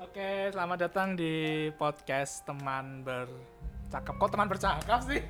Oke, 0.00 0.48
selamat 0.48 0.88
datang 0.88 1.12
di 1.12 1.68
podcast 1.76 2.40
teman 2.48 3.04
bercakap. 3.04 4.16
Kok 4.16 4.32
teman 4.32 4.48
bercakap 4.48 5.04
sih? 5.04 5.20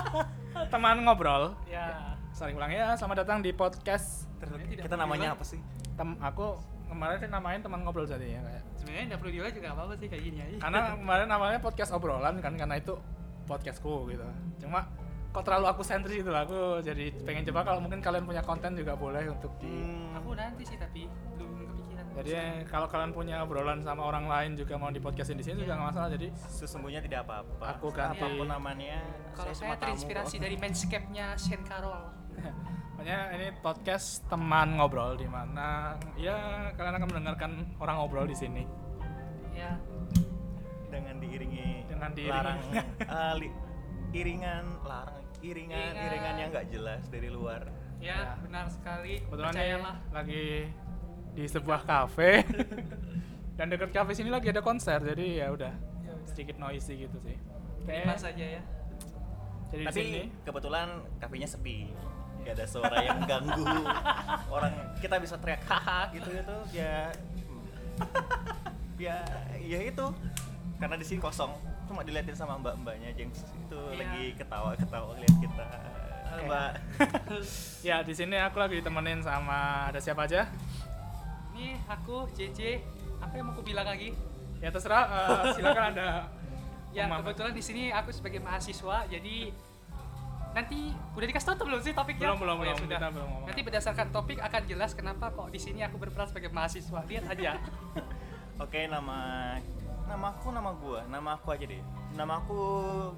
teman 0.74 1.06
ngobrol. 1.06 1.54
Ya. 1.70 2.18
Saling 2.34 2.58
ulang 2.58 2.74
ya. 2.74 2.98
Selamat 2.98 3.22
datang 3.22 3.38
di 3.38 3.54
podcast. 3.54 4.26
Tidak 4.42 4.82
Kita 4.82 4.98
namanya 4.98 5.38
apa 5.38 5.46
sih? 5.46 5.62
Tem 5.94 6.18
aku 6.18 6.58
kemarin 6.90 7.22
sih 7.22 7.30
namain 7.30 7.62
teman 7.62 7.86
ngobrol 7.86 8.02
jadi 8.02 8.34
ya 8.34 8.40
kayak. 8.42 8.62
Sebenarnya 8.82 9.04
tidak 9.14 9.18
perlu 9.22 9.30
diulang 9.30 9.54
juga 9.54 9.66
nggak 9.70 9.78
apa-apa 9.78 9.94
sih 9.94 10.08
kayak 10.10 10.22
gini 10.26 10.38
aja. 10.42 10.56
Karena 10.58 10.80
kemarin 10.98 11.26
namanya 11.30 11.58
podcast 11.62 11.90
obrolan 11.94 12.34
kan 12.42 12.52
karena 12.58 12.74
itu 12.82 12.98
podcastku 13.46 14.10
gitu. 14.10 14.26
Cuma 14.58 14.90
kok 15.30 15.46
terlalu 15.46 15.70
aku 15.70 15.86
sentris 15.86 16.18
gitu 16.18 16.34
lah. 16.34 16.50
Aku 16.50 16.82
jadi 16.82 17.14
pengen 17.22 17.46
coba 17.46 17.62
kalau 17.62 17.78
mungkin 17.78 18.02
kalian 18.02 18.26
punya 18.26 18.42
konten 18.42 18.74
juga 18.74 18.98
boleh 18.98 19.30
untuk 19.30 19.54
di 19.62 19.70
Hmm, 19.70 20.18
Aku 20.18 20.34
nanti 20.34 20.66
sih 20.66 20.74
tapi 20.74 21.06
kepikiran. 21.06 21.49
Jadi 22.12 22.34
kalau 22.66 22.84
kalian 22.84 23.10
punya 23.10 23.40
obrolan 23.40 23.80
sama 23.80 24.02
orang 24.02 24.26
lain 24.26 24.50
juga 24.52 24.74
mau 24.74 24.88
di 24.88 24.98
podcastin 24.98 25.34
di 25.34 25.42
sini 25.42 25.62
juga 25.62 25.74
nggak 25.74 25.88
masalah. 25.88 26.10
Jadi 26.10 26.28
sesungguhnya 26.34 27.00
tidak 27.00 27.24
apa-apa. 27.24 27.78
Aku 27.78 27.88
ganti- 27.88 28.18
apa 28.18 28.26
pun 28.30 28.46
namanya. 28.46 28.98
kalau 29.32 29.50
saya 29.50 29.56
cuma 29.56 29.74
tamu 29.74 29.82
terinspirasi 29.86 30.34
kok. 30.34 30.42
dari 30.42 30.56
Manscape-nya 30.56 31.26
Shane 31.34 31.64
Carroll. 31.64 32.04
Makanya 32.96 33.20
ini 33.32 33.46
podcast 33.56 34.26
teman 34.26 34.76
ngobrol 34.76 35.14
di 35.14 35.24
mana 35.24 35.96
ya 36.14 36.36
kalian 36.70 36.94
akan 36.94 37.08
mendengarkan 37.08 37.50
orang 37.78 37.96
ngobrol 37.96 38.24
di 38.24 38.34
sini. 38.34 38.64
Ya. 39.50 39.76
dengan 40.90 41.16
diiringi 41.16 41.86
Dengan 41.86 42.10
diiringi. 42.10 42.34
larang 42.34 42.58
eh, 43.14 43.34
li- 43.38 43.56
iringan 44.12 44.64
larang 44.82 45.22
iringan 45.38 45.78
Iringan. 45.78 46.04
iringan 46.04 46.34
yang 46.36 46.48
nggak 46.50 46.66
jelas 46.68 47.02
dari 47.06 47.30
luar. 47.30 47.62
Ya, 47.96 48.16
Ya. 48.16 48.40
benar 48.40 48.66
sekali. 48.66 49.20
Kebetulan 49.22 49.52
Percayalah. 49.52 49.96
lagi 50.10 50.44
di 51.40 51.48
sebuah 51.48 51.88
kafe 51.88 52.44
dan 53.56 53.72
dekat 53.72 53.96
kafe 53.96 54.12
sini 54.12 54.28
lagi 54.28 54.52
ada 54.52 54.60
konser 54.60 55.00
jadi 55.00 55.40
ya 55.40 55.46
udah 55.48 55.72
sedikit 56.28 56.60
noisy 56.60 57.08
gitu 57.08 57.16
sih. 57.24 57.36
Terima 57.88 58.12
saja 58.14 58.44
ya. 58.44 58.62
Jadi 59.72 59.82
di 59.82 59.88
Tapi 59.88 60.00
sini 60.04 60.22
kebetulan 60.44 61.00
kafenya 61.16 61.48
sepi. 61.48 61.88
Gak 62.40 62.60
ada 62.60 62.64
suara 62.68 62.98
yang 63.00 63.24
ganggu. 63.24 63.64
Orang 64.54 64.72
kita 65.00 65.16
bisa 65.16 65.40
teriak 65.40 65.64
haha 65.64 66.12
gitu 66.12 66.28
gitu 66.28 66.56
ya 66.72 67.08
ya 69.00 69.16
ya 69.56 69.78
itu 69.80 70.06
karena 70.76 70.96
di 70.96 71.04
sini 71.04 71.20
kosong 71.20 71.52
cuma 71.84 72.00
diliatin 72.00 72.36
sama 72.36 72.56
mbak-mbaknya 72.56 73.12
aja 73.12 73.20
yang 73.24 73.32
itu 73.32 73.80
Iya. 73.92 73.96
lagi 73.96 74.24
ketawa-ketawa 74.36 75.12
lihat 75.16 75.36
kita 75.36 75.68
Halo, 76.30 76.36
Oke. 76.36 76.46
mbak 76.46 76.70
ya 77.82 77.96
di 78.00 78.14
sini 78.14 78.36
aku 78.38 78.56
lagi 78.56 78.78
ditemenin 78.78 79.20
sama 79.20 79.88
ada 79.90 79.98
siapa 79.98 80.24
aja? 80.24 80.46
Ini 81.60 81.76
aku 81.92 82.24
JJ. 82.32 82.80
Apa 83.20 83.36
yang 83.36 83.52
mau 83.52 83.52
aku 83.52 83.60
bilang 83.60 83.84
lagi? 83.84 84.16
Ya 84.64 84.72
terserah 84.72 85.04
eh, 85.04 85.44
silakan 85.60 85.92
ada 85.92 86.32
Ya 86.88 87.04
kebetulan 87.04 87.52
di 87.52 87.60
sini 87.60 87.92
aku 87.92 88.08
sebagai 88.16 88.40
mahasiswa 88.40 89.04
jadi 89.06 89.52
nanti 90.50 90.90
udah 91.14 91.26
dikasih 91.30 91.46
tahu 91.52 91.56
tuh 91.62 91.66
belum 91.70 91.80
sih 91.84 91.92
topiknya? 91.92 92.32
Belum, 92.32 92.42
belum, 92.42 92.56
Oh, 92.58 92.64
ya 92.64 92.72
belum. 92.74 92.82
sudah. 92.82 92.98
Kita 92.98 93.08
belum 93.12 93.28
ngomong. 93.28 93.46
Nanti 93.52 93.60
berdasarkan 93.60 94.06
topik 94.08 94.38
akan 94.40 94.62
jelas 94.66 94.90
kenapa 94.96 95.30
kok 95.30 95.52
di 95.52 95.60
sini 95.60 95.84
aku 95.84 96.00
berperan 96.00 96.26
sebagai 96.26 96.48
mahasiswa. 96.50 97.04
Lihat 97.04 97.24
aja. 97.28 97.60
oke 98.64 98.80
nama 98.88 99.18
nama 100.08 100.26
aku 100.32 100.48
nama 100.48 100.70
gua 100.74 101.00
nama 101.08 101.36
aku 101.36 101.48
aja 101.52 101.64
deh 101.68 101.80
nama 102.16 102.40
aku 102.40 102.60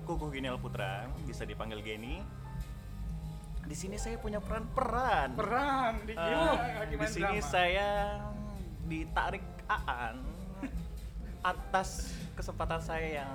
Kukuh 0.04 0.30
Ginel 0.34 0.58
Putra 0.60 1.06
bisa 1.24 1.42
dipanggil 1.42 1.80
Geni 1.82 2.20
di 3.62 3.76
sini 3.78 3.96
saya 3.96 4.18
punya 4.18 4.42
peran 4.42 4.66
peran 4.74 5.28
peran 5.32 5.92
di, 6.02 6.12
gimana? 6.12 6.82
di 6.84 6.96
sini 7.08 7.38
drama? 7.38 7.46
saya 7.46 7.88
ditarik 8.84 9.44
Aan 9.64 10.18
atas 11.42 12.12
kesempatan 12.34 12.78
saya 12.78 13.24
yang 13.24 13.32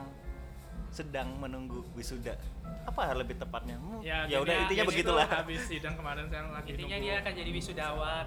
sedang 0.88 1.28
menunggu 1.38 1.84
wisuda. 1.94 2.40
Apa 2.88 3.12
lebih 3.12 3.36
tepatnya? 3.36 3.76
Hmm, 3.76 4.00
ya, 4.00 4.24
ya 4.26 4.40
udah 4.40 4.54
intinya 4.64 4.86
begitulah. 4.88 5.28
itu 5.28 5.36
habis 5.36 5.62
sidang 5.68 5.96
kemarin 6.00 6.26
saya 6.32 6.48
lagi 6.48 6.72
Intinya 6.72 6.96
nunggu. 6.96 7.04
dia 7.04 7.16
akan 7.20 7.34
jadi 7.36 7.50
wisudawan. 7.52 8.26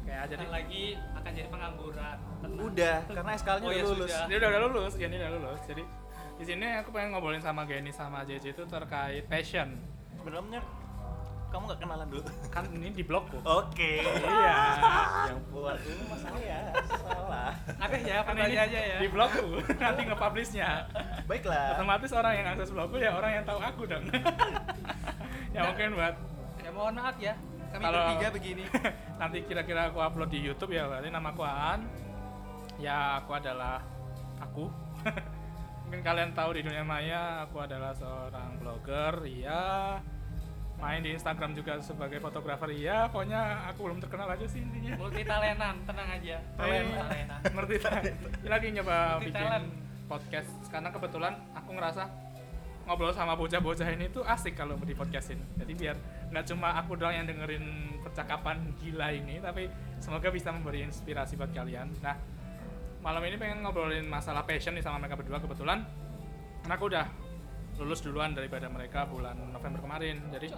Oke, 0.00 0.08
ya, 0.08 0.22
jadi 0.24 0.40
Jadi 0.40 0.46
lagi 0.48 0.84
akan 1.12 1.30
jadi 1.36 1.48
pengangguran. 1.52 2.16
Tenang. 2.40 2.64
Udah, 2.64 2.96
karena 3.04 3.32
SKL-nya 3.36 3.60
Oh, 3.60 3.70
udah 3.70 3.76
ya 3.76 3.84
lulus. 3.84 4.08
sudah. 4.08 4.22
dia 4.24 4.36
udah, 4.40 4.48
udah 4.48 4.60
lulus, 4.64 4.92
Geni 4.96 5.16
udah 5.20 5.30
lulus. 5.36 5.60
Jadi 5.68 5.82
di 6.40 6.44
sini 6.48 6.66
aku 6.80 6.88
pengen 6.88 7.08
ngobrolin 7.12 7.42
sama 7.44 7.62
Geni 7.68 7.92
sama 7.92 8.24
JJ 8.24 8.44
itu 8.56 8.62
terkait 8.64 9.24
passion. 9.28 9.68
Sebenarnya 10.16 10.64
kamu 11.50 11.62
nggak 11.66 11.80
kenalan 11.82 12.06
dulu. 12.08 12.22
Kan 12.48 12.64
ini 12.70 12.88
di 12.94 13.02
blogku. 13.02 13.38
Oke. 13.42 14.00
Iya. 14.06 14.58
Yang 15.34 15.40
buat 15.50 15.78
dulu 15.82 16.02
mas 16.08 16.20
saya 16.22 16.58
salah. 16.86 17.52
Oke 17.82 17.98
ya, 18.06 18.16
ini 18.22 18.56
aja 18.56 18.78
ya. 18.78 18.98
di 19.02 19.08
blogku 19.10 19.46
nanti 19.76 20.00
nge-publishnya. 20.06 20.68
Baiklah. 21.26 21.76
Otomatis 21.76 22.10
orang 22.14 22.32
yang 22.38 22.46
akses 22.54 22.70
blogku 22.70 22.96
ya 23.02 23.10
orang 23.12 23.42
yang 23.42 23.44
tahu 23.44 23.58
aku 23.58 23.82
dong. 23.84 24.04
ya 25.54 25.60
mungkin 25.66 25.98
buat 25.98 26.14
Ya 26.60 26.70
mohon 26.70 26.94
maaf 26.94 27.16
ya. 27.18 27.34
Kami 27.70 27.82
Kalau- 27.82 27.98
bertiga 28.06 28.28
begini. 28.30 28.64
nanti 29.20 29.38
kira-kira 29.44 29.92
aku 29.92 30.00
upload 30.00 30.30
di 30.32 30.40
YouTube 30.40 30.72
ya 30.72 30.88
berarti 30.88 31.12
nama 31.12 31.28
aku 31.34 31.42
Aan 31.44 31.84
ya 32.80 33.20
aku 33.20 33.36
adalah 33.36 33.84
aku 34.40 34.64
mungkin 35.84 36.00
kalian 36.00 36.32
tahu 36.32 36.56
di 36.56 36.64
dunia 36.64 36.80
maya 36.80 37.44
aku 37.44 37.60
adalah 37.60 37.92
seorang 37.92 38.56
blogger 38.56 39.20
iya 39.28 40.00
main 40.80 41.00
di 41.04 41.12
Instagram 41.12 41.52
juga 41.52 41.76
sebagai 41.84 42.18
fotografer 42.18 42.72
iya 42.72 43.04
pokoknya 43.06 43.68
aku 43.68 43.84
belum 43.84 43.98
terkenal 44.00 44.32
aja 44.32 44.46
sih 44.48 44.64
intinya 44.64 44.96
Multi 44.96 45.22
talentan, 45.22 45.76
tenang 45.84 46.08
aja. 46.08 46.36
Talent. 46.56 46.88
Talentan. 46.96 47.40
ngerti 47.52 47.76
lagi 48.48 48.68
nyoba 48.72 48.96
Multi 49.20 49.24
bikin 49.28 49.44
talent. 49.44 49.66
podcast 50.08 50.50
karena 50.72 50.88
kebetulan 50.88 51.34
aku 51.52 51.70
ngerasa 51.76 52.04
ngobrol 52.88 53.12
sama 53.14 53.38
bocah-bocah 53.38 53.86
ini 53.92 54.10
tuh 54.10 54.24
asik 54.26 54.56
kalau 54.56 54.74
di 54.80 54.96
podcastin 54.96 55.38
jadi 55.54 55.72
biar 55.76 55.96
nggak 56.32 56.44
cuma 56.48 56.74
aku 56.74 56.96
doang 56.96 57.12
yang 57.22 57.26
dengerin 57.28 57.62
percakapan 58.02 58.56
gila 58.80 59.12
ini 59.14 59.38
tapi 59.38 59.68
semoga 60.02 60.32
bisa 60.32 60.50
memberi 60.50 60.82
inspirasi 60.88 61.36
buat 61.38 61.52
kalian 61.54 61.92
nah 62.02 62.16
malam 63.04 63.22
ini 63.28 63.36
pengen 63.38 63.62
ngobrolin 63.62 64.08
masalah 64.08 64.42
passion 64.42 64.74
nih 64.74 64.82
sama 64.82 64.98
mereka 64.98 65.14
berdua 65.20 65.38
kebetulan 65.38 65.84
karena 66.64 66.74
aku 66.74 66.84
udah 66.90 67.06
lulus 67.78 68.00
duluan 68.02 68.34
daripada 68.34 68.66
mereka 68.66 69.06
bulan 69.06 69.36
November 69.52 69.80
kemarin 69.80 70.20
jadi 70.32 70.50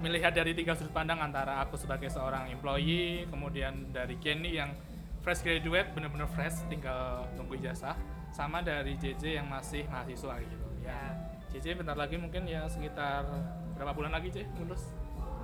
melihat 0.00 0.32
dari 0.32 0.56
tiga 0.56 0.72
sudut 0.72 0.96
pandang 0.96 1.20
antara 1.20 1.60
aku 1.60 1.76
sebagai 1.76 2.08
seorang 2.08 2.48
employee, 2.48 3.28
kemudian 3.28 3.92
dari 3.92 4.16
Kenny 4.16 4.56
yang 4.56 4.72
fresh 5.20 5.44
graduate, 5.44 5.92
bener-bener 5.92 6.24
fresh, 6.32 6.64
tinggal 6.72 7.28
tunggu 7.36 7.60
ijazah, 7.60 7.92
sama 8.32 8.64
dari 8.64 8.96
JJ 8.96 9.44
yang 9.44 9.46
masih 9.52 9.84
mahasiswa 9.92 10.40
gitu. 10.40 10.66
Ya, 10.80 11.20
JJ 11.52 11.84
bentar 11.84 12.00
lagi 12.00 12.16
mungkin 12.16 12.48
ya 12.48 12.64
sekitar 12.64 13.28
berapa 13.76 13.92
bulan 13.92 14.16
lagi 14.16 14.32
JJ 14.32 14.48
lulus? 14.64 14.88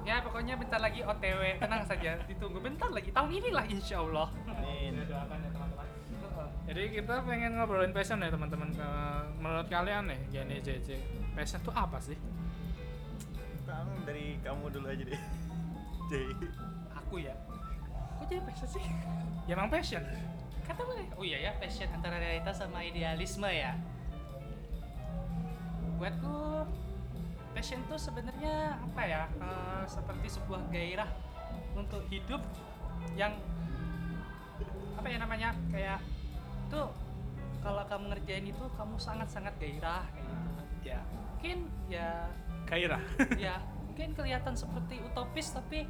Ya 0.09 0.25
pokoknya 0.25 0.57
bentar 0.57 0.81
lagi 0.81 1.05
OTW, 1.05 1.61
tenang 1.61 1.83
saja, 1.85 2.17
ditunggu 2.25 2.57
bentar 2.63 2.89
lagi. 2.89 3.13
Tahun 3.13 3.29
inilah 3.29 3.67
insya 3.69 4.01
Allah. 4.01 4.33
Amin. 4.49 4.97
Ya, 4.97 5.05
doakan 5.05 5.39
ya. 5.43 5.51
Jadi 6.67 6.83
kita 6.93 7.23
pengen 7.23 7.55
ngobrolin 7.57 7.95
passion 7.95 8.19
ya 8.19 8.29
teman-teman. 8.29 8.75
Ke- 8.75 9.27
Menurut 9.39 9.69
kalian 9.69 10.11
nih, 10.11 10.21
Kenny 10.29 10.59
JJ, 10.59 10.99
passion 11.33 11.63
tuh 11.63 11.71
apa 11.71 12.03
sih? 12.03 12.19
Kamu 13.63 14.03
dari 14.03 14.39
kamu 14.43 14.71
dulu 14.71 14.87
aja 14.91 15.03
deh. 15.03 15.21
Jadi 16.11 16.27
Aku 16.97 17.23
ya. 17.23 17.35
Kok 18.19 18.27
jadi 18.27 18.43
passion 18.43 18.69
sih? 18.69 18.85
Ya 19.47 19.55
emang 19.55 19.71
passion. 19.71 20.03
Kata 20.67 20.83
mana? 20.83 21.07
Oh 21.15 21.23
iya 21.23 21.39
ya, 21.41 21.53
passion 21.55 21.87
antara 21.89 22.19
realitas 22.19 22.59
sama 22.59 22.83
idealisme 22.83 23.47
ya. 23.47 23.79
Buatku 25.97 26.67
passion 27.55 27.81
tuh 27.87 27.95
sebenarnya 27.97 28.75
apa 28.75 29.03
ya? 29.03 29.23
eh, 29.31 29.85
seperti 29.87 30.27
sebuah 30.29 30.67
gairah 30.69 31.07
untuk 31.73 32.03
hidup 32.11 32.43
yang 33.15 33.39
apa 34.99 35.07
ya 35.07 35.19
namanya? 35.21 35.55
Kayak 35.71 36.03
tuh 36.71 36.89
kalau 37.63 37.83
kamu 37.91 38.15
ngerjain 38.15 38.47
itu 38.47 38.65
kamu 38.79 38.95
sangat-sangat 38.99 39.55
gairah 39.59 40.05
kayak 40.15 40.27
gitu. 40.31 40.51
Ya, 40.87 41.01
Mungkin 41.35 41.59
ya 41.91 42.09
gairah. 42.67 43.03
ya 43.51 43.55
mungkin 43.87 44.13
kelihatan 44.13 44.55
seperti 44.55 45.01
utopis 45.03 45.51
tapi 45.51 45.89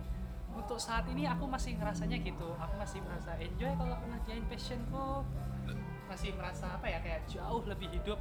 untuk 0.56 0.80
saat 0.80 1.04
ini 1.12 1.28
aku 1.28 1.44
masih 1.44 1.76
ngerasanya 1.76 2.16
gitu 2.24 2.48
aku 2.56 2.74
masih 2.80 3.04
merasa 3.04 3.36
enjoy 3.36 3.68
kalau 3.76 3.92
aku 3.92 4.06
ngerjain 4.08 4.44
passionku 4.48 5.08
masih 6.08 6.30
merasa 6.38 6.70
apa 6.70 6.86
ya 6.88 6.98
kayak 7.02 7.28
jauh 7.28 7.60
lebih 7.66 7.90
hidup 7.92 8.16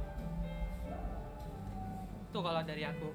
tuh 2.34 2.42
kalau 2.44 2.60
dari 2.60 2.84
aku 2.84 3.08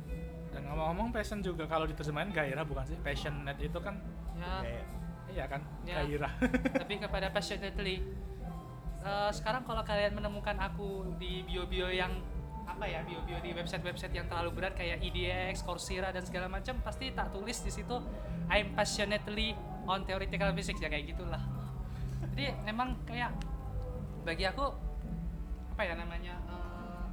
Dan 0.51 0.67
ngomong-ngomong 0.67 1.15
passion 1.15 1.39
juga 1.39 1.63
kalau 1.63 1.87
diterjemahin 1.87 2.35
gairah 2.35 2.67
bukan 2.67 2.83
sih? 2.83 2.99
Passionate 2.99 3.55
itu 3.63 3.79
kan 3.79 3.95
ya 4.35 4.83
iya 5.31 5.45
kan? 5.47 5.63
Ya. 5.87 6.03
Gairah. 6.03 6.33
tapi 6.75 6.99
kepada 6.99 7.31
passionately 7.31 8.03
Eh, 9.01 9.31
sekarang 9.33 9.65
kalau 9.65 9.81
kalian 9.81 10.13
menemukan 10.13 10.53
aku 10.61 11.17
di 11.17 11.41
bio-bio 11.41 11.89
yang 11.89 12.13
apa 12.69 12.85
ya 12.85 13.01
bio-bio 13.01 13.41
di 13.41 13.49
website-website 13.57 14.13
yang 14.13 14.29
terlalu 14.29 14.61
berat 14.61 14.77
kayak 14.77 15.01
IDX, 15.01 15.65
Coursera 15.65 16.13
dan 16.13 16.21
segala 16.21 16.45
macam 16.45 16.77
pasti 16.85 17.09
tak 17.09 17.33
tulis 17.33 17.57
di 17.65 17.73
situ 17.73 17.97
I'm 18.45 18.77
passionately 18.77 19.57
on 19.89 20.05
theoretical 20.05 20.53
physics 20.53 20.77
ya 20.77 20.89
kayak 20.93 21.17
gitulah. 21.17 21.41
Jadi 22.31 22.53
memang 22.61 22.93
kayak 23.09 23.33
bagi 24.21 24.45
aku 24.45 24.69
apa 25.73 25.81
ya 25.81 25.97
namanya 25.97 26.37
eh, 26.45 27.05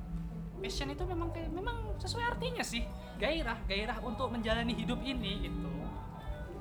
passion 0.61 0.93
itu 0.93 1.09
memang 1.09 1.33
kayak 1.33 1.49
memang 1.57 1.97
sesuai 1.97 2.37
artinya 2.37 2.61
sih. 2.61 2.85
Gairah 3.17 3.65
gairah 3.65 3.97
untuk 4.05 4.29
menjalani 4.29 4.77
hidup 4.77 5.01
ini 5.01 5.49
gitu. 5.49 5.73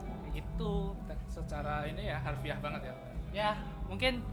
Kayak 0.08 0.32
gitu. 0.40 0.96
Secara 1.28 1.84
ini 1.84 2.08
ya 2.08 2.16
harfiah 2.24 2.58
banget 2.64 2.88
ya? 2.88 2.94
Ya 3.36 3.50
mungkin 3.92 4.24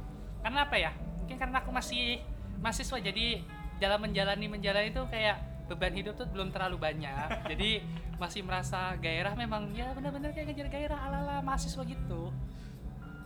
karena 0.45 0.69
apa 0.69 0.77
ya? 0.77 0.93
Mungkin 1.25 1.37
karena 1.41 1.57
aku 1.65 1.73
masih 1.73 2.21
mahasiswa 2.61 3.01
jadi 3.01 3.41
dalam 3.81 4.05
menjalani 4.05 4.47
menjalani 4.47 4.93
itu 4.93 5.03
kayak 5.09 5.41
beban 5.65 5.97
hidup 5.97 6.15
tuh 6.21 6.29
belum 6.29 6.53
terlalu 6.53 6.77
banyak. 6.77 7.29
Jadi 7.51 7.81
masih 8.21 8.45
merasa 8.45 8.95
gairah 9.01 9.33
memang 9.33 9.73
ya 9.73 9.91
benar-benar 9.97 10.37
kayak 10.37 10.53
ngejar 10.53 10.69
gairah 10.69 11.01
ala-ala 11.09 11.41
mahasiswa 11.41 11.83
gitu. 11.89 12.29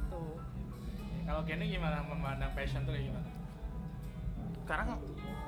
Tuh. 0.09 0.39
Kalau 1.27 1.43
Kenny 1.43 1.75
gimana? 1.75 2.01
Memandang 2.07 2.55
passion 2.55 2.87
tuh 2.87 2.95
kayak 2.95 3.11
gimana? 3.11 3.29
Sekarang 4.63 4.87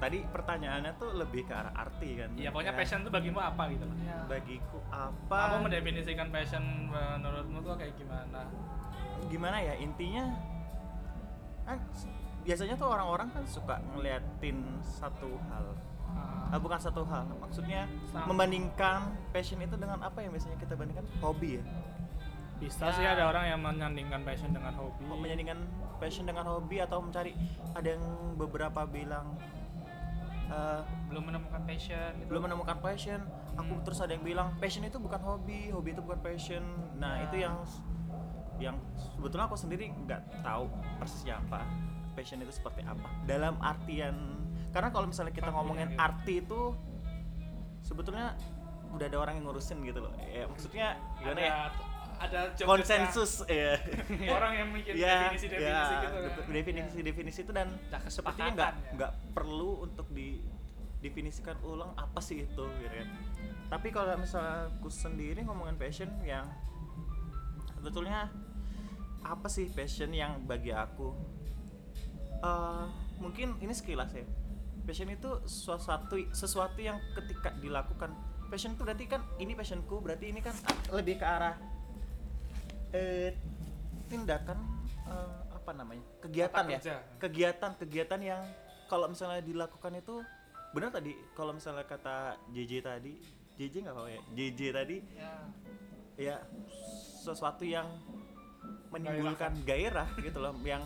tadi 0.00 0.19
pertanyaannya 0.26 0.93
tuh 0.99 1.14
lebih 1.14 1.46
ke 1.46 1.55
arah 1.55 1.72
arti 1.76 2.19
kan? 2.19 2.34
Iya 2.34 2.50
pokoknya 2.50 2.72
Ya, 2.75 2.78
passion 2.82 3.00
tuh 3.06 3.12
bagimu 3.12 3.38
apa 3.38 3.69
gitu 3.70 3.84
loh 3.84 3.96
ya 4.02 4.19
bagiku 4.26 4.78
apa? 4.88 5.38
Kamu 5.46 5.56
mendefinisikan 5.69 6.28
passion 6.32 6.64
menurutmu 6.90 7.62
tuh 7.62 7.78
kayak 7.78 7.94
gimana? 8.00 8.49
Gimana 9.28 9.61
ya? 9.62 9.75
Intinya 9.76 10.25
kan 11.70 11.78
biasanya 12.40 12.75
tuh 12.75 12.88
orang-orang 12.88 13.28
kan 13.31 13.44
suka 13.44 13.78
ngeliatin 13.90 14.58
satu 14.81 15.38
hal 15.46 15.67
Ah, 16.11 16.50
Ah, 16.50 16.58
bukan 16.58 16.75
satu 16.76 17.06
hal 17.06 17.22
maksudnya 17.38 17.87
Sama. 18.05 18.26
membandingkan 18.26 18.99
passion 19.31 19.62
itu 19.62 19.78
dengan 19.78 20.02
apa 20.02 20.19
yang 20.19 20.34
biasanya 20.34 20.58
kita 20.58 20.75
bandingkan 20.75 21.06
hobi 21.20 21.62
ya 21.62 21.64
bisa 22.58 22.82
Ya. 22.84 22.93
sih 22.93 23.06
ada 23.06 23.25
orang 23.25 23.46
yang 23.46 23.61
menyandingkan 23.62 24.20
passion 24.20 24.50
dengan 24.50 24.75
hobi 24.75 25.06
menyandingkan 25.06 25.62
passion 25.96 26.26
dengan 26.26 26.43
hobi 26.44 26.82
atau 26.82 26.99
mencari 26.99 27.38
ada 27.70 27.94
yang 27.94 28.02
beberapa 28.34 28.82
bilang 28.84 29.38
eh, 30.50 30.81
belum 31.06 31.22
menemukan 31.25 31.62
passion 31.62 32.11
gitu. 32.17 32.26
belum 32.26 32.43
menemukan 32.44 32.76
passion 32.81 33.20
aku 33.52 33.70
Hmm. 33.70 33.84
terus 33.87 33.99
ada 34.00 34.11
yang 34.11 34.25
bilang 34.25 34.49
passion 34.58 34.82
itu 34.82 34.99
bukan 34.99 35.20
hobi 35.20 35.70
hobi 35.70 35.94
itu 35.94 36.02
bukan 36.02 36.19
passion 36.19 36.62
nah 36.96 37.17
Ya. 37.17 37.31
itu 37.31 37.37
yang 37.40 37.55
yang 38.60 38.76
sebetulnya 39.16 39.48
aku 39.48 39.56
sendiri 39.56 39.88
nggak 39.88 40.44
tahu 40.44 40.68
persisnya 41.00 41.40
apa 41.40 41.64
passion 42.14 42.38
itu 42.44 42.52
seperti 42.52 42.84
apa. 42.84 43.08
Dalam 43.24 43.56
artian 43.58 44.14
karena 44.70 44.92
kalau 44.94 45.10
misalnya 45.10 45.34
kita 45.34 45.50
ngomongin 45.50 45.96
gitu? 45.96 45.98
arti 45.98 46.34
itu 46.44 46.60
sebetulnya 47.82 48.38
udah 48.94 49.06
ada 49.06 49.18
orang 49.18 49.40
yang 49.40 49.50
ngurusin 49.50 49.80
gitu 49.82 50.04
loh. 50.04 50.12
Ya 50.28 50.44
maksudnya 50.46 51.00
gimana 51.18 51.40
ada 51.40 51.42
ya 51.42 51.56
ada 52.20 52.52
konsensus 52.68 53.48
ya 53.48 53.80
orang 54.36 54.52
yang 54.52 54.68
bikin 54.76 54.92
ya, 54.92 55.32
definisi-definisi 55.32 55.72
ya, 55.72 56.00
gitu 56.04 56.04
kan. 56.12 56.22
betul, 56.28 56.42
definisi-definisi 56.52 57.38
itu 57.48 57.52
dan 57.56 57.68
sepertinya 58.12 58.50
nggak 58.52 58.72
ya. 58.76 58.92
nggak 58.92 59.12
perlu 59.32 59.88
untuk 59.88 60.04
didefinisikan 60.12 61.56
ulang 61.64 61.96
apa 61.96 62.20
sih 62.20 62.44
itu 62.44 62.64
gitu 62.68 62.92
kan. 62.92 63.08
Tapi 63.72 63.88
kalau 63.88 64.20
misalnya 64.20 64.68
aku 64.68 64.92
sendiri 64.92 65.40
ngomongin 65.48 65.80
passion 65.80 66.12
yang 66.20 66.44
sebetulnya 67.80 68.28
apa 69.25 69.46
sih 69.49 69.69
passion 69.70 70.11
yang 70.11 70.43
bagi 70.44 70.72
aku? 70.72 71.12
Eh, 72.40 72.84
mungkin 73.20 73.61
ini 73.61 73.72
sekilas 73.76 74.17
ya. 74.17 74.25
Passion 74.84 75.12
itu 75.12 75.44
sesuatu 75.44 76.17
sesuatu 76.32 76.81
yang 76.81 76.96
ketika 77.12 77.52
dilakukan 77.61 78.17
passion 78.50 78.75
itu 78.75 78.82
berarti 78.82 79.05
kan 79.06 79.22
ini 79.38 79.55
passionku 79.55 80.02
berarti 80.02 80.34
ini 80.34 80.43
kan 80.43 80.56
lebih 80.90 81.22
ke 81.22 81.26
arah 81.26 81.55
eh, 82.90 83.37
tindakan 84.11 84.58
eh, 85.06 85.38
apa 85.55 85.70
namanya 85.76 86.02
kegiatan 86.19 86.64
ya. 86.67 86.78
Kerja. 86.82 86.96
kegiatan 87.22 87.70
kegiatan 87.78 88.20
yang 88.20 88.43
kalau 88.90 89.06
misalnya 89.06 89.38
dilakukan 89.38 90.02
itu 90.02 90.25
benar 90.75 90.90
tadi 90.90 91.14
kalau 91.38 91.55
misalnya 91.55 91.87
kata 91.87 92.34
JJ 92.50 92.72
tadi 92.82 93.14
JJ 93.55 93.87
nggak 93.87 93.94
apa 93.94 94.11
ya? 94.11 94.20
JJ 94.34 94.61
tadi 94.75 94.96
ya. 95.14 95.32
ya 96.19 96.37
sesuatu 97.22 97.62
yang 97.62 97.87
menimbulkan 98.90 99.52
gairah. 99.62 100.08
gitu 100.18 100.38
loh 100.38 100.54
yang 100.64 100.82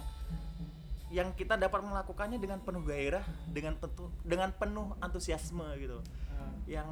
yang 1.14 1.30
kita 1.32 1.54
dapat 1.54 1.78
melakukannya 1.78 2.42
dengan 2.42 2.58
penuh 2.58 2.82
gairah 2.82 3.22
dengan 3.46 3.78
tentu 3.78 4.10
dengan 4.26 4.50
penuh 4.50 4.98
antusiasme 4.98 5.64
gitu. 5.78 6.02
Ah, 6.34 6.50
yang 6.66 6.88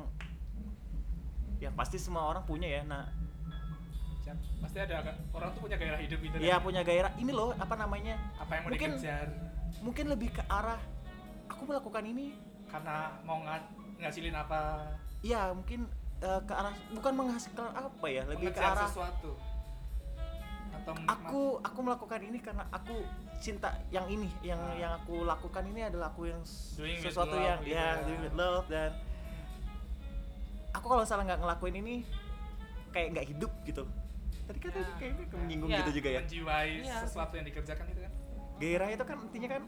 yang 1.59 1.75
pasti 1.75 1.99
semua 1.99 2.27
orang 2.27 2.43
punya 2.43 2.67
ya 2.67 2.83
nah. 2.87 3.07
Siap. 4.23 4.39
pasti 4.63 4.79
ada 4.79 5.03
agak- 5.03 5.19
orang 5.35 5.51
tuh 5.51 5.67
punya 5.67 5.75
gairah 5.75 5.99
hidup 5.99 6.19
gitu 6.23 6.35
ya 6.39 6.55
kan. 6.55 6.63
punya 6.63 6.83
gairah. 6.87 7.11
Ini 7.19 7.31
loh 7.35 7.51
apa 7.59 7.75
namanya? 7.75 8.15
Apa 8.39 8.51
yang 8.55 8.63
mau 8.63 8.71
mungkin- 8.71 8.95
dikejar? 8.95 9.29
mungkin 9.83 10.05
lebih 10.07 10.31
ke 10.31 10.43
arah 10.47 10.79
aku 11.51 11.65
melakukan 11.67 12.05
ini 12.07 12.39
karena 12.71 13.19
mau 13.27 13.43
nga- 13.43 13.67
ngasilin 13.99 14.37
apa? 14.37 14.95
Ya 15.27 15.51
mungkin 15.51 15.91
eh, 16.23 16.41
ke 16.47 16.55
arah 16.55 16.71
bukan 16.95 17.13
menghasilkan 17.19 17.75
apa 17.75 18.07
ya 18.07 18.23
lebih 18.31 18.55
ke 18.55 18.55
mengejar 18.55 18.79
arah 18.79 18.87
sesuatu 18.87 19.35
atau 20.73 20.93
aku 21.05 21.43
aku 21.61 21.79
melakukan 21.81 22.21
ini 22.21 22.39
karena 22.39 22.65
aku 22.69 22.97
cinta 23.39 23.71
yang 23.89 24.07
ini 24.07 24.31
yang 24.41 24.59
Ah. 24.59 24.75
yang 24.75 24.93
aku 24.97 25.23
lakukan 25.23 25.65
ini 25.65 25.85
adalah 25.85 26.09
aku 26.09 26.27
yang 26.27 26.41
Doing 26.75 26.99
sesuatu 26.99 27.35
love 27.35 27.45
yang 27.45 27.59
gitu 27.61 27.73
ya 27.73 27.83
ya. 27.83 28.03
doing 28.03 28.21
with 28.23 28.35
love 28.35 28.67
dan 28.67 28.91
aku 30.73 30.87
kalau 30.87 31.03
misalnya 31.03 31.25
nggak 31.29 31.41
ngelakuin 31.41 31.77
ini 31.77 31.95
kayak 32.91 33.09
nggak 33.13 33.27
hidup 33.29 33.53
gitu 33.65 33.85
tadi 34.43 34.59
kan 34.59 34.71
Ya. 34.73 34.85
kayaknya 34.99 35.25
menyinggung 35.35 35.71
Ya. 35.71 35.79
gitu 35.85 35.91
juga 35.95 36.09
ya 36.11 36.21
menjiwai 36.21 36.73
Iya. 36.83 36.97
sesuatu 37.05 37.33
yang 37.35 37.47
dikerjakan 37.47 37.87
itu 37.89 38.01
kan 38.01 38.13
gairah 38.59 38.89
itu 38.91 39.05
kan 39.05 39.17
intinya 39.23 39.49
kan 39.51 39.63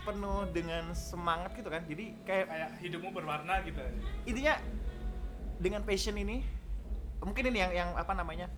penuh 0.00 0.40
dengan 0.50 0.84
semangat 0.90 1.52
gitu 1.54 1.68
kan 1.68 1.82
jadi 1.84 2.04
kayak 2.24 2.46
kayak 2.48 2.70
hidupmu 2.80 3.12
berwarna 3.12 3.60
gitu 3.62 3.78
intinya 4.24 4.56
dengan 5.60 5.84
passion 5.84 6.16
ini 6.16 6.40
mungkin 7.20 7.44
ini 7.46 7.58
yang 7.58 7.72
yang 7.76 7.90
apa 7.92 8.16
namanya 8.16 8.48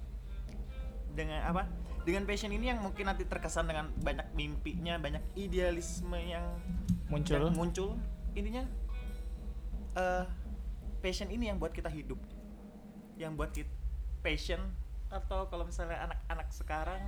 dengan 1.12 1.44
apa 1.44 1.68
dengan 2.02 2.26
passion 2.26 2.50
ini 2.50 2.66
yang 2.66 2.82
mungkin 2.82 3.06
nanti 3.06 3.22
terkesan 3.22 3.70
dengan 3.70 3.94
banyak 4.02 4.26
mimpinya 4.34 4.98
banyak 4.98 5.22
idealisme 5.38 6.18
yang 6.18 6.58
muncul. 7.06 7.38
yang 7.38 7.54
muncul. 7.54 7.90
Intinya 8.34 8.64
eh 9.94 10.24
passion 10.98 11.30
ini 11.30 11.52
yang 11.52 11.62
buat 11.62 11.70
kita 11.70 11.92
hidup. 11.92 12.18
Yang 13.20 13.32
buat 13.38 13.50
kita 13.54 13.72
passion. 14.24 14.60
Atau 15.12 15.46
kalau 15.52 15.68
misalnya 15.68 16.08
anak-anak 16.08 16.48
sekarang 16.50 17.02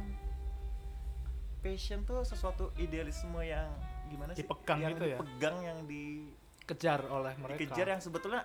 passion 1.65 2.05
tuh 2.05 2.21
sesuatu 2.23 2.71
idealisme 2.77 3.41
yang 3.41 3.73
gimana 4.13 4.37
sih? 4.37 4.45
Dipegang 4.45 4.79
yang 4.85 4.93
gitu 4.95 5.07
ya? 5.09 5.19
dipegang 5.19 5.57
yang 5.65 5.79
di 5.89 6.29
kejar 6.65 7.01
oleh 7.09 7.33
mereka. 7.41 7.61
dikejar 7.61 7.87
yang 7.97 8.01
sebetulnya 8.01 8.45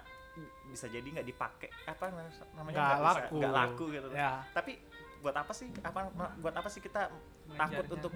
bisa 0.72 0.88
jadi 0.88 1.04
nggak 1.04 1.28
dipakai. 1.28 1.70
Apa 1.86 2.10
namanya? 2.56 2.80
Nggak 2.80 3.01
laku. 3.04 3.36
nggak 3.44 3.54
laku 3.54 3.84
gitu. 3.92 4.08
Ya. 4.16 4.39
tapi 4.56 4.80
buat 5.20 5.36
apa 5.36 5.52
sih 5.52 5.68
apa 5.80 6.08
buat 6.38 6.54
apa 6.54 6.68
sih 6.68 6.80
kita 6.80 7.12
takut 7.52 7.84
Mengejarnya. 7.84 7.94
untuk 7.94 8.14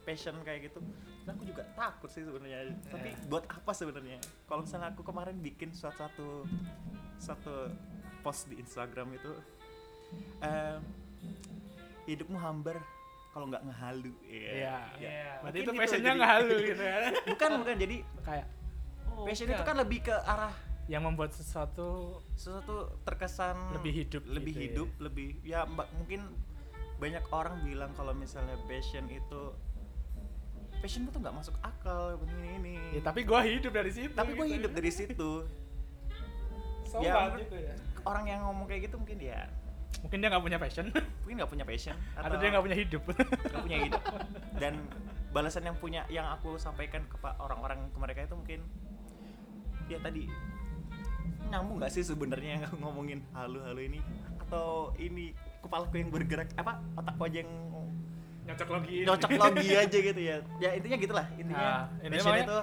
passion 0.00 0.36
kayak 0.40 0.60
gitu 0.64 0.80
dan 1.22 1.32
aku 1.32 1.44
juga 1.44 1.62
takut 1.72 2.08
sih 2.08 2.22
sebenarnya 2.22 2.58
tapi 2.84 3.10
Ya. 3.10 3.18
buat 3.26 3.44
apa 3.44 3.70
sebenarnya 3.70 4.16
kalau 4.44 4.62
misalnya 4.62 4.88
aku 4.88 5.02
kemarin 5.02 5.36
bikin 5.36 5.70
suatu 5.70 6.00
satu 6.00 6.28
satu 7.18 7.54
post 8.20 8.46
di 8.46 8.56
Instagram 8.56 9.12
itu 9.12 9.32
eh, 10.40 10.78
hidupmu 12.06 12.36
hambar 12.36 12.80
kalau 13.28 13.44
nggak 13.46 13.60
ngehalu 13.62 14.12
Iya. 14.24 14.48
ya 14.54 14.78
Iya. 14.96 15.28
berarti 15.38 15.58
Mungkin 15.58 15.60
itu 15.60 15.70
gitu, 15.70 15.80
passionnya 15.80 16.06
jadi- 16.06 16.18
nggak 16.18 16.32
halu 16.32 16.54
gitu 16.64 16.82
ya 16.82 16.96
bukan 17.32 17.50
bukan 17.58 17.76
jadi 17.76 17.96
kayak 18.22 18.46
Oh, 19.08 19.26
passion 19.26 19.46
itu 19.46 19.54
bukan. 19.56 19.66
kan 19.66 19.76
lebih 19.76 20.00
ke 20.00 20.14
arah 20.14 20.54
yang 20.88 21.04
membuat 21.04 21.30
sesuatu 21.30 22.18
sesuatu 22.32 22.96
terkesan 23.04 23.54
Lebih 23.76 23.92
hidup 23.94 24.22
lebih 24.24 24.52
gitu 24.52 24.58
ya. 24.58 24.64
hidup 24.72 24.88
lebih 24.98 25.28
ya 25.44 25.60
mbak 25.64 25.88
mungkin 25.94 26.20
banyak 26.96 27.22
orang 27.30 27.60
bilang 27.62 27.92
kalau 27.92 28.10
misalnya 28.10 28.56
passion 28.64 29.04
itu 29.06 29.52
passion 30.80 31.04
itu 31.04 31.14
nggak 31.14 31.34
masuk 31.34 31.54
akal 31.60 32.16
begini 32.16 32.48
ini. 32.56 32.74
Ya 32.94 33.00
tapi 33.02 33.22
gua 33.22 33.44
hidup 33.44 33.70
dari 33.70 33.90
situ 33.90 34.10
tapi 34.10 34.32
gue 34.32 34.46
gitu. 34.46 34.56
hidup 34.58 34.72
dari 34.72 34.90
situ. 34.90 35.30
Sobat 36.84 37.04
Ya, 37.04 37.36
gitu 37.36 37.56
ya. 37.58 37.74
orang 38.02 38.24
yang 38.26 38.40
ngomong 38.48 38.64
kayak 38.64 38.88
gitu 38.88 38.96
mungkin 38.96 39.18
ya 39.20 39.44
mungkin 40.00 40.18
dia 40.22 40.28
nggak 40.30 40.44
punya 40.44 40.58
passion. 40.58 40.86
Mungkin 41.22 41.34
nggak 41.36 41.50
punya 41.50 41.64
passion 41.66 41.96
atau 42.14 42.36
dia 42.38 42.48
nggak 42.48 42.64
punya 42.64 42.78
hidup. 42.78 43.02
Nggak 43.04 43.62
punya 43.62 43.78
hidup. 43.84 44.02
Dan 44.56 44.74
balasan 45.34 45.62
yang 45.66 45.76
punya 45.76 46.02
yang 46.08 46.24
aku 46.30 46.56
sampaikan 46.56 47.04
ke 47.04 47.16
pak 47.18 47.36
orang-orang 47.36 47.92
ke 47.92 47.98
mereka 48.00 48.20
itu 48.24 48.32
mungkin 48.32 48.60
ya 49.86 49.98
tadi 50.00 50.24
nyambung 51.48 51.76
nggak 51.78 51.90
sih 51.90 52.02
sebenarnya 52.02 52.60
yang 52.60 52.64
ngomongin 52.82 53.20
halu-halu 53.32 53.80
ini? 53.86 54.00
Atau 54.38 54.92
ini 54.96 55.32
kepalaku 55.58 55.94
yang 55.96 56.08
bergerak 56.08 56.48
apa 56.54 56.78
otakku 56.94 57.22
aja 57.24 57.42
yang 57.42 57.50
nyocok 58.46 58.68
logi. 58.70 58.96
Cocok 59.04 59.30
logi 59.34 59.68
aja 59.72 59.98
gitu 59.98 60.20
ya. 60.20 60.36
Ya 60.56 60.70
intinya 60.72 60.96
gitulah 60.96 61.26
intinya 61.34 61.88
Nah, 62.00 62.08
makanya- 62.08 62.44
itu 62.44 62.58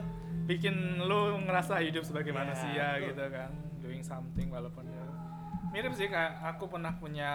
bikin 0.46 0.76
lu 1.02 1.42
ngerasa 1.42 1.82
hidup 1.82 2.06
sebagai 2.06 2.30
Ya, 2.30 2.38
manusia 2.38 2.86
betul. 2.96 3.06
gitu 3.10 3.24
kan 3.32 3.50
doing 3.82 4.02
something 4.02 4.48
walaupun 4.50 4.86
ya. 4.86 5.06
Mirip 5.70 5.94
sih 5.94 6.08
kayak 6.08 6.40
aku 6.48 6.66
pernah 6.68 6.94
punya 6.96 7.32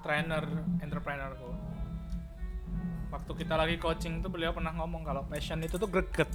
trainer 0.00 0.44
entrepreneurku 0.78 1.50
waktu 3.10 3.32
kita 3.34 3.58
lagi 3.58 3.76
coaching 3.76 4.22
tuh 4.22 4.30
beliau 4.30 4.54
pernah 4.54 4.70
ngomong 4.72 5.02
kalau 5.02 5.26
passion 5.26 5.58
itu 5.58 5.74
tuh 5.74 5.88
greget. 5.88 6.30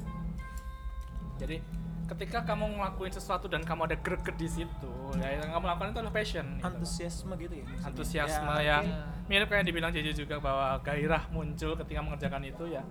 Jadi 1.36 1.64
ketika 2.06 2.46
kamu 2.46 2.78
ngelakuin 2.78 3.10
sesuatu 3.10 3.50
dan 3.50 3.66
kamu 3.66 3.90
ada 3.90 3.98
greget 3.98 4.36
di 4.36 4.46
situ 4.46 4.94
ya 5.18 5.42
yang 5.42 5.50
kamu 5.50 5.66
lakukan 5.66 5.88
itu 5.90 6.00
adalah 6.00 6.14
passion 6.14 6.46
gitu. 6.54 6.64
antusiasme 6.64 7.34
gitu 7.36 7.54
ya 7.56 7.64
maksudnya? 7.64 7.88
antusiasme 7.88 8.52
Ya, 8.52 8.62
yang 8.64 8.84
mirip 9.26 9.48
kayak 9.48 9.60
yang 9.60 9.68
dibilang 9.68 9.90
JJ 9.90 10.08
juga 10.16 10.36
bahwa 10.38 10.78
gairah 10.80 11.24
muncul 11.30 11.74
ketika 11.76 12.00
mengerjakan 12.00 12.42
itu 12.44 12.66
ya. 12.70 12.86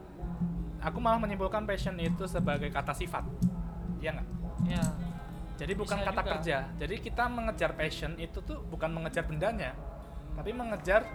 Aku 0.83 0.99
malah 0.99 1.17
menyimpulkan 1.17 1.65
passion 1.65 1.97
itu 1.97 2.27
sebagai 2.27 2.69
kata 2.69 2.93
sifat. 2.93 3.23
Ya 3.99 4.13
nggak? 4.13 4.29
Ya 4.67 4.83
jadi 5.55 5.73
bukan 5.73 5.97
Bisa 5.97 6.09
kata 6.11 6.21
juga. 6.21 6.31
kerja. 6.35 6.57
Jadi 6.75 6.95
kita 6.99 7.25
mengejar 7.31 7.71
passion 7.73 8.19
itu 8.19 8.43
tuh 8.43 8.59
bukan 8.67 8.91
mengejar 8.91 9.23
bendanya 9.23 9.79
tapi 10.35 10.51
mengejar 10.51 11.07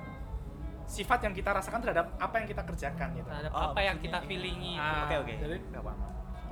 sifat 0.88 1.20
yang 1.22 1.36
kita 1.36 1.51
rasakan 1.51 1.84
terhadap 1.84 2.15
apa 2.15 2.36
yang 2.39 2.48
kita 2.48 2.63
kerjakan 2.63 3.08
gitu. 3.13 3.27
Terhadap 3.27 3.51
Oh, 3.51 3.62
apa 3.70 3.79
yang 3.84 4.00
kita 4.00 4.24
feelingi. 4.24 4.79
Ah, 4.79 5.03
oke 5.06 5.15
oke. 5.20 5.34
jadi- 5.38 5.63
nggak 5.68 5.84
paham 5.84 6.00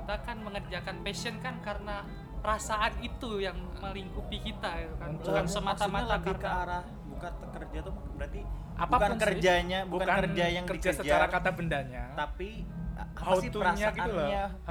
kita 0.08 0.24
kan 0.24 0.40
mengerjakan 0.40 1.04
passion 1.04 1.36
kan 1.36 1.60
karena 1.60 2.00
perasaan 2.40 2.96
itu 3.04 3.44
yang 3.44 3.60
melingkupi 3.76 4.40
kita 4.40 4.80
gitu 4.80 4.96
kan 4.96 5.20
bukan 5.20 5.44
semata-mata 5.44 6.16
lebih 6.16 6.32
ke 6.32 6.40
karena 6.40 6.64
arah 6.64 6.84
bukan 7.04 7.32
kerja 7.52 7.78
tuh 7.84 7.94
berarti 8.16 8.40
Apa 8.72 8.88
pun 8.88 8.96
bukan 8.96 9.12
sih. 9.12 9.20
kerjanya 9.20 9.78
bukan, 9.84 10.08
kerja 10.24 10.44
yang 10.48 10.64
kerja 10.64 10.88
dikejar 10.88 11.04
secara 11.04 11.26
kata 11.28 11.50
bendanya 11.52 12.04
tapi 12.16 12.64
apa 12.96 13.20
How 13.20 13.36
sih 13.36 13.52
to-nya 13.52 13.88
gitu 13.92 14.10
loh. 14.10 14.28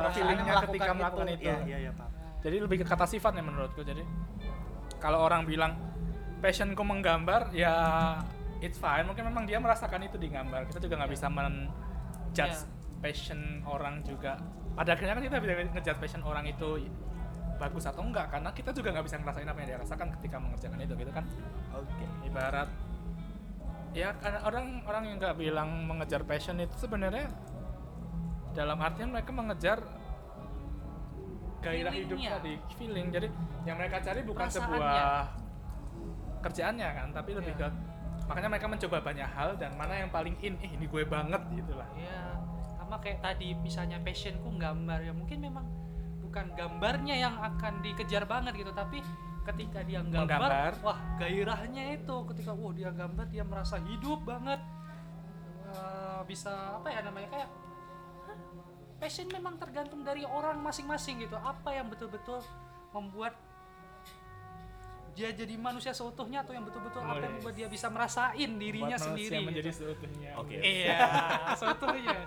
feeling-nya 0.10 0.54
ketika 0.66 0.92
melakukan 0.98 1.28
itu. 1.30 1.46
iya 1.46 1.58
iya 1.70 1.78
iya 1.86 1.92
paham 1.94 2.12
jadi 2.42 2.56
lebih 2.58 2.78
ke 2.82 2.86
kata 2.90 3.06
sifatnya 3.06 3.44
menurutku 3.46 3.86
jadi 3.86 4.02
kalau 4.98 5.22
orang 5.22 5.46
bilang 5.46 5.78
passionku 6.42 6.82
menggambar 6.82 7.54
ya 7.54 7.78
it's 8.58 8.82
fine 8.82 9.06
mungkin 9.06 9.30
memang 9.30 9.46
dia 9.46 9.62
merasakan 9.62 10.02
itu 10.02 10.18
di 10.18 10.34
gambar 10.34 10.66
kita 10.66 10.82
juga 10.82 10.98
nggak 10.98 11.10
Ya. 11.10 11.14
bisa 11.14 11.28
menjudge 11.30 12.58
Ya. 12.58 12.74
passion 12.98 13.42
orang 13.70 14.02
juga 14.02 14.42
pada 14.78 14.94
akhirnya 14.94 15.18
kan 15.18 15.24
kita 15.26 15.38
bisa 15.42 15.54
ngejudge 15.74 16.00
passion 16.00 16.22
orang 16.22 16.46
itu 16.46 16.86
bagus 17.58 17.90
atau 17.90 18.06
enggak 18.06 18.30
karena 18.30 18.54
kita 18.54 18.70
juga 18.70 18.94
nggak 18.94 19.06
bisa 19.10 19.18
ngerasain 19.18 19.50
apa 19.50 19.58
yang 19.66 19.70
dia 19.74 19.80
rasakan 19.82 20.08
ketika 20.22 20.38
mengerjakan 20.38 20.78
itu 20.86 20.94
gitu 20.94 21.12
kan. 21.12 21.26
Oke. 21.74 22.06
Ibarat 22.30 22.70
ya 23.98 24.14
karena 24.22 24.40
orang 24.46 24.86
orang 24.86 25.04
yang 25.10 25.18
nggak 25.18 25.36
bilang 25.42 25.70
mengejar 25.90 26.22
passion 26.22 26.62
itu 26.62 26.78
sebenarnya 26.78 27.26
dalam 28.54 28.78
artian 28.78 29.10
mereka 29.10 29.34
mengejar 29.34 29.82
gairah 31.66 31.94
hidup 31.98 32.22
tadi 32.22 32.54
feeling. 32.78 33.10
Jadi 33.10 33.28
yang 33.66 33.82
mereka 33.82 33.98
cari 34.06 34.22
bukan 34.22 34.46
sebuah 34.46 35.26
kerjaannya 36.46 36.90
kan 36.94 37.08
tapi 37.18 37.34
lebih 37.34 37.58
Iya. 37.58 37.74
ke 37.74 38.26
makanya 38.30 38.50
mereka 38.54 38.68
mencoba 38.70 38.98
banyak 39.02 39.30
hal 39.34 39.50
dan 39.58 39.74
mana 39.74 39.94
yang 40.06 40.12
paling 40.14 40.38
in 40.46 40.54
eh 40.62 40.70
ini 40.70 40.86
gue 40.86 41.02
banget 41.10 41.42
gitu 41.58 41.74
lah. 41.74 41.90
Ya 41.98 42.38
sama 42.88 43.04
kayak 43.04 43.20
tadi 43.20 43.52
misalnya 43.60 44.00
passionku 44.00 44.48
gambar 44.56 45.04
ya 45.04 45.12
mungkin 45.12 45.44
memang 45.44 45.68
bukan 46.24 46.56
gambarnya 46.56 47.20
yang 47.20 47.36
akan 47.36 47.84
dikejar 47.84 48.24
banget 48.24 48.56
gitu 48.56 48.72
tapi 48.72 49.04
ketika 49.48 49.80
dia 49.84 50.04
gambar, 50.04 50.28
Menggambar. 50.28 50.72
wah 50.84 51.00
gairahnya 51.16 51.96
itu. 51.96 52.16
Ketika 52.32 52.52
wah 52.52 52.72
dia 52.76 52.92
gambar 52.92 53.26
dia 53.32 53.44
merasa 53.48 53.80
hidup 53.80 54.28
banget. 54.28 54.60
Wah, 55.68 56.22
bisa 56.28 56.80
apa 56.80 56.88
ya 56.92 57.00
namanya 57.04 57.28
kayak 57.32 57.50
passion 59.00 59.28
memang 59.32 59.56
tergantung 59.56 60.04
dari 60.04 60.28
orang 60.28 60.60
masing-masing 60.60 61.24
gitu. 61.24 61.40
Apa 61.40 61.76
yang 61.76 61.88
betul-betul 61.88 62.44
membuat 62.92 63.40
dia 65.18 65.34
jadi 65.34 65.58
manusia 65.58 65.90
seutuhnya 65.92 66.46
atau 66.46 66.54
yang 66.54 66.62
betul-betul 66.62 67.02
apa 67.02 67.18
yang 67.18 67.34
Wes. 67.34 67.42
membuat 67.42 67.56
dia 67.58 67.68
bisa 67.68 67.90
merasain 67.90 68.50
dirinya 68.54 68.94
Buat 68.94 69.02
manusia 69.02 69.26
sendiri 69.26 69.38
menjadi 69.42 69.70
gitu. 69.74 69.80
seutuhnya 69.82 70.30
Oke. 70.38 70.56
Iya, 70.62 70.98
seutuhnya. 71.62 72.18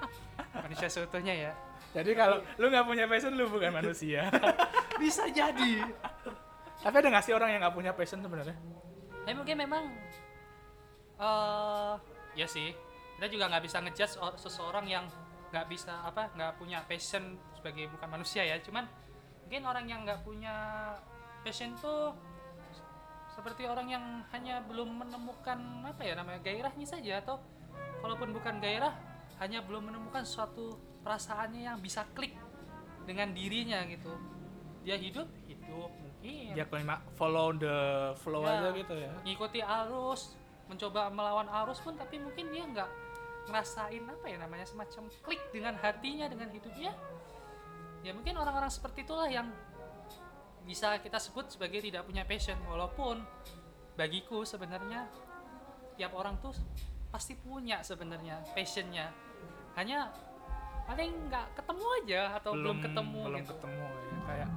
Manusia 0.52 0.88
seutuhnya 0.90 1.34
ya. 1.38 1.52
jadi 1.90 2.10
kalau 2.12 2.38
lu 2.54 2.66
nggak 2.66 2.82
punya 2.84 3.04
passion 3.06 3.32
lu 3.32 3.46
bukan 3.46 3.70
manusia 3.72 4.26
Bisa 5.02 5.26
jadi. 5.26 5.86
tapi 6.76 6.94
ada 6.96 7.08
nggak 7.08 7.22
sih 7.22 7.30
orang 7.30 7.50
yang 7.50 7.60
nggak 7.60 7.74
punya 7.74 7.92
passion 7.92 8.18
sebenarnya 8.18 8.54
Tapi 9.20 9.34
mungkin 9.34 9.56
memang 9.56 9.84
eh 11.16 11.94
ya 12.34 12.46
sih. 12.46 12.74
Kita 13.14 13.26
juga 13.28 13.44
nggak 13.46 13.62
bisa 13.62 13.78
ngejudge 13.80 14.16
or- 14.16 14.34
seseorang 14.36 14.86
yang 14.86 15.04
nggak 15.50 15.66
bisa 15.66 15.92
apa 16.02 16.30
nggak 16.32 16.52
punya 16.56 16.78
passion 16.84 17.22
sebagai 17.52 17.86
bukan 17.88 18.08
manusia 18.10 18.42
ya. 18.42 18.56
Cuman 18.58 18.88
mungkin 19.44 19.62
orang 19.62 19.84
yang 19.84 20.00
nggak 20.02 20.22
punya 20.22 20.54
passion 21.40 21.76
tuh 21.76 22.16
seperti 23.40 23.64
orang 23.64 23.88
yang 23.88 24.04
hanya 24.36 24.60
belum 24.68 25.00
menemukan 25.00 25.56
apa 25.88 26.04
ya 26.04 26.12
namanya 26.12 26.44
gairahnya 26.44 26.84
saja 26.84 27.24
atau 27.24 27.40
kalaupun 28.04 28.36
bukan 28.36 28.60
gairah 28.60 28.92
hanya 29.40 29.64
belum 29.64 29.88
menemukan 29.88 30.28
suatu 30.28 30.76
perasaannya 31.00 31.64
yang 31.72 31.80
bisa 31.80 32.04
klik 32.12 32.36
dengan 33.08 33.32
dirinya 33.32 33.80
gitu. 33.88 34.12
Dia 34.84 35.00
hidup 35.00 35.24
hidup 35.48 35.88
mungkin. 35.88 36.52
Ya 36.52 36.68
kalau 36.68 37.00
follow 37.16 37.48
the 37.56 37.76
flow 38.20 38.44
Ya. 38.44 38.60
aja 38.60 38.68
gitu 38.76 38.92
ya. 39.00 39.12
ngikuti 39.24 39.64
arus 39.64 40.36
mencoba 40.68 41.08
melawan 41.08 41.48
arus 41.64 41.80
pun 41.80 41.96
tapi 41.96 42.20
mungkin 42.20 42.52
dia 42.52 42.68
nggak 42.68 42.90
ngerasain 43.48 44.04
apa 44.04 44.26
ya 44.28 44.36
namanya 44.36 44.68
semacam 44.68 45.08
klik 45.24 45.40
dengan 45.48 45.80
hatinya 45.80 46.28
dengan 46.28 46.52
hidupnya. 46.52 46.92
Ya 48.04 48.12
mungkin 48.12 48.36
orang-orang 48.36 48.68
seperti 48.68 49.08
itulah 49.08 49.32
yang 49.32 49.48
bisa 50.70 51.02
kita 51.02 51.18
sebut 51.18 51.50
sebagai 51.50 51.82
tidak 51.82 52.06
punya 52.06 52.22
passion. 52.22 52.54
Walaupun 52.62 53.18
bagiku 53.98 54.46
sebenarnya 54.46 55.10
tiap 55.98 56.14
orang 56.14 56.38
tuh 56.38 56.54
pasti 57.10 57.34
punya 57.34 57.82
sebenarnya 57.82 58.38
passionnya. 58.54 59.10
Hanya 59.74 60.14
paling 60.86 61.26
nggak 61.26 61.58
ketemu 61.58 61.86
aja 62.02 62.22
atau 62.38 62.54
belum, 62.54 62.78
ketemu 62.78 63.20
belum 63.26 63.40
gitu. 63.42 63.50
ketemu 63.54 63.86
ya 63.86 64.18
kayak 64.26 64.50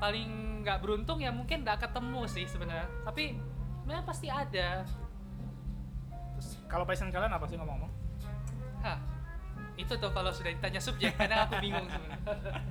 paling 0.00 0.30
nggak 0.64 0.78
beruntung 0.80 1.18
ya 1.20 1.30
mungkin 1.32 1.60
nggak 1.60 1.84
ketemu 1.84 2.20
sih 2.24 2.48
sebenarnya. 2.48 2.88
Tapi 3.04 3.36
sebenarnya 3.84 4.04
pasti 4.08 4.26
ada. 4.32 4.68
Terus 6.40 6.48
kalau 6.72 6.88
passion 6.88 7.12
kalian 7.12 7.36
apa 7.36 7.44
sih 7.44 7.60
ngomong-ngomong? 7.60 7.92
Hah, 8.80 8.96
itu 9.76 9.92
tuh 9.92 10.08
kalau 10.08 10.32
sudah 10.32 10.56
ditanya 10.56 10.80
subjek 10.80 11.12
kadang 11.20 11.44
aku 11.44 11.60
bingung 11.60 11.84
sebenarnya 11.84 12.20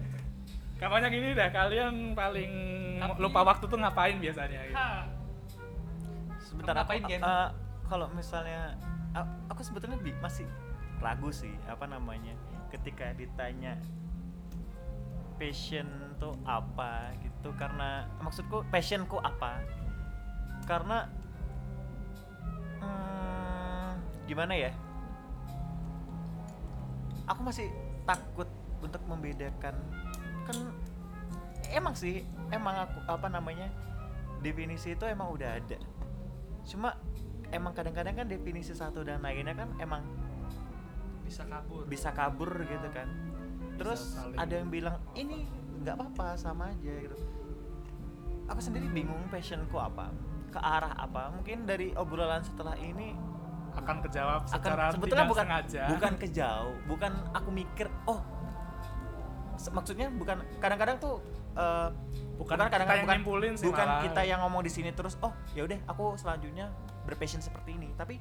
kampanye 0.83 1.07
gini 1.09 1.29
dah 1.31 1.47
kalian 1.47 2.11
paling 2.11 2.51
Tapi- 2.99 3.19
lupa 3.19 3.39
waktu 3.41 3.65
tuh 3.65 3.79
ngapain 3.79 4.19
biasanya 4.19 4.59
gitu. 4.65 4.85
Sebentar 6.43 6.75
aku 6.75 6.91
ngapain, 6.91 7.03
Gen? 7.07 7.21
eh, 7.21 7.49
kalau 7.87 8.07
misalnya 8.11 8.75
a- 9.11 9.31
aku 9.47 9.63
sebetulnya 9.63 9.95
masih 10.19 10.43
ragu 10.99 11.31
sih 11.31 11.51
apa 11.65 11.83
namanya 11.83 12.35
ketika 12.69 13.11
ditanya 13.13 13.75
passion 15.35 15.87
tuh 16.15 16.31
apa 16.43 17.11
gitu 17.19 17.51
karena 17.53 18.07
maksudku 18.19 18.63
passionku 18.69 19.19
apa 19.19 19.59
karena 20.63 21.11
hmm, 22.79 23.91
gimana 24.23 24.53
ya 24.55 24.71
aku 27.27 27.41
masih 27.43 27.67
takut 28.03 28.47
untuk 28.79 29.03
membedakan 29.03 29.75
kan 30.43 30.57
emang 31.73 31.95
sih 31.97 32.23
emang 32.53 32.85
aku 32.87 32.99
apa 33.09 33.27
namanya 33.31 33.67
definisi 34.43 34.93
itu 34.93 35.05
emang 35.07 35.31
udah 35.33 35.57
ada. 35.57 35.79
Cuma 36.67 36.95
emang 37.49 37.71
kadang-kadang 37.71 38.23
kan 38.23 38.27
definisi 38.27 38.75
satu 38.75 39.01
dan 39.01 39.23
lainnya 39.23 39.55
kan 39.55 39.71
emang 39.79 40.03
bisa 41.23 41.47
kabur. 41.47 41.81
bisa 41.87 42.09
kabur 42.11 42.51
gitu 42.67 42.87
kan. 42.91 43.07
Terus 43.79 44.19
ada 44.35 44.53
yang 44.53 44.69
bilang 44.69 44.99
ini 45.15 45.47
nggak 45.81 45.95
apa-apa 45.95 46.35
sama 46.35 46.69
aja 46.69 46.93
gitu. 46.93 47.17
Aku 48.51 48.59
sendiri 48.59 48.91
bingung 48.91 49.23
passionku 49.31 49.79
apa 49.79 50.11
ke 50.51 50.59
arah 50.59 50.93
apa. 50.99 51.31
Mungkin 51.31 51.63
dari 51.63 51.95
obrolan 51.95 52.43
setelah 52.43 52.75
ini 52.75 53.15
akan 53.73 53.97
kejawab 54.05 54.41
akan 54.45 54.53
secara 54.53 54.83
sebetulnya 54.93 55.25
tidak 55.25 55.31
bukan 55.33 55.45
sengaja. 55.49 55.83
bukan 55.89 56.13
kejauh 56.21 56.75
bukan 56.85 57.13
aku 57.33 57.49
mikir 57.49 57.87
oh 58.05 58.21
maksudnya 59.69 60.07
bukan 60.09 60.41
kadang-kadang 60.57 60.97
tuh 60.97 61.21
eh, 61.53 61.89
bukan 62.35 62.57
bukan 62.57 62.57
kita 62.57 62.71
kadang-kadang 62.73 62.97
yang 62.97 63.05
bukan, 63.05 63.17
nyimpulin 63.21 63.53
sih 63.55 63.67
bukan 63.69 63.87
malah. 63.87 64.01
kita 64.03 64.21
yang 64.25 64.39
ngomong 64.41 64.61
di 64.61 64.71
sini 64.71 64.89
terus 64.91 65.13
oh 65.21 65.31
ya 65.53 65.63
udah 65.63 65.79
aku 65.85 66.17
selanjutnya 66.17 66.65
berpassion 67.05 67.39
seperti 67.39 67.77
ini 67.77 67.93
tapi 67.93 68.17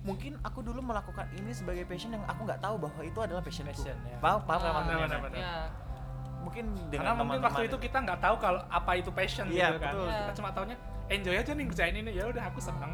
mungkin 0.00 0.40
aku 0.40 0.64
dulu 0.64 0.80
melakukan 0.80 1.28
ini 1.36 1.52
sebagai 1.52 1.84
passion 1.84 2.10
yang 2.10 2.24
aku 2.24 2.48
nggak 2.48 2.58
tahu 2.58 2.80
bahwa 2.80 3.00
itu 3.04 3.18
adalah 3.20 3.44
passionku 3.44 3.68
Passion, 3.70 3.96
ya. 4.00 4.16
paham 4.16 4.40
paham 4.48 4.60
Ah, 4.64 4.72
maksudnya? 4.72 4.96
benar, 5.04 5.20
benar. 5.20 5.38
ya 5.38 5.52
mungkin 6.40 6.64
karena 6.72 6.88
dengan 6.88 7.14
mungkin 7.20 7.40
waktu 7.44 7.62
itu 7.68 7.76
kita 7.76 7.98
nggak 8.00 8.18
tahu 8.18 8.34
kalau 8.40 8.60
apa 8.72 8.92
itu 8.96 9.10
passion 9.12 9.44
Iya, 9.52 9.76
gitu 9.76 9.84
kan 9.84 9.92
betul. 9.92 10.08
kita 10.08 10.32
cuma 10.40 10.48
taunya 10.56 10.76
enjoy 11.12 11.36
aja 11.36 11.52
nih 11.52 11.64
ngerjain 11.68 11.94
ini 12.00 12.10
ya 12.16 12.24
udah 12.32 12.42
aku 12.48 12.60
seneng 12.64 12.92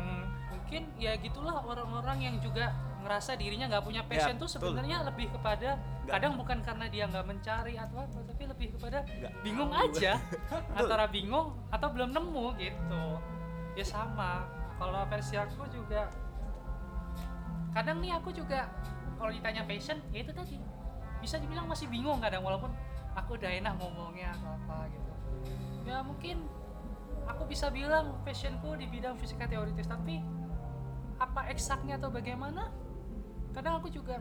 mungkin 0.51 0.83
ya 0.99 1.15
gitulah 1.15 1.63
orang-orang 1.63 2.19
yang 2.19 2.35
juga 2.43 2.75
ngerasa 3.07 3.39
dirinya 3.39 3.71
nggak 3.71 3.85
punya 3.87 4.03
passion 4.03 4.35
Ya, 4.35 4.43
tuh 4.43 4.51
sebenarnya 4.51 5.07
lebih 5.07 5.31
kepada 5.31 5.79
Nggak. 5.79 6.11
kadang 6.11 6.33
bukan 6.35 6.59
karena 6.67 6.87
dia 6.91 7.05
nggak 7.07 7.23
mencari 7.23 7.75
atau 7.79 8.03
apa 8.03 8.19
tapi 8.27 8.43
lebih 8.51 8.69
kepada 8.75 9.07
Nggak. 9.07 9.33
bingung 9.47 9.71
aja. 9.71 10.19
Antara 10.79 11.07
bingung 11.07 11.55
atau 11.71 11.89
belum 11.95 12.11
nemu 12.11 12.47
gitu. 12.59 13.05
Ya 13.79 13.87
sama. 13.87 14.51
Kalau 14.77 15.07
versi 15.07 15.39
aku 15.39 15.65
juga 15.71 16.11
kadang 17.71 18.03
nih 18.03 18.13
aku 18.19 18.35
juga 18.35 18.67
kalau 19.17 19.31
ditanya 19.31 19.63
passion 19.63 20.03
ya 20.11 20.27
itu 20.27 20.35
tadi. 20.35 20.59
Bisa 21.23 21.39
dibilang 21.39 21.71
masih 21.71 21.87
bingung 21.87 22.19
kadang 22.19 22.43
walaupun 22.43 22.75
aku 23.15 23.39
udah 23.39 23.49
enak 23.49 23.79
ngomongnya 23.79 24.35
atau 24.37 24.51
apa 24.53 24.91
gitu. 24.91 25.13
Ya 25.87 26.03
mungkin 26.03 26.45
aku 27.27 27.47
bisa 27.47 27.71
bilang 27.71 28.19
passionku 28.23 28.75
di 28.77 28.87
bidang 28.91 29.15
fisika 29.19 29.47
teoritis 29.47 29.87
tapi 29.87 30.23
apa 31.17 31.49
eksaknya 31.49 31.97
atau 31.97 32.13
bagaimana 32.13 32.69
kadang 33.57 33.81
aku 33.81 33.89
juga 33.89 34.21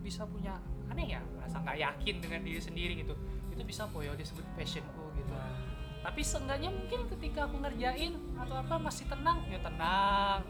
bisa 0.00 0.24
punya 0.24 0.56
aneh 0.88 1.12
ya 1.12 1.20
merasa 1.36 1.60
nggak 1.60 1.76
yakin 1.76 2.14
dengan 2.24 2.40
diri 2.40 2.60
sendiri 2.60 2.92
gitu. 3.04 3.12
Itu 3.52 3.62
bisa 3.68 3.84
kok 3.84 4.00
ya 4.00 4.16
disebut 4.16 4.44
passionku 4.56 5.04
gitu. 5.20 5.32
Tapi 6.00 6.20
seenggaknya 6.24 6.72
mungkin 6.72 7.04
ketika 7.12 7.44
aku 7.44 7.60
ngerjain 7.60 8.16
atau 8.40 8.56
apa 8.56 8.74
masih 8.80 9.04
tenang 9.04 9.44
ya 9.52 9.60
tenang. 9.60 10.40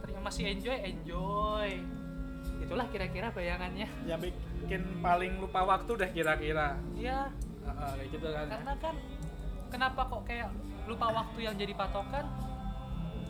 Ternyata 0.00 0.20
masih 0.24 0.42
enjoy 0.56 0.76
enjoy. 0.80 1.70
Itulah 2.64 2.88
kira-kira 2.88 3.28
bayangannya. 3.28 3.88
Yang 4.08 4.32
bikin 4.64 4.82
paling 5.04 5.36
lupa 5.36 5.60
waktu 5.68 5.92
deh 6.00 6.10
kira-kira. 6.16 6.80
Ya 6.96 7.28
Heeh, 7.66 7.90
kayak 7.98 8.08
gitu 8.14 8.26
kan. 8.32 8.46
Karena 8.48 8.74
kan 8.80 8.94
kenapa 9.68 10.00
kok 10.08 10.22
kayak 10.24 10.48
lupa 10.88 11.06
waktu 11.12 11.38
yang 11.44 11.54
jadi 11.60 11.74
patokan? 11.76 12.24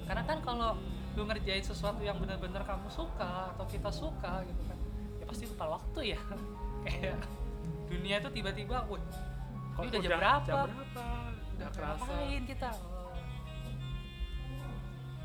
Karena 0.07 0.23
kan 0.23 0.39
kalau 0.45 0.79
lu 1.17 1.25
ngerjain 1.25 1.65
sesuatu 1.65 2.05
yang 2.05 2.21
benar-benar 2.21 2.61
kamu 2.69 2.93
suka 2.93 3.57
atau 3.57 3.65
kita 3.65 3.89
suka 3.89 4.45
gitu 4.45 4.63
kan 4.69 4.79
ya 5.17 5.25
pasti 5.25 5.45
lupa 5.49 5.67
waktu 5.81 6.01
ya. 6.13 6.21
Kayak 6.85 7.19
dunia 7.89 8.17
itu 8.21 8.31
tiba-tiba 8.37 8.85
wah 8.87 9.01
ini 9.81 9.89
udah 9.93 10.01
jam 10.05 10.13
berapa? 10.13 10.45
jam 10.45 10.57
berapa? 10.69 11.07
Udah 11.57 11.69
kerasa. 11.73 12.05
ngapain 12.05 12.43
kita? 12.45 12.71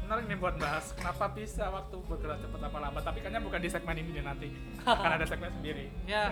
Menarik 0.01 0.25
nih 0.27 0.37
buat 0.39 0.55
bahas 0.59 0.85
kenapa 0.95 1.25
bisa 1.31 1.63
waktu 1.71 1.97
bergerak 2.07 2.37
cepat 2.39 2.61
apa 2.67 2.77
lambat? 2.79 3.03
Tapi 3.03 3.19
kayaknya 3.23 3.41
bukan 3.43 3.59
di 3.59 3.69
segmen 3.71 3.95
ini 3.99 4.09
deh 4.15 4.23
nanti 4.23 4.47
akan 4.87 5.11
ada 5.19 5.25
segmen 5.27 5.51
sendiri. 5.59 5.91
Ya. 6.11 6.31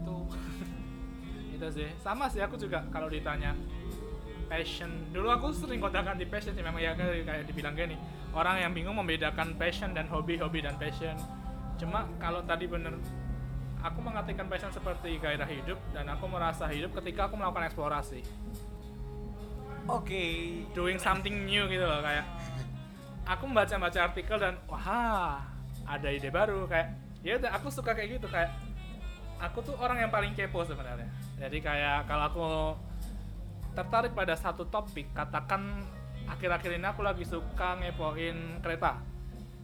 Itu. 0.00 0.16
Itu 1.56 1.66
sih. 1.72 1.88
Sama 2.00 2.28
sih 2.28 2.40
aku 2.40 2.56
juga 2.56 2.84
kalau 2.88 3.08
ditanya 3.08 3.52
passion. 4.50 4.90
Dulu 5.14 5.30
aku 5.30 5.54
sering 5.54 5.78
kontakan 5.78 6.18
di 6.18 6.26
passion 6.26 6.50
sih 6.50 6.60
memang 6.66 6.82
ya 6.82 6.98
kayak 6.98 7.46
dibilang 7.46 7.78
gini. 7.78 7.94
Orang 8.34 8.58
yang 8.58 8.74
bingung 8.74 8.98
membedakan 8.98 9.54
passion 9.54 9.94
dan 9.94 10.10
hobi 10.10 10.42
hobi 10.42 10.66
dan 10.66 10.74
passion. 10.74 11.14
Cuma 11.78 12.10
kalau 12.18 12.42
tadi 12.42 12.66
bener 12.66 12.98
aku 13.78 14.02
mengartikan 14.02 14.50
passion 14.50 14.74
seperti 14.74 15.16
gairah 15.22 15.46
hidup 15.46 15.78
dan 15.94 16.10
aku 16.10 16.26
merasa 16.26 16.66
hidup 16.66 16.90
ketika 16.98 17.30
aku 17.30 17.38
melakukan 17.38 17.70
eksplorasi. 17.70 18.26
Oke. 19.86 20.22
doing 20.74 20.98
something 20.98 21.46
new 21.46 21.70
gitu 21.70 21.86
loh 21.86 22.02
kayak. 22.02 22.26
Aku 23.30 23.46
membaca-baca 23.46 24.10
artikel 24.10 24.36
dan 24.42 24.58
wah 24.66 25.46
ada 25.86 26.08
ide 26.10 26.34
baru. 26.34 26.66
Kayak 26.66 26.98
ya 27.22 27.38
udah 27.38 27.50
aku 27.54 27.70
suka 27.70 27.94
kayak 27.94 28.18
gitu 28.18 28.26
kayak 28.26 28.50
aku 29.38 29.62
tuh 29.64 29.74
orang 29.78 30.02
yang 30.02 30.10
paling 30.10 30.34
kepo 30.34 30.66
sebenarnya. 30.66 31.08
Jadi 31.38 31.58
kayak 31.62 32.04
kalau 32.10 32.24
aku 32.28 32.46
tertarik 33.80 34.12
pada 34.12 34.36
satu 34.36 34.68
topik. 34.68 35.08
Katakan 35.16 35.80
akhir-akhir 36.28 36.76
ini 36.76 36.84
aku 36.84 37.00
lagi 37.00 37.24
suka 37.24 37.80
ngepoin 37.80 38.60
kereta. 38.60 39.00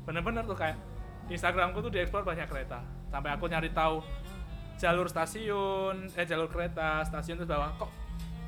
Bener-bener 0.09 0.49
tuh 0.49 0.57
kayak 0.57 0.81
Instagramku 1.29 1.85
tuh 1.85 1.93
dieksplor 1.93 2.25
banyak 2.25 2.49
kereta. 2.49 2.81
Sampai 3.13 3.37
aku 3.37 3.45
nyari 3.53 3.69
tahu 3.77 4.01
jalur 4.81 5.09
stasiun 5.09 6.13
eh 6.17 6.25
jalur 6.25 6.49
kereta 6.49 7.05
stasiun 7.05 7.45
terus 7.45 7.53
bawah. 7.53 7.77
Kok 7.77 7.93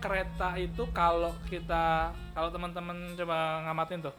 kereta 0.00 0.56
itu 0.56 0.88
kalau 0.96 1.36
kita 1.52 2.16
kalau 2.32 2.48
teman-teman 2.48 3.12
coba 3.18 3.66
ngamatin 3.68 4.08
tuh 4.08 4.14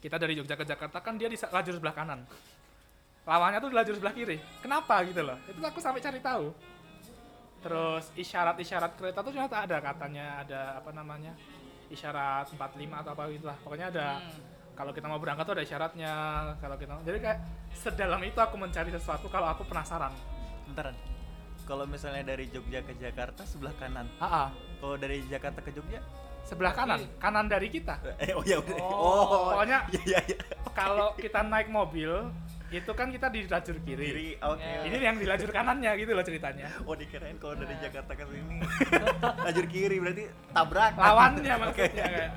kita 0.00 0.16
dari 0.16 0.32
Jogja 0.32 0.56
ke 0.56 0.64
Jakarta 0.64 0.98
kan 1.04 1.20
dia 1.20 1.28
di 1.30 1.38
lajur 1.38 1.78
sebelah 1.78 1.94
kanan. 1.94 2.26
Lawannya 3.28 3.60
tuh 3.62 3.70
di 3.70 3.76
lajur 3.76 3.94
sebelah 3.94 4.16
kiri. 4.16 4.40
Kenapa 4.64 5.04
gitu 5.06 5.22
loh? 5.22 5.36
Itu 5.46 5.60
aku 5.62 5.78
sampai 5.78 6.02
cari 6.02 6.18
tahu 6.18 6.50
terus 7.60 8.08
isyarat-isyarat 8.14 8.92
kereta 8.94 9.20
tuh 9.20 9.30
ternyata 9.30 9.56
ada 9.60 9.76
katanya 9.78 10.40
ada 10.40 10.60
apa 10.76 10.90
namanya 10.90 11.32
isyarat 11.86 12.48
45 12.48 12.56
atau 12.96 13.10
apa 13.10 13.22
gitu 13.28 13.44
lah 13.44 13.56
pokoknya 13.58 13.86
ada 13.88 14.08
Hmm. 14.16 14.40
kalau 14.74 14.90
kita 14.90 15.06
mau 15.06 15.16
berangkat 15.16 15.44
tuh 15.44 15.54
ada 15.54 15.62
isyaratnya 15.62 16.12
kalau 16.56 16.74
kita 16.74 16.96
jadi 17.02 17.18
kayak 17.20 17.38
sedalam 17.70 18.20
itu 18.22 18.38
aku 18.38 18.56
mencari 18.56 18.88
sesuatu 18.88 19.26
kalau 19.26 19.48
aku 19.48 19.64
penasaran 19.64 20.12
Bentaran. 20.64 20.94
Kalau 21.62 21.82
misalnya 21.84 22.24
dari 22.24 22.46
Jogja 22.46 22.80
ke 22.80 22.94
Jakarta 22.94 23.42
sebelah 23.42 23.74
kanan. 23.74 24.06
ah 24.18 24.48
Kalau 24.76 24.94
dari 24.94 25.22
Jakarta 25.24 25.58
ke 25.58 25.70
Jogja 25.70 25.98
sebelah 26.40 26.72
kanan 26.72 27.04
kanan 27.16 27.44
dari 27.44 27.68
kita 27.68 28.00
eh 28.16 28.32
oh 28.32 28.42
ya 28.42 28.56
udah. 28.56 28.78
Oh, 28.80 29.52
pokoknya- 29.52 29.84
Iya 29.92 30.02
iya 30.08 30.20
iya. 30.26 30.38
kalau 30.72 31.12
kita 31.14 31.42
naik 31.42 31.68
mobil 31.68 32.30
itu 32.70 32.90
kan 32.94 33.10
kita 33.10 33.26
di 33.28 33.44
lajur 33.44 33.76
kiri. 33.82 34.06
Kiri. 34.06 34.28
Oke. 34.38 34.62
Ya. 34.62 34.80
Ini 34.86 34.96
yang 35.02 35.16
di 35.18 35.26
lajur 35.26 35.50
kanannya 35.50 35.90
gitu 35.98 36.14
loh 36.14 36.22
ceritanya. 36.22 36.70
Oh 36.86 36.94
dikirain 36.94 37.34
kalau 37.36 37.58
dari 37.58 37.74
Nah. 37.74 37.82
Jakarta 37.82 38.12
ke 38.14 38.24
sini 38.30 38.56
lajur 39.46 39.66
kiri 39.66 39.96
berarti 39.98 40.24
tabrak. 40.54 40.92
Lawannya 40.94 41.54
maksudnya 41.66 42.06
kayak. 42.06 42.32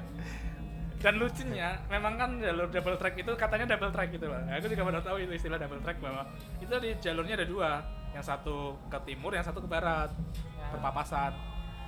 Dan 1.04 1.20
lucunya, 1.20 1.76
memang 1.92 2.16
kan 2.16 2.40
jalur 2.40 2.72
double 2.72 2.96
track 2.96 3.20
itu 3.20 3.32
katanya 3.36 3.76
double 3.76 3.92
track 3.92 4.10
gitu 4.10 4.24
loh. 4.24 4.40
Aku 4.48 4.72
juga 4.72 4.84
baru 4.88 5.04
tahu 5.04 5.18
itu 5.20 5.36
istilah 5.36 5.60
double 5.60 5.84
track 5.84 6.00
bahwa 6.00 6.24
itu 6.64 6.72
di 6.80 6.96
jalurnya 7.04 7.36
ada 7.36 7.44
dua, 7.44 7.72
yang 8.16 8.24
satu 8.24 8.80
ke 8.88 8.96
timur, 9.04 9.36
yang 9.36 9.44
satu 9.44 9.60
ke 9.60 9.68
barat, 9.68 10.16
Ya. 10.56 10.72
berpapasan. 10.72 11.36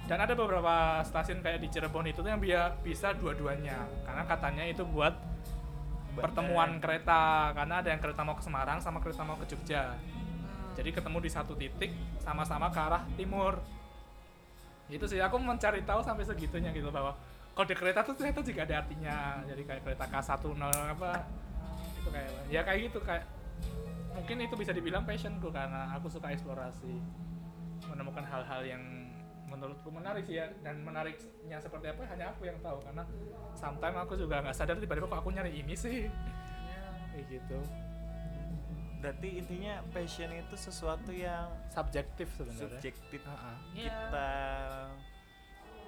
Dan 0.04 0.20
ada 0.20 0.36
beberapa 0.36 1.00
stasiun 1.02 1.40
kayak 1.40 1.64
di 1.64 1.72
Cirebon 1.72 2.12
itu 2.12 2.20
tuh 2.20 2.28
yang 2.28 2.44
dia 2.44 2.76
bisa 2.84 3.16
dua-duanya, 3.16 3.88
karena 4.04 4.24
katanya 4.28 4.64
itu 4.68 4.84
buat 4.84 5.16
pertemuan 6.16 6.80
kereta, 6.80 7.52
karena 7.52 7.84
ada 7.84 7.90
yang 7.92 8.00
kereta 8.00 8.24
mau 8.24 8.36
ke 8.40 8.44
Semarang 8.44 8.80
sama 8.80 9.04
kereta 9.04 9.22
mau 9.28 9.36
ke 9.36 9.46
Jogja. 9.52 9.96
Jadi 10.76 10.90
ketemu 10.92 11.18
di 11.24 11.30
satu 11.32 11.56
titik 11.56 11.92
sama-sama 12.20 12.72
ke 12.72 12.80
arah 12.80 13.04
timur. 13.16 13.60
Itu 14.92 15.08
sih 15.08 15.20
aku 15.24 15.40
mencari 15.40 15.84
tahu 15.84 16.04
sampai 16.04 16.28
segitunya 16.28 16.72
gitu 16.76 16.92
bahwa 16.92 17.16
kode 17.56 17.74
kereta 17.74 18.04
tuh 18.04 18.16
ternyata 18.16 18.44
juga 18.44 18.68
ada 18.68 18.84
artinya. 18.84 19.40
Jadi 19.48 19.62
kayak 19.64 19.82
kereta 19.88 20.06
K10 20.08 20.60
apa 20.60 21.12
itu 22.06 22.10
kayak 22.14 22.32
ya 22.54 22.62
kayak 22.62 22.80
gitu 22.92 23.00
kayak 23.02 23.26
mungkin 24.14 24.38
itu 24.46 24.56
bisa 24.56 24.72
dibilang 24.72 25.04
passionku 25.04 25.50
karena 25.50 25.90
aku 25.98 26.08
suka 26.08 26.30
eksplorasi 26.32 27.02
menemukan 27.90 28.24
hal-hal 28.24 28.62
yang 28.62 28.84
menurutku 29.46 29.90
menarik 29.90 30.26
sih 30.26 30.38
ya 30.38 30.50
dan 30.62 30.82
menariknya 30.82 31.58
seperti 31.58 31.94
apa 31.94 32.02
hanya 32.10 32.34
aku 32.34 32.46
yang 32.46 32.58
tahu 32.60 32.82
karena 32.82 33.04
sometimes 33.54 33.98
aku 34.02 34.14
juga 34.16 34.42
nggak 34.42 34.56
sadar 34.56 34.76
tiba-tiba 34.76 35.06
kok 35.06 35.20
aku 35.22 35.30
nyari 35.32 35.52
ini 35.56 35.74
sih 35.74 36.10
kayak 37.14 37.26
gitu 37.30 37.60
Berarti 38.96 39.38
intinya 39.38 39.86
passion 39.94 40.34
itu 40.34 40.56
sesuatu 40.58 41.14
yang 41.14 41.46
subjektif 41.70 42.26
sebenarnya 42.34 42.74
subjektif. 42.74 43.22
Ha-ha. 43.22 43.54
Ya. 43.78 43.94
Kita 44.10 44.28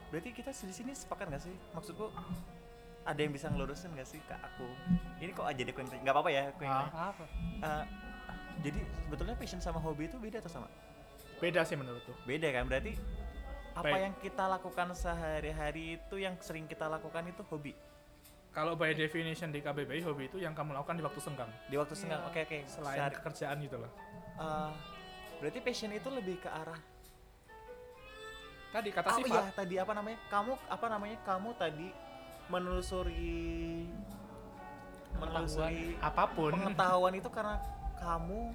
Berarti 0.07 0.29
kita 0.31 0.51
di 0.53 0.73
sini 0.75 0.91
sepakat 0.93 1.33
gak 1.33 1.41
sih? 1.41 1.55
Maksudku 1.73 2.13
ada 3.03 3.17
yang 3.17 3.33
bisa 3.33 3.49
ngelurusin 3.49 3.89
gak 3.97 4.05
sih 4.05 4.21
ke 4.21 4.37
aku? 4.37 4.69
Ini 5.17 5.33
kok 5.33 5.49
aja 5.49 5.57
deh 5.57 5.73
aku 5.73 5.81
yang. 5.81 5.91
Nggak 5.97 6.13
apa-apa 6.13 6.29
ya 6.29 6.43
aku 6.53 6.61
yang 6.61 6.71
Ah. 6.71 6.85
nanya. 6.85 7.03
apa 7.09 7.23
Eh, 7.57 7.83
jadi 8.61 8.79
sebetulnya 8.85 9.35
passion 9.35 9.61
sama 9.61 9.79
hobi 9.81 10.05
itu 10.05 10.17
beda 10.21 10.37
atau 10.37 10.51
sama? 10.53 10.69
beda 11.37 11.61
sih 11.61 11.73
menurutku 11.73 12.13
Beda 12.25 12.49
kan? 12.49 12.65
Berarti 12.65 12.97
apa 13.77 13.93
Baik. 13.93 14.01
yang 14.09 14.13
kita 14.17 14.43
lakukan 14.49 14.87
sehari-hari 14.97 16.01
itu 16.01 16.15
yang 16.17 16.33
sering 16.41 16.65
kita 16.65 16.89
lakukan 16.89 17.21
itu 17.29 17.45
hobi 17.45 17.77
kalau 18.49 18.73
by 18.73 18.89
definition 18.97 19.53
di 19.53 19.61
KBBI 19.61 20.01
hobi 20.01 20.33
itu 20.33 20.41
yang 20.41 20.57
kamu 20.57 20.73
lakukan 20.73 20.97
di 20.97 21.03
waktu 21.05 21.21
senggang 21.21 21.51
di 21.69 21.77
waktu 21.77 21.93
senggang. 21.93 22.25
Iya. 22.25 22.29
Oke 22.33 22.39
oke. 22.49 22.59
selain 22.65 22.97
Sehari- 22.97 23.15
pekerjaan 23.21 23.57
gitu 23.61 23.77
loh 23.77 23.91
eh, 24.41 24.71
berarti 25.37 25.59
passion 25.61 25.93
itu 25.93 26.09
lebih 26.09 26.41
ke 26.41 26.49
arah 26.49 26.81
tadi 28.73 28.89
kata 28.89 29.07
oh 29.13 29.17
sifat 29.21 29.29
iya 29.45 29.53
tadi 29.53 29.75
apa 29.79 29.93
namanya? 29.95 30.19
Kamu 30.27 30.51
apa 30.67 30.85
namanya? 30.91 31.17
Kamu 31.23 31.49
tadi 31.55 31.87
menelusuri 32.51 33.87
menelusuri 35.17 35.97
apa 36.03 36.23
pun 36.29 36.51
pengetahuan 36.53 37.13
itu 37.17 37.29
karena 37.31 37.57
kamu 37.97 38.53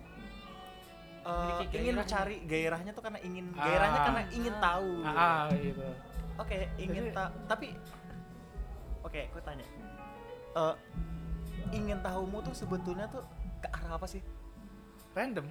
Memiliki 1.23 1.65
ingin 1.77 1.95
gairahnya. 1.95 2.05
cari 2.05 2.37
gairahnya 2.45 2.91
tuh 2.91 3.03
karena 3.03 3.21
ingin 3.21 3.47
Ah. 3.53 3.63
gairahnya 3.63 3.99
karena 4.03 4.23
ingin 4.31 4.55
Ah. 4.55 4.61
tahu. 4.61 4.91
ah, 5.01 5.11
ah, 5.11 5.43
gitu 5.53 5.83
Oke, 6.35 6.59
ingin 6.77 7.05
Jadi- 7.05 7.15
tahu. 7.15 7.31
Tapi 7.47 7.67
oke, 9.03 9.21
aku 9.29 9.39
tanya. 9.41 9.67
Eh, 10.53 10.75
ingin 11.73 11.99
tahumu 11.99 12.39
tuh 12.41 12.53
sebetulnya 12.53 13.07
tuh 13.07 13.23
ke 13.59 13.69
arah 13.69 13.95
apa 13.95 14.07
sih? 14.07 14.23
random 15.13 15.45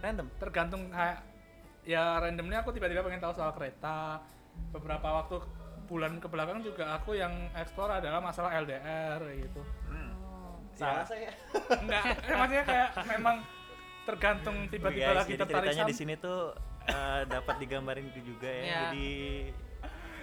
Random. 0.00 0.26
tergantung 0.36 0.90
kayak 0.90 1.22
ya 1.82 2.18
randomnya 2.18 2.58
aku 2.58 2.70
tiba-tiba 2.70 2.98
pengen 3.00 3.20
tahu 3.20 3.30
soal 3.32 3.52
kereta 3.52 4.18
beberapa 4.70 5.06
waktu 5.14 5.38
bulan 5.84 6.18
ke 6.18 6.26
belakang 6.26 6.58
juga 6.60 6.92
aku 6.92 7.14
yang 7.14 7.30
explore 7.52 7.94
adalah 7.94 8.18
masalah 8.18 8.50
LDR 8.56 9.22
gitu 9.38 9.62
Salah 10.72 11.06
Ya. 11.06 11.06
saya. 11.06 11.30
enggak 11.78 12.02
eh, 12.20 12.34
maksudnya 12.34 12.64
kayak 12.64 12.88
memang 13.08 13.36
tergantung 14.04 14.56
tiba-tiba 14.68 15.00
Oke, 15.00 15.10
guys, 15.10 15.18
lagi 15.18 15.32
jadi 15.32 15.40
tertarik 15.40 15.64
ceritanya 15.64 15.82
sama 15.82 15.90
di 15.90 15.96
sini 15.96 16.14
tuh 16.16 16.38
eh, 16.84 17.20
dapat 17.26 17.54
digambarin 17.58 18.06
itu 18.08 18.20
juga 18.22 18.48
ya. 18.48 18.62
Iya. 18.62 18.78
Jadi 18.88 19.10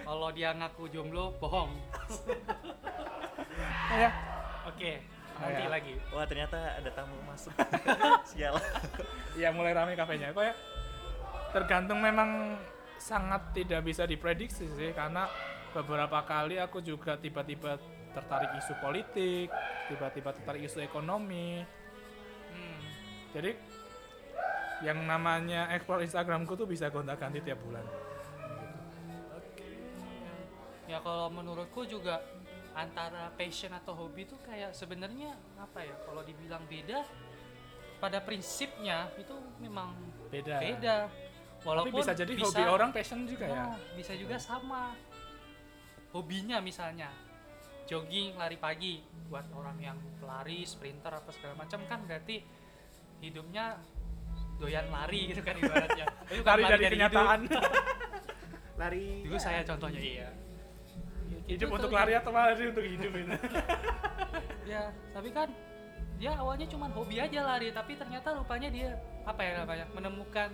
kalau 0.02 0.28
dia 0.30 0.50
ngaku 0.52 0.82
jomblo 0.88 1.30
bohong 1.38 1.70
ya 4.02 4.10
oke 4.66 4.92
nanti 5.38 5.62
ya. 5.62 5.70
lagi 5.70 5.94
Wah 6.10 6.26
ternyata 6.26 6.58
ada 6.74 6.90
tamu 6.90 7.14
masuk. 7.22 7.54
Sial. 8.30 8.54
ya 9.34 9.48
mulai 9.50 9.72
ramai 9.72 9.94
kafenya 9.94 10.30
kok 10.30 10.42
ya 10.42 10.54
tergantung 11.50 12.02
memang 12.02 12.58
sangat 12.96 13.50
tidak 13.52 13.82
bisa 13.82 14.06
diprediksi 14.06 14.66
sih 14.68 14.90
karena 14.90 15.26
beberapa 15.70 16.22
kali 16.22 16.58
aku 16.58 16.78
juga 16.80 17.16
tiba-tiba 17.16 17.78
tertarik 18.12 18.52
isu 18.58 18.74
politik 18.78 19.48
tiba-tiba 19.86 20.30
tertarik 20.32 20.62
isu 20.66 20.78
ekonomi 20.80 21.62
Hmm. 22.52 22.84
jadi 23.32 23.56
yang 24.82 24.98
namanya 25.06 25.70
explore 25.70 26.02
Instagramku 26.02 26.58
tuh 26.58 26.66
bisa 26.66 26.90
gonta-ganti 26.90 27.38
tiap 27.42 27.58
bulan. 27.62 27.86
Ya 30.90 30.98
kalau 31.00 31.30
menurutku 31.30 31.86
juga 31.86 32.20
antara 32.74 33.30
passion 33.38 33.72
atau 33.72 33.94
hobi 33.94 34.26
itu 34.26 34.36
kayak 34.42 34.74
sebenarnya 34.74 35.32
apa 35.56 35.86
ya? 35.86 35.96
Kalau 36.04 36.22
dibilang 36.26 36.66
beda 36.66 37.06
pada 38.02 38.18
prinsipnya 38.18 39.08
itu 39.14 39.32
memang 39.62 39.94
beda. 40.28 40.58
beda. 40.58 40.96
Tapi 41.06 41.62
walaupun 41.62 42.02
bisa 42.02 42.12
jadi 42.18 42.32
hobi 42.34 42.64
orang 42.66 42.90
passion 42.90 43.22
juga 43.24 43.46
ya. 43.46 43.54
Nah, 43.54 43.76
bisa 43.94 44.12
juga 44.18 44.36
sama. 44.42 44.98
Hobinya 46.12 46.60
misalnya 46.60 47.08
jogging 47.86 48.34
lari 48.36 48.58
pagi. 48.58 49.00
Buat 49.32 49.48
orang 49.56 49.80
yang 49.80 49.96
pelari 50.20 50.66
sprinter 50.68 51.08
apa 51.08 51.32
segala 51.32 51.64
macam 51.64 51.80
kan 51.88 52.04
berarti 52.04 52.44
hidupnya 53.22 53.80
doyan 54.62 54.86
lari 54.94 55.20
gitu 55.34 55.42
kan 55.42 55.54
ibaratnya. 55.58 56.06
Tapi 56.30 56.40
lari 56.46 56.62
dari 56.70 56.84
kenyataan. 56.94 57.40
Lari. 58.72 59.22
dulu 59.22 59.38
saya 59.38 59.62
contohnya 59.62 60.00
iya. 60.00 60.30
Hidup 61.46 61.70
untuk 61.76 61.92
lari 61.92 62.18
atau 62.18 62.34
lari 62.34 62.66
untuk 62.70 62.82
hidup 62.82 63.12
itu? 63.14 63.36
Ya 64.62 64.94
tapi 65.10 65.34
kan 65.34 65.50
dia 66.16 66.32
awalnya 66.38 66.64
cuma 66.70 66.86
hobi 66.94 67.18
aja 67.18 67.42
lari 67.42 67.74
tapi 67.74 67.98
ternyata 67.98 68.30
rupanya 68.32 68.70
dia 68.70 68.94
apa 69.26 69.42
ya 69.42 69.52
namanya 69.60 69.86
menemukan 69.90 70.48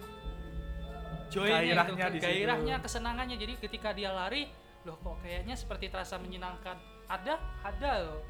joy-nya 1.28 1.60
Gairahnya 1.60 2.04
itu, 2.08 2.16
situ. 2.16 2.24
gairahnya 2.24 2.76
kesenangannya. 2.80 3.36
Jadi 3.36 3.52
ketika 3.60 3.92
dia 3.92 4.10
lari 4.10 4.48
loh 4.88 4.96
kok 4.98 5.20
kayaknya 5.22 5.54
seperti 5.54 5.92
terasa 5.92 6.16
menyenangkan. 6.18 6.76
Ada 7.06 7.36
ada 7.62 7.92
loh. 8.08 8.20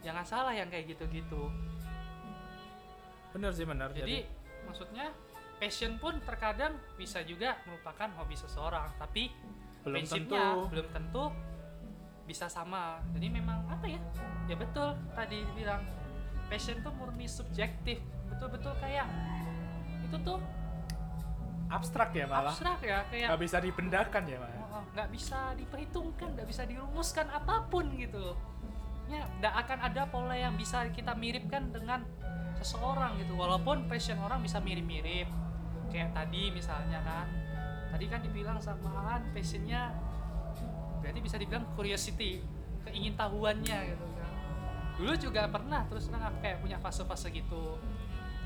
Jangan 0.00 0.24
salah 0.24 0.52
yang 0.56 0.72
kayak 0.72 0.96
gitu-gitu. 0.96 1.52
Bener 3.36 3.52
sih 3.52 3.68
bener 3.68 3.92
jadi 3.92 4.24
maksudnya 4.68 5.10
passion 5.58 5.98
pun 5.98 6.22
terkadang 6.22 6.78
bisa 6.94 7.24
juga 7.26 7.58
merupakan 7.66 8.08
hobi 8.20 8.38
seseorang 8.38 8.94
tapi 9.00 9.32
belum 9.82 10.04
prinsipnya 10.04 10.44
tentu. 10.54 10.70
belum 10.70 10.86
tentu 10.94 11.24
bisa 12.28 12.46
sama. 12.46 13.00
Jadi 13.16 13.26
memang 13.32 13.64
apa 13.72 13.88
ya? 13.88 14.00
Ya 14.46 14.54
betul 14.54 14.92
tadi 15.16 15.42
bilang 15.56 15.80
passion 16.52 16.78
tuh 16.84 16.92
murni 16.94 17.24
subjektif. 17.24 17.98
Betul-betul 18.28 18.76
kayak 18.84 19.08
itu 20.04 20.16
tuh 20.20 20.38
abstrak 21.72 22.12
ya 22.12 22.28
malah. 22.28 22.52
Abstrak 22.52 22.80
ya 22.84 23.08
kayak 23.08 23.28
nggak 23.32 23.40
bisa 23.40 23.58
dibendakan 23.64 24.22
ya 24.28 24.36
malah. 24.38 24.56
Oh, 24.60 24.68
oh, 24.78 24.82
nggak 24.92 25.08
bisa 25.08 25.56
diperhitungkan 25.56 26.28
nggak 26.36 26.48
bisa 26.48 26.62
dirumuskan 26.68 27.26
apa 27.32 27.64
pun 27.72 27.88
gitu 27.96 28.36
ya 29.08 29.24
nggak 29.40 29.54
akan 29.66 29.78
ada 29.88 30.02
pola 30.08 30.36
yang 30.36 30.54
bisa 30.54 30.84
kita 30.92 31.16
miripkan 31.16 31.72
dengan 31.72 32.04
seseorang 32.60 33.16
gitu. 33.22 33.34
Walaupun 33.34 33.88
passion 33.88 34.20
orang 34.20 34.44
bisa 34.44 34.60
mirip-mirip 34.60 35.28
kayak 35.88 36.12
tadi 36.12 36.52
misalnya 36.52 37.00
kan. 37.02 37.26
Tadi 37.88 38.04
kan 38.04 38.20
dibilang 38.20 38.60
samaan 38.60 39.32
passionnya 39.32 39.96
berarti 41.00 41.20
bisa 41.24 41.40
dibilang 41.40 41.64
curiosity 41.72 42.44
keingintahuannya 42.84 43.78
gitu 43.96 44.06
kan. 44.12 44.32
Dulu 45.00 45.12
juga 45.16 45.48
pernah 45.48 45.86
terus 45.88 46.10
terang 46.10 46.28
aku 46.28 46.38
kayak 46.44 46.58
punya 46.60 46.76
fase-fase 46.76 47.32
gitu. 47.32 47.80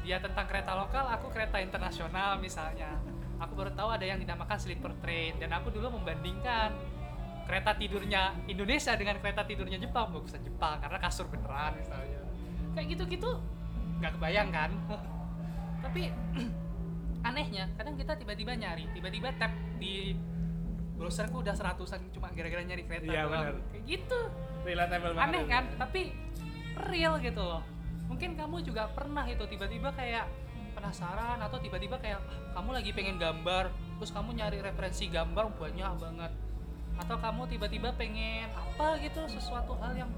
Dia 0.07 0.19
tentang 0.23 0.47
kereta 0.47 0.79
lokal 0.79 1.11
aku 1.11 1.31
kereta 1.35 1.59
internasional 1.59 2.39
misalnya. 2.39 3.03
Aku 3.43 3.59
baru 3.59 3.75
tahu 3.75 3.91
ada 3.91 4.07
yang 4.07 4.23
dinamakan 4.23 4.55
sleeper 4.55 4.95
train 5.03 5.35
dan 5.43 5.51
aku 5.51 5.75
dulu 5.75 5.99
membandingkan 5.99 6.71
kereta 7.43 7.75
tidurnya 7.75 8.23
Indonesia 8.47 8.93
dengan 8.95 9.19
kereta 9.19 9.43
tidurnya 9.43 9.77
Jepang 9.77 10.11
bagusan 10.11 10.41
Jepang 10.41 10.79
karena 10.79 10.99
kasur 10.99 11.27
beneran 11.27 11.75
misalnya. 11.75 12.21
Kayak 12.73 12.87
gitu-gitu 12.93 13.31
nggak 13.99 14.13
kebayang 14.15 14.49
kan? 14.49 14.71
Tapi 15.85 16.03
anehnya 17.29 17.71
kadang 17.75 17.95
kita 17.95 18.15
tiba-tiba 18.15 18.53
nyari 18.53 18.91
tiba-tiba 18.91 19.31
tap 19.37 19.51
di 19.77 20.15
browserku 20.93 21.41
udah 21.41 21.55
seratusan 21.55 21.99
cuma 22.11 22.31
gara-gara 22.31 22.63
nyari 22.63 22.83
kereta 22.83 23.07
Iya, 23.07 23.23
doang. 23.27 23.33
bener. 23.33 23.55
kayak 23.71 23.85
gitu. 23.87 24.21
Relatable 24.63 25.13
banget 25.13 25.27
aneh 25.29 25.45
kan? 25.47 25.65
Tapi 25.77 26.01
real 26.85 27.15
gitu 27.19 27.43
loh. 27.43 27.63
Mungkin 28.07 28.35
kamu 28.35 28.63
juga 28.63 28.87
pernah 28.89 29.25
itu 29.25 29.43
tiba-tiba 29.47 29.91
kayak 29.93 30.27
penasaran 30.73 31.39
atau 31.39 31.59
tiba-tiba 31.59 31.97
kayak 31.97 32.19
"Ah, 32.19 32.57
kamu 32.57 32.71
lagi 32.73 32.91
pengen 32.91 33.17
gambar 33.17 33.69
terus 33.97 34.11
kamu 34.11 34.35
nyari 34.35 34.59
referensi 34.59 35.07
gambar 35.07 35.53
banyak 35.53 35.93
banget 35.97 36.33
atau 37.03 37.19
kamu 37.19 37.43
tiba-tiba 37.51 37.91
pengen 37.99 38.47
apa 38.55 38.95
gitu 39.03 39.27
sesuatu 39.27 39.75
hal 39.83 40.07
yang 40.07 40.11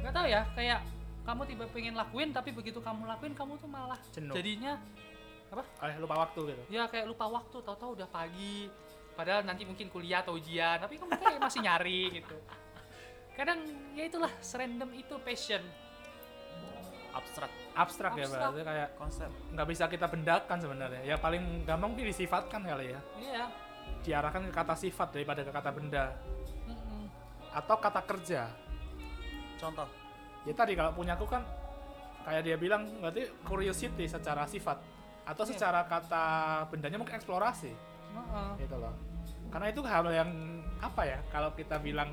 nggak 0.00 0.14
tahu 0.14 0.26
ya 0.30 0.42
kayak 0.54 0.80
kamu 1.26 1.42
tiba 1.44 1.64
pengen 1.74 1.94
lakuin 1.98 2.30
tapi 2.30 2.54
begitu 2.54 2.78
kamu 2.78 3.04
lakuin 3.04 3.34
kamu 3.34 3.58
tuh 3.58 3.68
malah 3.68 3.98
Jenuh. 4.14 4.34
jadinya 4.34 4.78
Eh, 5.82 5.98
lupa 5.98 6.14
waktu 6.14 6.54
gitu. 6.54 6.62
Ya 6.70 6.86
kayak 6.86 7.10
lupa 7.10 7.26
waktu 7.26 7.58
tahu-tahu 7.58 7.98
udah 7.98 8.06
pagi 8.06 8.70
padahal 9.18 9.42
nanti 9.42 9.66
mungkin 9.66 9.90
kuliah 9.90 10.22
atau 10.22 10.38
ujian 10.38 10.78
tapi 10.78 10.94
kamu 10.94 11.10
kayak 11.18 11.42
masih 11.50 11.60
nyari 11.66 12.22
gitu. 12.22 12.38
Kadang 13.34 13.58
ya 13.98 14.06
itulah 14.06 14.30
serandom 14.38 14.94
itu 14.94 15.18
passion. 15.26 15.58
Abstrak 17.10 17.50
abstrak, 17.74 18.12
ya 18.14 18.30
berarti 18.30 18.62
kayak 18.62 18.88
konsep. 18.94 19.30
nggak 19.50 19.66
bisa 19.66 19.90
kita 19.90 20.06
bendakan 20.06 20.58
sebenarnya. 20.62 21.02
Ya 21.02 21.18
paling 21.18 21.66
gampang 21.66 21.90
mungkin 21.90 22.06
disifatkan 22.06 22.62
kali 22.62 22.94
ya. 22.94 23.00
Iya 23.18 23.44
diarahkan 24.00 24.48
ke 24.48 24.52
kata 24.52 24.74
sifat 24.74 25.08
daripada 25.12 25.40
ke 25.42 25.50
kata 25.50 25.70
benda. 25.70 26.04
Atau 27.50 27.76
kata 27.76 28.00
kerja. 28.04 28.46
Contoh. 29.58 29.88
ya 30.48 30.56
tadi 30.56 30.72
kalau 30.72 30.96
punya 30.96 31.20
aku 31.20 31.28
kan 31.28 31.44
kayak 32.24 32.48
dia 32.48 32.56
bilang 32.56 32.88
berarti 32.96 33.28
curiosity 33.44 34.08
secara 34.08 34.48
sifat. 34.48 34.80
Atau 35.28 35.44
Iya. 35.44 35.52
secara 35.52 35.84
kata 35.84 36.24
bendanya 36.72 36.96
mungkin 36.96 37.14
eksplorasi. 37.14 37.72
Heeh. 38.10 38.48
gitu 38.64 38.76
loh. 38.80 38.94
Karena 39.52 39.66
itu 39.68 39.84
hal 39.84 40.02
yang 40.10 40.30
apa 40.80 41.02
ya 41.04 41.18
kalau 41.28 41.52
kita 41.52 41.76
bilang 41.78 42.10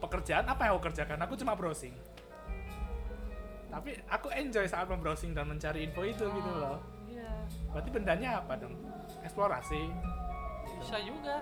pekerjaan 0.00 0.48
apa 0.48 0.66
yang 0.66 0.72
aku 0.74 0.88
kerjakan? 0.88 1.20
Aku 1.22 1.36
cuma 1.36 1.52
browsing. 1.52 1.92
Tapi 3.68 3.90
aku 4.06 4.30
enjoy 4.30 4.64
saat 4.64 4.86
membrowsing 4.86 5.34
dan 5.34 5.50
mencari 5.50 5.84
info 5.84 6.06
itu 6.06 6.24
gitu 6.24 6.50
loh. 6.54 6.78
iya. 7.04 7.28
Berarti 7.74 7.90
bendanya 7.90 8.40
apa 8.40 8.54
dong? 8.56 8.74
Eksplorasi 9.20 9.90
bisa 10.84 11.00
juga. 11.00 11.40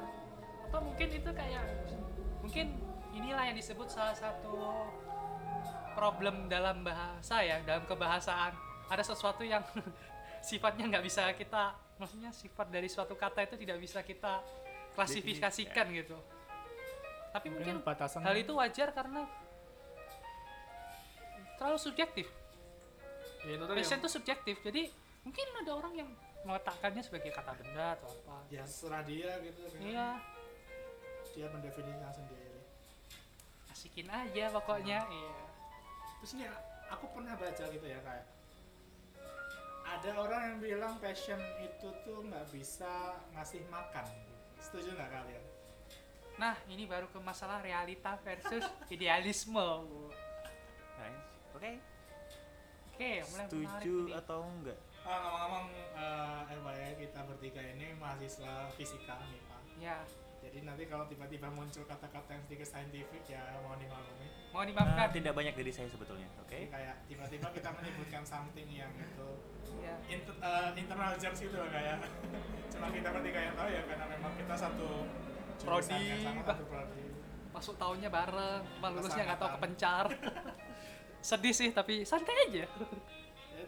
Atau 0.71 0.81
mungkin 0.87 1.09
itu 1.11 1.31
kayak 1.35 1.65
mungkin 2.41 2.67
inilah 3.11 3.51
yang 3.51 3.59
disebut 3.59 3.91
salah 3.91 4.15
satu 4.15 4.87
problem 5.99 6.47
dalam 6.47 6.87
bahasa 6.87 7.43
ya 7.43 7.59
dalam 7.67 7.83
kebahasaan. 7.91 8.55
Ada 8.87 9.03
sesuatu 9.03 9.43
yang 9.43 9.67
sifatnya 10.49 10.87
nggak 10.87 11.05
bisa 11.05 11.27
kita 11.35 11.75
maksudnya 11.99 12.31
sifat 12.31 12.71
dari 12.71 12.87
suatu 12.87 13.19
kata 13.19 13.47
itu 13.51 13.59
tidak 13.59 13.83
bisa 13.83 14.01
kita 14.07 14.39
klasifikasikan 14.95 15.91
gitu. 15.91 16.17
Tapi 17.35 17.49
mungkin 17.51 17.83
batasan 17.83 18.23
hal 18.23 18.37
itu 18.39 18.55
wajar 18.55 18.95
karena 18.95 19.27
terlalu 21.59 21.79
subjektif. 21.83 22.31
Ya, 23.43 23.59
itu 23.59 23.65
passion 23.67 23.99
itu 23.99 24.07
subjektif 24.07 24.57
jadi 24.63 24.87
mungkin 25.27 25.47
ada 25.67 25.75
orang 25.75 25.95
yang 25.99 26.11
meletakkannya 26.43 27.03
sebagai 27.03 27.31
kata 27.31 27.53
benda 27.55 27.99
atau 27.99 28.11
apa. 28.11 28.37
Ya 28.51 28.65
serah 28.67 29.03
dia 29.07 29.39
gitu 29.43 29.61
iya. 29.79 30.19
Dia 31.33 31.47
mendefinisikan 31.49 32.13
sendiri. 32.13 32.61
Asikin 33.71 34.09
aja 34.11 34.45
pokoknya 34.53 35.07
iya. 35.07 35.35
Terus 36.23 36.33
ini 36.39 36.45
aku 36.91 37.05
pernah 37.15 37.35
baca 37.35 37.65
gitu 37.67 37.87
ya 37.87 37.99
kayak 38.05 38.27
ada 39.83 40.11
orang 40.17 40.43
yang 40.47 40.59
bilang 40.63 40.95
passion 41.03 41.39
itu 41.61 41.89
tuh 42.07 42.25
nggak 42.25 42.47
bisa 42.55 43.19
ngasih 43.37 43.63
makan. 43.69 44.07
Setuju 44.63 44.95
nggak 44.95 45.11
kalian? 45.11 45.45
Nah 46.41 46.57
ini 46.71 46.89
baru 46.89 47.11
ke 47.13 47.19
masalah 47.21 47.61
realita 47.61 48.17
versus 48.25 48.65
idealisme. 48.95 49.61
Bu. 49.61 50.09
Nice. 50.97 51.25
Oke. 51.53 51.73
oke 52.93 53.11
mulai 53.33 53.47
menarik 53.49 53.49
Setuju 53.49 53.97
atau 54.17 54.41
enggak? 54.47 54.79
Ah 55.03 55.19
ngomong-ngomong 55.19 55.65
eh 55.93 56.41
FYI 56.53 56.91
kita 56.97 57.21
bertiga 57.25 57.63
ini 57.65 57.95
mahasiswa 57.95 58.71
fisika 58.73 59.19
nih 59.25 59.41
pak 59.45 59.61
ya. 59.79 59.99
Jadi 60.43 60.67
nanti 60.67 60.91
kalau 60.91 61.07
tiba-tiba 61.07 61.47
muncul 61.49 61.87
kata-kata 61.87 62.35
yang 62.35 62.43
sedikit 62.43 62.67
saintifik 62.67 63.23
ya 63.25 63.39
mau 63.63 63.79
dimaklumi. 63.79 64.27
Mau 64.51 64.61
Nah, 64.61 64.67
dimaafkan 64.67 65.09
tidak 65.15 65.33
banyak 65.33 65.55
dari 65.55 65.71
saya 65.71 65.87
sebetulnya. 65.87 66.27
Oke. 66.39 66.67
kayak 66.67 67.07
tiba-tiba 67.07 67.47
kita 67.51 67.71
menyebutkan 67.71 68.23
something 68.23 68.67
yang 68.67 68.91
itu 68.93 69.29
ya. 69.79 69.95
inter- 70.11 70.35
eh, 70.37 70.71
internal 70.77 71.15
jokes 71.15 71.41
gitu 71.41 71.55
loh 71.55 71.71
kayak. 71.71 72.03
Cuma 72.75 72.91
kita 72.91 73.09
bertiga 73.11 73.39
yang 73.41 73.55
tahu 73.55 73.69
ya 73.71 73.83
karena 73.87 74.05
memang 74.09 74.33
kita 74.35 74.55
satu 74.57 74.89
Prodi, 75.63 75.95
yang 75.95 76.21
sama 76.27 76.43
satu 76.43 76.65
prodi. 76.67 77.07
Masuk 77.55 77.75
tahunnya 77.79 78.11
bareng 78.11 78.63
cuma 78.67 78.89
lulusnya 78.91 79.23
nggak 79.23 79.39
tahu 79.39 79.51
kepencar. 79.57 80.05
Sedih 81.23 81.55
sih 81.55 81.71
tapi 81.71 82.03
santai 82.03 82.35
aja 82.51 82.67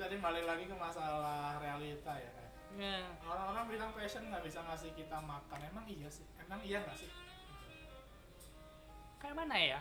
tadi 0.05 0.21
balik 0.21 0.45
lagi 0.45 0.65
ke 0.69 0.77
masalah 0.77 1.57
realita 1.57 2.13
ya. 2.13 2.33
ya. 2.77 3.09
Orang-orang 3.25 3.65
bilang 3.73 3.91
passion 3.97 4.29
nggak 4.29 4.45
bisa 4.45 4.61
ngasih 4.69 4.93
kita 4.93 5.17
makan. 5.25 5.59
Emang 5.65 5.89
iya 5.89 6.13
sih? 6.13 6.29
Emang 6.45 6.61
iya 6.61 6.85
nggak 6.85 7.01
sih? 7.01 7.11
kayak 9.25 9.41
mana 9.41 9.57
ya 9.57 9.81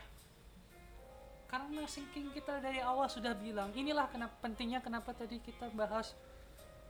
karena 1.51 1.83
sinking 1.83 2.31
kita 2.31 2.63
dari 2.63 2.79
awal 2.79 3.11
sudah 3.11 3.35
bilang 3.35 3.75
inilah 3.75 4.07
kenapa 4.07 4.31
pentingnya 4.39 4.79
kenapa 4.79 5.11
tadi 5.11 5.43
kita 5.43 5.67
bahas 5.75 6.15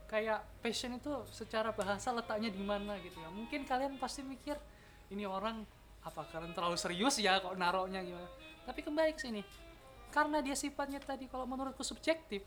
kayak 0.06 0.46
passion 0.62 0.94
itu 0.94 1.10
secara 1.34 1.74
bahasa 1.74 2.14
letaknya 2.14 2.54
di 2.54 2.62
mana 2.62 2.94
gitu 3.02 3.18
ya 3.18 3.34
mungkin 3.34 3.66
kalian 3.66 3.98
pasti 3.98 4.22
mikir 4.22 4.54
ini 5.10 5.26
orang 5.26 5.66
apa 6.06 6.30
kalian 6.30 6.54
terlalu 6.54 6.78
serius 6.78 7.18
ya 7.18 7.42
kok 7.42 7.58
naroknya 7.58 8.06
gimana 8.06 8.30
tapi 8.70 8.86
kembali 8.86 9.12
ke 9.18 9.22
sini 9.26 9.42
karena 10.14 10.46
dia 10.46 10.54
sifatnya 10.54 11.02
tadi 11.02 11.26
kalau 11.26 11.50
menurutku 11.50 11.82
subjektif 11.82 12.46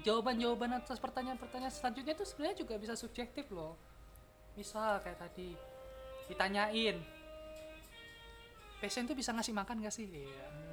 jawaban-jawaban 0.00 0.80
atas 0.80 0.96
pertanyaan-pertanyaan 0.96 1.72
selanjutnya 1.72 2.16
itu 2.16 2.24
sebenarnya 2.24 2.56
juga 2.64 2.74
bisa 2.80 2.96
subjektif 2.96 3.52
loh. 3.52 3.76
Misal 4.56 5.04
kayak 5.04 5.20
tadi 5.20 5.52
ditanyain 6.32 6.96
passion 8.80 9.06
tuh 9.06 9.14
bisa 9.14 9.30
ngasih 9.36 9.54
makan 9.54 9.84
gak 9.84 9.94
sih? 9.94 10.08
Iya 10.08 10.72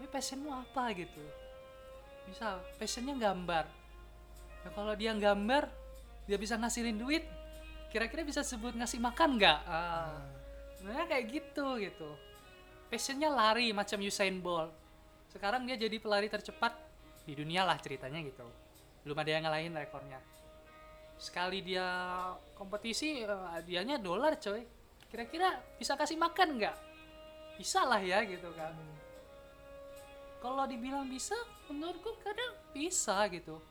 tapi 0.00 0.16
passionmu 0.16 0.48
apa? 0.48 0.96
gitu. 0.96 1.20
Misal 2.24 2.64
passionnya 2.80 3.12
gambar. 3.20 3.68
Nah 4.64 4.72
kalau 4.72 4.96
dia 4.96 5.12
gambar 5.12 5.68
dia 6.24 6.40
bisa 6.40 6.56
ngasilin 6.56 6.96
duit 6.96 7.20
kira-kira 7.92 8.24
bisa 8.24 8.40
sebut 8.40 8.72
ngasih 8.80 8.96
makan 8.96 9.36
nggak? 9.36 9.60
Ah, 9.68 10.24
sebenarnya 10.80 11.04
kayak 11.04 11.24
gitu 11.28 11.66
gitu. 11.84 12.16
Passionnya 12.88 13.28
lari 13.28 13.76
macam 13.76 14.00
Usain 14.00 14.40
Bolt. 14.40 14.72
Sekarang 15.28 15.68
dia 15.68 15.76
jadi 15.76 16.00
pelari 16.00 16.32
tercepat 16.32 16.72
di 17.30 17.38
dunia 17.38 17.62
lah 17.62 17.78
ceritanya 17.78 18.18
gitu. 18.26 18.42
Belum 19.06 19.14
ada 19.14 19.30
yang 19.30 19.46
ngalahin 19.46 19.78
rekornya. 19.78 20.18
Sekali 21.14 21.62
dia 21.62 21.86
kompetisi 22.58 23.22
eh, 23.22 23.60
dianya 23.62 24.02
dolar 24.02 24.34
coy. 24.34 24.66
Kira-kira 25.06 25.62
bisa 25.78 25.94
kasih 25.94 26.18
makan 26.18 26.58
nggak? 26.58 26.76
Bisa 27.54 27.86
lah 27.86 28.02
ya 28.02 28.26
gitu 28.26 28.50
kan. 28.58 28.74
Kalau 30.42 30.66
dibilang 30.66 31.06
bisa 31.06 31.38
menurutku 31.70 32.18
kadang 32.26 32.58
bisa 32.74 33.22
gitu. 33.30 33.62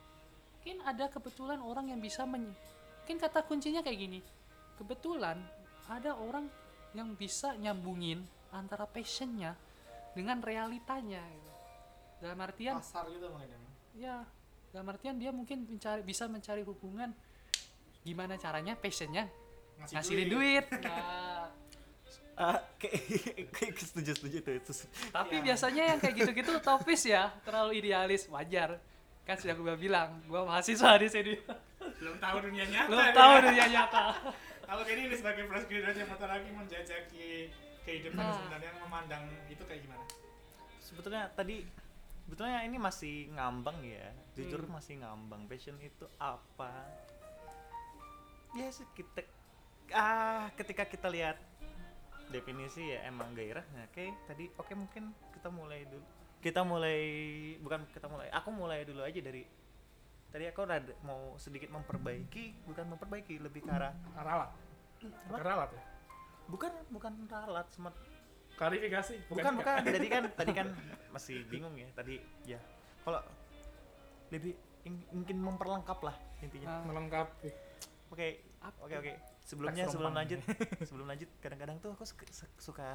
Mungkin 0.60 0.80
ada 0.88 1.12
kebetulan 1.12 1.60
orang 1.60 1.91
yang 1.91 2.00
bisa 2.00 2.24
men 2.24 2.56
mungkin 3.04 3.17
kata 3.19 3.43
kuncinya 3.43 3.84
kayak 3.84 4.00
gini. 4.00 4.19
Kebetulan 4.80 5.41
ada 5.89 6.15
orang 6.15 6.48
yang 6.95 7.17
bisa 7.17 7.58
nyambungin 7.58 8.24
antara 8.54 8.86
passionnya 8.86 9.58
dengan 10.13 10.39
realitanya 10.45 11.19
gitu. 11.26 11.59
Dalam 12.19 12.38
artian 12.38 12.75
Pasar 12.75 13.08
gitu 13.08 13.27
mungkin 13.27 13.60
ya 13.93 14.23
dalam 14.69 14.88
artian 14.88 15.15
dia 15.15 15.32
mungkin 15.32 15.65
mencari 15.65 16.01
bisa 16.01 16.25
mencari 16.25 16.62
hubungan 16.62 17.12
gimana 18.01 18.36
caranya 18.36 18.73
passionnya 18.73 19.27
Ngasih 19.77 19.95
ngasilin 19.95 20.27
duit, 20.27 20.65
Nah, 20.82 21.47
Ah, 22.36 22.55
kayak 22.77 23.03
kayak 23.51 23.75
setuju 23.77 24.12
setuju 24.13 24.39
itu. 24.39 24.51
itu. 24.53 24.71
tapi 25.10 25.36
Ya. 25.38 25.43
biasanya 25.45 25.84
yang 25.86 25.99
kayak 25.99 26.15
gitu-gitu 26.17 26.51
topis 26.60 27.03
ya 27.05 27.36
terlalu 27.41 27.75
idealis 27.77 28.27
wajar 28.27 28.79
kan 29.21 29.36
sudah 29.36 29.51
gue 29.53 29.75
bilang 29.77 30.23
gue 30.23 30.39
mahasiswa 30.41 30.95
di 30.95 31.08
sini 31.08 31.34
Belum 31.99 32.15
tahu 32.17 32.38
dunia 32.41 32.63
nyata. 32.65 32.88
belum 32.88 33.03
ya. 33.03 33.12
tahu 33.13 33.32
dunia 33.43 33.65
nyata 33.69 34.03
Kalau 34.69 34.82
kayak 34.84 34.99
ini 35.01 35.15
sebagai 35.15 35.43
fresh 35.45 35.65
graduate 35.65 35.97
yang 35.97 36.10
bentar 36.10 36.29
lagi 36.29 36.49
menjajaki 36.49 37.27
kehidupan 37.82 38.21
Nah. 38.21 38.32
sebenarnya 38.34 38.71
memandang 38.79 39.23
itu 39.45 39.63
kayak 39.63 39.82
gimana? 39.82 40.03
Sebetulnya 40.79 41.23
tadi 41.34 41.67
sebetulnya 42.30 42.62
ini 42.62 42.78
masih 42.78 43.34
ngambang 43.34 43.82
ya. 43.82 44.13
Jujur 44.38 44.62
Hmm. 44.62 44.78
masih 44.78 45.02
ngambang. 45.02 45.50
Passion 45.50 45.82
itu 45.82 46.06
apa? 46.22 46.70
Ya 48.54 48.70
sih 48.70 48.86
kita 48.94 49.26
ah 49.98 50.54
ketika 50.54 50.86
kita 50.86 51.10
lihat 51.10 51.42
definisi 52.30 52.86
ya 52.86 53.10
emang 53.10 53.34
gairah. 53.34 53.65
Nah, 53.74 53.89
oke 53.89 54.13
tadi 54.30 54.46
oke 54.54 54.74
mungkin 54.78 55.10
kita 55.34 55.50
mulai 55.50 55.89
dulu. 55.89 56.06
Kita 56.38 56.62
mulai 56.62 57.02
bukan 57.65 57.89
kita 57.89 58.06
mulai. 58.06 58.30
Aku 58.30 58.54
mulai 58.54 58.86
dulu 58.86 59.02
aja 59.02 59.18
dari 59.18 59.42
tadi 60.30 60.46
aku 60.46 60.62
rada 60.70 60.94
mau 61.02 61.34
sedikit 61.42 61.74
memperbaiki, 61.74 62.70
bukan 62.70 62.94
memperbaiki, 62.94 63.42
lebih 63.42 63.65
ke 63.65 63.74
arah 63.74 63.98
Ralat. 64.22 64.54
Bukan 65.02 65.42
ralat 65.42 65.74
ya? 65.74 65.84
bukan 66.50 66.74
bukan 66.89 67.13
ralat 67.30 67.68
semua 67.70 67.94
Klarifikasi. 68.60 69.15
bukan 69.26 69.43
juga. 69.45 69.58
bukan 69.58 69.74
tadi 69.88 70.08
kan 70.10 70.24
tadi 70.30 70.52
kan 70.52 70.67
masih 71.10 71.48
bingung 71.48 71.72
ya 71.74 71.88
tadi 71.89 72.19
ya 72.45 72.60
kalau 73.02 73.24
lebih 74.30 74.54
mungkin 75.10 75.38
memperlengkap 75.39 76.00
lah 76.02 76.15
intinya 76.39 76.67
Ah. 76.69 76.84
melengkapi. 76.84 77.50
oke 78.10 78.28
Apa? 78.60 78.78
oke 78.82 78.95
oke 78.98 79.13
sebelumnya 79.41 79.84
Teks 79.84 79.93
sebelum 79.93 80.12
lanjut 80.12 80.39
sebelum 80.88 81.06
lanjut 81.08 81.30
kadang-kadang 81.39 81.80
tuh 81.80 81.89
aku 81.89 82.04
suka, 82.04 82.26
suka 82.60 82.89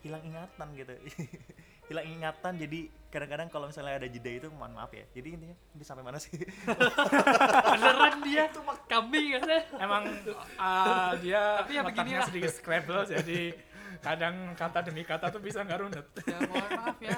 hilang 0.00 0.22
ingatan 0.22 0.66
gitu 0.72 0.94
hilang 1.88 2.06
ingatan 2.08 2.52
jadi 2.56 2.80
kadang-kadang 3.08 3.48
kalau 3.48 3.66
misalnya 3.66 3.96
ada 3.96 4.06
jeda 4.06 4.30
itu 4.32 4.48
mohon 4.50 4.70
maaf 4.72 4.90
ya 4.90 5.02
jadi 5.10 5.34
intinya 5.34 5.56
ini 5.72 5.82
sampai 5.82 6.02
mana 6.02 6.18
sih 6.18 6.34
beneran 7.72 8.22
dia 8.22 8.44
kambing 8.86 9.26
kan 9.36 9.62
Emang 9.76 10.02
ah, 10.56 11.14
dia 11.16 11.62
Tapi 11.62 11.72
ya 11.72 11.82
otaknya 11.82 12.02
beginilah. 12.02 12.26
sedikit 12.26 12.52
scrabble 12.52 13.02
jadi 13.04 13.40
kadang 14.00 14.34
kata 14.54 14.78
demi 14.82 15.02
kata 15.02 15.28
tuh 15.28 15.38
bisa 15.38 15.60
nggak 15.60 15.78
runut. 15.80 16.06
ya 16.22 16.38
mohon 16.44 16.70
maaf 16.74 16.98
ya 16.98 17.16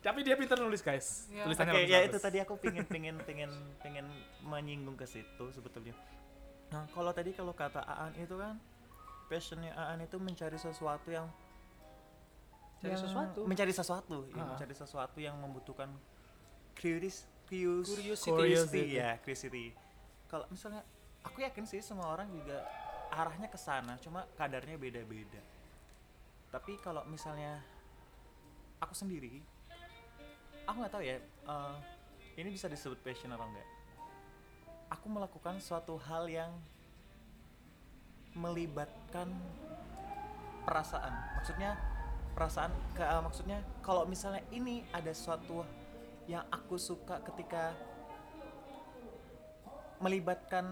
Tapi 0.00 0.20
dia 0.20 0.36
pintar 0.36 0.58
nulis 0.58 0.80
guys. 0.80 1.26
Ya. 1.28 1.42
Tulisannya 1.42 1.72
Oke, 1.72 1.80
bagus-bagus. 1.80 1.96
ya 1.96 2.08
itu 2.10 2.18
tadi 2.20 2.38
aku 2.38 2.54
pengen 2.58 2.84
pengen 2.84 3.16
pengen 3.20 3.48
pengen 3.80 4.04
menyinggung 4.42 4.94
ke 4.94 5.04
situ 5.04 5.44
sebetulnya. 5.48 5.96
Nah, 6.68 6.84
kalau 6.90 7.08
tadi 7.10 7.32
kalau 7.32 7.52
kata 7.52 7.80
Aan 7.80 8.12
itu 8.14 8.36
kan 8.36 8.60
passionnya 9.26 9.72
Aan 9.72 10.00
itu 10.00 10.16
mencari 10.18 10.56
sesuatu 10.56 11.08
yang 11.08 11.24
Cari 12.78 12.90
yang- 12.90 13.00
sesuatu. 13.00 13.40
mencari 13.44 13.72
sesuatu, 13.72 14.16
ya, 14.28 14.36
Ah. 14.36 14.46
mencari 14.46 14.74
sesuatu 14.74 15.16
yang 15.18 15.40
membutuhkan 15.40 15.88
curious, 16.74 17.24
curious, 17.46 17.88
Curiosity. 17.88 18.28
curiosity, 18.28 18.76
Curiosity. 18.76 18.82
ya, 18.92 19.10
curiosity. 19.18 19.64
Kalau 20.28 20.44
misalnya 20.50 20.84
aku 21.22 21.40
yakin 21.40 21.64
sih 21.64 21.80
semua 21.80 22.12
orang 22.12 22.28
juga 22.28 22.60
arahnya 23.08 23.48
ke 23.48 23.56
sana, 23.56 23.96
cuma 23.96 24.28
kadarnya 24.36 24.76
beda-beda. 24.76 25.40
Tapi 26.54 26.78
kalau 26.78 27.02
misalnya 27.10 27.58
aku 28.78 28.94
sendiri, 28.94 29.42
aku 30.70 30.76
nggak 30.78 30.94
tahu 30.94 31.02
ya, 31.02 31.18
eh, 31.18 31.76
ini 32.38 32.54
bisa 32.54 32.70
disebut 32.70 33.02
passion 33.02 33.34
atau 33.34 33.42
enggak. 33.42 33.66
Aku 34.94 35.10
melakukan 35.10 35.58
suatu 35.58 35.98
hal 35.98 36.30
yang 36.30 36.54
melibatkan 38.38 39.34
perasaan. 40.62 41.42
Maksudnya 41.42 41.74
perasaan 42.38 42.70
ke 42.94 43.02
eh, 43.02 43.18
maksudnya 43.18 43.58
kalau 43.82 44.06
misalnya 44.06 44.46
ini 44.54 44.86
ada 44.94 45.10
suatu 45.10 45.66
yang 46.30 46.46
aku 46.54 46.78
suka 46.78 47.18
ketika 47.34 47.74
melibatkan 49.98 50.70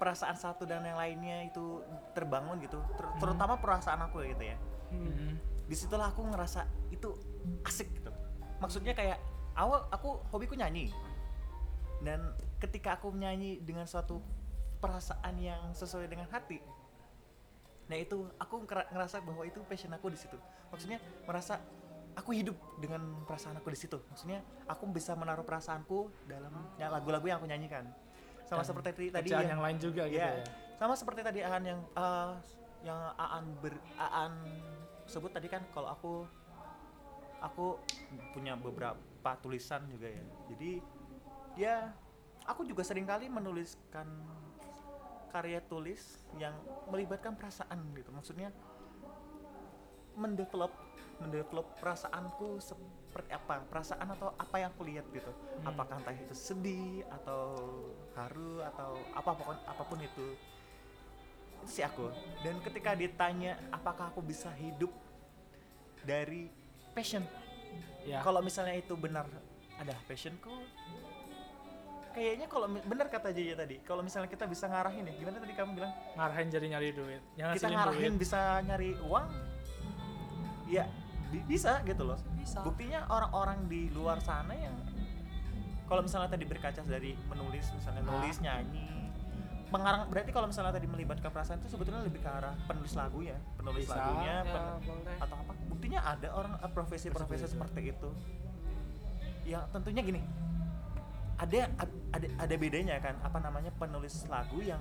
perasaan 0.00 0.40
satu 0.40 0.64
dan 0.64 0.82
yang 0.88 0.96
lainnya 0.96 1.46
itu 1.52 1.84
terbangun 2.16 2.58
gitu 2.64 2.80
ter- 2.98 3.12
terutama 3.22 3.60
perasaan 3.60 4.02
aku 4.08 4.26
gitu 4.26 4.42
ya 4.52 4.58
Hmm. 4.92 5.34
di 5.64 5.74
situlah 5.74 6.12
aku 6.12 6.22
ngerasa 6.28 6.68
itu 6.92 7.16
asik 7.64 7.88
gitu. 7.96 8.12
Maksudnya 8.60 8.92
kayak 8.92 9.18
awal 9.56 9.88
aku 9.88 10.20
hobiku 10.28 10.52
nyanyi. 10.54 10.92
Dan 12.02 12.34
ketika 12.60 12.98
aku 12.98 13.10
menyanyi 13.14 13.62
dengan 13.62 13.86
suatu 13.88 14.20
perasaan 14.82 15.38
yang 15.38 15.70
sesuai 15.72 16.10
dengan 16.10 16.26
hati 16.28 16.58
nah 17.90 17.98
itu 17.98 18.24
aku 18.38 18.64
ngera- 18.64 18.88
ngerasa 18.88 19.20
bahwa 19.20 19.42
itu 19.44 19.60
passion 19.68 19.92
aku 19.92 20.08
di 20.08 20.16
situ. 20.16 20.38
Maksudnya 20.72 20.96
merasa 21.28 21.60
aku 22.16 22.32
hidup 22.32 22.56
dengan 22.78 23.04
perasaan 23.28 23.60
aku 23.60 23.68
di 23.68 23.78
situ. 23.78 24.00
Maksudnya 24.08 24.40
aku 24.64 24.88
bisa 24.88 25.12
menaruh 25.12 25.44
perasaanku 25.44 26.08
dalam 26.24 26.52
lagu-lagu 26.78 27.26
yang 27.28 27.36
aku 27.36 27.48
nyanyikan. 27.52 27.84
Sama 28.48 28.64
Dan 28.64 28.68
seperti 28.72 29.12
tadi 29.12 29.28
Kerjaan 29.28 29.48
yang 29.48 29.60
lain 29.60 29.76
juga 29.76 30.08
gitu 30.08 30.20
ya, 30.20 30.40
ya. 30.40 30.44
sama 30.76 30.94
seperti 30.96 31.20
tadi 31.20 31.40
Aan 31.44 31.64
yang 31.64 31.80
eh, 31.92 32.32
yang 32.84 33.00
Aan 33.16 33.44
ber 33.60 33.76
Aan 34.00 34.34
sebut 35.12 35.28
tadi 35.28 35.52
kan 35.52 35.60
kalau 35.76 35.92
aku 35.92 36.12
aku 37.44 37.76
punya 38.32 38.56
beberapa 38.56 39.30
tulisan 39.44 39.84
juga 39.92 40.08
ya. 40.08 40.24
Jadi 40.54 40.70
ya 41.60 41.76
aku 42.48 42.64
juga 42.64 42.80
sering 42.86 43.04
kali 43.04 43.28
menuliskan 43.28 44.08
karya 45.28 45.60
tulis 45.68 46.24
yang 46.40 46.56
melibatkan 46.88 47.36
perasaan 47.36 47.92
gitu. 47.92 48.08
Maksudnya 48.08 48.48
mendevelop 50.16 50.72
mendevelop 51.20 51.68
perasaanku 51.78 52.58
seperti 52.58 53.30
apa 53.30 53.62
perasaan 53.70 54.08
atau 54.16 54.34
apa 54.34 54.56
yang 54.58 54.70
aku 54.74 54.82
lihat 54.88 55.06
gitu. 55.14 55.30
Hmm. 55.30 55.70
apakah 55.70 56.02
entah 56.02 56.16
itu 56.16 56.34
sedih 56.34 57.06
atau 57.22 57.54
haru 58.18 58.64
atau 58.74 58.98
apa 59.14 59.30
apa 59.30 59.42
pun 59.46 59.56
apa 59.56 59.82
pun 59.86 59.98
itu 60.02 60.26
sih 61.64 61.82
aku. 61.82 62.10
Dan 62.40 62.58
ketika 62.60 62.92
ditanya 62.92 63.58
apakah 63.68 64.08
aku 64.08 64.20
bisa 64.20 64.50
hidup 64.54 64.90
dari 66.00 66.50
passion? 66.90 67.22
Ya. 68.02 68.18
Kalau 68.20 68.40
misalnya 68.40 68.74
itu 68.74 68.92
benar 68.94 69.26
ada 69.76 69.94
passionku 70.04 70.50
kayaknya 72.12 72.44
kalau 72.44 72.68
benar 72.68 73.08
kata 73.08 73.32
Jaya 73.32 73.56
tadi 73.56 73.80
kalau 73.80 74.04
misalnya 74.04 74.28
kita 74.28 74.44
bisa 74.44 74.68
ngarahin 74.68 75.08
ya 75.08 75.14
gimana 75.16 75.40
tadi 75.40 75.54
kamu 75.56 75.70
bilang? 75.74 75.92
Ngarahin 76.12 76.48
jadi 76.52 76.66
nyari 76.68 76.88
duit. 76.92 77.22
Yang 77.34 77.48
kita 77.56 77.68
ngarahin 77.72 78.12
duit. 78.12 78.20
bisa 78.20 78.40
nyari 78.62 78.90
uang? 79.00 79.26
Ya 80.68 80.84
bi- 81.32 81.46
bisa 81.48 81.80
gitu 81.82 82.04
loh. 82.04 82.20
Bisa. 82.36 82.60
Buktinya 82.60 83.08
orang-orang 83.08 83.64
di 83.64 83.88
luar 83.88 84.20
sana 84.20 84.52
yang 84.52 84.76
kalau 85.88 86.04
misalnya 86.04 86.28
tadi 86.28 86.44
berkaca 86.44 86.84
dari 86.84 87.16
menulis 87.26 87.64
misalnya 87.72 88.04
Ah. 88.04 88.10
nulis 88.12 88.36
nyanyi 88.38 89.01
pengarang 89.72 90.02
berarti 90.06 90.30
kalau 90.30 90.46
misalnya 90.46 90.76
tadi 90.76 90.84
melibatkan 90.84 91.32
perasaan 91.32 91.58
itu 91.58 91.72
sebetulnya 91.72 92.04
lebih 92.04 92.20
ke 92.20 92.28
arah 92.28 92.52
penulis 92.68 92.92
lagu 92.92 93.24
ya 93.24 93.36
penulis 93.56 93.88
Bisa, 93.88 93.96
lagunya 93.96 94.34
ya 94.36 94.44
pen- 94.44 94.80
boleh. 94.84 95.16
atau 95.18 95.36
apa. 95.40 95.52
Buktinya 95.72 96.00
ada 96.04 96.28
orang 96.30 96.52
eh, 96.60 96.70
profesi-profesi 96.70 97.46
Seperti 97.48 97.80
itu. 97.88 98.10
yang 99.42 99.66
tentunya 99.74 100.06
gini 100.06 100.22
ada 101.34 101.66
ada 102.14 102.26
ada 102.38 102.54
bedanya 102.54 103.02
kan 103.02 103.18
apa 103.18 103.42
namanya 103.42 103.74
penulis 103.74 104.22
lagu 104.30 104.62
yang 104.62 104.78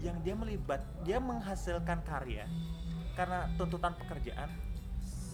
yang 0.00 0.16
dia 0.24 0.32
melibat 0.32 0.80
dia 1.04 1.20
menghasilkan 1.20 2.00
karya 2.00 2.48
karena 3.12 3.44
tuntutan 3.60 3.92
pekerjaan 4.00 4.48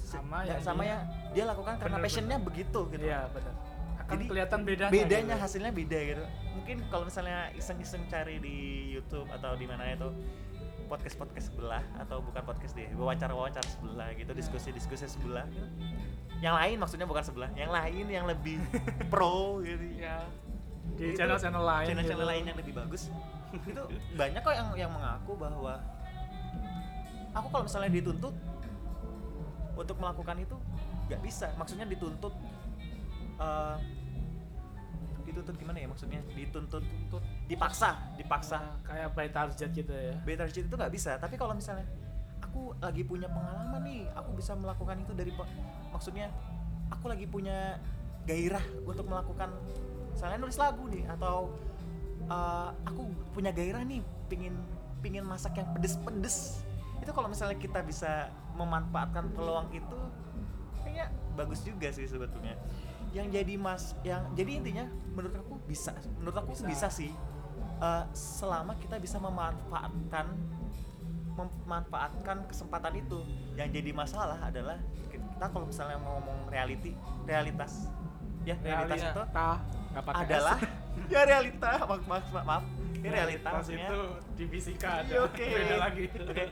Sama 0.02 0.42
dan 0.42 0.58
yang 0.58 0.62
sama 0.64 0.82
yang 0.82 1.02
dia 1.30 1.44
lakukan 1.46 1.78
karena 1.78 1.98
passionnya 2.02 2.38
begitu 2.42 2.80
gitu. 2.90 3.04
Iya 3.06 3.30
benar 3.30 3.54
akan 4.02 4.14
Jadi, 4.18 4.24
kelihatan 4.30 4.60
bedanya 4.62 4.90
bedanya 4.90 5.34
gitu. 5.34 5.42
hasilnya 5.46 5.72
beda 5.74 5.98
gitu 6.02 6.24
mungkin 6.66 6.82
kalau 6.90 7.06
misalnya 7.06 7.54
iseng-iseng 7.54 8.10
cari 8.10 8.42
di 8.42 8.90
YouTube 8.90 9.30
atau 9.30 9.54
di 9.54 9.70
mana 9.70 9.86
itu 9.86 10.10
podcast 10.90 11.14
podcast 11.14 11.54
sebelah 11.54 11.78
atau 11.94 12.18
bukan 12.18 12.42
podcast 12.42 12.74
deh 12.74 12.90
wawancara 12.98 13.30
wawancara 13.30 13.62
sebelah 13.70 14.10
gitu 14.18 14.34
diskusi 14.34 14.74
diskusi 14.74 15.06
sebelah. 15.06 15.46
Gitu. 15.46 15.62
yang 16.42 16.58
lain 16.58 16.82
maksudnya 16.82 17.06
bukan 17.06 17.22
sebelah 17.22 17.54
yang 17.54 17.70
lain 17.70 18.10
yang 18.10 18.26
lebih 18.26 18.58
pro 19.14 19.62
gitu. 19.62 19.78
Ya 19.94 20.26
di 20.98 21.14
Itu 21.14 21.22
channel-channel 21.22 21.62
lain 21.62 21.86
channel-channel 21.86 22.26
gitu. 22.26 22.32
lain 22.34 22.44
yang 22.50 22.58
lebih 22.58 22.74
bagus. 22.74 23.14
Itu 23.70 23.82
banyak 24.18 24.42
kok 24.42 24.54
yang 24.58 24.68
yang 24.74 24.90
mengaku 24.90 25.38
bahwa 25.38 25.78
aku 27.30 27.46
kalau 27.46 27.62
misalnya 27.62 27.94
dituntut 27.94 28.34
untuk 29.78 29.96
melakukan 30.02 30.42
itu 30.42 30.58
nggak 31.06 31.22
bisa. 31.22 31.46
Maksudnya 31.54 31.86
dituntut 31.86 32.34
eh, 33.38 33.76
dituntut 35.36 35.60
gimana 35.60 35.84
ya? 35.84 35.88
Maksudnya 35.92 36.24
dituntut 36.32 36.80
tuntut 36.80 37.22
dipaksa 37.44 38.00
dipaksa. 38.16 38.56
Nah, 38.56 38.76
kayak 38.88 39.08
by 39.12 39.28
target 39.28 39.68
gitu 39.76 39.92
ya. 39.92 40.16
Better 40.24 40.48
shit 40.48 40.64
itu 40.64 40.72
nggak 40.72 40.92
bisa 40.96 41.20
tapi 41.20 41.36
kalau 41.36 41.52
misalnya 41.52 41.84
aku 42.40 42.72
lagi 42.80 43.04
punya 43.04 43.28
pengalaman 43.28 43.84
nih 43.84 44.08
aku 44.16 44.32
bisa 44.32 44.56
melakukan 44.56 44.96
itu 45.04 45.12
dari 45.12 45.32
maksudnya 45.92 46.32
aku 46.88 47.12
lagi 47.12 47.28
punya 47.28 47.76
gairah 48.24 48.64
untuk 48.88 49.04
melakukan 49.04 49.52
misalnya 50.16 50.40
nulis 50.40 50.56
lagu 50.56 50.88
nih 50.88 51.04
atau 51.12 51.52
uh, 52.32 52.72
aku 52.88 53.12
punya 53.36 53.52
gairah 53.52 53.84
nih 53.84 54.00
pingin 54.32 54.56
pingin 55.04 55.22
masak 55.22 55.60
yang 55.60 55.68
pedes-pedes. 55.76 56.64
Itu 57.04 57.12
kalau 57.12 57.28
misalnya 57.28 57.60
kita 57.60 57.84
bisa 57.84 58.32
memanfaatkan 58.56 59.30
peluang 59.36 59.68
itu 59.70 60.00
kayaknya 60.80 61.12
bagus 61.36 61.60
juga 61.62 61.92
sih 61.92 62.08
sebetulnya 62.08 62.56
yang 63.10 63.28
jadi 63.28 63.54
mas 63.54 63.94
yang 64.00 64.22
jadi 64.32 64.50
intinya 64.56 64.84
menurut 65.10 65.36
aku 65.36 65.54
bisa 65.64 65.92
menurut 66.16 66.36
aku 66.36 66.50
Bisa. 66.54 66.66
bisa, 66.66 66.88
sih 66.90 67.12
Uh, 67.76 68.08
selama 68.10 68.72
kita 68.80 68.96
bisa 68.96 69.20
memanfaatkan 69.20 70.32
memanfaatkan 71.36 72.48
kesempatan 72.48 72.96
itu 72.96 73.20
yang 73.52 73.68
jadi 73.68 73.92
masalah 73.92 74.40
adalah 74.40 74.80
kita 75.06 75.44
kalau 75.44 75.68
misalnya 75.68 76.00
mau 76.00 76.16
ngomong 76.16 76.48
reality 76.48 76.96
realitas 77.24 77.92
ya 78.42 78.56
realitas 78.56 79.04
Realita. 79.04 79.12
itu 79.12 79.22
nggak 79.92 80.04
pakai 80.04 80.16
S. 80.16 80.24
adalah 80.24 80.58
ya 81.12 81.20
realita 81.22 81.70
maaf 81.78 82.02
maaf, 82.08 82.26
maaf. 82.32 82.64
ini 82.96 83.08
realita 83.10 83.48
maksudnya 83.52 83.86
itu 83.86 84.00
di 84.32 84.44
fisika 84.48 84.88
ada 84.96 85.10
Iya, 85.12 85.20
oke 85.22 85.44
beda 85.46 85.76
lagi 85.76 86.04
Oke. 86.32 86.44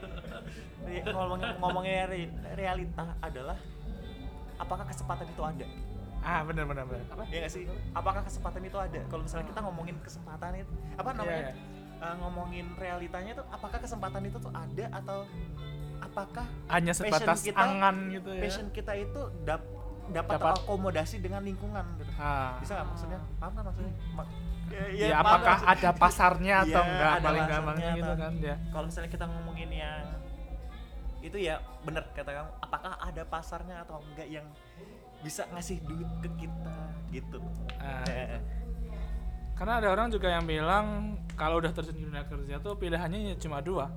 Ri- 0.85 1.03
ngomongin 1.09 1.49
ngomongnya 1.57 2.05
re- 2.05 2.33
realita 2.53 3.17
adalah 3.17 3.57
apakah 4.55 4.85
kesempatan 4.85 5.25
itu 5.25 5.41
ada 5.41 5.65
ah 6.25 6.41
benar 6.41 6.65
benar 6.65 6.83
benar. 6.83 7.05
Ya 7.27 7.37
nggak 7.39 7.53
sih? 7.53 7.63
Apakah 7.91 8.21
kesempatan 8.21 8.61
itu 8.61 8.75
ada? 8.75 9.01
Kalau 9.05 9.21
misalnya 9.21 9.45
kita 9.45 9.61
ngomongin 9.61 9.95
kesempatan 9.99 10.51
itu 10.57 10.73
apa 10.93 11.09
namanya? 11.11 11.53
Iya, 11.53 11.83
Eh, 11.95 12.15
ngomongin 12.17 12.75
realitanya 12.75 13.31
tuh 13.33 13.45
apakah 13.47 13.79
kesempatan 13.79 14.19
itu 14.21 14.35
tuh 14.35 14.51
ada 14.51 14.85
atau 14.91 15.23
apakah 15.97 16.43
hanya 16.67 16.91
sebatas 16.91 17.39
kita- 17.39 17.55
angan 17.55 18.11
gitu 18.11 18.29
ya? 18.29 18.41
passion 18.41 18.67
kita 18.69 18.93
itu 18.95 19.21
dap, 19.41 19.63
dapat 20.07 20.35
Dapat. 20.35 20.53
akomodasi 20.59 21.15
dengan 21.19 21.39
lingkungan 21.41 21.85
gitu. 21.95 22.11
Ah. 22.15 22.59
bisa 22.59 22.75
nggak 22.75 22.87
maksudnya? 22.89 23.19
Paham 23.37 23.51
kan 23.53 23.63
maksudnya? 23.63 23.93
Ma- 24.11 24.27
ya, 24.67 24.83
ya, 24.91 25.07
paham 25.13 25.23
apakah 25.23 25.57
maksud- 25.57 25.71
ada 25.71 25.89
pasarnya 25.95 26.55
atau 26.63 26.67
Iya, 26.75 26.89
enggak 26.91 27.11
ada 27.13 27.23
paling 27.23 27.45
gampangnya 27.47 27.89
gitu 27.93 28.03
atau- 28.05 28.19
kan 28.19 28.31
ya. 28.43 28.55
Kalau 28.67 28.85
misalnya 28.85 29.09
kita 29.09 29.25
ngomongin 29.25 29.69
yang 29.71 30.03
itu 31.21 31.37
ya 31.39 31.55
bener 31.81 32.03
kata 32.11 32.29
kamu. 32.29 32.49
Apakah 32.59 32.91
ada 32.99 33.23
pasarnya 33.23 33.75
atau 33.81 34.03
enggak 34.03 34.27
yang 34.29 34.45
bisa 35.25 35.49
ngasih 35.49 35.81
duit 35.81 36.05
ke 36.21 36.29
kita 36.45 36.77
gitu. 37.09 37.41
Ah. 37.81 38.05
Eh, 38.05 38.37
karena 39.57 39.81
ada 39.81 39.89
orang 39.89 40.13
juga 40.13 40.29
yang 40.29 40.45
bilang 40.45 41.17
kalau 41.33 41.57
udah 41.57 41.73
terjun 41.73 41.97
dunia 41.97 42.21
kerja 42.29 42.61
tuh 42.61 42.77
pilihannya 42.77 43.33
ya 43.33 43.35
cuma 43.41 43.57
dua. 43.65 43.89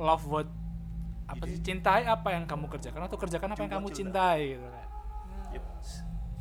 Love 0.00 0.24
what 0.24 0.48
apa 1.28 1.44
Jadi- 1.44 1.52
sih 1.52 1.60
cintai 1.60 2.08
apa 2.08 2.32
yang 2.32 2.48
kamu 2.48 2.72
kerjakan 2.72 3.04
atau 3.04 3.20
kerjakan 3.20 3.52
apa 3.52 3.60
yang 3.60 3.72
kamu 3.76 3.88
cinta. 3.92 4.32
cintai 4.32 4.56
gitu 4.56 4.66
kan. 4.66 4.88
Yep. 5.52 5.64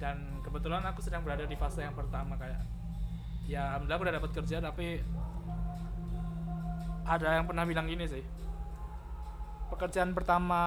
dan 0.02 0.18
kebetulan 0.42 0.82
aku 0.88 1.04
sedang 1.04 1.22
berada 1.22 1.46
di 1.46 1.54
fase 1.54 1.86
yang 1.86 1.94
pertama 1.94 2.34
kayak 2.34 2.58
ya 3.46 3.76
alhamdulillah 3.76 3.98
aku 4.00 4.06
udah 4.10 4.16
dapat 4.18 4.32
kerja 4.34 4.58
tapi 4.58 4.98
ada 7.06 7.28
yang 7.38 7.46
pernah 7.46 7.68
bilang 7.70 7.86
gini 7.86 8.10
sih 8.10 8.24
pekerjaan 9.70 10.12
pertama 10.18 10.62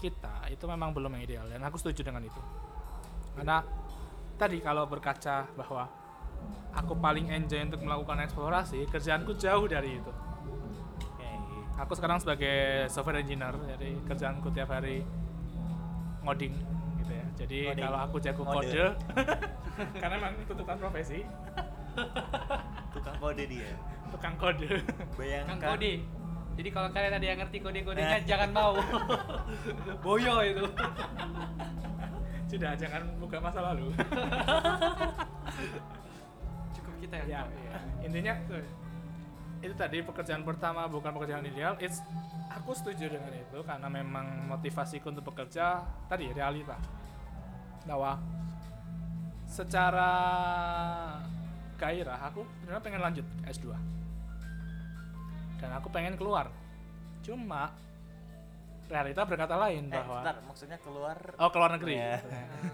kita 0.00 0.46
itu 0.50 0.64
memang 0.66 0.90
belum 0.96 1.14
yang 1.18 1.22
ideal. 1.26 1.46
Dan 1.46 1.62
aku 1.62 1.76
setuju 1.78 2.06
dengan 2.06 2.24
itu 2.26 2.40
karena 3.38 3.62
tadi 4.34 4.58
kalau 4.58 4.84
berkaca 4.84 5.46
bahwa 5.54 5.86
aku 6.74 6.94
paling 6.98 7.30
enjoy 7.30 7.62
untuk 7.62 7.80
melakukan 7.82 8.26
eksplorasi 8.26 8.86
kerjaanku 8.90 9.38
jauh 9.38 9.66
dari 9.66 9.98
itu. 9.98 10.12
Aku 11.78 11.94
sekarang 11.94 12.18
sebagai 12.18 12.90
software 12.90 13.22
engineer 13.22 13.54
jadi 13.78 13.94
kerjaanku 14.02 14.50
tiap 14.50 14.74
hari 14.74 15.06
ngoding 16.26 16.50
gitu 16.98 17.12
ya. 17.14 17.26
Jadi 17.38 17.58
Ngoding. 17.70 17.84
kalau 17.86 17.98
aku 18.02 18.16
jago 18.18 18.42
kode 18.42 18.82
karena 20.02 20.14
memang 20.18 20.34
tuntutan 20.50 20.76
profesi. 20.82 21.22
Tukang 22.90 23.16
kode 23.22 23.44
dia. 23.46 23.70
Kang 23.70 24.10
tukang 24.10 24.34
kode. 24.34 24.68
Bayangkan. 25.14 25.78
Kode. 25.78 25.92
Jadi 26.58 26.68
kalau 26.74 26.90
kalian 26.90 27.14
ada 27.14 27.26
yang 27.30 27.38
ngerti 27.38 27.58
kode-kodenya 27.62 28.18
Nah. 28.18 28.26
jangan 28.26 28.50
mau. 28.50 28.74
Boyo 30.02 30.42
itu 30.42 30.66
sudah 32.48 32.72
jangan 32.80 33.04
buka 33.20 33.36
masa 33.38 33.60
lalu. 33.60 33.92
Cukup 36.74 36.94
kita 37.04 37.16
ya 37.28 37.44
ya, 37.44 37.80
intinya 38.00 38.34
itu 39.60 39.74
tadi 39.76 40.00
pekerjaan 40.00 40.42
pertama 40.42 40.88
bukan 40.88 41.12
pekerjaan 41.12 41.44
ideal. 41.44 41.76
It's 41.76 42.00
aku 42.48 42.72
setuju 42.72 43.12
dengan 43.12 43.36
itu 43.36 43.60
karena 43.62 43.88
memang 43.92 44.48
motivasiku 44.48 45.12
untuk 45.12 45.28
bekerja 45.28 45.84
tadi 46.08 46.32
realita. 46.32 46.80
Bahwa 47.84 48.16
secara 49.48 50.10
gairah 51.78 52.18
aku 52.32 52.42
sebenarnya 52.64 52.84
pengen 52.84 53.00
lanjut 53.00 53.26
S2 53.48 53.72
dan 55.60 55.70
aku 55.76 55.88
pengen 55.92 56.16
keluar. 56.16 56.48
Cuma 57.22 57.76
realita 58.88 59.22
berkata 59.28 59.54
lain 59.60 59.92
eh 59.92 59.94
bahwa 60.00 60.24
bentar 60.24 60.36
maksudnya 60.48 60.78
keluar 60.80 61.18
oh 61.36 61.50
keluar 61.52 61.70
negeri. 61.76 61.94
Iya. 62.00 62.18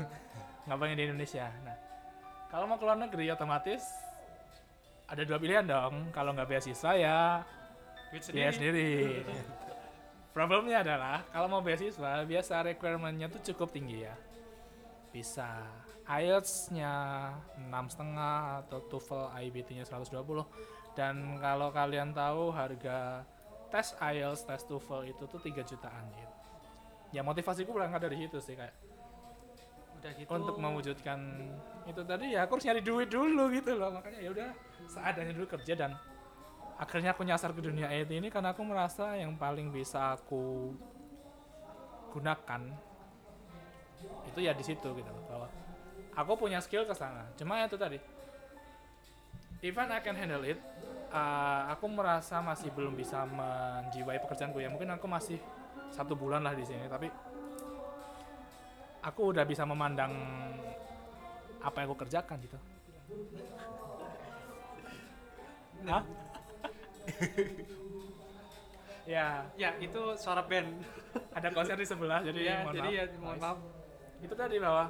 nggak 0.65 0.79
pengen 0.81 0.97
di 0.97 1.05
Indonesia? 1.11 1.47
Nah 1.67 1.77
kalau 2.49 2.65
mau 2.71 2.79
keluar 2.79 2.97
negeri 2.97 3.27
otomatis 3.35 3.83
ada 5.11 5.23
dua 5.27 5.39
pilihan 5.43 5.67
dong. 5.67 6.15
Kalau 6.15 6.33
nggak 6.33 6.49
beasiswa 6.49 6.93
ya 6.95 7.43
duit 8.15 8.23
biaya 8.31 8.53
sendiri. 8.55 9.27
problemnya 10.35 10.83
adalah 10.83 11.23
kalau 11.31 11.47
mau 11.47 11.63
beasiswa 11.63 12.23
biasa 12.27 12.75
requirementnya 12.75 13.27
tuh 13.29 13.43
cukup 13.53 13.75
tinggi 13.75 14.07
ya. 14.07 14.15
Bisa 15.11 15.67
IELTS-nya 16.05 16.93
enam 17.59 17.89
setengah 17.89 18.67
atau 18.67 18.79
TOEFL 18.93 19.31
IBT-nya 19.51 19.89
120 19.89 20.15
dan 20.95 21.41
kalau 21.43 21.75
kalian 21.75 22.15
tahu 22.15 22.53
harga 22.55 23.25
tes 23.75 23.99
IELTS 23.99 24.47
tes 24.47 24.63
TOEFL 24.71 25.11
itu 25.11 25.27
tuh 25.27 25.43
3 25.43 25.67
jutaan 25.67 26.07
gitu 26.15 26.35
ya 27.11 27.27
motivasiku 27.27 27.75
berangkat 27.75 28.07
dari 28.07 28.17
situ 28.23 28.39
sih 28.39 28.55
kayak 28.55 28.75
udah 30.05 30.13
gitu. 30.21 30.29
untuk 30.37 30.57
mewujudkan 30.61 31.19
itu 31.89 32.03
tadi 32.05 32.37
ya 32.37 32.45
aku 32.45 32.61
harus 32.61 32.67
nyari 32.69 32.83
duit 32.85 33.09
dulu 33.09 33.49
gitu 33.49 33.73
loh. 33.73 33.89
Makanya 33.97 34.21
ya 34.21 34.31
udah 34.37 34.49
seadanya 34.85 35.33
dulu 35.33 35.47
kerja 35.49 35.73
dan 35.73 35.97
akhirnya 36.77 37.17
aku 37.17 37.25
nyasar 37.25 37.57
ke 37.57 37.65
dunia 37.65 37.89
IT 37.89 38.13
ini 38.13 38.29
karena 38.29 38.53
aku 38.53 38.61
merasa 38.69 39.17
yang 39.17 39.33
paling 39.41 39.73
bisa 39.73 40.21
aku 40.21 40.77
gunakan 42.13 42.69
itu 44.29 44.39
ya 44.45 44.53
di 44.53 44.61
situ 44.61 44.93
gitu 44.93 45.09
loh 45.09 45.25
bahwa 45.25 45.49
aku 46.13 46.33
punya 46.37 46.61
skill 46.61 46.85
ke 46.85 46.93
sana. 46.93 47.25
Cuma 47.41 47.65
itu 47.65 47.81
tadi 47.81 47.97
even 49.65 49.89
I 49.89 50.05
can 50.05 50.21
handle 50.21 50.45
it 50.45 50.61
uh, 51.15 51.61
aku 51.71 51.87
merasa 51.87 52.43
masih 52.43 52.75
belum 52.75 52.99
bisa 52.99 53.23
menjiwai 53.25 54.19
pekerjaanku 54.19 54.59
ya 54.59 54.69
mungkin 54.69 54.91
aku 54.93 55.07
masih 55.07 55.39
satu 55.95 56.19
bulan 56.19 56.43
lah 56.43 56.59
di 56.59 56.67
sini 56.67 56.91
tapi 56.91 57.07
aku 59.05 59.31
udah 59.31 59.47
bisa 59.47 59.63
memandang 59.63 60.11
apa 61.63 61.77
yang 61.81 61.87
aku 61.89 61.99
kerjakan 62.05 62.37
gitu 62.43 62.59
Hah? 65.85 66.03
ya 69.05 69.45
Ya, 69.55 69.71
itu 69.77 70.01
suara 70.17 70.41
band. 70.41 70.81
ada 71.31 71.49
konser 71.53 71.77
di 71.79 71.87
sebelah 71.87 72.25
jadi 72.25 72.41
ya, 72.43 72.57
mohon 72.65 72.75
jadi 72.75 72.91
maaf. 72.91 72.99
ya 72.99 73.05
mohon 73.23 73.39
maaf. 73.39 73.59
itu 74.19 74.35
tadi 74.35 74.57
bahwa 74.59 74.85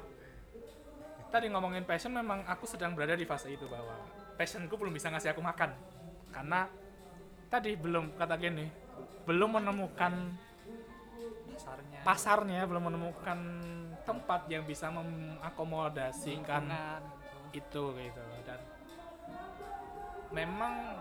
tadi 1.29 1.45
ngomongin 1.51 1.83
passion 1.85 2.15
memang 2.15 2.41
aku 2.47 2.65
sedang 2.65 2.95
berada 2.95 3.13
di 3.13 3.27
fase 3.27 3.51
itu 3.51 3.67
bahwa 3.67 3.93
passionku 4.39 4.73
belum 4.73 4.95
bisa 4.95 5.11
ngasih 5.11 5.35
aku 5.35 5.43
makan 5.43 5.75
karena 6.35 6.67
tadi 7.47 7.71
belum 7.79 8.19
kata 8.19 8.35
gini 8.35 8.67
belum 9.23 9.63
menemukan 9.63 10.13
Dasarnya. 11.55 12.03
pasarnya 12.03 12.61
belum 12.67 12.91
menemukan 12.91 13.39
tempat 14.03 14.51
yang 14.51 14.67
bisa 14.67 14.91
mengakomodasikan 14.91 16.67
lingkungan 16.67 17.01
gitu. 17.55 17.95
itu 17.95 18.11
gitu 18.11 18.23
dan 18.43 18.59
memang 20.35 20.99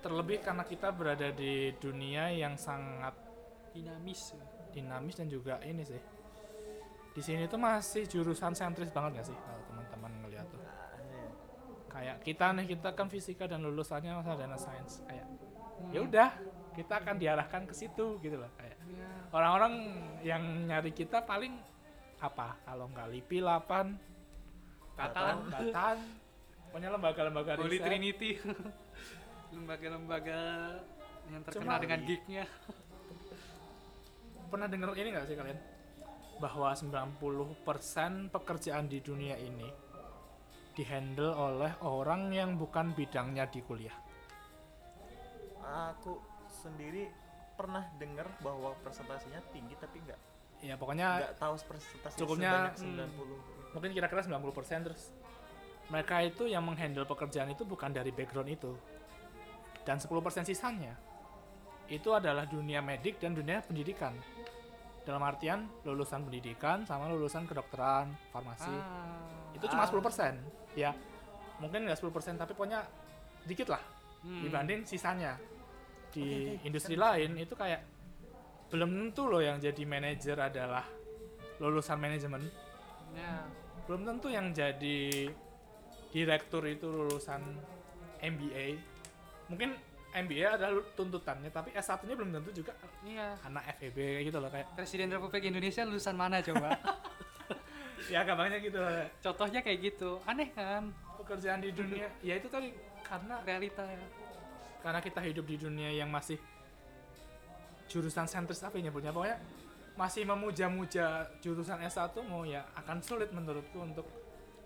terlebih 0.00 0.40
karena 0.40 0.64
kita 0.64 0.88
berada 0.90 1.28
di 1.30 1.76
dunia 1.76 2.32
yang 2.32 2.56
sangat 2.56 3.12
dinamis. 3.76 4.32
dinamis 4.72 5.14
dan 5.20 5.28
juga 5.28 5.60
ini 5.60 5.84
sih 5.84 6.00
di 7.12 7.20
sini 7.20 7.44
tuh 7.44 7.60
masih 7.60 8.08
jurusan 8.08 8.56
sentris 8.56 8.88
banget 8.88 9.20
gak 9.20 9.26
sih 9.28 9.38
kayak 11.92 12.16
kita 12.20 12.46
nih 12.52 12.66
kita 12.70 12.88
kan 12.90 13.06
fisika 13.06 13.44
dan 13.44 13.60
lulusannya 13.60 14.16
sarjana 14.18 14.56
sains 14.56 15.04
kayak 15.04 15.26
Hmm. 15.72 15.90
ya 15.90 16.00
udah 16.00 16.30
kita 16.72 16.94
akan 16.96 17.16
diarahkan 17.16 17.62
ke 17.64 17.74
situ 17.74 18.16
gitu 18.18 18.36
loh 18.36 18.48
kayak 18.54 18.78
Ya. 18.82 19.08
orang-orang 19.30 19.72
yang 20.22 20.42
nyari 20.64 20.90
kita 20.90 21.20
paling 21.20 21.58
apa 22.18 22.54
kalau 22.62 22.86
nggak 22.86 23.08
lipi 23.08 23.38
8 23.38 23.98
Tatan. 24.92 25.48
Tatan 25.48 25.96
pokoknya 26.64 26.88
lembaga-lembaga 26.90 27.50
Holy 27.56 27.76
riset. 27.76 27.84
Trinity. 27.84 28.30
Lembaga-lembaga 29.54 30.40
yang 31.26 31.42
terkenal 31.42 31.66
Cuma- 31.66 31.82
dengan 31.82 32.00
geeknya. 32.04 32.44
pernah 34.46 34.68
denger 34.68 34.92
ini 34.94 35.08
nggak 35.10 35.26
sih 35.26 35.34
kalian 35.34 35.58
bahwa 36.36 36.70
90% 36.70 37.16
pekerjaan 38.28 38.84
di 38.84 39.00
dunia 39.00 39.34
ini 39.34 39.64
dihandle 40.72 41.32
oleh 41.32 41.72
orang 41.84 42.32
yang 42.32 42.56
bukan 42.56 42.96
bidangnya 42.96 43.48
di 43.48 43.60
kuliah. 43.62 43.94
Aku 45.62 46.18
sendiri 46.48 47.08
pernah 47.54 47.86
dengar 48.00 48.26
bahwa 48.40 48.74
presentasinya 48.82 49.38
tinggi 49.52 49.76
tapi 49.78 50.02
nggak. 50.02 50.20
Ya 50.62 50.74
pokoknya 50.78 51.06
nggak 51.18 51.36
tahu 51.38 51.54
presentasi 51.66 52.16
cukupnya, 52.22 52.72
sebanyak 52.74 53.10
hmm. 53.10 53.72
90 53.72 53.72
mungkin 53.72 53.90
kira-kira 53.96 54.20
90% 54.20 54.84
terus 54.84 55.10
mereka 55.88 56.20
itu 56.24 56.44
yang 56.48 56.62
menghandle 56.64 57.08
pekerjaan 57.08 57.50
itu 57.52 57.64
bukan 57.66 57.92
dari 57.92 58.14
background 58.14 58.48
itu. 58.48 58.72
Dan 59.82 59.98
10% 59.98 60.46
sisanya 60.46 60.94
itu 61.90 62.14
adalah 62.14 62.46
dunia 62.46 62.78
medik 62.80 63.18
dan 63.18 63.34
dunia 63.34 63.60
pendidikan. 63.60 64.14
Dalam 65.02 65.18
artian 65.26 65.66
lulusan 65.82 66.22
pendidikan 66.22 66.86
sama 66.86 67.10
lulusan 67.10 67.44
kedokteran 67.44 68.14
farmasi. 68.30 68.70
Ah. 68.70 69.18
itu 69.52 69.68
cuma 69.68 69.84
10% 69.84 70.61
ya 70.74 70.90
mungkin 71.58 71.84
nggak 71.84 71.98
10% 71.98 72.10
tapi 72.36 72.52
pokoknya 72.52 72.82
dikit 73.44 73.68
lah 73.68 73.82
Hmm. 74.22 74.38
dibanding 74.38 74.86
sisanya 74.86 75.34
di 76.08 76.22
Oke, 76.22 76.54
oke. 76.54 76.62
industri 76.62 76.94
lain 76.94 77.34
itu 77.34 77.58
kayak 77.58 77.82
belum 78.70 78.86
tentu 79.10 79.26
loh 79.26 79.42
yang 79.42 79.58
jadi 79.58 79.82
manajer 79.82 80.38
adalah 80.38 80.86
lulusan 81.58 81.98
manajemen 81.98 82.46
Ya. 83.12 83.42
belum 83.82 84.06
tentu 84.06 84.30
yang 84.30 84.48
jadi 84.48 85.26
direktur 86.08 86.62
itu 86.64 86.86
lulusan 86.86 87.42
MBA 88.22 88.78
mungkin 89.50 89.74
MBA 90.14 90.54
adalah 90.54 90.86
tuntutannya 90.94 91.50
tapi 91.50 91.74
S1 91.74 92.06
nya 92.06 92.14
belum 92.14 92.30
tentu 92.32 92.54
juga 92.54 92.78
Iya. 93.02 93.42
anak 93.42 93.74
FEB 93.74 93.96
kayak 93.98 94.24
gitu 94.24 94.38
loh 94.38 94.48
kayak 94.48 94.70
Presiden 94.72 95.10
Republik 95.10 95.42
Indonesia 95.44 95.82
lulusan 95.82 96.14
mana 96.14 96.38
coba? 96.38 96.78
ya 98.08 98.22
gampangnya 98.22 98.58
gitu 98.58 98.78
loh 98.78 98.90
Contohnya 99.20 99.60
kayak 99.60 99.78
gitu. 99.84 100.10
Aneh 100.24 100.48
kan? 100.50 100.90
pekerjaan 101.14 101.58
di 101.58 101.70
dunia 101.70 102.10
ya 102.18 102.34
itu 102.34 102.46
tadi 102.46 102.74
karena 103.00 103.38
Realita 103.40 103.84
ya. 103.84 103.94
karena 104.82 104.98
kita 104.98 105.22
hidup 105.22 105.46
di 105.46 105.54
dunia 105.56 105.94
yang 105.94 106.10
masih 106.10 106.34
jurusan 107.86 108.26
sentris 108.26 108.58
apa 108.58 108.74
ya 108.74 108.90
nyebutnya 108.90 109.14
pokoknya 109.14 109.38
masih 109.94 110.24
memuja-muja 110.24 111.06
jurusan 111.38 111.78
S1 111.78 112.10
mau 112.24 112.42
ya 112.42 112.66
akan 112.74 112.98
sulit 112.98 113.30
menurutku 113.30 113.78
untuk 113.78 114.02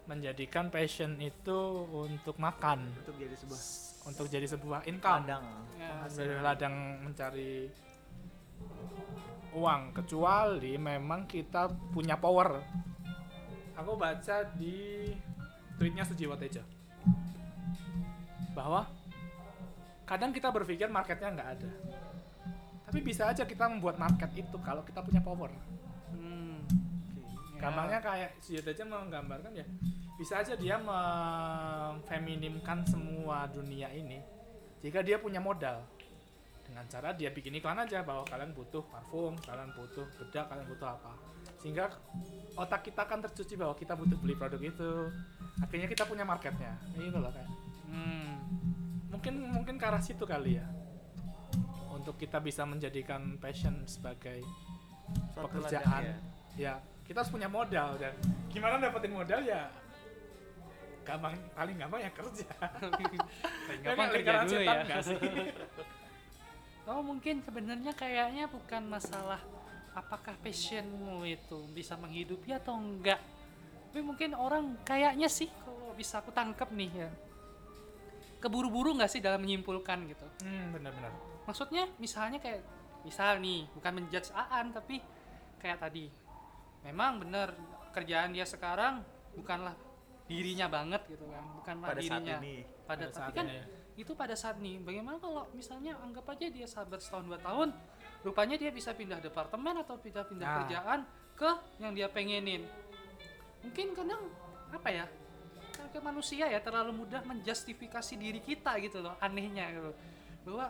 menjadikan 0.06 0.70
passion 0.70 1.18
itu 1.18 1.58
untuk 1.92 2.38
makan 2.38 2.88
untuk 2.96 3.18
jadi 3.18 3.36
sebuah 3.36 3.60
untuk 4.06 4.26
jadi 4.26 4.46
sebuah 4.48 4.80
income 4.86 5.02
kandang 5.02 5.44
Ya. 5.76 6.08
dari 6.08 6.34
ladang 6.40 6.74
mencari 7.04 7.68
uang 9.52 9.92
kecuali 9.92 10.76
memang 10.76 11.26
kita 11.26 11.68
punya 11.92 12.16
power 12.16 12.64
aku 13.76 13.92
baca 13.94 14.36
di 14.56 15.12
tweetnya 15.76 16.08
Sujiwo 16.08 16.32
Tejo 16.40 16.64
bahwa 18.56 18.88
kadang 20.08 20.32
kita 20.32 20.48
berpikir 20.48 20.88
marketnya 20.88 21.36
nggak 21.36 21.50
ada 21.60 21.70
tapi 22.88 23.04
bisa 23.04 23.28
aja 23.28 23.44
kita 23.44 23.68
membuat 23.68 24.00
market 24.00 24.32
itu 24.32 24.56
kalau 24.64 24.80
kita 24.82 25.04
punya 25.04 25.20
power 25.20 25.52
Hmm. 26.06 26.62
Oke. 27.20 27.58
Ya. 27.58 27.60
gampangnya 27.60 28.00
kayak 28.00 28.40
Sujiwo 28.40 28.64
Tejo 28.64 28.88
menggambarkan 28.88 29.52
ya 29.52 29.66
bisa 30.16 30.40
aja 30.40 30.56
dia 30.56 30.80
memfeminimkan 30.80 32.88
semua 32.88 33.44
dunia 33.52 33.92
ini 33.92 34.24
jika 34.80 35.04
dia 35.04 35.20
punya 35.20 35.44
modal 35.44 35.84
dengan 36.66 36.82
cara 36.90 37.14
dia 37.14 37.30
bikin 37.30 37.62
iklan 37.62 37.78
aja 37.78 38.02
bahwa 38.02 38.26
kalian 38.26 38.50
butuh 38.50 38.82
parfum, 38.90 39.38
kalian 39.46 39.70
butuh 39.78 40.02
bedak, 40.18 40.50
kalian 40.50 40.66
butuh 40.66 40.98
apa. 40.98 41.14
Sehingga 41.66 41.90
otak 42.54 42.86
kita 42.86 43.02
kan 43.10 43.18
tercuci 43.18 43.58
bahwa 43.58 43.74
kita 43.74 43.98
butuh 43.98 44.14
beli 44.22 44.38
produk 44.38 44.62
itu. 44.62 45.10
Akhirnya 45.58 45.90
kita 45.90 46.06
punya 46.06 46.22
marketnya. 46.22 46.78
Ini 46.94 47.10
loh 47.10 47.26
kayak. 47.26 47.50
Hmm. 47.90 48.38
Mungkin 49.10 49.34
mungkin 49.50 49.74
ke 49.74 49.82
arah 49.82 49.98
situ 49.98 50.22
kali 50.22 50.62
ya. 50.62 50.66
Untuk 51.90 52.14
kita 52.22 52.38
bisa 52.38 52.62
menjadikan 52.62 53.34
passion 53.42 53.82
sebagai 53.90 54.46
Suatu 55.34 55.58
pekerjaan. 55.58 56.06
ya. 56.06 56.16
Ya, 56.54 56.74
kita 57.02 57.26
harus 57.26 57.34
punya 57.34 57.50
modal 57.50 57.98
dan 57.98 58.14
gimana 58.46 58.78
dapetin 58.78 59.10
modal 59.10 59.42
ya 59.42 59.66
gampang 61.06 61.34
paling 61.54 61.76
gampang 61.78 62.00
ya 62.02 62.10
kerja. 62.10 62.50
Paling 63.66 63.80
gampang 63.82 64.08
kerja 64.10 64.30
dulu 64.42 64.62
ya. 64.62 64.98
sih? 65.02 65.18
Oh 66.86 67.02
mungkin 67.02 67.42
sebenarnya 67.42 67.90
kayaknya 67.98 68.46
bukan 68.46 68.86
masalah 68.86 69.42
apakah 69.96 70.36
passionmu 70.44 71.24
itu 71.24 71.64
bisa 71.72 71.96
menghidupi 71.96 72.52
atau 72.52 72.76
enggak. 72.76 73.16
Tapi 73.90 74.04
mungkin 74.04 74.36
orang 74.36 74.76
kayaknya 74.84 75.24
sih 75.24 75.48
kalau 75.64 75.96
bisa 75.96 76.20
aku 76.20 76.28
tangkap 76.36 76.68
nih 76.68 76.92
ya. 76.92 77.10
Keburu-buru 78.36 78.92
nggak 78.92 79.08
sih 79.08 79.24
dalam 79.24 79.40
menyimpulkan 79.40 80.04
gitu. 80.12 80.26
Hmm, 80.44 80.76
benar-benar. 80.76 81.10
Maksudnya 81.48 81.88
misalnya 81.96 82.36
kayak 82.36 82.60
misal 83.08 83.40
nih 83.40 83.64
bukan 83.72 83.92
menjudge 83.96 84.28
Aan 84.36 84.76
tapi 84.76 85.00
kayak 85.56 85.80
tadi. 85.80 86.12
Memang 86.84 87.24
benar 87.24 87.56
kerjaan 87.96 88.36
dia 88.36 88.44
sekarang 88.44 89.00
bukanlah 89.32 89.72
dirinya 90.26 90.66
banget 90.68 91.06
gitu 91.08 91.24
kan, 91.30 91.44
bukanlah 91.54 91.86
pada 91.86 92.02
saat 92.02 92.20
dirinya. 92.20 92.38
ini 92.42 92.54
Pada, 92.84 93.06
Pada 93.06 93.06
saat 93.14 93.30
tapi 93.30 93.38
kan 93.38 93.46
ini. 93.46 93.58
itu 93.96 94.12
pada 94.12 94.34
saat 94.34 94.56
nih 94.58 94.76
bagaimana 94.82 95.16
kalau 95.22 95.46
misalnya 95.54 95.94
anggap 96.02 96.26
aja 96.34 96.46
dia 96.50 96.66
sahabat 96.66 96.98
setahun 96.98 97.30
dua 97.30 97.38
tahun 97.38 97.70
rupanya 98.26 98.56
dia 98.56 98.68
bisa 98.68 98.90
pindah 98.90 99.18
departemen 99.18 99.78
atau 99.78 99.94
pindah-pindah 99.96 100.42
Nah. 100.44 100.56
kerjaan 100.60 101.00
ke 101.32 101.50
yang 101.78 101.92
dia 101.92 102.08
pengenin 102.08 102.66
mungkin 103.62 103.86
kadang 103.92 104.22
apa 104.68 104.88
ya 104.88 105.06
ke 105.86 105.98
manusia 105.98 106.44
ya 106.44 106.58
terlalu 106.58 106.92
mudah 106.96 107.22
menjustifikasi 107.22 108.14
diri 108.14 108.40
kita 108.40 108.74
gitu 108.80 108.98
loh 108.98 109.14
anehnya 109.18 109.70
gitu 109.70 109.90
bahwa 110.44 110.66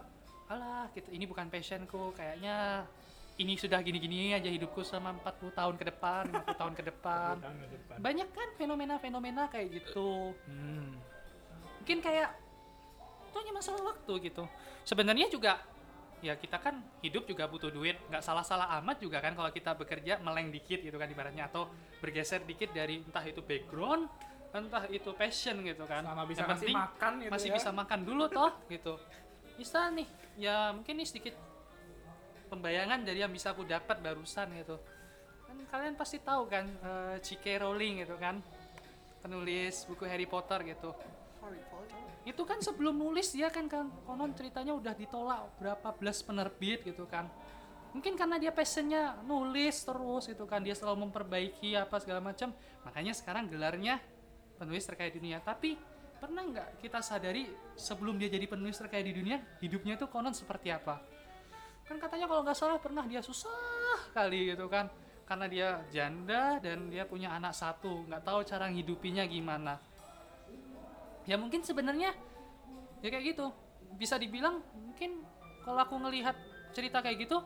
alah 0.47 0.87
gitu 0.93 1.09
ini 1.11 1.25
bukan 1.25 1.47
passionku 1.47 2.13
kayaknya 2.13 2.85
ini 3.37 3.53
sudah 3.55 3.81
gini-gini 3.81 4.33
aja 4.33 4.49
hidupku 4.49 4.81
selama 4.81 5.17
40 5.23 5.53
tahun 5.53 5.75
ke 5.75 5.85
depan 5.87 6.23
50 6.31 6.57
tahun 6.57 6.73
ke 6.73 6.83
depan 6.85 7.35
Tahun 7.39 7.57
ke 7.59 7.69
depan. 7.71 7.97
banyak 7.99 8.29
kan 8.31 8.49
fenomena-fenomena 8.55 9.43
kayak 9.47 9.69
gitu 9.73 10.33
Hmm. 10.45 10.97
mungkin 11.79 11.99
kayak 12.01 12.29
itu 13.27 13.37
hanya 13.37 13.53
masalah 13.55 13.83
waktu 13.87 14.13
gitu 14.25 14.45
sebenarnya 14.83 15.29
juga 15.29 15.61
ya 16.25 16.35
kita 16.37 16.57
kan 16.61 16.81
hidup 17.05 17.29
juga 17.29 17.45
butuh 17.49 17.69
duit. 17.69 17.97
Nggak 18.09 18.25
salah-salah 18.25 18.73
amat 18.81 19.01
juga 19.03 19.21
kan 19.21 19.37
kalau 19.37 19.51
kita 19.53 19.77
bekerja 19.77 20.21
meleng 20.21 20.49
dikit 20.49 20.81
gitu 20.81 20.97
kan 20.97 21.09
ibaratnya 21.09 21.49
atau 21.49 21.69
bergeser 22.01 22.45
dikit 22.45 22.73
dari 22.73 23.03
entah 23.05 23.25
itu 23.25 23.41
background 23.45 24.09
entah 24.57 24.89
itu 24.89 25.13
passion 25.13 25.61
gitu 25.61 25.85
kan. 25.85 26.01
Selama 26.01 26.25
bisa 26.25 26.41
Yang 26.45 26.51
penting 26.57 26.77
makan 26.77 27.13
gitu 27.21 27.33
masih 27.37 27.49
ya. 27.53 27.55
bisa 27.61 27.71
makan 27.77 28.01
dulu 28.09 28.25
toh 28.33 28.53
gitu. 28.73 28.95
Bisa 29.61 29.81
nih. 29.93 30.09
Ya 30.41 30.73
mungkin 30.73 30.97
ini 30.97 31.05
sedikit 31.05 31.37
pembayangan 32.49 33.05
dari 33.05 33.21
yang 33.21 33.33
bisa 33.33 33.53
aku 33.53 33.69
dapat 33.69 34.01
barusan 34.01 34.49
gitu. 34.57 34.81
Kan 35.45 35.57
kalian 35.69 35.95
pasti 35.99 36.21
tahu 36.25 36.49
kan 36.49 36.65
eh, 36.65 37.17
J.K. 37.21 37.61
Rowling 37.61 38.05
gitu 38.07 38.17
kan. 38.17 38.41
Penulis 39.21 39.85
buku 39.85 40.07
Harry 40.09 40.25
Potter 40.25 40.63
gitu 40.65 40.95
itu 42.27 42.43
kan 42.43 42.59
sebelum 42.59 42.99
nulis 42.99 43.31
dia 43.31 43.47
kan 43.55 43.71
kan 43.71 43.87
konon 44.03 44.35
ceritanya 44.35 44.75
udah 44.75 44.99
ditolak 44.99 45.47
berapa 45.63 45.95
belas 45.95 46.27
penerbit 46.27 46.83
gitu 46.83 47.07
kan. 47.07 47.31
Mungkin 47.95 48.19
karena 48.19 48.37
dia 48.37 48.51
passionnya 48.51 49.15
nulis 49.23 49.87
terus 49.87 50.27
gitu 50.27 50.43
kan. 50.43 50.59
Dia 50.61 50.75
selalu 50.75 51.07
memperbaiki 51.07 51.79
apa 51.79 52.03
segala 52.03 52.19
macam. 52.19 52.51
Makanya 52.83 53.15
sekarang 53.15 53.47
gelarnya 53.47 54.03
penulis 54.59 54.83
terkaya 54.83 55.15
di 55.15 55.23
dunia. 55.23 55.39
Tapi 55.39 55.79
pernah 56.19 56.43
nggak 56.43 56.83
kita 56.83 56.99
sadari 56.99 57.47
sebelum 57.79 58.19
dia 58.19 58.27
jadi 58.27 58.51
penulis 58.51 58.75
terkaya 58.75 59.07
di 59.07 59.15
dunia 59.15 59.39
hidupnya 59.63 59.95
itu 59.95 60.11
konon 60.11 60.35
seperti 60.35 60.75
apa? 60.75 60.99
Kan 61.87 62.03
katanya 62.03 62.27
kalau 62.27 62.43
nggak 62.43 62.59
salah 62.59 62.83
pernah 62.83 63.07
dia 63.07 63.23
susah 63.23 64.11
kali 64.11 64.51
gitu 64.51 64.67
kan. 64.67 64.91
Karena 65.23 65.47
dia 65.47 65.69
janda 65.95 66.59
dan 66.59 66.91
dia 66.91 67.07
punya 67.07 67.31
anak 67.39 67.55
satu. 67.55 68.03
Nggak 68.11 68.23
tahu 68.27 68.43
cara 68.43 68.67
ngidupinya 68.67 69.23
gimana 69.31 69.79
ya 71.27 71.37
mungkin 71.37 71.61
sebenarnya 71.63 72.15
ya 73.03 73.09
kayak 73.11 73.37
gitu. 73.37 73.53
Bisa 73.99 74.17
dibilang 74.17 74.63
mungkin 74.75 75.23
kalau 75.63 75.83
aku 75.83 75.99
ngelihat 75.99 76.35
cerita 76.73 77.03
kayak 77.03 77.27
gitu 77.27 77.43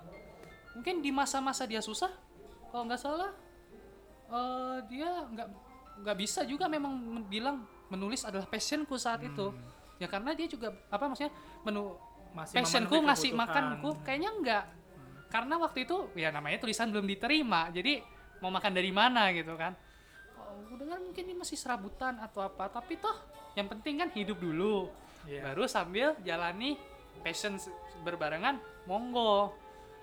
mungkin 0.77 1.03
di 1.03 1.11
masa-masa 1.11 1.67
dia 1.67 1.83
susah 1.83 2.11
kalau 2.71 2.87
nggak 2.87 3.01
salah 3.01 3.35
eh, 4.31 4.79
dia 4.87 5.27
nggak 5.27 5.49
nggak 6.07 6.17
bisa 6.17 6.47
juga 6.47 6.71
memang 6.71 7.25
bilang 7.27 7.67
menulis 7.91 8.23
adalah 8.23 8.47
passionku 8.47 8.95
saat 8.95 9.25
itu. 9.27 9.51
Ya 10.01 10.09
karena 10.09 10.33
dia 10.33 10.49
juga 10.49 10.73
apa 10.89 11.11
maksudnya 11.11 11.33
menu 11.67 11.93
Masih 12.31 12.63
passionku 12.63 12.95
ngasih 13.03 13.35
makanku 13.35 13.91
kayaknya 14.07 14.31
enggak 14.31 14.65
karena 15.31 15.55
waktu 15.63 15.87
itu 15.87 16.11
ya 16.19 16.35
namanya 16.35 16.59
tulisan 16.59 16.91
belum 16.91 17.07
diterima 17.07 17.71
jadi 17.71 18.03
mau 18.43 18.51
makan 18.51 18.73
dari 18.75 18.91
mana 18.91 19.31
gitu 19.35 19.55
kan. 19.55 19.75
Oh, 20.39 20.67
aku 20.67 20.75
dengar 20.81 20.99
mungkin 20.99 21.23
ini 21.27 21.35
masih 21.39 21.59
serabutan 21.59 22.19
atau 22.19 22.43
apa 22.43 22.67
tapi 22.71 22.99
toh 22.99 23.15
yang 23.55 23.67
penting 23.69 23.95
kan 24.01 24.09
hidup 24.13 24.39
dulu. 24.39 24.91
Iya. 25.29 25.53
baru 25.53 25.69
sambil 25.69 26.17
jalani 26.25 26.81
passion 27.21 27.61
berbarengan 28.03 28.57
monggo. 28.89 29.53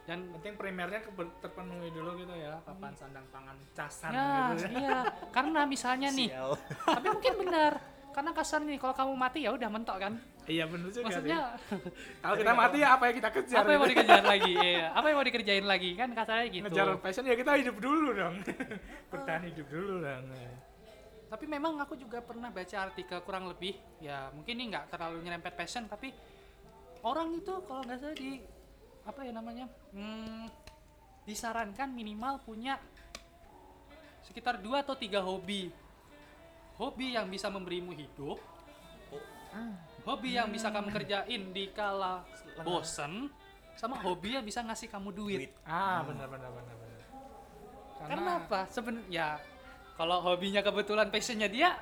Dan 0.07 0.23
penting 0.39 0.55
primernya 0.55 1.03
terpenuhi 1.43 1.91
dulu 1.91 2.15
gitu 2.15 2.31
ya 2.31 2.63
papan 2.63 2.95
sandang 2.95 3.27
pangan 3.27 3.57
casan 3.75 4.15
ya 4.15 4.55
gitu 4.55 4.63
ya. 4.63 4.69
iya. 4.79 4.99
Karena 5.35 5.67
misalnya 5.67 6.07
nih 6.15 6.31
Sial. 6.31 6.51
tapi 6.95 7.07
mungkin 7.11 7.33
benar. 7.43 7.73
Karena 8.15 8.31
kasar 8.33 8.63
nih 8.63 8.79
kalau 8.79 8.95
kamu 8.95 9.13
mati 9.19 9.39
ya 9.43 9.51
udah 9.51 9.67
mentok 9.67 9.97
kan? 9.99 10.13
Iya 10.47 10.63
bener 10.63 10.87
juga 10.95 11.11
maksudnya 11.11 11.39
kalau 12.23 12.35
kita 12.39 12.53
mati 12.55 12.77
ya 12.79 12.87
apa 12.95 13.03
yang 13.11 13.15
kita 13.19 13.29
kejar 13.35 13.57
apa 13.59 13.67
yang 13.67 13.79
mau 13.83 13.87
gitu. 13.89 13.93
dikerjain 13.99 14.25
lagi? 14.37 14.53
Iya. 14.55 14.87
Apa 14.95 15.05
yang 15.11 15.17
mau 15.19 15.25
dikerjain 15.27 15.65
lagi? 15.67 15.89
Kan 15.99 16.09
katanya 16.15 16.45
gitu. 16.47 16.65
Ngejar 16.71 16.87
passion 17.03 17.23
ya 17.27 17.35
kita 17.35 17.51
hidup 17.59 17.75
dulu 17.83 18.07
dong. 18.15 18.35
Bertahan 19.11 19.43
hidup 19.49 19.67
dulu 19.67 19.93
dong 20.05 20.23
tapi 21.27 21.45
memang 21.45 21.75
aku 21.83 21.99
juga 21.99 22.23
pernah 22.23 22.47
baca 22.47 22.77
artikel 22.87 23.19
kurang 23.23 23.51
lebih. 23.51 23.75
Ya 23.99 24.31
mungkin 24.31 24.55
ini 24.55 24.71
nggak 24.71 24.95
terlalu 24.95 25.27
nyerempet 25.27 25.53
passion 25.59 25.83
tapi 25.91 26.15
orang 27.03 27.35
itu 27.35 27.53
kalau 27.67 27.83
nggak 27.83 27.99
salah 27.99 28.15
di 28.15 28.39
apa 29.07 29.23
ya 29.23 29.31
namanya 29.31 29.65
hmm, 29.95 30.51
disarankan 31.23 31.87
minimal 31.91 32.43
punya 32.43 32.75
sekitar 34.23 34.59
dua 34.63 34.83
atau 34.83 34.95
tiga 34.95 35.19
hobi. 35.19 35.71
Hobi 36.79 37.17
yang 37.19 37.27
bisa 37.27 37.51
memberimu 37.51 37.91
hidup. 37.91 38.39
Hobi 40.07 40.37
yang 40.37 40.47
bisa 40.53 40.69
kamu 40.71 40.93
kerjain 40.93 41.51
di 41.51 41.73
kala 41.73 42.23
bosen 42.61 43.27
sama 43.75 43.97
hobi 43.99 44.37
yang 44.39 44.45
bisa 44.45 44.63
ngasih 44.63 44.87
kamu 44.87 45.09
duit. 45.11 45.39
Duit. 45.49 45.53
ah 45.67 46.05
benar 46.05 46.29
benar 46.29 46.49
benar 46.53 46.75
benar. 46.77 47.01
Karena 48.07 48.31
apa? 48.39 48.59
Sebenarnya 48.69 49.09
ya 49.09 49.27
kalau 49.97 50.21
hobinya 50.21 50.61
kebetulan 50.61 51.09
passionnya 51.09 51.49
dia 51.49 51.73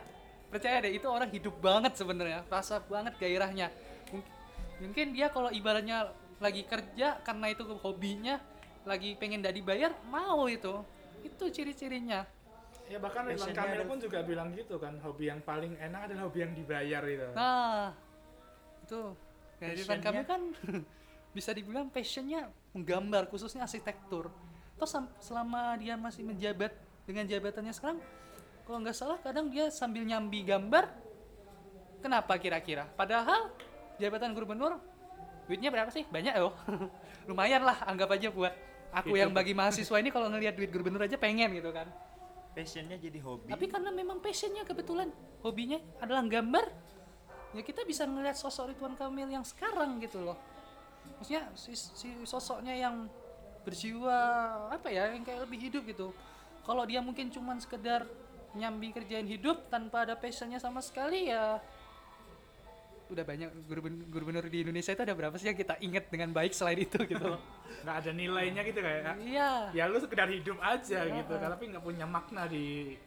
percaya 0.48 0.80
deh 0.88 0.96
itu 0.96 1.04
orang 1.12 1.28
hidup 1.30 1.60
banget 1.60 2.00
sebenarnya. 2.00 2.48
Rasa 2.48 2.80
banget 2.80 3.20
gairahnya. 3.20 3.68
Mung- 4.10 4.30
mungkin 4.80 5.12
dia 5.12 5.28
kalau 5.28 5.52
ibaratnya 5.52 6.16
lagi 6.40 6.64
kerja 6.64 7.20
karena 7.22 7.52
itu 7.52 7.68
hobinya 7.84 8.40
lagi 8.88 9.20
pengen 9.20 9.44
gak 9.44 9.56
dibayar 9.60 9.92
mau 10.08 10.48
itu. 10.48 10.80
Itu 11.28 11.52
ciri-cirinya. 11.52 12.24
Ya 12.86 13.02
bahkan 13.02 13.26
Ridwan 13.26 13.52
Kamil 13.52 13.82
pun 13.90 13.98
juga 13.98 14.22
bilang 14.22 14.54
gitu 14.54 14.78
kan 14.78 14.94
hobi 15.02 15.26
yang 15.34 15.42
paling 15.42 15.74
enak 15.76 16.06
adalah 16.06 16.30
hobi 16.30 16.40
yang 16.46 16.54
dibayar 16.54 17.02
gitu. 17.02 17.28
Nah 17.34 17.92
itu. 18.86 19.02
Kayak 19.58 19.74
Ridwan 19.82 20.02
Kamil 20.06 20.24
kan 20.24 20.42
bisa 21.36 21.52
dibilang 21.52 21.92
passionnya 21.92 22.48
menggambar 22.72 23.28
khususnya 23.28 23.66
arsitektur. 23.68 24.32
Sam- 24.86 25.10
selama 25.18 25.74
dia 25.82 25.98
masih 25.98 26.22
menjabat 26.22 26.85
dengan 27.06 27.24
jabatannya 27.30 27.74
sekarang 27.74 28.02
kalau 28.66 28.82
nggak 28.82 28.98
salah 28.98 29.22
kadang 29.22 29.54
dia 29.54 29.70
sambil 29.70 30.02
nyambi 30.02 30.42
gambar 30.42 30.90
kenapa 32.02 32.38
kira-kira? 32.42 32.90
Padahal 32.98 33.54
jabatan 34.02 34.34
gubernur 34.34 34.82
duitnya 35.46 35.70
berapa 35.70 35.90
sih? 35.94 36.06
Banyak 36.10 36.34
loh 36.42 36.54
lumayan 37.30 37.62
lah 37.62 37.86
anggap 37.86 38.10
aja 38.18 38.34
buat 38.34 38.54
aku 38.94 39.18
yang 39.18 39.34
bagi 39.34 39.54
mahasiswa 39.54 39.98
ini 40.02 40.10
kalau 40.10 40.30
ngelihat 40.34 40.58
duit 40.58 40.74
gubernur 40.74 41.06
aja 41.06 41.18
pengen 41.18 41.54
gitu 41.54 41.70
kan. 41.70 41.90
Passionnya 42.58 42.98
jadi 42.98 43.20
hobi. 43.22 43.54
Tapi 43.54 43.68
karena 43.70 43.94
memang 43.94 44.18
passionnya 44.18 44.66
kebetulan 44.66 45.14
hobinya 45.46 45.78
adalah 46.02 46.26
gambar 46.26 46.66
ya 47.56 47.62
kita 47.62 47.86
bisa 47.88 48.04
ngelihat 48.04 48.36
sosok 48.36 48.74
Ridwan 48.74 48.98
Kamil 48.98 49.30
yang 49.30 49.46
sekarang 49.46 50.02
gitu 50.02 50.26
loh. 50.26 50.38
Maksudnya 51.22 51.54
si, 51.54 51.78
si 51.78 52.10
sosoknya 52.26 52.74
yang 52.74 53.08
berjiwa 53.66 54.18
apa 54.70 54.94
ya 54.94 55.10
yang 55.14 55.26
kayak 55.26 55.50
lebih 55.50 55.70
hidup 55.70 55.84
gitu 55.90 56.14
kalau 56.66 56.84
dia 56.84 57.00
mungkin 57.00 57.30
cuman 57.30 57.62
sekedar 57.62 58.10
nyambi 58.58 58.92
kerjain 58.92 59.28
hidup 59.30 59.70
tanpa 59.70 60.04
ada 60.10 60.18
passionnya 60.18 60.58
sama 60.58 60.82
sekali 60.82 61.30
ya 61.30 61.62
udah 63.06 63.22
banyak 63.22 63.70
gubernur, 64.10 64.50
di 64.50 64.66
Indonesia 64.66 64.90
itu 64.90 65.04
ada 65.06 65.14
berapa 65.14 65.38
sih 65.38 65.54
yang 65.54 65.60
kita 65.60 65.78
ingat 65.78 66.10
dengan 66.10 66.34
baik 66.34 66.58
selain 66.58 66.82
itu 66.82 66.98
gitu 67.06 67.38
nggak 67.86 67.96
ada 68.02 68.12
nilainya 68.18 68.62
gitu 68.66 68.82
kayak 68.82 69.22
iya. 69.22 69.70
ya 69.78 69.86
lu 69.86 70.02
sekedar 70.02 70.26
hidup 70.26 70.58
aja 70.58 71.06
gitu. 71.06 71.34
Kan 71.38 71.50
tapi 71.54 71.70
nggak 71.70 71.86
punya 71.86 72.10
makna 72.10 72.50
di 72.50 72.98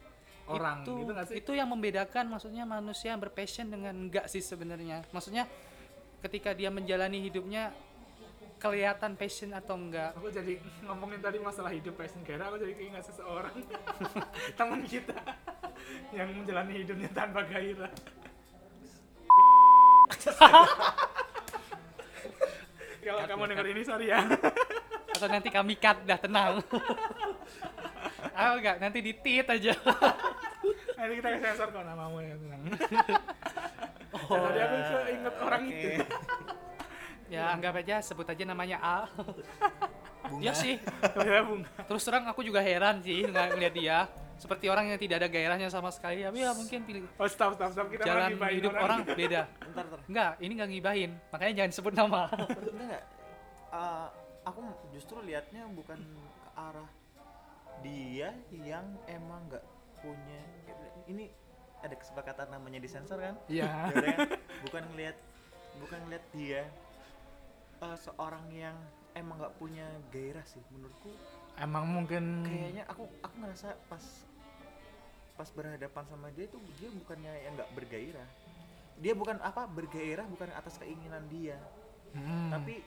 orang 0.46 0.86
itu, 0.86 0.92
gitu 1.02 1.10
nggak 1.12 1.26
sih? 1.26 1.36
itu 1.42 1.52
yang 1.58 1.66
membedakan 1.66 2.24
maksudnya 2.30 2.62
manusia 2.62 3.10
yang 3.10 3.18
berpassion 3.18 3.66
dengan 3.74 3.94
enggak 4.06 4.30
sih 4.30 4.38
sebenarnya. 4.38 5.02
Maksudnya 5.10 5.50
ketika 6.22 6.54
dia 6.54 6.70
menjalani 6.70 7.18
hidupnya 7.26 7.74
kelihatan 8.58 9.14
passion 9.14 9.54
atau 9.54 9.78
enggak? 9.78 10.10
Aku 10.18 10.28
jadi 10.34 10.58
ngomongin 10.82 11.22
tadi 11.22 11.38
masalah 11.38 11.70
hidup 11.70 11.94
passion 11.94 12.26
kira 12.26 12.50
aku 12.50 12.58
jadi 12.58 12.74
keingat 12.74 13.06
seseorang. 13.06 13.54
Teman 14.58 14.82
kita 14.82 15.14
yang 16.10 16.34
menjalani 16.34 16.82
hidupnya 16.82 17.08
tanpa 17.14 17.46
gairah. 17.46 17.88
Kalau 23.08 23.24
kamu 23.24 23.42
denger 23.54 23.66
ini 23.72 23.82
sorry 23.86 24.10
ya. 24.10 24.20
Atau 25.16 25.30
nanti 25.30 25.48
kami 25.48 25.78
cut 25.78 26.02
dah 26.04 26.18
tenang. 26.18 26.60
Ah 28.34 28.58
enggak 28.58 28.82
nanti 28.82 28.98
di 29.00 29.14
tit 29.14 29.46
aja. 29.46 29.72
Nanti 30.98 31.12
kita 31.22 31.28
sensor 31.40 31.70
kok 31.70 31.86
namamu 31.86 32.20
ya 32.20 32.34
tenang. 32.36 32.62
Oh, 34.28 34.36
tadi 34.36 34.60
aku 34.60 34.76
keinget 35.06 35.34
orang 35.40 35.62
Oke. 35.64 35.72
itu 35.78 36.04
ya 37.28 37.52
anggap 37.52 37.76
aja 37.84 38.00
sebut 38.00 38.24
aja 38.24 38.44
namanya 38.48 38.80
A 38.84 38.98
ya 40.40 40.52
sih. 40.52 40.76
Ya 41.24 41.40
bung 41.44 41.64
terus 41.64 42.02
terang 42.04 42.24
aku 42.28 42.44
juga 42.44 42.60
heran 42.60 43.00
sih 43.00 43.24
ng- 43.24 43.52
ngeliat 43.56 43.74
dia. 43.76 43.98
Seperti 44.38 44.70
orang 44.70 44.86
yang 44.94 45.00
tidak 45.02 45.18
ada 45.24 45.28
gairahnya 45.28 45.66
sama 45.66 45.90
sekali. 45.90 46.22
Tapi 46.22 46.38
ya 46.46 46.54
mungkin 46.54 46.78
pilih 46.86 47.02
oh 47.18 47.26
stop 47.26 47.58
stop 47.58 47.74
stop. 47.74 47.86
Kita 47.90 48.06
jalan 48.06 48.38
hidup 48.54 48.72
orang. 48.76 49.02
beda. 49.02 49.50
Bentar, 49.66 49.84
bentar. 49.88 50.00
enggak 50.06 50.32
ini 50.38 50.52
nggak 50.54 50.70
ngibahin. 50.70 51.10
Makanya 51.34 51.52
jangan 51.64 51.72
sebut 51.74 51.94
nama. 51.96 52.22
Bentar 52.38 52.84
nggak? 52.86 53.04
Eh, 53.68 54.06
aku 54.46 54.60
justru 54.94 55.16
liatnya 55.26 55.66
bukan 55.74 55.98
ke 56.00 56.48
arah 56.54 56.88
dia 57.82 58.34
yang 58.50 58.86
emang 59.06 59.42
nggak 59.50 59.64
punya 59.98 60.40
ini 61.06 61.30
ada 61.78 61.94
kesepakatan 61.94 62.50
namanya 62.50 62.78
disensor 62.82 63.18
kan? 63.22 63.34
iya. 63.46 63.90
Ya 63.90 63.94
udah 63.94 64.10
ya. 64.10 64.18
bukan 64.66 64.82
ngelihat 64.94 65.16
bukan 65.78 65.98
ngelihat 66.06 66.24
dia 66.34 66.62
eh, 67.80 67.96
seorang 67.96 68.46
yang 68.50 68.76
emang 69.12 69.36
nggak 69.36 69.56
punya 69.56 69.82
gairah 70.08 70.44
sih 70.44 70.62
menurutku 70.68 71.10
emang 71.56 71.84
mungkin 71.84 72.42
kayaknya 72.42 72.84
aku 72.86 73.04
aku 73.18 73.34
ngerasa 73.36 73.74
pas 73.86 74.04
pas 75.34 75.48
berhadapan 75.48 76.04
sama 76.04 76.30
dia 76.30 76.44
itu 76.44 76.58
dia 76.76 76.90
bukannya 76.92 77.32
yang 77.40 77.52
nggak 77.54 77.70
bergairah 77.72 78.28
dia 78.96 79.12
bukan 79.12 79.38
apa 79.38 79.66
bergairah 79.66 80.26
bukan 80.26 80.50
atas 80.52 80.76
keinginan 80.76 81.22
dia 81.28 81.58
Hmm. 82.08 82.48
tapi 82.48 82.80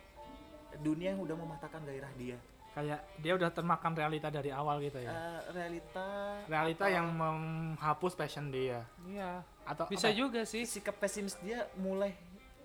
dunia 0.79 1.13
yang 1.13 1.21
udah 1.21 1.37
mematahkan 1.37 1.85
gairah 1.85 2.09
dia 2.17 2.41
kayak 2.71 3.05
dia 3.19 3.37
udah 3.37 3.53
termakan 3.53 3.93
realita 3.93 4.33
dari 4.33 4.49
awal 4.49 4.81
gitu 4.81 4.97
ya 4.97 5.13
Eh, 5.13 5.39
realita 5.53 6.07
realita 6.49 6.83
atau 6.83 6.89
yang 6.89 7.05
menghapus 7.11 8.17
passion 8.17 8.49
dia 8.49 8.81
Iya. 9.05 9.45
atau 9.61 9.85
Bisa 9.85 10.09
apa? 10.09 10.17
juga 10.17 10.41
sih. 10.41 10.65
sikap 10.65 10.97
pesimis 10.97 11.37
dia 11.37 11.69
mulai 11.77 12.17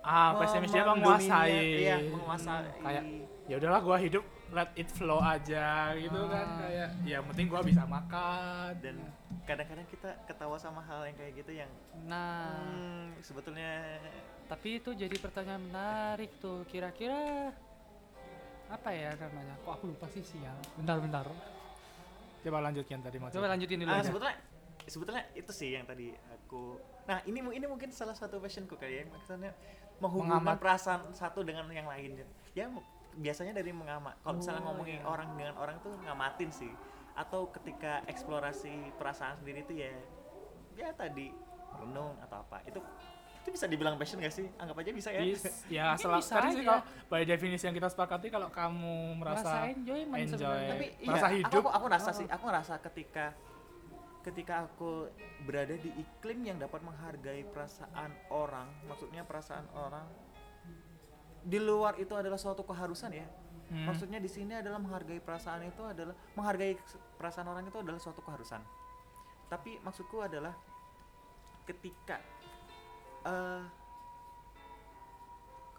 ah 0.06 0.38
pesimis 0.38 0.70
dia 0.70 0.86
menguasai 0.86 1.82
iya, 1.82 1.96
menguasai 1.98 2.70
kayak 2.78 3.04
ya 3.46 3.54
udahlah 3.58 3.80
gua 3.82 3.98
hidup 3.98 4.22
let 4.48 4.70
it 4.74 4.86
flow 4.88 5.18
aja 5.18 5.90
gitu 5.98 6.20
kan 6.30 6.46
Ah. 6.46 6.58
kayak 6.62 6.88
ya 7.02 7.18
penting 7.20 7.46
gua 7.50 7.60
bisa 7.60 7.82
makan 7.82 8.70
dan 8.78 8.96
kadang-kadang 9.42 9.86
kita 9.86 10.10
ketawa 10.24 10.54
sama 10.56 10.78
hal 10.80 11.02
yang 11.04 11.16
kayak 11.16 11.32
gitu 11.36 11.52
yang 11.54 11.70
Nah, 12.06 12.54
hmm, 12.62 13.18
sebetulnya 13.18 13.98
tapi 14.46 14.78
itu 14.78 14.94
jadi 14.94 15.14
pertanyaan 15.18 15.58
menarik 15.60 16.30
tuh. 16.38 16.62
Kira-kira 16.66 17.50
apa 18.66 18.88
ya 18.90 19.10
namanya? 19.18 19.58
Kok 19.62 19.72
aku 19.74 19.84
lupa 19.90 20.06
sih 20.06 20.22
siang. 20.22 20.54
Bentar, 20.78 20.98
bentar. 21.02 21.26
coba 22.42 22.62
lanjutkan 22.62 23.02
tadi 23.02 23.18
mau 23.18 23.26
Coba 23.26 23.50
lanjutin 23.50 23.82
dulu 23.82 23.90
ah, 23.90 23.98
aja. 23.98 24.06
sebetulnya 24.06 24.36
sebetulnya 24.86 25.24
itu 25.34 25.50
sih 25.50 25.74
yang 25.74 25.82
tadi 25.82 26.14
aku 26.14 26.78
nah 27.02 27.18
ini 27.26 27.42
ini 27.42 27.66
mungkin 27.66 27.90
salah 27.90 28.14
satu 28.14 28.38
passionku 28.38 28.78
kali 28.78 29.02
ya 29.02 29.04
maksudnya 29.10 29.50
menghubungkan 29.98 30.40
Mengamat. 30.40 30.58
perasaan 30.58 31.00
satu 31.10 31.40
dengan 31.40 31.64
yang 31.68 31.86
lain 31.86 32.20
ya 32.52 32.66
biasanya 33.14 33.52
dari 33.52 33.72
mengamat 33.72 34.20
kalau 34.20 34.36
misalnya 34.36 34.60
Oh, 34.60 34.66
ngomongin 34.70 35.00
iya. 35.00 35.06
orang 35.06 35.28
dengan 35.32 35.54
orang 35.56 35.76
tuh 35.80 35.96
ngamatin 35.98 36.50
sih 36.50 36.72
atau 37.12 37.48
ketika 37.50 38.04
eksplorasi 38.04 38.92
perasaan 38.94 39.36
sendiri 39.36 39.64
tuh 39.64 39.72
ya 39.74 39.88
ya 40.74 40.92
tadi 40.92 41.32
renung 41.74 42.12
atau 42.20 42.40
apa 42.42 42.60
itu 42.62 42.76
itu 43.40 43.48
bisa 43.50 43.64
dibilang 43.64 43.96
passion 43.96 44.18
gak 44.18 44.34
sih 44.34 44.44
anggap 44.54 44.76
aja 44.76 44.90
bisa 44.90 45.08
ya 45.08 45.22
Bis- 45.22 45.64
ya 45.70 45.84
selalu 45.94 46.18
bisa 46.18 46.34
tadi 46.34 46.48
sih 46.52 46.64
kalau 46.66 46.82
by 47.08 47.22
definisi 47.24 47.64
yang 47.64 47.72
kita 47.72 47.88
sepakati 47.88 48.26
kalau 48.28 48.48
kamu 48.50 49.16
merasa 49.16 49.64
Merasa 49.64 49.70
enjoy. 49.70 50.00
sebenarnya. 50.26 50.68
tapi 50.68 50.86
merasa 51.00 51.26
iya, 51.26 51.36
hidup. 51.40 51.62
aku, 51.62 51.68
aku 51.70 51.84
ngerasa 51.86 52.10
Oh. 52.10 52.16
sih 52.16 52.26
aku 52.26 52.42
ngerasa 52.44 52.74
ketika 52.82 53.24
ketika 54.26 54.66
aku 54.66 55.06
berada 55.46 55.78
di 55.78 55.86
iklim 55.94 56.42
yang 56.42 56.58
dapat 56.58 56.82
menghargai 56.82 57.46
perasaan 57.46 58.10
orang 58.34 58.66
maksudnya 58.90 59.22
perasaan 59.22 59.70
orang 59.78 60.02
di 61.46 61.62
luar 61.62 61.94
itu 62.02 62.10
adalah 62.18 62.34
suatu 62.34 62.66
keharusan 62.66 63.14
ya. 63.14 63.26
Hmm. 63.66 63.86
maksudnya 63.86 64.22
di 64.22 64.30
sini 64.30 64.54
adalah 64.58 64.78
menghargai 64.82 65.18
perasaan 65.22 65.62
itu 65.66 65.82
adalah 65.82 66.14
menghargai 66.38 66.74
perasaan 67.18 67.50
orang 67.50 67.66
itu 67.66 67.78
adalah 67.82 67.98
suatu 67.98 68.22
keharusan. 68.22 68.62
Tapi 69.50 69.82
maksudku 69.82 70.22
adalah 70.22 70.54
ketika 71.66 72.22
eh, 73.26 73.62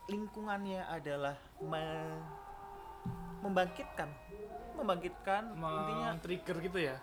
lingkungannya 0.08 0.84
adalah 0.88 1.36
me- 1.64 2.24
membangkitkan 3.44 4.12
membangkitkan 4.76 5.56
intinya 5.56 6.10
trigger 6.20 6.58
gitu 6.64 6.80
ya 6.92 6.96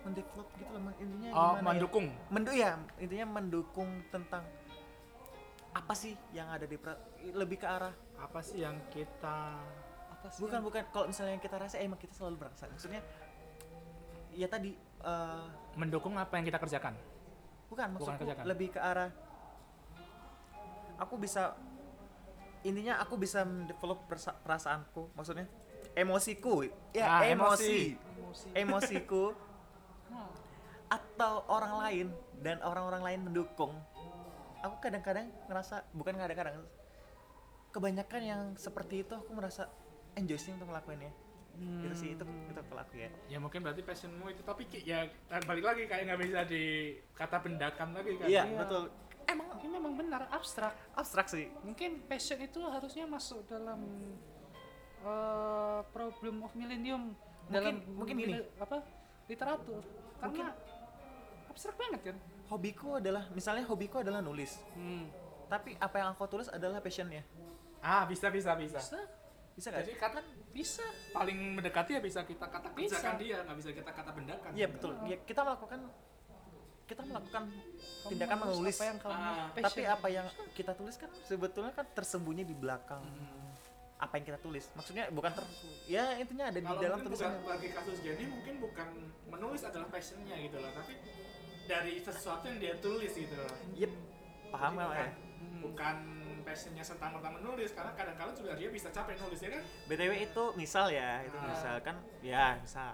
mendevelop 0.00 0.48
gitu 0.54 0.70
loh 0.70 0.92
intinya 0.96 1.28
oh 1.30 1.36
gimana 1.52 1.58
ya? 1.58 1.66
mendukung? 1.66 2.06
Mendu 2.28 2.52
ya 2.52 2.70
intinya 2.96 3.26
mendukung 3.30 3.90
tentang 4.08 4.44
apa 5.70 5.92
sih 5.92 6.12
yang 6.30 6.48
ada 6.48 6.64
di 6.64 6.74
pra- 6.74 6.98
lebih 7.32 7.56
ke 7.56 7.66
arah 7.66 7.92
apa 8.16 8.40
sih 8.40 8.58
yang 8.58 8.74
kita 8.88 9.54
Apa 10.10 10.26
sih 10.28 10.40
bukan 10.42 10.58
yang- 10.58 10.66
bukan. 10.66 10.82
Kalau 10.90 11.06
misalnya 11.06 11.32
yang 11.32 11.42
kita 11.42 11.56
rasa 11.56 11.76
eh, 11.76 11.86
emang 11.86 11.96
kita 11.96 12.12
selalu 12.12 12.36
berasa. 12.38 12.66
Maksudnya 12.66 13.00
ya 14.30 14.46
tadi 14.46 14.74
eh, 14.76 15.46
mendukung 15.74 16.14
apa 16.14 16.36
yang 16.36 16.44
kita 16.44 16.58
kerjakan? 16.58 16.94
Bukan 17.70 17.88
kerjakan. 18.18 18.44
lebih 18.44 18.68
ke 18.70 18.80
arah 18.80 19.08
aku 20.96 21.16
bisa 21.16 21.54
intinya 22.60 22.98
aku 22.98 23.16
bisa 23.16 23.40
mendevelop 23.42 24.04
persa- 24.04 24.36
perasaanku. 24.36 25.08
Maksudnya 25.14 25.46
emosiku. 25.92 26.66
Ya 26.90 27.06
Ah, 27.08 27.24
emosi. 27.24 27.96
emosi. 27.96 28.46
emosiku 28.52 29.32
atau 30.90 31.46
orang 31.46 31.74
lain 31.80 32.06
dan 32.38 32.58
orang-orang 32.60 33.02
lain 33.06 33.20
mendukung 33.22 33.72
aku 34.60 34.76
kadang-kadang 34.82 35.30
ngerasa 35.46 35.86
bukan 35.94 36.18
kadang-kadang 36.18 36.60
kebanyakan 37.70 38.20
yang 38.20 38.42
seperti 38.58 39.06
itu 39.06 39.14
aku 39.14 39.30
merasa 39.32 39.70
enjoy 40.12 40.36
sih 40.36 40.50
untuk 40.50 40.68
ngelakuinnya. 40.68 41.14
Itu 41.56 41.94
sih 41.94 42.10
itu 42.12 42.24
itu 42.24 42.60
kalau 42.66 42.82
aku 42.82 42.98
ya. 42.98 43.10
Ya 43.28 43.38
mungkin 43.38 43.62
berarti 43.62 43.80
passionmu 43.80 44.26
itu 44.28 44.42
tapi 44.42 44.66
ya 44.82 45.06
balik 45.46 45.64
lagi 45.64 45.86
kayak 45.86 46.02
nggak 46.08 46.20
bisa 46.20 46.40
di 46.44 46.64
kata 47.14 47.36
pendakan 47.38 47.94
lagi 47.94 48.12
kan? 48.18 48.26
Iya 48.26 48.42
Iya. 48.44 48.58
betul. 48.58 48.82
Emang 49.24 49.48
ini 49.62 49.68
memang 49.70 49.92
benar 49.94 50.26
abstrak. 50.28 50.74
abstrak 50.92 51.30
sih. 51.30 51.46
Mungkin 51.62 52.02
passion 52.04 52.42
itu 52.42 52.58
harusnya 52.64 53.06
masuk 53.06 53.46
dalam 53.46 53.78
eh, 55.00 55.80
problem 55.94 56.42
of 56.42 56.52
millennium 56.52 57.14
dalam 57.46 57.80
mungkin 57.88 58.14
gini. 58.18 58.34
li- 58.36 58.50
apa? 58.58 58.82
literatur. 59.30 59.82
Karena 60.18 60.50
abstrak 61.50 61.74
banget 61.74 62.00
kan. 62.04 62.16
hobiku 62.46 62.96
adalah 62.96 63.26
misalnya 63.30 63.62
hobiku 63.64 64.00
adalah 64.00 64.18
nulis. 64.18 64.58
Hmm. 64.72 65.06
tapi 65.46 65.74
apa 65.76 65.96
yang 65.96 66.08
aku 66.10 66.24
tulis 66.28 66.46
adalah 66.48 66.78
passionnya. 66.78 67.26
Ah 67.80 68.02
bisa 68.04 68.30
bisa 68.30 68.54
bisa. 68.54 68.78
Bisa, 68.78 68.98
bisa 69.50 69.66
gak 69.68 69.82
jadi 69.82 69.92
kata 69.96 70.20
bisa. 70.48 70.86
paling 71.10 71.34
mendekati 71.54 71.90
ya 71.92 72.00
bisa 72.00 72.22
kita 72.22 72.44
kata 72.44 72.70
Bisa. 72.70 72.96
kerjakan 72.96 73.14
dia 73.18 73.36
nggak 73.40 73.56
bisa 73.56 73.70
kita 73.72 73.90
kata 73.90 74.10
pendakan 74.10 74.50
iya 74.52 74.66
betul. 74.66 74.94
Ya, 75.04 75.18
kita 75.20 75.42
melakukan 75.42 75.80
kita 76.86 77.02
melakukan 77.04 77.42
Kamu 77.46 78.08
tindakan 78.08 78.36
menulis 78.40 78.56
menulis. 78.56 78.76
apa 78.76 78.84
yang 78.84 78.98
kamu 78.98 79.14
Ah, 79.14 79.46
tapi 79.60 79.82
apa 79.84 80.08
yang 80.08 80.26
kita 80.52 80.72
tulis 80.72 80.94
kan 80.96 81.10
sebetulnya 81.22 81.72
kan 81.72 81.86
tersembunyi 81.88 82.42
di 82.42 82.54
belakang. 82.54 83.02
Apa 83.96 84.16
yang 84.16 84.26
kita 84.26 84.38
tulis. 84.38 84.64
Maksudnya 84.72 85.06
bukan 85.10 85.30
ter 85.30 85.44
ya 85.86 86.14
intinya 86.16 86.46
ada 86.46 86.56
di 86.56 86.64
kalau 86.64 86.80
dalam 86.80 86.96
mungkin 86.96 87.10
tulisannya. 87.10 87.36
bukan 87.36 87.50
bagi 87.52 87.68
kasus 87.70 87.98
Jenny 88.00 88.24
mungkin 88.24 88.54
bukan 88.58 88.88
menulis 89.28 89.62
adalah 89.62 89.86
passionnya 89.86 90.34
gitu 90.36 90.56
loh. 90.56 90.70
Tapi 90.72 90.94
dari 91.70 91.94
sesuatu 91.96 92.44
yang 92.44 92.58
dia 92.58 92.74
tulis 92.76 93.12
gitu 93.12 93.30
loh 93.32 93.54
yep 93.72 93.92
paham 94.50 94.74
Jadi 94.74 94.82
bukan, 94.82 94.98
ya 94.98 95.08
Hmm. 95.40 95.60
bukan 95.64 95.96
passionnya 96.42 96.82
serta 96.82 97.06
merta 97.08 97.30
menulis 97.30 97.70
karena 97.70 97.92
kadang-kadang 97.94 98.34
juga 98.34 98.52
dia 98.52 98.68
bisa 98.68 98.90
capek 98.90 99.16
nulis 99.16 99.38
ya 99.38 99.50
kan 99.50 99.62
btw 99.86 100.12
itu 100.20 100.44
misal 100.52 100.86
ya 100.90 101.22
itu 101.22 101.32
Ah. 101.34 101.46
misalkan 101.46 101.96
ya 102.20 102.58
misal 102.58 102.92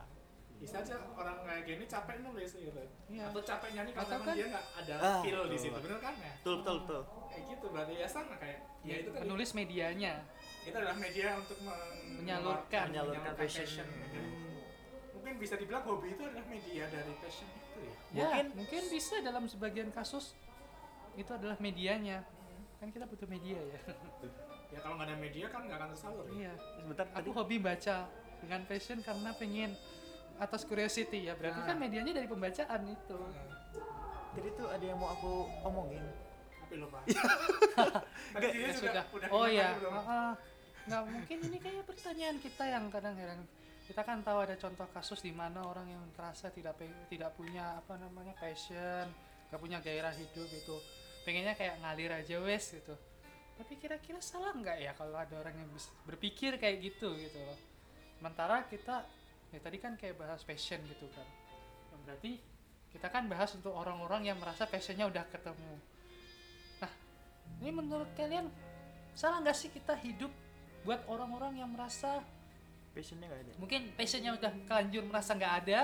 bisa 0.57 0.77
aja 0.79 0.95
orang 1.13 1.37
kayak 1.43 1.63
gini 1.65 1.85
capek 1.85 2.17
nulis 2.23 2.55
gitu 2.55 2.81
Iya. 3.09 3.29
atau 3.29 3.43
capek 3.43 3.71
nyanyi 3.73 3.93
Atau 3.93 4.05
karena 4.07 4.25
kan- 4.25 4.37
dia 4.37 4.47
nggak 4.49 4.67
ada 4.79 4.95
Ah, 4.97 5.19
feel 5.21 5.41
di 5.43 5.49
betul. 5.49 5.59
situ 5.59 5.79
bener 5.81 5.99
kan 5.99 6.15
ya 6.17 6.33
betul 6.35 6.55
betul 6.57 6.77
betul 6.81 7.03
kayak 7.27 7.43
gitu 7.51 7.67
berarti 7.69 7.95
ya 7.97 8.07
sama 8.07 8.35
kayak 8.37 8.59
ya 8.81 8.95
itu 8.97 9.11
kan 9.11 9.21
penulis 9.21 9.51
medianya. 9.53 10.15
itu 10.63 10.75
adalah 10.75 10.97
media 10.97 11.29
untuk 11.35 11.59
men- 11.61 12.19
Menyalurkan. 12.19 12.85
Menyalurkan 12.91 13.33
passion. 13.35 13.87
Jadi, 13.87 14.19
mungkin 15.13 15.35
bisa 15.37 15.55
dibilang 15.55 15.83
hobi 15.83 16.11
itu 16.11 16.23
adalah 16.23 16.43
media 16.45 16.85
dari 16.87 17.13
passion 17.17 17.47
ya 18.17 18.25
Mungkin- 18.27 18.53
mungkin 18.57 18.83
bisa 18.89 19.21
dalam 19.21 19.45
sebagian 19.45 19.91
kasus 19.91 20.33
itu 21.15 21.29
adalah 21.29 21.57
medianya. 21.59 22.25
Kan 22.77 22.89
kita 22.89 23.05
butuh 23.05 23.25
media 23.27 23.57
ya. 23.57 23.81
ya 24.73 24.79
kalau 24.81 24.97
nggak 24.97 25.09
ada 25.09 25.17
media 25.17 25.47
kan 25.47 25.61
nggak 25.63 25.77
akan 25.77 25.89
tersalur 25.93 26.25
ya 26.27 26.33
iya. 26.35 26.53
sebentar 26.75 27.07
tadi 27.07 27.19
Aku 27.19 27.31
hobi 27.33 27.57
baca 27.57 27.97
dengan 28.37 28.61
passion 28.65 28.99
karena 29.01 29.31
pengen 29.33 29.71
atas 30.37 30.63
curiosity 30.63 31.25
ya. 31.25 31.33
Berarti 31.33 31.61
Ah. 31.61 31.67
kan 31.67 31.77
medianya 31.77 32.13
dari 32.13 32.27
pembacaan 32.27 32.81
itu. 32.87 33.21
tadi 34.33 34.49
tuh 34.53 34.69
ada 34.69 34.85
yang 34.85 34.97
mau 34.97 35.09
aku 35.11 35.33
omongin 35.63 36.05
tapi 36.61 36.77
lupa 36.77 37.01
tadi 38.37 38.45
Ya 38.45 38.69
juga 38.69 38.73
sudah. 38.75 39.05
udah 39.09 39.29
oh 39.31 39.47
ya. 39.47 39.73
tadi. 39.73 39.87
Nggak 40.87 41.03
mungkin 41.09 41.39
ini 41.43 41.59
kayak 41.59 41.85
pertanyaan 41.85 42.37
kita 42.37 42.65
yang 42.65 42.85
kadang-kadang 42.87 43.41
kita 43.87 44.03
kan 44.03 44.19
tahu 44.27 44.43
ada 44.43 44.59
contoh 44.59 44.87
kasus 44.91 45.23
di 45.23 45.31
mana 45.31 45.63
orang 45.63 45.87
yang 45.87 46.03
terasa 46.11 46.51
tidak 46.51 46.75
tidak 47.07 47.31
punya 47.39 47.79
apa 47.79 47.95
namanya 47.95 48.35
passion, 48.35 49.07
gak 49.47 49.61
punya 49.63 49.79
gairah 49.79 50.11
hidup 50.11 50.51
itu, 50.51 50.77
pengennya 51.23 51.55
kayak 51.55 51.79
ngalir 51.83 52.11
aja 52.11 52.43
wes 52.43 52.75
gitu. 52.75 52.95
Tapi 53.57 53.73
kira-kira 53.81 54.21
salah 54.21 54.53
nggak 54.53 54.79
ya 54.85 54.93
kalau 54.99 55.17
ada 55.17 55.33
orang 55.39 55.55
yang 55.57 55.71
berpikir 56.05 56.59
kayak 56.59 56.83
gitu 56.83 57.15
gitu 57.15 57.39
loh. 57.41 57.59
Sementara 58.19 58.67
kita 58.67 59.07
ya 59.55 59.59
tadi 59.63 59.79
kan 59.79 59.95
kayak 59.95 60.19
bahas 60.19 60.43
passion 60.43 60.83
gitu 60.85 61.07
kan. 61.15 61.25
Nah, 61.95 61.99
Berarti 62.05 62.37
kita 62.91 63.09
kan 63.09 63.31
bahas 63.31 63.55
untuk 63.55 63.73
orang-orang 63.73 64.29
yang 64.29 64.37
merasa 64.37 64.67
passionnya 64.69 65.09
udah 65.09 65.25
ketemu. 65.31 65.75
Nah, 66.83 66.93
ini 67.63 67.71
menurut 67.71 68.11
kalian 68.19 68.51
salah 69.17 69.41
nggak 69.41 69.57
sih 69.57 69.73
kita 69.73 69.97
hidup 70.05 70.33
buat 70.85 71.01
orang-orang 71.09 71.65
yang 71.65 71.71
merasa 71.73 72.21
passionnya 72.97 73.29
nggak 73.29 73.43
ada? 73.45 73.53
Mungkin 73.61 73.81
passionnya 73.93 74.33
udah 74.33 74.53
kelanjur 74.65 75.03
merasa 75.05 75.37
nggak 75.37 75.55
ada 75.65 75.81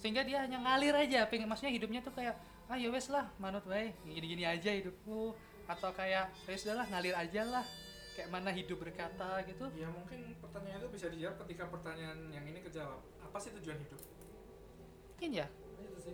sehingga 0.00 0.24
dia 0.24 0.40
hanya 0.40 0.56
ngalir 0.64 0.96
aja 0.96 1.28
pengen 1.28 1.44
maksudnya 1.44 1.76
hidupnya 1.76 2.00
tuh 2.00 2.16
kayak 2.16 2.32
ah 2.72 2.76
ya 2.80 2.88
wes 2.88 3.12
lah 3.12 3.28
manut 3.36 3.60
baik 3.64 3.96
gini-gini 4.04 4.44
aja 4.44 4.68
hidupku. 4.72 5.32
Atau 5.70 5.94
kayak 5.94 6.34
ya 6.50 6.56
sudahlah 6.58 6.86
ngalir 6.90 7.14
aja 7.14 7.46
lah 7.46 7.64
kayak 8.18 8.28
mana 8.28 8.50
hidup 8.52 8.80
berkata 8.80 9.40
gitu. 9.46 9.64
Ya 9.78 9.88
mungkin 9.88 10.34
pertanyaan 10.42 10.82
itu 10.82 10.88
bisa 10.92 11.06
dijawab 11.08 11.36
ketika 11.46 11.64
pertanyaan 11.70 12.18
yang 12.34 12.44
ini 12.44 12.60
kejawab. 12.60 13.00
Apa 13.22 13.38
sih 13.38 13.54
tujuan 13.56 13.78
hidup? 13.78 14.00
Mungkin 15.14 15.30
ya. 15.30 15.46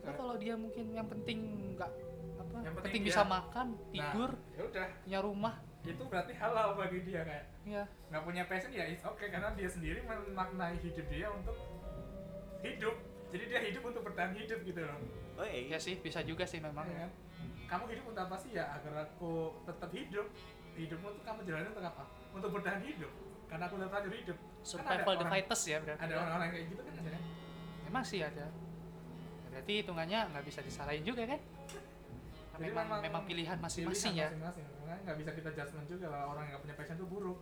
Nah, 0.04 0.12
kalau 0.12 0.36
dia 0.36 0.54
mungkin 0.58 0.92
yang 0.92 1.08
penting 1.08 1.38
nggak 1.78 1.88
apa 2.36 2.56
Yang 2.60 2.74
penting, 2.78 2.92
penting 2.92 3.02
bisa 3.06 3.22
makan 3.24 3.66
tidur 3.88 4.30
nah, 4.36 4.54
ya 4.54 4.62
udah. 4.68 4.88
punya 5.02 5.20
rumah 5.24 5.54
itu 5.86 6.02
berarti 6.04 6.32
halal 6.34 6.74
bagi 6.74 7.00
dia 7.00 7.22
kayak 7.22 7.44
Iya. 7.62 7.82
nggak 8.08 8.22
punya 8.22 8.42
passion 8.44 8.70
ya 8.70 8.84
it's 8.84 9.02
okay 9.02 9.28
karena 9.28 9.50
dia 9.52 9.66
sendiri 9.66 10.02
memaknai 10.02 10.76
hidup 10.76 11.06
dia 11.06 11.28
untuk 11.28 11.54
hidup 12.60 12.94
jadi 13.28 13.44
dia 13.46 13.60
hidup 13.64 13.82
untuk 13.84 14.02
bertahan 14.02 14.34
hidup 14.34 14.58
gitu 14.60 14.80
loh 14.80 14.98
oh 15.36 15.46
iya 15.46 15.62
Ya 15.68 15.78
sih, 15.78 15.94
bisa 15.96 16.20
juga 16.20 16.42
sih 16.42 16.58
memang. 16.58 16.82
Iya 16.84 17.06
kan? 17.06 17.12
kamu 17.66 17.84
hidup 17.88 18.04
untuk 18.06 18.22
apa 18.22 18.36
sih 18.36 18.50
ya 18.52 18.64
agar 18.70 18.94
aku 19.04 19.32
tetap 19.64 19.90
hidup 19.90 20.26
hidupmu 20.72 21.08
tuh 21.08 21.22
kamu 21.22 21.40
jalani 21.42 21.66
untuk 21.68 21.82
apa 21.84 22.04
untuk 22.30 22.50
bertahan 22.52 22.78
hidup 22.80 23.10
karena 23.46 23.64
aku 23.64 23.76
tetap 23.76 24.02
hidup 24.04 24.38
Kan 24.38 24.64
Survival 24.64 25.14
the 25.14 25.18
orang- 25.20 25.32
fittest 25.32 25.64
ya 25.64 25.78
berarti. 25.78 26.00
ada 26.00 26.14
orang-orang 26.16 26.48
kayak 26.52 26.66
gitu 26.68 26.80
kan 26.80 26.92
ada 26.92 27.10
kan 27.12 27.22
Emang 27.86 28.02
sih 28.02 28.18
ada. 28.18 28.42
Ya, 28.42 28.48
Berarti 29.48 29.72
hitungannya 29.78 30.18
nggak 30.26 30.44
bisa 30.44 30.60
disalahin 30.60 31.00
juga 31.00 31.22
kan? 31.24 31.38
Jadi 32.56 32.72
Memang, 32.72 32.86
memang, 32.98 33.22
pilihan 33.24 33.58
masing-masing 33.58 34.14
ya. 34.14 34.28
masing-masing 34.28 34.64
nggak 34.98 35.16
bisa 35.16 35.30
kita 35.32 35.50
judgement 35.52 35.86
juga 35.86 36.06
kalau 36.08 36.26
orang 36.32 36.42
yang 36.42 36.52
nggak 36.52 36.64
punya 36.64 36.76
passion 36.76 36.96
itu 36.96 37.06
buruk 37.06 37.38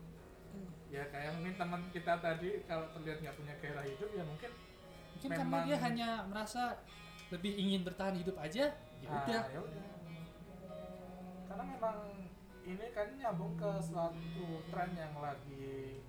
Hmm. 0.46 0.70
ya 0.86 1.02
kayak 1.10 1.34
mungkin 1.34 1.54
teman 1.56 1.80
kita 1.90 2.12
tadi 2.16 2.62
kalau 2.62 2.86
terlihat 2.92 3.18
nggak 3.18 3.34
punya 3.34 3.54
gairah 3.58 3.82
hidup 3.82 4.10
ya 4.10 4.22
mungkin 4.22 4.50
Mungkin 5.14 5.30
karena 5.32 5.46
Memang- 5.48 5.66
dia 5.66 5.76
hanya 5.80 6.08
merasa 6.24 6.62
lebih 7.28 7.52
ingin 7.54 7.80
bertahan 7.82 8.14
hidup 8.14 8.36
aja. 8.36 8.70
Ya 9.00 9.08
ah, 9.08 9.18
udah. 9.20 9.42
ya 9.48 9.58
udah. 9.58 9.84
karena 11.44 11.64
memang 11.68 11.96
ini 12.62 12.86
kan 12.90 13.08
nyambung 13.14 13.54
ke 13.54 13.70
suatu 13.78 14.46
tren 14.68 14.90
yang 14.92 15.14
lagi 15.16 16.02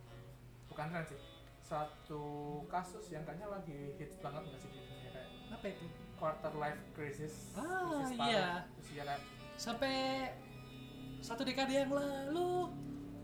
bukan 0.65 0.85
tren 0.87 1.05
sih 1.05 1.19
suatu 1.59 2.23
kasus 2.65 3.09
yang 3.09 3.21
kayaknya 3.23 3.49
lagi 3.49 3.93
hits 3.95 4.17
banget 4.19 4.41
nggak 4.43 4.59
sih 4.59 4.69
di 4.69 4.79
dunia 4.79 5.09
kayak 5.11 5.29
Apa 5.51 5.65
itu? 5.67 5.85
Quarter 6.25 6.53
life 6.57 6.81
crisis 6.97 7.53
Ah, 7.53 8.09
iya. 8.09 8.65
kan 9.05 9.21
Sampai 9.61 9.93
satu 11.21 11.45
dekade 11.45 11.77
yang 11.77 11.93
lalu 11.93 12.73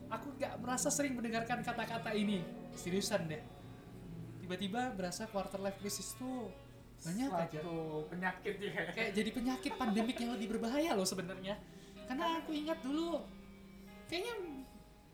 aku 0.06 0.28
nggak 0.38 0.54
merasa 0.62 0.93
sering 0.93 1.18
mendengarkan 1.18 1.66
kata-kata 1.66 2.14
ini. 2.14 2.45
Seriusan 2.78 3.26
deh. 3.26 3.41
Tiba-tiba 4.38 4.93
berasa 4.93 5.26
quarter 5.26 5.58
life 5.58 5.82
crisis 5.82 6.14
tuh 6.14 6.54
banyak 7.02 7.30
aja. 7.34 7.58
suatu 7.58 8.06
penyakit 8.14 8.54
ya 8.62 8.70
kayak 8.78 8.89
kayak 8.93 9.12
jadi 9.18 9.30
penyakit 9.34 9.74
pandemik 9.74 10.22
yang 10.22 10.38
lebih 10.38 10.54
berbahaya 10.54 10.93
loh 10.93 11.02
sebenarnya 11.02 11.58
karena 12.06 12.38
aku 12.38 12.54
ingat 12.54 12.78
dulu 12.86 13.26
kayaknya 14.06 14.62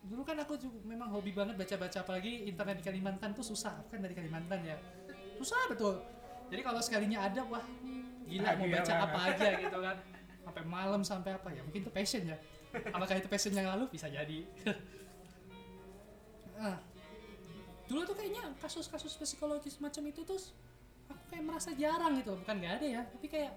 dulu 0.04 0.20
kan 0.20 0.36
aku 0.36 0.60
juga 0.60 0.84
memang 0.84 1.08
hobi 1.08 1.32
banget 1.32 1.56
baca-baca 1.56 2.04
apalagi 2.04 2.44
internet 2.44 2.84
di 2.84 2.84
Kalimantan 2.84 3.32
tuh 3.32 3.40
susah 3.40 3.80
Aku 3.80 3.96
kan 3.96 4.04
dari 4.04 4.12
Kalimantan 4.12 4.68
ya 4.68 4.76
susah 5.40 5.56
betul 5.72 5.96
jadi 6.48 6.62
kalau 6.64 6.80
sekalinya 6.80 7.28
ada 7.28 7.40
wah 7.44 7.64
gila 8.28 8.48
mau 8.60 8.66
baca 8.68 8.94
apa 9.08 9.18
aja 9.32 9.48
gitu 9.60 9.78
kan. 9.80 9.96
Sampai 10.44 10.64
malam 10.64 11.00
sampai 11.04 11.30
apa 11.36 11.48
ya 11.52 11.60
mungkin 11.64 11.84
itu 11.84 11.92
passion 11.92 12.24
ya. 12.24 12.36
Apakah 12.92 13.16
itu 13.20 13.28
passion 13.28 13.52
yang 13.56 13.68
lalu? 13.68 13.88
Bisa 13.92 14.08
jadi. 14.08 14.44
Nah, 16.56 16.76
dulu 17.88 18.04
tuh 18.04 18.16
kayaknya 18.16 18.52
kasus-kasus 18.60 19.16
psikologis 19.16 19.80
macam 19.80 20.04
itu 20.04 20.20
tuh 20.20 20.36
aku 21.08 21.24
kayak 21.32 21.44
merasa 21.48 21.72
jarang 21.72 22.20
gitu 22.20 22.36
bukan 22.36 22.60
nggak 22.60 22.74
ada 22.76 22.86
ya 22.86 23.02
tapi 23.08 23.32
kayak 23.32 23.56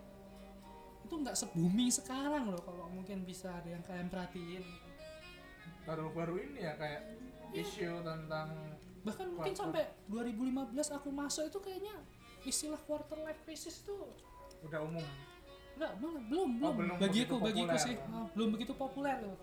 itu 1.04 1.20
nggak 1.20 1.36
se-booming 1.36 1.92
sekarang 1.92 2.48
loh 2.48 2.64
kalau 2.64 2.88
mungkin 2.88 3.28
bisa 3.28 3.52
ada 3.52 3.68
yang 3.68 3.84
kalian 3.84 4.08
perhatiin. 4.08 4.64
Baru-baru 5.84 6.40
ini 6.40 6.64
ya 6.64 6.80
kayak 6.80 7.04
isu 7.52 8.00
tentang 8.08 8.80
bahkan 9.04 9.28
mungkin 9.34 9.52
sampai 9.52 9.92
2015 10.08 10.72
aku 10.96 11.10
masuk 11.12 11.52
itu 11.52 11.60
kayaknya 11.60 12.00
istilah 12.46 12.80
quarter 12.86 13.18
life 13.22 13.42
crisis 13.46 13.82
tuh 13.86 14.10
udah 14.66 14.82
umum 14.82 15.06
Enggak, 15.72 15.98
belum, 15.98 16.22
belum. 16.30 16.50
Oh, 16.62 16.74
belum 16.78 16.96
bagiku, 17.02 17.42
begitu 17.42 17.66
bagiku 17.66 17.76
sih. 17.82 17.96
Ah, 18.14 18.30
belum 18.38 18.50
begitu 18.54 18.74
populer 18.78 19.18
loh. 19.18 19.34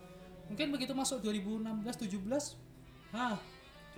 Mungkin 0.47 0.71
begitu 0.71 0.93
masuk 0.95 1.19
2016 1.25 1.83
17 1.99 3.11
Hah, 3.11 3.37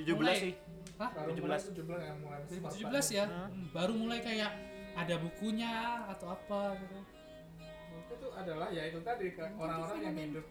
17 0.00 0.16
Mulai. 0.16 0.36
sih 0.40 0.54
Hah? 0.96 1.10
baru 1.12 1.36
17. 1.36 1.44
mulai 1.44 1.58
17 1.60 2.00
yang 2.00 2.18
mulai 2.24 2.40
2017 2.48 3.06
ya. 3.12 3.24
Hmm. 3.28 3.64
Baru 3.76 3.92
mulai 3.92 4.18
kayak 4.24 4.50
ada 4.96 5.14
bukunya 5.20 5.72
atau 6.10 6.32
apa 6.32 6.80
gitu. 6.80 6.98
itu 8.10 8.28
adalah 8.34 8.68
ya 8.74 8.82
itu 8.90 8.98
tadi 9.06 9.32
orang-orang 9.36 9.96
itu 10.00 10.04
yang 10.04 10.16
hidup 10.18 10.46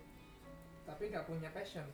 tapi 0.87 1.03
nggak 1.11 1.25
punya 1.27 1.49
passion 1.51 1.85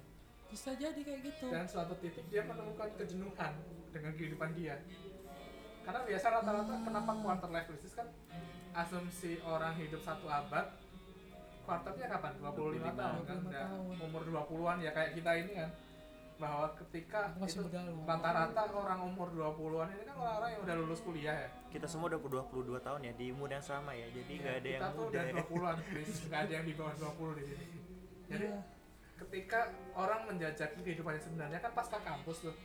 Bisa 0.48 0.72
jadi 0.78 0.96
kayak 1.02 1.20
gitu. 1.26 1.50
dan 1.50 1.66
suatu 1.66 1.98
titik 2.00 2.22
dia 2.30 2.46
menemukan 2.46 2.86
kejenuhan 2.96 3.54
dengan 3.90 4.12
kehidupan 4.14 4.54
dia 4.54 4.78
karena 5.86 6.02
biasa 6.02 6.26
rata-rata 6.34 6.74
kenapa 6.82 7.12
quarter 7.22 7.50
life 7.54 7.68
crisis 7.70 7.94
kan 7.94 8.08
asumsi 8.74 9.38
orang 9.46 9.78
hidup 9.78 10.02
satu 10.02 10.26
abad 10.26 10.66
quarternya 11.66 12.06
kapan? 12.10 12.32
25, 12.42 12.78
25 12.78 13.02
tahun 13.02 13.22
kan? 13.26 13.38
25 13.42 13.50
udah 13.50 13.66
tahun. 13.66 14.06
umur 14.06 14.22
20-an 14.26 14.78
ya 14.82 14.92
kayak 14.94 15.12
kita 15.18 15.32
ini 15.34 15.54
kan. 15.58 15.70
Bahwa 16.36 16.68
ketika 16.76 17.32
masih 17.40 17.64
itu 17.64 17.80
rata-rata 18.04 18.62
orang 18.76 19.00
umur 19.02 19.28
20-an 19.32 19.88
ini 19.88 20.04
kan 20.04 20.16
orang-orang 20.20 20.50
yang 20.52 20.62
udah 20.68 20.76
lulus 20.84 21.00
kuliah 21.02 21.36
ya. 21.48 21.50
Kita 21.72 21.88
semua 21.88 22.12
udah 22.12 22.20
22 22.44 22.76
tahun 22.82 23.00
ya 23.02 23.14
di 23.16 23.26
umur 23.32 23.50
yang 23.50 23.64
sama 23.64 23.96
ya. 23.96 24.06
Jadi 24.12 24.34
nggak 24.44 24.56
ada 24.60 24.68
kita 24.68 24.76
yang 24.76 24.84
tuh 24.94 25.04
muda 25.08 25.10
udah 25.10 25.24
ya. 25.24 25.34
20-an 25.42 25.78
please 25.90 26.16
nggak 26.28 26.42
ada 26.44 26.54
yang 26.54 26.66
di 26.68 26.74
bawah 26.76 26.94
20 26.94 27.40
di 27.40 27.44
sini. 27.48 27.66
Jadi 28.26 28.46
Iya. 28.46 28.60
ketika 29.16 29.60
orang 29.96 30.22
menjajaki 30.28 30.80
kehidupannya 30.84 31.22
sebenarnya 31.24 31.60
kan 31.64 31.72
pasca 31.72 31.98
kampus 32.04 32.52
tuh 32.52 32.56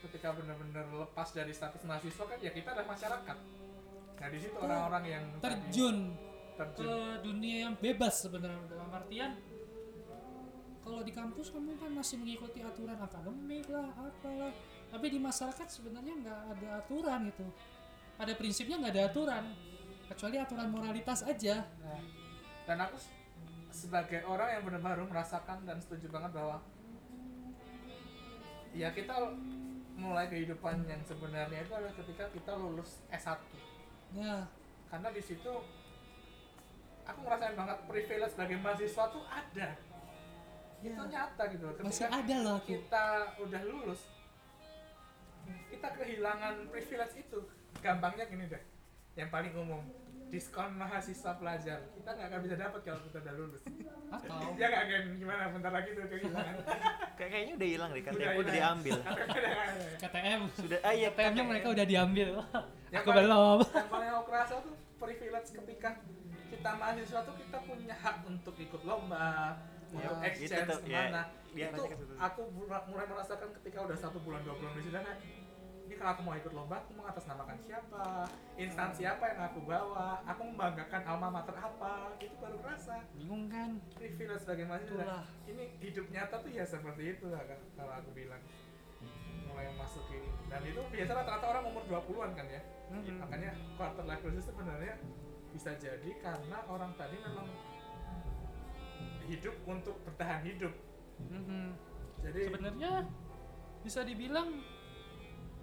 ketika 0.00 0.32
benar-benar 0.32 0.88
lepas 0.88 1.28
dari 1.36 1.52
status 1.52 1.82
mahasiswa 1.84 2.24
kan 2.24 2.38
ya 2.40 2.50
kita 2.52 2.72
adalah 2.72 2.88
masyarakat. 2.96 3.36
Nah 4.20 4.28
di 4.28 4.38
situ 4.40 4.56
orang-orang 4.56 5.04
yang 5.08 5.24
tadi 5.40 5.40
terjun 5.44 5.96
ke 6.56 6.64
terjun 6.76 6.90
dunia 7.24 7.56
yang 7.68 7.74
bebas 7.76 8.14
sebenarnya 8.28 8.60
dalam 8.68 8.90
artian 8.92 9.32
kalau 10.80 11.00
di 11.04 11.12
kampus 11.12 11.52
kamu 11.52 11.76
kan 11.76 11.92
masih 11.92 12.16
mengikuti 12.20 12.60
aturan 12.64 12.96
akademik 12.96 13.68
lah 13.68 13.88
apalah. 13.96 14.52
Tapi 14.90 15.06
di 15.06 15.18
masyarakat 15.22 15.66
sebenarnya 15.70 16.14
nggak 16.18 16.40
ada 16.56 16.68
aturan 16.82 17.20
gitu 17.30 17.46
pada 18.20 18.32
prinsipnya 18.36 18.76
nggak 18.80 18.92
ada 18.96 19.04
aturan. 19.08 19.44
Kecuali 20.10 20.36
aturan 20.42 20.68
moralitas 20.74 21.22
aja. 21.22 21.62
Nah, 21.80 22.02
dan 22.66 22.82
aku 22.82 22.98
sebagai 23.70 24.26
orang 24.26 24.58
yang 24.58 24.62
benar-benar 24.66 25.06
merasakan 25.06 25.62
dan 25.62 25.78
setuju 25.78 26.10
banget 26.10 26.34
bahwa 26.34 26.58
ya 28.74 28.90
kita 28.90 29.14
mulai 30.00 30.26
kehidupan 30.32 30.88
yang 30.88 31.04
sebenarnya 31.04 31.60
itu 31.60 31.72
adalah 31.76 31.92
ketika 31.92 32.24
kita 32.32 32.52
lulus 32.56 33.04
S1 33.12 33.36
ya. 34.16 34.48
Karena 34.88 35.08
di 35.12 35.22
situ 35.22 35.52
aku 37.04 37.18
ngerasain 37.20 37.54
banget 37.54 37.78
privilege 37.84 38.32
sebagai 38.32 38.56
mahasiswa 38.64 39.04
tuh 39.12 39.24
ada. 39.28 39.68
Itu 40.80 40.96
ya 40.96 41.04
nyata 41.04 41.42
gitu 41.52 41.64
loh. 41.68 41.74
Masih 41.84 42.08
ketika 42.08 42.16
ada 42.24 42.34
loh 42.40 42.56
aku 42.56 42.68
kita 42.72 43.06
udah 43.44 43.62
lulus 43.68 44.00
kita 45.68 45.88
kehilangan 45.94 46.54
privilege 46.72 47.14
itu. 47.20 47.40
Gampangnya 47.84 48.24
gini 48.26 48.48
deh 48.48 48.62
yang 49.18 49.28
paling 49.28 49.52
umum 49.52 49.82
diskon 50.30 50.70
mahasiswa 50.72 51.32
pelajar. 51.34 51.78
Kita 51.90 52.08
nggak 52.08 52.26
akan 52.28 52.40
bisa 52.40 52.56
dapat 52.56 52.80
kalau 52.80 53.00
kita 53.02 53.18
udah 53.18 53.34
lulus. 53.34 53.62
Atau? 54.08 54.40
Ya 54.54 54.66
nggak 54.66 54.82
akan 54.84 55.02
gimana? 55.16 55.42
Bentar 55.50 55.72
lagi 55.72 55.88
tuh 55.90 56.04
kehilangan 56.04 56.54
Kayak 57.14 57.30
kayaknya 57.30 57.54
udah 57.54 57.68
hilang 57.68 57.90
deh 57.90 58.00
Udah 58.00 58.12
KTP 58.16 58.38
udah 58.38 58.52
diambil. 58.52 58.96
KTM. 59.98 60.40
Sudah 60.54 60.78
ah 60.80 60.92
iya 60.92 61.08
KTM-nya 61.10 61.44
mereka 61.44 61.66
udah 61.68 61.84
diambil. 61.84 62.28
Yang 62.88 62.96
aku 62.96 63.08
paling- 63.08 63.26
belum. 63.26 63.58
yang 63.70 63.90
paling 63.90 64.08
aku 64.10 64.22
kerasa 64.24 64.54
tuh 64.58 64.74
privilege 64.96 65.48
ketika 65.52 65.90
kita 66.48 66.70
mahasiswa 66.72 67.20
tuh 67.22 67.34
kita 67.36 67.58
punya 67.60 67.94
hak 67.96 68.16
untuk 68.24 68.54
ikut 68.56 68.82
lomba 68.82 69.54
untuk 69.88 70.16
Ya, 70.16 70.22
exchange 70.24 70.50
gitu 70.56 70.72
tuh, 70.72 70.78
ya. 70.84 71.02
ke 71.02 71.06
mana. 71.08 71.22
Dia 71.50 71.66
itu 71.68 71.82
gitu. 71.84 72.04
aku 72.16 72.42
mula- 72.48 72.86
mulai 72.86 73.06
merasakan 73.06 73.48
ketika 73.56 73.78
udah 73.82 73.96
satu 73.96 74.18
bulan 74.20 74.38
dua 74.40 74.54
bulan 74.54 74.72
di 74.76 74.86
sana 74.88 75.12
ini 75.90 75.98
kalau 75.98 76.14
aku 76.14 76.22
mau 76.22 76.38
ikut 76.38 76.54
lomba 76.54 76.86
aku 76.86 76.94
mengatasnamakan 77.02 77.58
siapa 77.66 78.30
instansi 78.54 79.02
apa 79.10 79.26
yang 79.26 79.40
aku 79.42 79.58
bawa 79.66 80.22
aku 80.22 80.46
membanggakan 80.46 81.02
alma 81.02 81.34
mater 81.34 81.58
apa 81.58 82.14
itu 82.22 82.30
baru 82.38 82.62
kerasa. 82.62 83.02
Bingung 83.18 83.50
kan? 83.50 83.74
Privilege 83.98 84.38
sebagai 84.38 84.70
mahasiswa 84.70 85.26
ini 85.50 85.74
hidup 85.82 86.06
nyata 86.14 86.46
tuh 86.46 86.50
ya 86.54 86.62
seperti 86.62 87.18
itu 87.18 87.26
lah 87.26 87.42
kalau 87.74 87.90
aku 87.98 88.14
bilang. 88.14 88.38
Mulai 89.50 89.66
memasuki 89.74 90.22
dan 90.46 90.62
itu 90.62 90.78
biasa 90.78 91.10
rata-rata 91.10 91.46
orang 91.58 91.64
umur 91.74 91.82
20-an 91.90 92.30
kan 92.38 92.46
ya. 92.46 92.62
Mhm. 92.94 93.18
makanya 93.18 93.50
quarter 93.74 94.06
life 94.06 94.22
crisis 94.22 94.46
sebenarnya 94.46 94.94
bisa 95.50 95.74
jadi 95.74 96.10
karena 96.22 96.58
orang 96.70 96.94
tadi 96.94 97.18
memang 97.18 97.50
hidup 99.26 99.58
untuk 99.66 99.98
bertahan 100.06 100.46
hidup. 100.46 100.70
Mhm. 101.18 101.74
jadi 102.22 102.40
sebenarnya 102.46 102.92
bisa 103.82 104.06
dibilang 104.06 104.54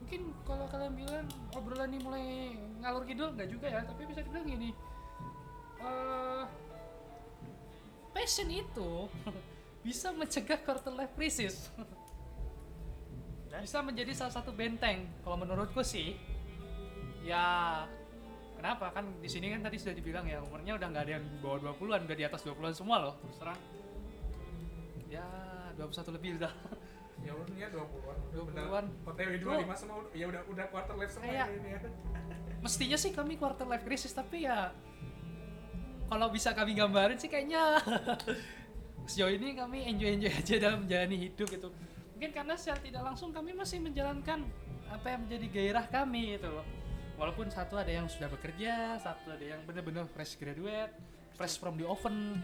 mungkin 0.08 0.32
kalau 0.48 0.64
kalian 0.72 0.96
bilang 0.96 1.28
obrolan 1.52 1.92
ini 1.92 2.00
mulai 2.00 2.56
ngalur 2.80 3.04
kidul 3.04 3.36
nggak 3.36 3.52
juga 3.52 3.68
ya. 3.68 3.84
Tapi 3.84 4.08
bisa 4.08 4.24
dibilang 4.24 4.48
gini 4.48 4.72
eh 5.84 6.44
passion 8.16 8.48
itu 8.48 9.12
bisa 9.86 10.16
mencegah 10.16 10.64
quarter 10.64 10.96
life 10.96 11.12
crisis. 11.20 11.68
Nah. 13.52 13.60
bisa 13.60 13.84
menjadi 13.84 14.16
salah 14.16 14.32
satu 14.32 14.56
benteng. 14.56 15.12
Kalau 15.28 15.36
menurutku 15.36 15.84
sih 15.84 16.16
ya 17.28 17.84
kenapa? 18.56 18.96
Kan 18.96 19.12
di 19.20 19.28
sini 19.28 19.52
kan 19.52 19.60
tadi 19.60 19.76
sudah 19.76 19.92
dibilang 19.92 20.24
ya 20.24 20.40
umurnya 20.40 20.80
udah 20.80 20.88
nggak 20.88 21.04
ada 21.04 21.12
yang 21.20 21.26
di 21.28 21.36
bawah 21.44 21.76
20-an 21.76 22.08
udah 22.08 22.16
di 22.16 22.24
atas 22.24 22.48
20-an 22.48 22.72
semua 22.72 22.96
loh. 23.04 23.20
Terus 23.28 23.44
terang 23.44 23.60
ya 25.12 25.28
21 25.76 26.16
lebih 26.16 26.40
udah 26.40 26.54
ya 27.20 27.34
udah 27.34 27.56
ya 27.56 27.68
20-an 27.70 28.18
20-an. 28.32 28.86
OTW 29.04 29.32
25 29.40 29.74
semua 29.76 29.98
ya 30.12 30.26
udah 30.26 30.42
udah 30.48 30.66
quarter 30.68 30.96
life 30.96 31.12
semua 31.12 31.28
Kayak- 31.28 31.50
ini 31.52 31.70
ya. 31.70 31.80
mestinya 32.64 32.98
sih 32.98 33.12
kami 33.12 33.34
quarter 33.36 33.66
life 33.66 33.84
crisis 33.84 34.12
tapi 34.12 34.44
ya 34.44 34.72
kalau 36.08 36.28
bisa 36.30 36.52
kami 36.52 36.72
gambarin 36.72 37.16
sih 37.16 37.28
kayaknya 37.28 37.84
sejauh 39.10 39.30
ini 39.30 39.54
kami 39.54 39.88
enjoy 39.88 40.16
enjoy 40.16 40.32
aja 40.32 40.56
dalam 40.58 40.84
menjalani 40.84 41.18
hidup 41.22 41.48
gitu. 41.48 41.68
Mungkin 42.16 42.32
karena 42.34 42.56
secara 42.56 42.80
tidak 42.80 43.04
langsung 43.04 43.30
kami 43.30 43.54
masih 43.54 43.80
menjalankan 43.80 44.44
apa 44.88 45.08
yang 45.08 45.22
menjadi 45.24 45.48
gairah 45.50 45.86
kami 45.86 46.36
itu 46.36 46.48
loh. 46.48 46.64
Walaupun 47.16 47.48
satu 47.48 47.76
ada 47.76 47.90
yang 47.90 48.08
sudah 48.08 48.28
bekerja 48.28 48.96
satu 48.98 49.32
ada 49.32 49.44
yang 49.44 49.62
benar-benar 49.64 50.08
fresh 50.08 50.36
graduate 50.36 50.92
fresh 51.36 51.56
from 51.56 51.76
the 51.76 51.86
oven 51.86 52.40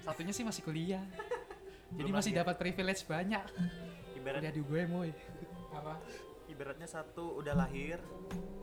satunya 0.00 0.30
sih 0.30 0.42
masih 0.42 0.62
kuliah. 0.62 1.02
Jadi 1.98 2.06
Belum 2.06 2.14
masih 2.14 2.32
dapat 2.32 2.54
privilege 2.56 3.02
banyak 3.02 3.42
Ibarat 4.20 4.40
udah 4.44 4.52
di 4.52 4.62
gue 4.62 4.82
moy. 4.84 5.10
Apa? 5.72 5.94
Ibaratnya 6.52 6.84
satu 6.84 7.40
udah 7.40 7.56
lahir, 7.56 7.96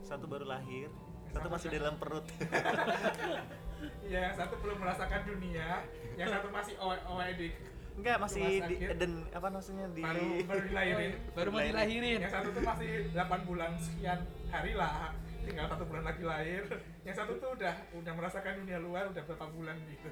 satu 0.06 0.30
baru 0.30 0.46
lahir, 0.46 0.86
satu 1.34 1.50
masih 1.50 1.68
dalam 1.74 1.98
perut. 1.98 2.22
ya 4.12 4.30
yang 4.30 4.34
satu 4.34 4.54
belum 4.58 4.78
merasakan 4.82 5.22
dunia 5.22 5.86
yang 6.18 6.26
satu 6.30 6.50
masih 6.50 6.74
owe 6.82 7.30
di 7.38 7.54
Enggak, 7.98 8.16
masih 8.22 8.62
di. 8.70 8.74
Eden 8.86 9.26
apa 9.34 9.50
maksudnya 9.50 9.86
di 9.90 10.02
baru 10.02 10.42
baru 10.46 10.62
dilahirin 10.70 11.12
baru 11.36 11.48
mau 11.50 11.62
dilahirin 11.62 12.18
yang 12.22 12.30
satu 12.30 12.48
tuh 12.54 12.62
masih 12.62 12.90
8 13.10 13.42
bulan 13.50 13.74
sekian 13.78 14.22
hari 14.54 14.78
lah 14.78 15.10
tinggal 15.42 15.66
satu 15.66 15.84
bulan 15.88 16.04
lagi 16.06 16.22
lahir. 16.22 16.62
Yang 17.02 17.16
satu 17.24 17.32
tuh 17.42 17.50
udah 17.58 17.74
udah 17.98 18.12
merasakan 18.14 18.52
dunia 18.62 18.78
luar 18.78 19.10
udah 19.10 19.22
berapa 19.26 19.46
bulan 19.50 19.74
gitu. 19.90 20.10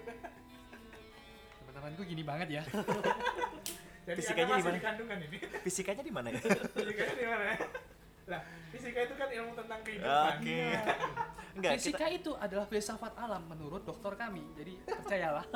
Teman-temanku 1.62 2.02
gini 2.08 2.22
banget 2.24 2.48
ya 2.58 2.62
jadi 4.06 4.18
Fisikanya 4.22 4.54
di 4.62 4.82
kandungan 4.82 5.18
ini 5.18 5.36
fisikanya 5.66 6.02
di 6.06 6.12
mana 6.14 6.26
ya? 6.30 6.38
fisikanya 6.78 7.14
di 7.18 7.26
mana 7.26 7.44
ya? 7.50 7.56
lah 8.26 8.40
fisika 8.70 8.98
itu 9.02 9.14
kan 9.14 9.28
ilmu 9.30 9.52
tentang 9.54 9.80
kehidupan 9.86 10.32
Oke. 10.38 10.62
Enggak, 11.56 11.80
kita 11.80 11.80
Fisika 11.80 12.06
itu 12.12 12.30
adalah 12.36 12.66
filsafat 12.68 13.16
alam 13.16 13.40
menurut 13.48 13.80
dokter 13.80 14.12
kami. 14.12 14.44
Jadi 14.60 14.76
percayalah. 14.84 15.46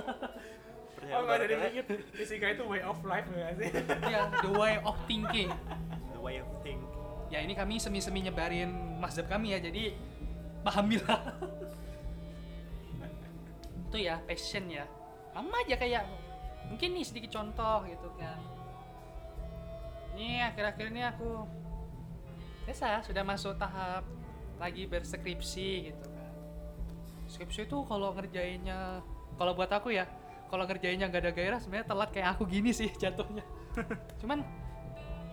percaya 0.97 1.13
oh 1.17 1.21
nggak 1.25 1.37
kepada 1.37 1.45
jadi 1.49 1.81
fisika 2.13 2.47
itu 2.53 2.63
way 2.69 2.85
of 2.85 3.01
life 3.09 3.25
nggak 3.25 3.57
sih 3.57 3.73
ya, 4.09 4.29
the 4.45 4.53
way 4.53 4.77
of 4.85 4.97
thinking. 5.09 5.49
the 6.13 6.21
way 6.21 6.41
of 6.41 6.49
think. 6.65 6.81
Ya 7.29 7.41
ini 7.41 7.57
kami 7.57 7.81
semi-semi 7.81 8.21
nyebarin 8.25 8.69
mazhab 9.01 9.29
kami 9.29 9.53
ya. 9.57 9.59
Jadi 9.61 9.95
pahamilah. 10.65 11.21
itu 13.91 13.99
ya 14.07 14.23
passion 14.25 14.71
ya. 14.71 14.87
Sama 15.35 15.57
aja 15.67 15.77
kayak 15.79 16.03
mungkin 16.71 16.95
nih 16.95 17.05
sedikit 17.05 17.35
contoh 17.35 17.85
gitu 17.91 18.09
kan. 18.17 18.39
Ini 20.15 20.55
akhir-akhir 20.55 20.87
ini 20.95 21.03
aku 21.03 21.45
biasa 22.65 23.03
sudah 23.03 23.27
masuk 23.27 23.59
tahap 23.59 24.07
lagi 24.63 24.87
berskripsi 24.87 25.91
gitu 25.91 26.07
kan. 26.07 26.33
Skripsi 27.27 27.67
itu 27.67 27.79
kalau 27.85 28.15
ngerjainnya 28.15 29.03
kalau 29.35 29.53
buat 29.57 29.73
aku 29.73 29.91
ya, 29.91 30.07
kalau 30.53 30.69
ngerjainnya 30.69 31.11
nggak 31.11 31.23
ada 31.27 31.33
gairah 31.35 31.59
sebenarnya 31.59 31.87
telat 31.91 32.11
kayak 32.15 32.29
aku 32.39 32.47
gini 32.47 32.71
sih 32.71 32.93
jatuhnya. 33.03 33.43
Cuman 34.23 34.47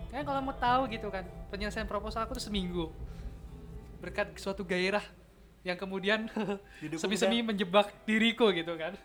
kan 0.08 0.24
kalau 0.24 0.40
mau 0.40 0.56
tahu 0.56 0.88
gitu 0.88 1.12
kan, 1.12 1.28
penyelesaian 1.52 1.86
proposal 1.86 2.26
aku 2.26 2.40
tuh 2.40 2.48
seminggu. 2.48 2.90
Berkat 4.00 4.34
suatu 4.40 4.64
gairah 4.64 5.04
yang 5.66 5.76
kemudian 5.76 6.32
semi-semi 7.02 7.44
menjebak 7.44 7.92
diriku 8.08 8.48
gitu 8.56 8.74
kan. 8.80 8.96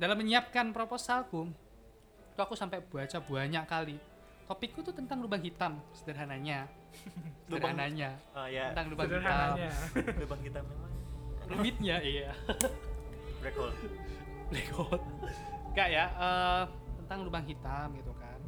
Dalam 0.00 0.16
menyiapkan 0.16 0.72
proposalku, 0.72 1.52
itu 2.32 2.40
aku 2.40 2.56
sampai 2.56 2.80
baca 2.80 3.20
banyak 3.20 3.64
kali. 3.68 3.96
Topikku 4.48 4.80
tuh 4.80 4.96
tentang 4.96 5.20
lubang 5.20 5.44
hitam, 5.44 5.76
sederhananya. 5.92 6.64
Lubang- 7.52 7.74
Sederhananya. 7.76 8.10
Oh 8.32 8.46
ya, 8.48 8.72
Tentang 8.72 8.86
lubang 8.94 9.06
hitam. 9.06 9.20
sederhananya 9.20 9.70
lubang 10.22 10.40
hitam 10.40 10.64
memang 10.64 10.92
Rumitnya 11.50 11.96
iya. 12.00 12.30
black 13.42 13.56
hole. 13.58 13.74
Black 14.48 14.68
hole. 14.72 15.00
Enggak 15.70 15.88
ya, 15.90 16.04
eh, 16.08 16.62
tentang 17.04 17.18
lubang 17.26 17.44
hitam 17.44 17.88
gitu 17.92 18.12
kan. 18.16 18.38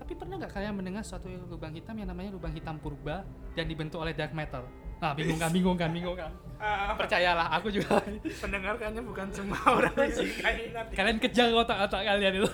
Tapi 0.00 0.12
pernah 0.16 0.34
nggak 0.40 0.52
kalian 0.52 0.74
mendengar 0.74 1.04
suatu 1.04 1.28
lubang 1.46 1.72
hitam 1.72 1.94
yang 1.94 2.08
namanya 2.08 2.32
lubang 2.32 2.50
hitam 2.50 2.80
purba 2.80 3.22
dan 3.54 3.68
dibentuk 3.68 4.00
oleh 4.02 4.16
dark 4.16 4.32
matter? 4.32 4.64
Nah, 5.02 5.18
bingung 5.18 5.34
kan, 5.34 5.50
bingung 5.50 5.74
kan, 5.74 5.90
bingung 5.90 6.14
kan. 6.14 6.30
Ah, 6.62 6.94
Percayalah, 6.94 7.50
aku 7.58 7.74
juga. 7.74 7.98
pendengar 8.38 8.78
kayaknya 8.78 9.02
bukan 9.02 9.26
cuma 9.34 9.58
orang 9.82 9.90
ini 9.98 10.70
nanti 10.70 10.94
kalian 10.94 11.18
kejar 11.18 11.50
otak-otak 11.50 12.06
kalian 12.06 12.38
itu. 12.38 12.46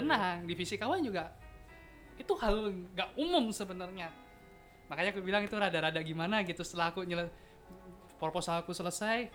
Tenang, 0.00 0.48
di 0.48 0.56
fisikawan 0.56 1.04
juga 1.04 1.28
itu 2.16 2.32
hal 2.40 2.72
nggak 2.72 3.20
umum 3.20 3.52
sebenarnya. 3.52 4.08
Makanya 4.88 5.12
aku 5.12 5.20
bilang 5.20 5.44
itu 5.44 5.52
rada-rada 5.60 6.00
gimana 6.00 6.40
gitu 6.40 6.64
setelah 6.64 6.88
aku 6.88 7.04
nyele 7.04 7.28
proposalku 8.16 8.72
selesai, 8.72 9.28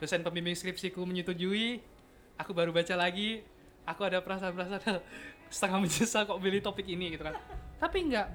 dosen 0.00 0.24
pembimbing 0.24 0.56
skripsiku 0.56 1.04
menyetujui, 1.04 1.76
aku 2.40 2.56
baru 2.56 2.72
baca 2.72 2.96
lagi, 2.96 3.44
aku 3.84 4.00
ada 4.08 4.24
perasaan-perasaan 4.24 5.04
setengah 5.52 5.78
menyesal 5.84 6.24
kok 6.24 6.40
pilih 6.40 6.64
topik 6.64 6.88
ini 6.88 7.20
gitu 7.20 7.28
kan. 7.28 7.36
Tapi 7.76 8.08
enggak, 8.08 8.32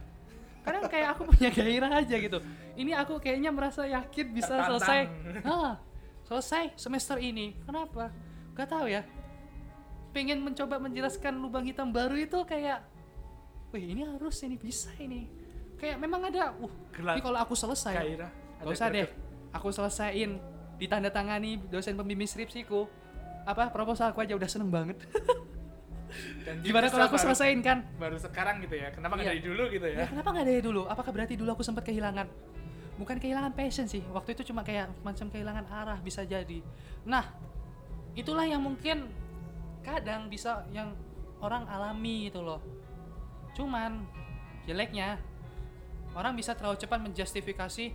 kadang 0.68 0.84
kayak 0.92 1.10
aku 1.16 1.22
punya 1.32 1.50
gairah 1.50 1.92
aja 2.04 2.16
gitu. 2.20 2.40
Ini 2.76 2.92
aku 3.00 3.24
kayaknya 3.24 3.50
merasa 3.56 3.88
yakin 3.88 4.26
bisa 4.36 4.52
Tertantang. 4.52 4.84
selesai. 4.84 5.00
Ah, 5.48 5.80
selesai 6.28 6.64
semester 6.76 7.18
ini. 7.24 7.56
Kenapa? 7.64 8.12
Gak 8.52 8.68
tahu 8.68 8.92
ya. 8.92 9.08
Pengen 10.12 10.44
mencoba 10.44 10.76
menjelaskan 10.78 11.40
lubang 11.40 11.64
hitam 11.64 11.90
baru 11.96 12.20
itu 12.20 12.44
kayak, 12.44 12.84
wih 13.72 13.96
ini 13.96 14.04
harus 14.04 14.44
ini 14.44 14.60
bisa 14.60 14.92
ini. 15.00 15.32
Kayak 15.78 15.98
memang 16.04 16.28
ada, 16.28 16.52
uh, 16.58 16.74
ini 17.16 17.22
kalau 17.22 17.38
aku 17.38 17.54
selesai, 17.54 17.94
gairah 17.96 18.32
Gak 18.58 18.74
usah 18.74 18.90
deh, 18.90 19.08
aku 19.54 19.70
selesaiin 19.70 20.42
ditandatangani 20.82 21.62
dosen 21.70 21.94
pembimbing 21.94 22.28
skripsiku. 22.28 22.90
Apa 23.48 23.72
proposalku 23.72 24.20
aja 24.20 24.36
udah 24.36 24.50
seneng 24.50 24.68
banget. 24.74 25.00
Dan 26.42 26.56
Gimana 26.66 26.88
kalau 26.88 27.06
aku 27.06 27.18
baru- 27.18 27.62
kan? 27.62 27.78
baru 27.98 28.18
sekarang 28.18 28.56
gitu 28.64 28.76
ya 28.76 28.90
kenapa 28.90 29.14
nggak 29.16 29.28
Iya. 29.28 29.34
dari 29.36 29.44
dulu 29.44 29.64
gitu 29.70 29.86
Ya, 29.86 29.98
ya 29.98 30.08
kenapa 30.08 30.30
nggak 30.32 30.46
dari 30.46 30.62
dulu? 30.62 30.82
Apakah 30.86 31.12
berarti 31.12 31.34
dulu 31.36 31.50
aku 31.52 31.64
sempat 31.64 31.84
kehilangan? 31.84 32.28
Bukan 32.98 33.18
kehilangan 33.18 33.54
passion 33.54 33.86
sih. 33.86 34.02
Waktu 34.08 34.34
itu 34.34 34.48
cuma 34.48 34.62
kayak 34.62 34.90
macam 35.02 35.28
kehilangan 35.28 35.66
arah 35.68 36.00
bisa 36.00 36.24
jadi. 36.24 36.66
Nah, 37.04 37.30
itulah 38.14 38.42
yang 38.44 38.58
mungkin 38.60 39.06
kadang 39.82 40.28
bisa 40.28 40.66
yang 40.72 40.98
orang 41.38 41.68
alami 41.68 42.28
itu 42.28 42.42
loh. 42.42 42.58
Cuman 43.54 44.02
jeleknya 44.66 45.22
orang 46.12 46.34
bisa 46.34 46.58
terlalu 46.58 46.78
cepat 46.78 46.98
menjustifikasi 47.00 47.94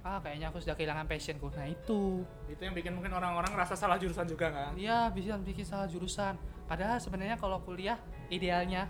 ah 0.00 0.16
kayaknya 0.18 0.48
aku 0.48 0.56
sudah 0.58 0.72
kehilangan 0.72 1.04
passionku. 1.04 1.52
Nah, 1.52 1.68
itu. 1.68 2.24
itu 2.48 2.60
yang 2.62 2.72
bikin 2.72 2.96
mungkin 2.96 3.12
orang-orang 3.12 3.52
rasa 3.52 3.76
salah 3.76 3.98
jurusan 3.98 4.24
juga 4.24 4.48
kan 4.48 4.72
Iya, 4.72 5.12
bisa 5.12 5.36
bikin 5.36 5.66
salah 5.66 5.84
jurusan. 5.84 6.38
Padahal 6.68 6.98
sebenarnya 6.98 7.34
kalau 7.34 7.58
kuliah 7.58 7.96
idealnya 8.28 8.86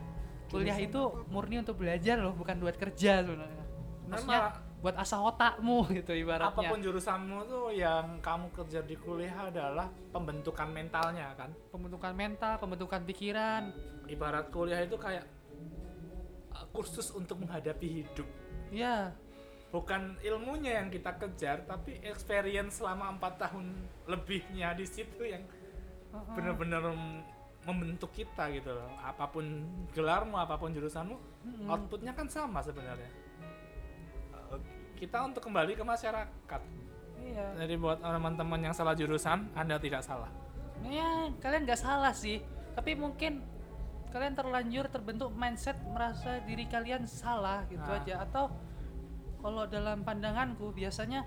kuliah 0.48 0.74
itu 0.76 0.98
murni 1.26 1.56
untuk 1.56 1.76
belajar 1.76 2.16
loh, 2.16 2.32
bukan 2.32 2.58
buat 2.58 2.74
kerja 2.74 3.20
sebenarnya. 3.20 3.64
Maksudnya 4.06 4.40
malah- 4.42 4.56
buat 4.78 4.94
asah 4.96 5.20
otakmu 5.24 5.78
gitu 5.98 6.12
ibaratnya. 6.12 6.54
apa 6.54 6.62
pun 6.64 6.78
jurusanmu 6.78 7.38
tuh 7.44 7.66
yang 7.70 8.18
kamu 8.18 8.46
kerja 8.52 8.80
di 8.80 8.94
kuliah 8.94 9.34
adalah 9.44 9.86
pembentukan 10.08 10.66
mentalnya 10.66 11.34
kan 11.34 11.50
Pembentukan 11.68 12.12
mental, 12.12 12.56
pembentukan 12.56 13.02
pikiran. 13.02 13.74
ibarat 14.06 14.48
kuliah 14.48 14.78
itu 14.80 14.94
kayak 14.94 15.26
uh, 16.52 16.62
kursus 16.70 17.10
untuk 17.10 17.38
menghadapi 17.38 17.84
hidup 18.00 18.24
Iya, 18.68 19.10
bukan 19.68 20.14
ilmunya 20.20 20.78
yang 20.78 20.88
kita 20.88 21.10
kejar 21.16 21.66
tapi 21.66 21.98
experience 22.00 22.78
selama 22.78 23.10
empat 23.10 23.34
tahun 23.40 23.74
lebihnya 24.06 24.72
di 24.72 24.86
situ 24.86 25.26
yang 25.26 25.42
Heeh. 26.08 26.32
benar-benar 26.32 26.86
mem- 26.86 27.26
membentuk 27.68 28.08
kita 28.10 28.48
gitu 28.50 28.72
loh 28.72 28.88
apa 28.98 29.28
pun 29.28 29.44
gelarmu 29.92 30.34
apa 30.34 30.56
pun 30.56 30.72
jurusanmu 30.72 31.16
Mm-mm. 31.44 31.68
outputnya 31.68 32.12
kan 32.12 32.24
sama 32.26 32.58
sebenarnya 32.58 33.12
kita 34.96 35.22
untuk 35.22 35.44
kembali 35.44 35.76
ke 35.76 35.84
masyarakat 35.84 36.62
Iya. 37.18 37.46
jadi 37.60 37.74
buat 37.76 37.98
teman-teman 37.98 38.60
yang 38.62 38.72
salah 38.72 38.94
jurusan 38.94 39.50
anda 39.52 39.76
tidak 39.76 40.00
salah 40.00 40.30
Ya, 40.78 41.26
kalian 41.42 41.66
nggak 41.66 41.82
salah 41.82 42.14
sih. 42.14 42.38
Tapi 42.72 42.94
mungkin 42.94 43.42
kalian 44.14 44.38
terlanjur 44.38 44.86
terbentuk 44.86 45.34
mindset 45.34 45.74
merasa 45.84 46.38
diri 46.46 46.70
kalian 46.70 47.02
salah 47.02 47.66
gitu 47.66 47.82
Ah. 47.82 47.98
aja 47.98 48.22
atau 48.22 48.46
kalau 49.42 49.66
dalam 49.66 50.06
pandanganku 50.06 50.70
biasanya 50.70 51.26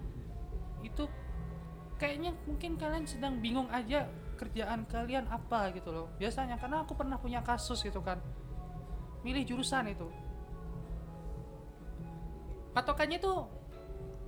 itu 0.79 1.03
kayaknya 1.99 2.31
mungkin 2.47 2.79
kalian 2.79 3.03
sedang 3.03 3.43
bingung 3.43 3.67
aja 3.67 4.07
kerjaan 4.41 4.89
kalian 4.89 5.29
apa 5.29 5.69
gitu 5.77 5.93
loh. 5.93 6.09
Biasanya 6.17 6.57
karena 6.57 6.81
aku 6.81 6.97
pernah 6.97 7.21
punya 7.21 7.45
kasus 7.45 7.85
gitu 7.85 8.01
kan. 8.01 8.17
Milih 9.21 9.45
jurusan 9.45 9.85
itu. 9.93 10.09
Patokannya 12.73 13.21
tuh 13.21 13.45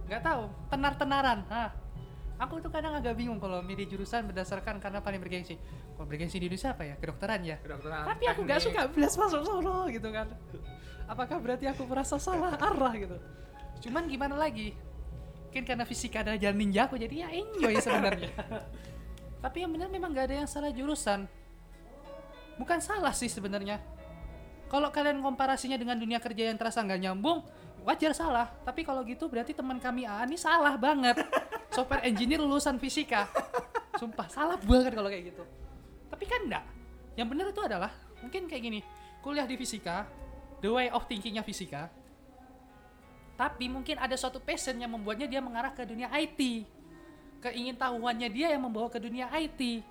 nggak 0.06 0.22
tahu, 0.22 0.44
tenar-tenaran. 0.70 1.42
Nah, 1.50 1.74
aku 2.38 2.62
tuh 2.62 2.70
kadang 2.70 2.94
agak 2.94 3.18
bingung 3.18 3.42
kalau 3.42 3.66
milih 3.66 3.90
jurusan 3.90 4.30
berdasarkan 4.30 4.78
karena 4.78 5.02
paling 5.02 5.18
bergengsi. 5.18 5.58
Kalau 5.98 6.06
bergengsi 6.06 6.38
di 6.38 6.46
Indonesia 6.46 6.78
apa 6.78 6.84
ya? 6.86 6.96
Kedokteran 7.02 7.42
ya? 7.42 7.58
Kedokteran 7.58 8.06
tapi 8.06 8.24
aku 8.30 8.46
nggak 8.46 8.62
suka 8.62 8.82
belas 8.94 9.14
masuk 9.18 9.42
sono 9.42 9.90
gitu 9.90 10.10
kan. 10.14 10.30
Apakah 11.10 11.42
berarti 11.42 11.66
aku 11.66 11.90
merasa 11.90 12.22
salah 12.22 12.54
arah 12.54 12.94
gitu. 12.94 13.18
Cuman 13.90 14.06
gimana 14.06 14.38
lagi? 14.38 14.78
Mungkin 15.50 15.70
karena 15.70 15.86
fisika 15.86 16.26
adalah 16.26 16.38
jalan 16.42 16.58
ninja 16.66 16.90
aku 16.90 16.98
jadi 16.98 17.14
ya 17.14 17.28
enjoy 17.30 17.78
sebenarnya 17.78 18.34
tapi 19.44 19.60
yang 19.60 19.76
benar 19.76 19.92
memang 19.92 20.16
nggak 20.16 20.26
ada 20.32 20.36
yang 20.40 20.48
salah 20.48 20.72
jurusan. 20.72 21.28
Bukan 22.56 22.80
salah 22.80 23.12
sih 23.12 23.28
sebenarnya. 23.28 23.84
Kalau 24.72 24.88
kalian 24.88 25.20
komparasinya 25.20 25.76
dengan 25.76 26.00
dunia 26.00 26.24
kerja 26.24 26.48
yang 26.48 26.56
terasa 26.56 26.80
nggak 26.80 27.02
nyambung 27.04 27.44
wajar 27.84 28.16
salah. 28.16 28.48
Tapi 28.64 28.88
kalau 28.88 29.04
gitu 29.04 29.28
berarti 29.28 29.52
teman 29.52 29.84
kami 29.84 30.08
A 30.08 30.24
ini 30.24 30.40
salah 30.40 30.80
banget. 30.80 31.20
Software 31.76 32.08
engineer 32.08 32.40
lulusan 32.40 32.80
fisika. 32.80 33.28
Sumpah 34.00 34.32
salah 34.32 34.56
banget 34.64 34.96
kalau 34.96 35.12
kayak 35.12 35.36
gitu. 35.36 35.44
Tapi 36.08 36.24
kan 36.24 36.40
enggak 36.48 36.64
yang 37.20 37.28
benar 37.28 37.52
itu 37.52 37.60
adalah 37.60 37.92
mungkin 38.24 38.48
kayak 38.48 38.64
gini. 38.64 38.80
Kuliah 39.20 39.44
di 39.44 39.60
fisika 39.60 40.08
the 40.64 40.72
way 40.72 40.88
of 40.88 41.04
thinkingnya 41.04 41.44
fisika. 41.44 41.92
Tapi 43.36 43.68
mungkin 43.68 44.00
ada 44.00 44.16
suatu 44.16 44.40
passion 44.40 44.80
yang 44.80 44.96
membuatnya 44.96 45.28
dia 45.28 45.44
mengarah 45.44 45.76
ke 45.76 45.84
dunia 45.84 46.08
IT 46.16 46.64
keingintahuannya 47.44 48.30
dia 48.32 48.48
yang 48.50 48.64
membawa 48.64 48.88
ke 48.88 48.98
dunia 48.98 49.28
IT 49.30 49.84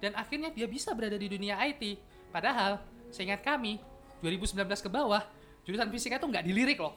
dan 0.00 0.16
akhirnya 0.16 0.48
dia 0.48 0.64
bisa 0.64 0.96
berada 0.96 1.14
di 1.14 1.28
dunia 1.28 1.60
IT 1.60 2.00
padahal 2.30 2.80
seingat 3.08 3.40
kami 3.40 3.76
2019 4.20 4.56
ke 4.64 4.88
bawah 4.88 5.20
jurusan 5.62 5.88
fisika 5.88 6.16
itu 6.16 6.24
nggak 6.24 6.44
dilirik 6.44 6.80
loh. 6.80 6.96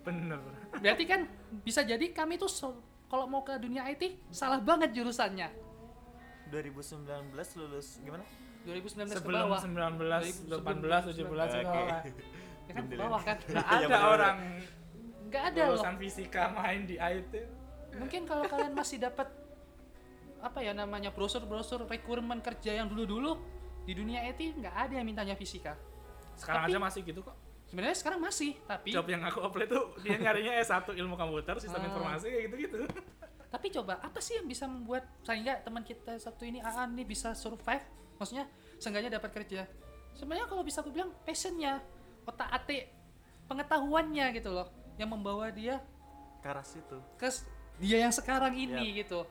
Bener. 0.00 0.40
Berarti 0.72 1.04
kan 1.04 1.28
bisa 1.60 1.82
jadi 1.82 2.08
kami 2.10 2.36
tuh 2.36 2.48
so- 2.48 2.80
kalau 3.06 3.26
mau 3.26 3.42
ke 3.42 3.54
dunia 3.56 3.84
IT 3.86 4.16
salah 4.30 4.58
banget 4.58 4.90
jurusannya. 4.90 5.52
2019 6.48 7.34
lulus 7.58 7.98
gimana? 8.00 8.24
2019 8.64 9.10
ke 9.10 9.18
sebelum 9.18 9.40
bawah. 9.46 9.60
19 9.62 10.46
18 10.46 11.12
17 11.12 11.22
Oke. 11.22 11.22
sekolah 11.22 12.00
ya 12.66 12.72
kan 12.72 12.84
ke 12.84 12.96
bawah 12.96 13.20
kan? 13.20 13.36
Nggak 13.44 13.66
Iya, 13.76 13.86
ada 13.86 13.98
orang 14.08 14.36
nggak 15.26 15.42
ada 15.44 15.60
loh. 15.60 15.68
lulusan 15.74 15.94
fisika 15.98 16.42
main 16.50 16.80
di 16.82 16.96
IT 16.96 17.32
mungkin 17.96 18.24
kalau 18.24 18.44
kalian 18.44 18.72
masih 18.72 18.98
dapat 18.98 19.28
apa 20.38 20.58
ya 20.60 20.70
namanya 20.70 21.10
brosur-brosur 21.10 21.84
requirement 21.84 22.38
kerja 22.38 22.76
yang 22.76 22.86
dulu-dulu 22.86 23.40
di 23.82 23.92
dunia 23.92 24.22
IT 24.24 24.56
nggak 24.56 24.74
ada 24.76 24.92
yang 24.94 25.06
mintanya 25.06 25.34
fisika. 25.34 25.74
Sekarang 26.36 26.68
Tapi- 26.68 26.72
aja 26.72 26.78
masih 26.78 27.00
gitu 27.02 27.20
kok. 27.20 27.36
Sebenarnya 27.66 27.96
sekarang 27.98 28.20
masih 28.22 28.54
tapi 28.62 28.94
job 28.94 29.06
yang 29.06 29.26
aku 29.26 29.42
apply 29.42 29.66
tuh 29.66 29.90
dia 29.98 30.14
nyarinya 30.16 30.54
S1 30.56 30.94
ilmu 30.94 31.18
komputer 31.18 31.58
sistem 31.58 31.82
Ah. 31.82 31.88
informasi 31.88 32.26
kayak 32.28 32.42
gitu-gitu. 32.46 32.78
Tapi 33.46 33.66
coba 33.72 33.98
apa 33.98 34.18
sih 34.20 34.36
yang 34.36 34.46
bisa 34.46 34.66
membuat 34.66 35.02
sehingga 35.22 35.58
teman 35.58 35.82
kita 35.82 36.14
satu 36.16 36.44
ini 36.44 36.60
Aan 36.60 36.94
nih 36.94 37.02
bisa 37.02 37.32
survive? 37.32 37.82
Maksudnya 38.16 38.46
seenggaknya 38.78 39.18
dapat 39.18 39.30
kerja. 39.32 39.66
Sebenarnya 40.14 40.46
kalau 40.46 40.62
bisa 40.62 40.78
aku 40.78 40.90
bilang 40.90 41.10
passionnya 41.22 41.82
otak 42.22 42.46
atik 42.48 42.90
pengetahuannya 43.46 44.26
gitu 44.32 44.50
loh 44.50 44.68
yang 44.94 45.08
membawa 45.08 45.48
dia 45.48 45.78
Karas 46.40 46.74
itu. 46.74 46.98
ke 47.16 47.26
s- 47.26 47.46
dia 47.76 47.98
yang 48.00 48.12
sekarang 48.12 48.52
ini 48.52 49.00
gitu 49.00 49.24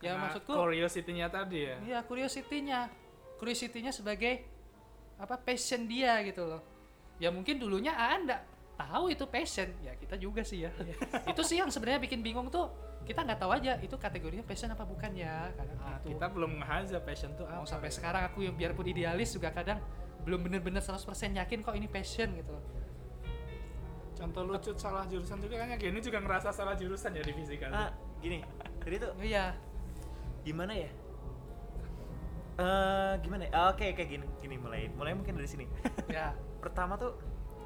ya 0.00 0.16
Karena 0.16 0.28
maksudku 0.28 0.52
curiosity-nya 0.52 1.26
tadi 1.28 1.58
ya 1.64 1.76
Iya, 1.80 1.98
curiosity-nya. 2.04 2.80
Curiosity-nya 3.36 3.92
sebagai 3.92 4.44
apa 5.16 5.36
passion 5.36 5.84
dia 5.84 6.16
gitu 6.24 6.44
loh. 6.44 6.60
Ya 7.16 7.28
mungkin 7.28 7.56
dulunya 7.56 7.92
Aan 7.92 8.24
enggak 8.24 8.40
tahu 8.76 9.12
itu 9.12 9.24
passion. 9.24 9.68
Ya 9.80 9.92
kita 9.96 10.16
juga 10.16 10.40
sih 10.40 10.64
ya. 10.64 10.72
itu 11.32 11.42
sih 11.44 11.60
yang 11.60 11.68
sebenarnya 11.68 12.00
bikin 12.00 12.20
bingung 12.20 12.48
tuh. 12.48 12.68
Kita 13.04 13.24
nggak 13.24 13.40
tahu 13.40 13.52
aja 13.52 13.76
itu 13.80 13.96
kategorinya 13.96 14.44
passion 14.44 14.68
apa 14.68 14.84
bukan 14.84 15.12
ya. 15.12 15.48
Kadang 15.52 15.76
Nah, 15.76 15.96
gitu. 16.00 16.16
kita 16.16 16.26
belum 16.32 16.50
ngehaja 16.60 16.98
passion 17.00 17.32
tuh 17.36 17.44
Mau 17.44 17.64
apa 17.64 17.68
sampai 17.68 17.88
ya. 17.88 17.94
sekarang 17.96 18.22
aku 18.24 18.38
yang 18.44 18.56
biarpun 18.56 18.88
idealis 18.88 19.32
juga 19.32 19.52
kadang 19.52 19.80
belum 20.20 20.40
bener-bener 20.48 20.80
100% 20.80 21.00
yakin 21.36 21.60
kok 21.60 21.72
ini 21.76 21.88
passion 21.88 22.28
gitu 22.36 22.52
loh. 22.52 22.64
Contoh 24.20 24.44
lucu 24.44 24.70
salah 24.76 25.08
jurusan 25.08 25.40
juga 25.40 25.64
kan 25.64 25.80
gini 25.80 25.98
juga 25.98 26.20
ngerasa 26.20 26.52
salah 26.52 26.76
jurusan 26.76 27.16
ya 27.16 27.24
di 27.24 27.32
fisika. 27.32 27.72
Ah, 27.72 27.90
gini. 28.20 28.44
Jadi 28.84 28.94
tuh 29.00 29.10
Oh 29.16 29.24
iya, 29.24 29.56
gimana 30.44 30.76
ya? 30.76 30.90
Eh, 32.60 33.12
gimana 33.24 33.48
ya? 33.48 33.50
Ah, 33.56 33.66
Oke, 33.72 33.88
oke 33.88 34.04
gini, 34.04 34.26
gini 34.44 34.60
mulai. 34.60 34.92
Mulai 34.92 35.16
mungkin 35.16 35.40
dari 35.40 35.48
sini. 35.48 35.64
ya. 36.12 36.36
Pertama 36.60 37.00
tuh 37.00 37.16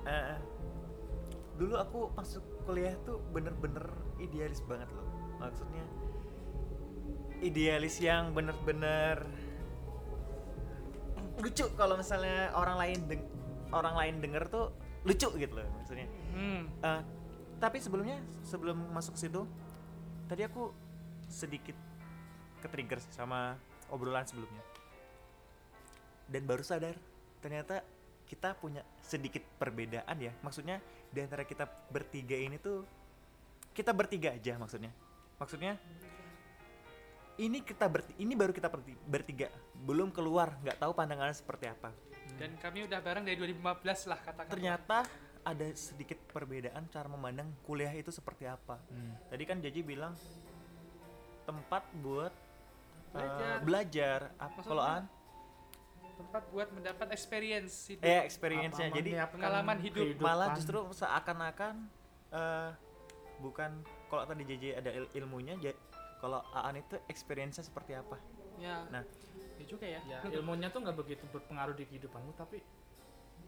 eh, 0.07 0.39
dulu 1.59 1.75
aku 1.75 2.15
masuk 2.15 2.43
kuliah 2.63 2.95
tuh 3.03 3.19
bener-bener 3.35 3.91
idealis 4.23 4.63
banget 4.63 4.87
loh. 4.95 5.07
Maksudnya 5.43 5.83
idealis 7.43 7.99
yang 7.99 8.31
bener-bener 8.31 9.27
lucu 11.43 11.67
kalau 11.75 11.99
misalnya 11.99 12.55
orang 12.55 12.79
lain 12.79 12.99
deng- 13.11 13.31
orang 13.75 13.95
lain 13.99 14.15
denger 14.23 14.47
tuh 14.47 14.71
lucu 15.05 15.29
gitu 15.37 15.53
loh 15.53 15.69
maksudnya. 15.79 16.09
Hmm. 16.33 16.65
Eh, 16.81 17.03
tapi 17.61 17.79
sebelumnya 17.79 18.19
sebelum 18.43 18.77
masuk 18.91 19.15
ke 19.17 19.29
situ 19.29 19.45
tadi 20.27 20.43
aku 20.49 20.73
sedikit 21.29 21.77
ketrigger 22.65 22.99
sama 23.13 23.61
obrolan 23.93 24.25
sebelumnya. 24.25 24.65
Dan 26.25 26.49
baru 26.49 26.65
sadar 26.65 26.97
ternyata 27.45 27.85
kita 28.25 28.57
punya 28.57 28.81
sedikit 29.05 29.45
perbedaan 29.61 30.17
ya. 30.17 30.33
Maksudnya 30.41 30.81
di 31.13 31.21
antara 31.21 31.45
kita 31.45 31.69
bertiga 31.93 32.35
ini 32.35 32.57
tuh 32.57 32.89
kita 33.77 33.93
bertiga 33.93 34.33
aja 34.33 34.57
maksudnya. 34.57 34.89
Maksudnya 35.37 35.77
ini 37.37 37.61
kita 37.61 37.85
berti 37.93 38.17
ini 38.17 38.33
baru 38.33 38.57
kita 38.57 38.73
berti- 38.73 39.05
bertiga. 39.05 39.53
Belum 39.85 40.09
keluar 40.09 40.57
nggak 40.65 40.81
tahu 40.81 40.97
pandangannya 40.97 41.37
seperti 41.37 41.69
apa 41.69 41.93
Dan 42.35 42.51
kami 42.59 42.85
udah 42.85 42.99
bareng 42.99 43.22
dari 43.22 43.37
2015 43.37 44.11
lah 44.11 44.18
katakan. 44.18 44.51
ternyata 44.51 44.99
ada 45.45 45.66
sedikit 45.76 46.16
perbedaan 46.26 46.89
cara 46.89 47.07
memandang 47.07 47.53
kuliah 47.62 47.93
itu 47.93 48.09
seperti 48.09 48.45
apa. 48.45 48.80
Hmm. 48.89 49.12
Tadi 49.28 49.45
kan 49.45 49.61
Jaji 49.61 49.80
bilang 49.80 50.16
tempat 51.45 51.85
buat 51.95 52.32
uh, 52.32 53.12
Belajar. 53.12 53.55
belajar. 53.61 54.18
Ap- 54.35 54.57
Maksudnya? 54.57 54.64
Kalau 54.66 54.82
An, 54.82 55.05
tempat 56.14 56.43
buat 56.49 56.68
mendapat 56.72 57.07
experience 57.12 57.74
hidup. 57.87 58.03
eh 58.03 58.22
experience-nya. 58.24 58.89
Jadi 58.89 59.11
pengalaman 59.30 59.78
hidup. 59.78 60.05
malah 60.16 60.53
kehidupan. 60.53 60.57
justru 60.57 60.78
seakan-akan 60.97 61.74
uh, 62.30 62.70
bukan 63.39 63.70
kalau 64.09 64.24
tadi 64.24 64.43
JJ 64.47 64.64
ada 64.78 64.91
il- 64.91 65.12
ilmunya, 65.12 65.55
kalau 66.18 66.41
Aan 66.57 66.80
itu 66.80 66.97
experience-nya 67.07 67.62
seperti 67.62 67.93
apa. 67.93 68.16
Ya. 68.57 68.87
Nah, 68.89 69.03
ya 69.65 69.71
juga 69.73 69.87
ya. 69.89 70.01
ya 70.05 70.19
ilmunya 70.29 70.69
tuh 70.69 70.85
nggak 70.85 70.97
begitu 71.01 71.25
berpengaruh 71.33 71.73
di 71.73 71.89
kehidupanmu 71.89 72.37
tapi 72.37 72.61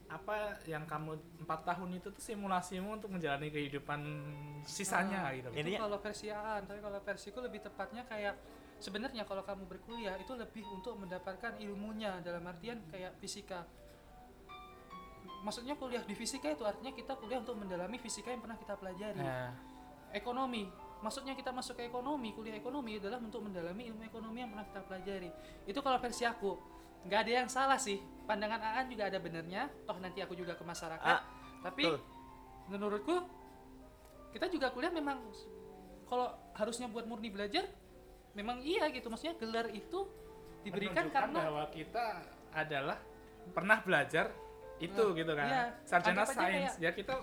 apa 0.06 0.62
yang 0.70 0.86
kamu 0.86 1.18
empat 1.42 1.66
tahun 1.66 1.98
itu 1.98 2.08
tuh 2.14 2.22
simulasimu 2.22 2.94
untuk 2.94 3.10
menjalani 3.10 3.50
kehidupan 3.50 4.00
sisanya 4.62 5.26
Ah, 5.26 5.34
gitu 5.34 5.50
Itu 5.50 5.82
kalau 5.82 5.98
versi 5.98 6.30
Aan, 6.30 6.62
tapi 6.62 6.78
kalau 6.78 6.98
versiku 7.02 7.38
lebih 7.42 7.60
tepatnya 7.66 8.06
kayak 8.06 8.38
sebenarnya 8.78 9.26
kalau 9.26 9.42
kamu 9.42 9.66
berkuliah 9.66 10.14
itu 10.14 10.30
lebih 10.38 10.62
untuk 10.70 10.94
mendapatkan 10.94 11.58
ilmunya 11.58 12.22
dalam 12.22 12.46
artian 12.46 12.86
kayak 12.86 13.18
fisika. 13.18 13.66
Maksudnya 15.42 15.74
kuliah 15.74 16.02
di 16.06 16.14
fisika 16.14 16.54
itu 16.54 16.62
artinya 16.62 16.94
kita 16.94 17.18
kuliah 17.18 17.42
untuk 17.42 17.58
mendalami 17.58 17.98
fisika 17.98 18.30
yang 18.30 18.42
pernah 18.42 18.58
kita 18.58 18.74
pelajari. 18.78 19.18
Nah, 19.18 19.50
Ekonomi, 20.14 20.70
maksudnya 21.04 21.36
kita 21.36 21.52
masuk 21.52 21.76
ke 21.76 21.88
ekonomi, 21.88 22.32
kuliah 22.32 22.56
ekonomi 22.56 22.96
adalah 22.96 23.20
untuk 23.20 23.44
mendalami 23.44 23.88
ilmu 23.92 24.02
ekonomi 24.06 24.38
yang 24.44 24.50
pernah 24.52 24.66
kita 24.68 24.80
pelajari. 24.84 25.30
Itu 25.68 25.78
kalau 25.84 25.98
versi 26.00 26.24
aku. 26.24 26.56
Nggak 27.06 27.20
ada 27.26 27.32
yang 27.44 27.48
salah 27.48 27.78
sih. 27.78 28.00
Pandangan 28.26 28.58
Aan 28.58 28.86
juga 28.90 29.06
ada 29.06 29.18
benernya. 29.22 29.70
Toh 29.86 29.96
nanti 30.02 30.18
aku 30.24 30.34
juga 30.34 30.58
ke 30.58 30.64
masyarakat. 30.66 31.06
Ah, 31.06 31.22
Tapi 31.62 31.82
betul. 31.86 32.00
menurutku 32.72 33.16
kita 34.34 34.52
juga 34.52 34.68
kuliah 34.74 34.92
memang 34.92 35.22
kalau 36.06 36.28
harusnya 36.54 36.86
buat 36.92 37.08
murni 37.08 37.32
belajar 37.32 37.64
memang 38.36 38.60
iya 38.60 38.86
gitu 38.92 39.08
maksudnya 39.08 39.34
gelar 39.40 39.72
itu 39.72 40.04
diberikan 40.60 41.08
menunjukkan 41.08 41.14
karena 41.14 41.38
bahwa 41.40 41.64
kita 41.72 42.04
adalah 42.52 42.98
pernah 43.54 43.78
belajar 43.80 44.28
itu 44.76 44.92
Nah, 44.92 45.16
gitu 45.16 45.32
kan 45.32 45.48
iya. 45.48 45.64
sarjana 45.88 46.24
sains 46.28 46.76
ya 46.76 46.92
kita 46.92 47.16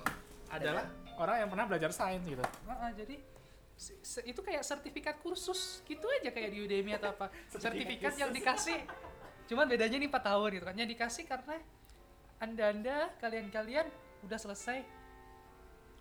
adalah 0.49 0.89
orang 1.21 1.45
yang 1.45 1.49
pernah 1.53 1.65
belajar 1.69 1.91
sains 1.93 2.25
gitu 2.25 2.41
Heeh, 2.41 2.89
jadi 2.97 3.15
itu 4.23 4.39
kayak 4.39 4.61
sertifikat 4.61 5.19
kursus 5.19 5.83
gitu 5.83 6.05
aja 6.11 6.29
kayak 6.29 6.49
di 6.49 6.59
Udemy 6.61 6.93
atau 6.93 7.11
apa 7.11 7.27
sertifikat 7.53 8.13
yang 8.15 8.29
dikasih 8.29 8.79
cuman 9.43 9.65
bedanya 9.65 9.97
ini 9.97 10.07
4 10.07 10.23
tahun 10.23 10.49
gitu 10.53 10.65
kan 10.65 10.75
yang 10.75 10.87
dikasih 10.87 11.23
karena 11.23 11.55
anda-anda 12.37 13.11
kalian-kalian 13.17 13.87
udah 14.21 14.39
selesai 14.39 14.83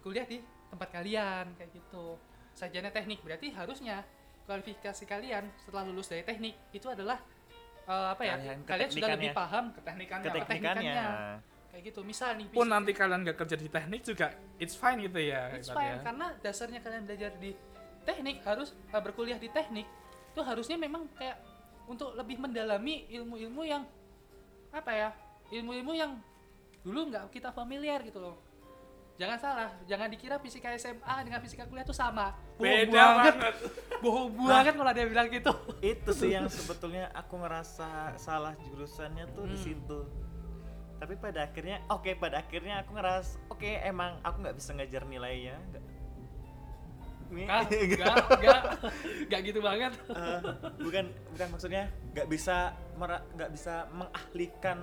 kuliah 0.01 0.23
di 0.23 0.39
tempat 0.69 0.89
kalian 0.91 1.47
kayak 1.55 1.71
gitu 1.73 2.19
sarjana 2.53 2.89
teknik 2.89 3.19
berarti 3.21 3.51
harusnya 3.51 4.03
kualifikasi 4.45 5.05
kalian 5.05 5.47
setelah 5.57 5.85
lulus 5.85 6.07
dari 6.07 6.23
teknik 6.23 6.55
itu 6.71 6.87
adalah 6.87 7.19
eh, 7.83 8.07
apa 8.11 8.23
ya 8.23 8.35
Kalian 8.37 8.59
kalian 8.63 8.91
sudah 8.91 9.09
lebih 9.11 9.31
keteknikannya. 9.31 9.35
paham 9.35 9.65
keteknikannya 9.73 10.25
Keteknikannya. 10.25 10.75
teknikannya. 10.75 11.11
kayak 11.73 11.83
gitu 11.89 12.01
misal 12.03 12.31
nih 12.37 12.47
pun 12.51 12.69
nanti 12.69 12.93
kalian 12.93 13.21
gak 13.25 13.39
kerja 13.39 13.57
di 13.57 13.69
teknik 13.69 14.01
juga 14.03 14.27
it's 14.59 14.75
fine 14.75 14.99
gitu 15.01 15.19
ya 15.19 15.51
It's 15.53 15.67
ibaratnya. 15.67 15.79
fine 15.89 15.99
karena 16.05 16.27
dasarnya 16.39 16.81
kalian 16.81 17.03
belajar 17.07 17.33
di 17.39 17.51
teknik 18.03 18.43
harus 18.43 18.71
eh, 18.89 18.99
berkuliah 18.99 19.37
di 19.37 19.49
teknik 19.49 19.87
itu 20.33 20.41
harusnya 20.41 20.77
memang 20.77 21.07
kayak 21.15 21.37
untuk 21.85 22.15
lebih 22.15 22.39
mendalami 22.39 23.05
ilmu-ilmu 23.11 23.63
yang 23.63 23.83
apa 24.71 24.91
ya 24.91 25.09
ilmu-ilmu 25.51 25.93
yang 25.93 26.17
dulu 26.81 27.13
nggak 27.13 27.29
kita 27.31 27.53
familiar 27.53 28.01
gitu 28.03 28.19
loh. 28.19 28.37
Jangan 29.21 29.39
salah 29.39 29.71
jangan 29.85 30.09
dikira 30.09 30.41
fisika 30.41 30.73
SMA 30.75 31.15
dengan 31.23 31.39
fisika 31.39 31.69
kuliah 31.69 31.85
itu 31.85 31.93
sama. 31.93 32.33
Bohong 32.57 32.89
Beda 32.89 32.91
banget. 32.97 33.35
bohong 34.03 34.31
banget 34.41 34.75
kalau 34.75 34.93
dia 34.93 35.07
bilang 35.07 35.29
gitu. 35.29 35.53
Itu 35.79 36.11
sih 36.11 36.33
yang 36.33 36.49
sebetulnya 36.57 37.13
aku 37.13 37.37
ngerasa 37.37 38.17
salah 38.17 38.57
jurusannya 38.59 39.29
tuh 39.31 39.45
di 39.47 39.55
Hmm. 39.55 39.63
situ. 39.63 39.99
Tapi 40.97 41.15
pada 41.19 41.45
akhirnya 41.45 41.83
oke 41.87 42.15
pada 42.17 42.41
akhirnya 42.41 42.81
aku 42.81 42.95
ngeras 42.95 43.37
oke 43.51 43.67
emang 43.85 44.17
aku 44.25 44.37
nggak 44.41 44.57
bisa 44.57 44.71
ngejar 44.73 45.03
nilainya 45.05 45.59
Nih, 47.33 47.47
Kah? 47.49 47.63
gitu. 47.73 47.97
Enggak, 47.97 48.17
enggak, 48.31 48.61
enggak 49.25 49.41
gitu 49.43 49.61
banget. 49.61 49.93
Eh, 50.07 50.41
bukan 50.79 51.05
bukan 51.33 51.47
maksudnya 51.49 51.83
nggak 52.13 52.27
bisa 52.29 52.57
mera- 52.95 53.25
nggak 53.33 53.51
bisa 53.51 53.75
mengahlikan 53.91 54.79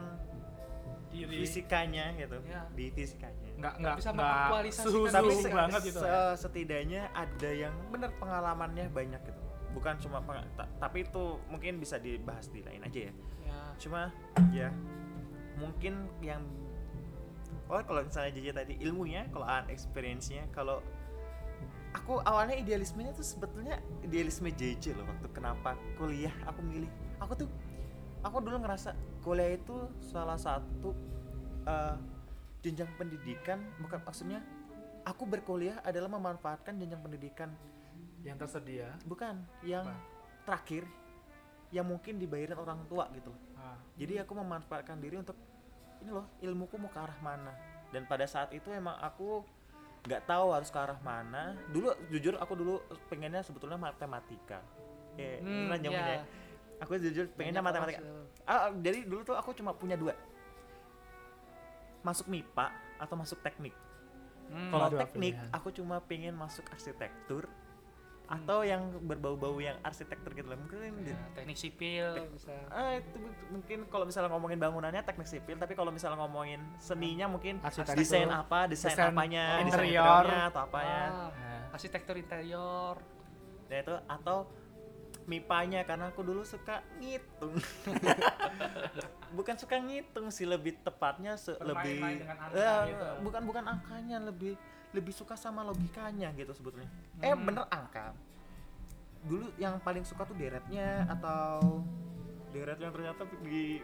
Diri. 1.10 1.42
fisikanya 1.42 2.14
gitu 2.16 2.38
Ya. 2.44 2.70
di 2.70 2.86
fisikanya 2.90 3.50
Nggak 3.58 3.74
nggak 3.78 3.96
bisa 3.98 4.10
mengaktualisasikan 4.14 4.94
suhu 4.94 5.06
tapi 5.10 5.34
se- 5.36 5.50
banget 5.52 5.82
gitu. 5.84 6.00
se- 6.00 6.36
setidaknya 6.38 7.02
ada 7.12 7.50
yang 7.50 7.74
bener 7.90 8.14
pengalamannya 8.16 8.86
banyak 8.88 9.18
gitu 9.20 9.42
bukan 9.70 9.98
cuma 9.98 10.22
tapi 10.78 10.98
itu 11.04 11.24
mungkin 11.46 11.78
bisa 11.78 11.98
dibahas 11.98 12.50
di 12.50 12.62
lain 12.62 12.82
aja 12.84 13.10
ya 13.10 13.14
Ya. 13.42 13.62
cuma 13.78 14.02
ya 14.50 14.70
mungkin 15.56 15.94
yang 16.20 16.46
oh 17.66 17.82
kalau 17.82 18.02
misalnya 18.02 18.30
JJ 18.32 18.48
tadi 18.56 18.74
ilmunya 18.80 19.26
kalau 19.30 19.46
an 19.46 19.66
experience-nya 19.68 20.46
kalau 20.50 20.82
aku 21.90 22.22
awalnya 22.22 22.56
idealismenya 22.56 23.12
tuh 23.12 23.26
sebetulnya 23.26 23.78
idealisme 24.00 24.50
JJ 24.50 24.94
loh 24.94 25.06
waktu 25.06 25.28
kenapa 25.30 25.74
kuliah 25.96 26.34
aku 26.46 26.62
milih 26.62 26.90
aku 27.18 27.34
tuh 27.36 27.50
aku 28.22 28.38
dulu 28.40 28.62
ngerasa 28.62 28.94
kuliah 29.20 29.56
itu 29.56 29.76
salah 30.00 30.38
satu 30.38 30.94
eh, 31.64 31.96
jenjang 32.62 32.92
pendidikan 32.96 33.58
bukan 33.80 34.04
maksudnya 34.04 34.44
aku 35.02 35.24
berkuliah 35.24 35.80
adalah 35.82 36.12
memanfaatkan 36.12 36.76
jenjang 36.76 37.00
pendidikan 37.00 37.50
Yang 38.20 38.38
tersedia. 38.46 38.92
bukan 39.08 39.40
yang 39.64 39.88
Apa? 39.88 39.96
terakhir 40.44 40.84
yang 41.72 41.88
mungkin 41.88 42.20
dibayarin 42.20 42.58
orang 42.58 42.84
tua 42.86 43.08
gitu 43.14 43.32
loh 43.32 43.42
Ah. 43.56 43.76
jadi 43.96 44.24
aku 44.24 44.34
memanfaatkan 44.34 45.00
diri 45.00 45.16
untuk 45.16 45.36
ini 46.00 46.10
loh 46.10 46.28
ilmuku 46.40 46.76
mau 46.76 46.88
ke 46.88 46.96
arah 46.96 47.20
mana 47.20 47.52
dan 47.90 48.04
pada 48.06 48.24
saat 48.24 48.52
itu 48.52 48.70
emang 48.70 48.96
aku 48.98 49.44
nggak 50.08 50.22
tahu 50.26 50.48
harus 50.56 50.70
ke 50.72 50.80
arah 50.80 51.00
mana 51.04 51.56
dulu 51.70 51.92
jujur 52.08 52.40
aku 52.40 52.54
dulu 52.56 52.76
pengennya 53.12 53.44
sebetulnya 53.44 53.76
matematika 53.76 54.64
ya 55.20 55.44
Hmm, 55.44 55.68
hmm, 55.68 55.84
ya. 55.84 56.24
aku 56.80 56.96
jujur 56.96 57.26
pengennya 57.36 57.60
Banyak 57.60 57.68
matematika 57.68 58.00
Ah, 58.48 58.66
ah, 58.66 58.70
jadi 58.74 59.04
dulu 59.06 59.22
tuh 59.28 59.36
aku 59.36 59.52
cuma 59.54 59.76
punya 59.76 60.00
dua 60.00 60.16
masuk 62.02 62.32
MIPA 62.32 62.72
atau 62.98 63.16
masuk 63.20 63.40
teknik 63.44 63.76
Hmm. 64.50 64.74
kalau 64.74 64.90
teknik 64.90 65.38
pilihan. 65.38 65.54
aku 65.54 65.70
cuma 65.70 66.02
pengen 66.02 66.34
masuk 66.34 66.66
arsitektur. 66.74 67.46
Atau 68.30 68.62
yang 68.62 68.80
berbau-bau 69.02 69.58
yang 69.58 69.74
arsitektur 69.82 70.32
gitu 70.32 70.46
lah 70.46 70.56
mungkin 70.56 71.02
Ya, 71.02 71.18
teknik 71.34 71.58
sipil 71.58 72.30
bisa. 72.30 72.54
Ah, 72.70 72.94
itu 72.96 73.18
mungkin 73.50 73.90
kalau 73.90 74.06
misalnya 74.06 74.30
ngomongin 74.30 74.56
bangunannya 74.56 75.02
teknik 75.02 75.26
sipil, 75.26 75.58
tapi 75.58 75.74
kalau 75.74 75.90
misalnya 75.90 76.18
ngomongin 76.20 76.62
seninya 76.78 77.26
mungkin 77.26 77.58
Arsitektur. 77.60 77.98
desain 77.98 78.30
apa, 78.30 78.70
desain, 78.70 78.94
Desain 78.94 79.10
apanya, 79.10 79.58
desain 79.58 79.66
interior. 79.66 80.06
interiornya 80.06 80.42
atau 80.48 80.62
apanya. 80.62 81.02
Ah, 81.02 81.30
Nah. 81.32 81.64
arsitektur 81.72 82.16
interior. 82.16 82.96
Nah 83.66 83.78
itu 83.80 83.96
atau 84.08 84.38
MIPA-nya 85.26 85.82
karena 85.84 86.10
aku 86.10 86.22
dulu 86.22 86.42
suka 86.44 86.82
ngitung. 86.96 87.54
bukan 89.32 89.56
suka 89.56 89.78
ngitung 89.78 90.30
sih 90.30 90.42
lebih 90.44 90.78
tepatnya 90.80 91.34
se- 91.36 91.58
lebih 91.60 92.02
dengan 92.18 92.38
angka 92.40 92.58
Eh, 92.58 92.80
gitu. 92.90 93.06
bukan 93.22 93.42
bukan 93.44 93.64
angkanya 93.68 94.18
lebih 94.20 94.58
lebih 94.92 95.12
suka 95.12 95.34
sama 95.34 95.62
logikanya 95.62 96.34
gitu 96.34 96.50
sebetulnya. 96.52 96.90
Eh 97.20 97.30
Hmm. 97.30 97.46
bener 97.46 97.66
angka. 97.68 98.14
Dulu 99.22 99.54
yang 99.56 99.78
paling 99.78 100.02
suka 100.02 100.24
tuh 100.24 100.34
deretnya 100.34 101.06
atau 101.08 101.84
deret 102.50 102.78
yang 102.78 102.90
ternyata 102.90 103.24
di 103.40 103.84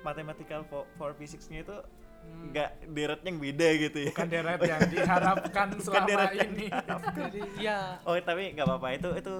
mathematical 0.00 0.64
for, 0.64 0.86
for 0.94 1.12
physics-nya 1.12 1.60
itu 1.62 1.76
Hmm. 2.20 2.52
nggak 2.52 2.70
deretnya 2.86 3.28
yang 3.28 3.40
beda 3.40 3.68
gitu 3.80 3.98
ya. 3.98 4.12
Bukan 4.12 4.28
deret 4.28 4.60
yang 4.60 4.80
diharapkan 4.86 5.66
selama 5.80 6.04
deret 6.10 6.32
ini. 6.38 6.66
Jadi 6.68 7.40
ya 7.58 7.96
Oh 8.04 8.12
tapi 8.14 8.52
nggak 8.52 8.62
apa-apa 8.62 8.88
itu 8.92 9.08
itu 9.16 9.36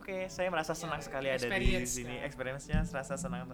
oke 0.00 0.18
saya 0.26 0.48
merasa 0.48 0.72
senang 0.72 0.96
Ya, 0.96 1.04
sekali 1.04 1.28
ada 1.28 1.44
di 1.52 1.84
sini 1.84 2.16
kan. 2.16 2.26
experience-nya 2.26 2.78
serasa 2.82 3.14
senang. 3.14 3.52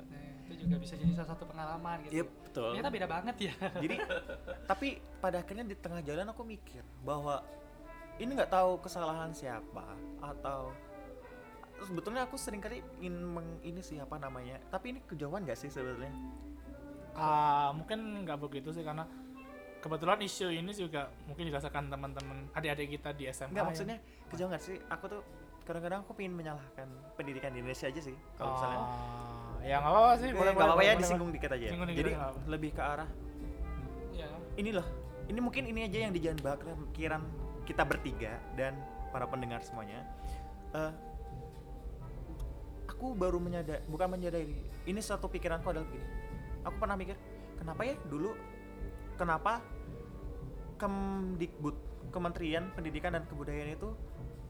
Juga 0.68 0.76
bisa 0.78 0.94
jadi 0.94 1.12
salah 1.14 1.30
satu 1.32 1.44
pengalaman 1.44 1.96
gitu. 2.04 2.12
Iya 2.12 2.24
betul. 2.24 2.68
Ternyata 2.70 2.90
beda 2.92 3.06
banget 3.08 3.36
ya. 3.40 3.54
Jadi 3.74 3.96
tapi 4.70 4.88
pada 5.18 5.40
akhirnya 5.40 5.64
di 5.64 5.74
tengah 5.74 6.00
jalan 6.00 6.28
aku 6.28 6.44
mikir 6.44 6.84
bahwa 7.00 7.40
ini 8.18 8.30
nggak 8.30 8.52
tahu 8.52 8.76
kesalahan 8.78 9.32
siapa 9.32 9.84
atau 10.20 10.74
sebetulnya 11.80 12.26
aku 12.26 12.34
sering 12.34 12.58
kali 12.58 12.82
ingin 12.98 13.14
meng, 13.16 13.48
ini 13.62 13.78
sih 13.78 13.96
apa 13.96 14.18
namanya 14.18 14.58
tapi 14.68 14.90
ini 14.90 15.00
kejauhan 15.00 15.46
nggak 15.46 15.54
sih 15.56 15.70
sebetulnya 15.70 16.10
Ah, 17.14 17.70
mungkin 17.72 17.98
nggak 18.22 18.38
begitu 18.38 18.70
sih 18.70 18.82
karena 18.82 19.02
kebetulan 19.78 20.18
isu 20.20 20.50
ini 20.50 20.70
juga 20.70 21.06
mungkin 21.24 21.46
dirasakan 21.46 21.86
teman-teman 21.86 22.46
adik-adik 22.52 22.94
kita 22.94 23.10
di 23.10 23.26
SMA. 23.26 23.46
nggak 23.48 23.56
yang- 23.56 23.68
maksudnya 23.68 23.96
kejauhan 24.28 24.50
nggak 24.50 24.64
sih 24.64 24.76
aku 24.86 25.04
tuh 25.08 25.22
kadang-kadang 25.68 26.00
aku 26.00 26.16
pengen 26.16 26.32
menyalahkan 26.32 26.88
pendidikan 27.20 27.52
di 27.52 27.60
Indonesia 27.60 27.92
aja 27.92 28.00
sih 28.00 28.16
kalau 28.40 28.56
misalnya. 28.56 28.80
Ah, 28.80 29.56
ya 29.60 29.76
nggak 29.84 29.92
apa-apa 29.92 30.12
sih. 30.16 30.28
Eh, 30.32 30.34
Boleh, 30.34 30.50
nggak 30.56 30.64
apa-apa 30.64 30.80
ya 30.80 30.92
boleh, 30.96 31.02
disinggung 31.04 31.30
dikit 31.36 31.50
aja 31.52 31.66
Singgung 31.68 31.88
jadi 31.92 32.12
lebih 32.48 32.70
ke 32.72 32.82
arah 32.82 33.08
ya. 34.16 34.28
ini 34.56 34.70
loh 34.72 34.86
ini 35.28 35.38
mungkin 35.44 35.68
ini 35.68 35.84
aja 35.84 35.98
yang 36.08 36.12
di 36.16 36.20
jalan 36.24 36.40
pikiran 36.96 37.20
kita 37.68 37.84
bertiga 37.84 38.40
dan 38.56 38.72
para 39.12 39.28
pendengar 39.28 39.60
semuanya. 39.60 40.00
Eh, 40.72 40.92
aku 42.88 43.12
baru 43.12 43.36
menyadari 43.36 43.84
bukan 43.84 44.08
menyadari 44.08 44.56
ini 44.88 45.00
satu 45.04 45.28
pikiranku 45.28 45.68
adalah 45.68 45.84
begini. 45.84 46.08
Aku 46.64 46.76
pernah 46.80 46.96
mikir 46.96 47.16
kenapa 47.60 47.84
ya 47.84 47.94
dulu 48.08 48.32
kenapa 49.20 49.60
Kemdikbud 50.80 51.76
Kementerian 52.08 52.72
Pendidikan 52.72 53.12
dan 53.12 53.28
Kebudayaan 53.28 53.76
itu 53.76 53.92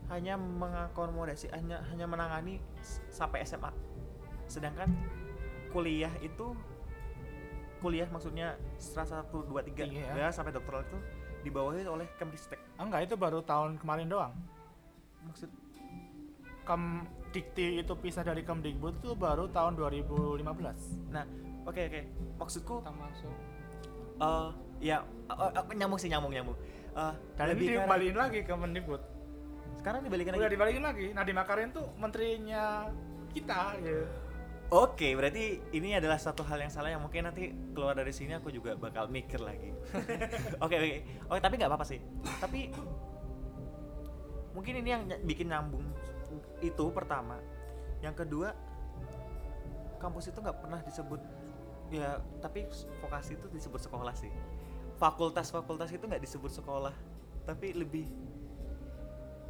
hanya 0.08 0.34
mengakomodasi 0.36 1.52
hanya 1.52 1.84
hanya 1.86 2.04
menangani 2.04 2.58
sampai 3.08 3.44
SMA 3.44 3.68
sedangkan 4.44 4.88
kuliah 5.68 6.10
itu 6.18 6.56
kuliah 7.78 8.08
maksudnya 8.08 8.56
setelah 8.74 9.20
satu 9.20 9.44
dua 9.44 9.60
tiga 9.60 9.84
Tinggi 9.84 10.02
ya. 10.02 10.28
sampai 10.28 10.50
doktoral 10.50 10.82
itu 10.82 10.98
dibawahi 11.40 11.86
oleh 11.86 12.08
Kemdistek 12.16 12.58
Ah, 12.74 12.82
enggak 12.82 13.06
itu 13.06 13.14
baru 13.14 13.38
tahun 13.40 13.78
kemarin 13.78 14.08
doang. 14.08 14.32
maksud 15.22 15.46
Kemdikti 16.64 17.80
itu 17.80 17.92
pisah 17.94 18.20
dari 18.20 18.42
Kemdikbud 18.42 18.98
itu 18.98 19.12
baru 19.14 19.48
tahun 19.48 19.72
2015. 19.74 20.42
nah 21.08 21.24
oke 21.64 21.80
oke 21.80 22.00
maksudku 22.36 22.74
Kita 22.80 22.92
masuk. 22.92 23.34
eh 24.18 24.48
ya 24.82 24.98
eh, 25.28 25.50
eh, 25.54 25.64
nyambung 25.74 25.96
sih 25.96 26.08
nyambung 26.08 26.32
nyambung 26.32 26.58
Eh, 26.90 27.14
Dan 27.38 27.54
lebih 27.54 27.66
ini 27.68 27.74
dibalikin 27.78 28.16
lagi 28.16 28.40
ke 28.42 28.50
Mendikbud. 28.50 28.98
Sekarang 29.88 30.04
dibalikin 30.04 30.32
Udah 30.36 30.44
lagi 30.44 30.52
dibalikin 30.52 30.84
lagi. 30.84 31.06
Nadiem 31.16 31.36
Makarim 31.40 31.68
tuh 31.72 31.86
menterinya 31.96 32.92
kita 33.32 33.80
ya. 33.80 34.04
Oke, 34.68 35.16
berarti 35.16 35.64
ini 35.72 35.96
adalah 35.96 36.20
satu 36.20 36.44
hal 36.44 36.60
yang 36.60 36.68
salah 36.68 36.92
yang 36.92 37.00
mungkin 37.00 37.24
nanti 37.24 37.48
keluar 37.72 37.96
dari 37.96 38.12
sini 38.12 38.36
aku 38.36 38.52
juga 38.52 38.76
bakal 38.76 39.08
mikir 39.08 39.40
lagi. 39.40 39.72
Oke, 40.64 40.76
oke. 40.76 40.98
Oke, 41.32 41.40
tapi 41.40 41.56
nggak 41.56 41.72
apa-apa 41.72 41.88
sih. 41.88 42.04
Tapi 42.36 42.68
mungkin 44.52 44.84
ini 44.84 44.88
yang 44.92 45.08
bikin 45.24 45.48
nyambung 45.48 45.88
itu 46.60 46.84
pertama. 46.92 47.40
Yang 48.04 48.28
kedua, 48.28 48.52
kampus 49.96 50.28
itu 50.28 50.36
nggak 50.44 50.60
pernah 50.60 50.84
disebut 50.84 51.20
ya, 51.88 52.20
tapi 52.44 52.68
vokasi 53.00 53.40
itu 53.40 53.48
disebut 53.48 53.88
sekolah 53.88 54.12
sih. 54.12 54.28
Fakultas-fakultas 55.00 55.96
itu 55.96 56.04
nggak 56.04 56.20
disebut 56.20 56.52
sekolah, 56.60 56.92
tapi 57.48 57.72
lebih 57.72 58.04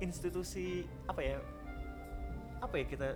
institusi 0.01 0.87
apa 1.07 1.21
ya? 1.23 1.39
Apa 2.59 2.75
ya 2.79 2.85
kita 2.87 3.09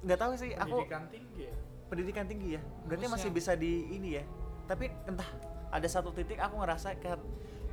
nggak 0.00 0.18
tahu 0.20 0.32
sih 0.36 0.50
aku 0.56 0.80
Pendidikan 0.80 1.04
tinggi 1.12 1.42
ya. 1.44 1.54
pendidikan 1.92 2.24
tinggi 2.24 2.48
ya 2.56 2.62
berarti 2.88 3.04
Harusnya. 3.04 3.20
masih 3.20 3.30
bisa 3.36 3.52
di 3.52 3.72
ini 3.92 4.16
ya 4.16 4.24
tapi 4.64 4.88
entah 5.04 5.28
ada 5.68 5.88
satu 5.90 6.08
titik 6.14 6.40
aku 6.40 6.56
ngerasa 6.56 6.96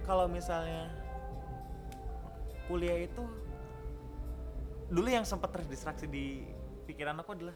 kalau 0.03 0.27
misalnya 0.27 0.91
kuliah 2.67 2.99
itu 3.07 3.23
dulu 4.91 5.07
yang 5.07 5.23
sempat 5.23 5.55
terdistraksi 5.55 6.03
di 6.09 6.43
pikiran 6.83 7.15
aku 7.23 7.31
adalah 7.31 7.55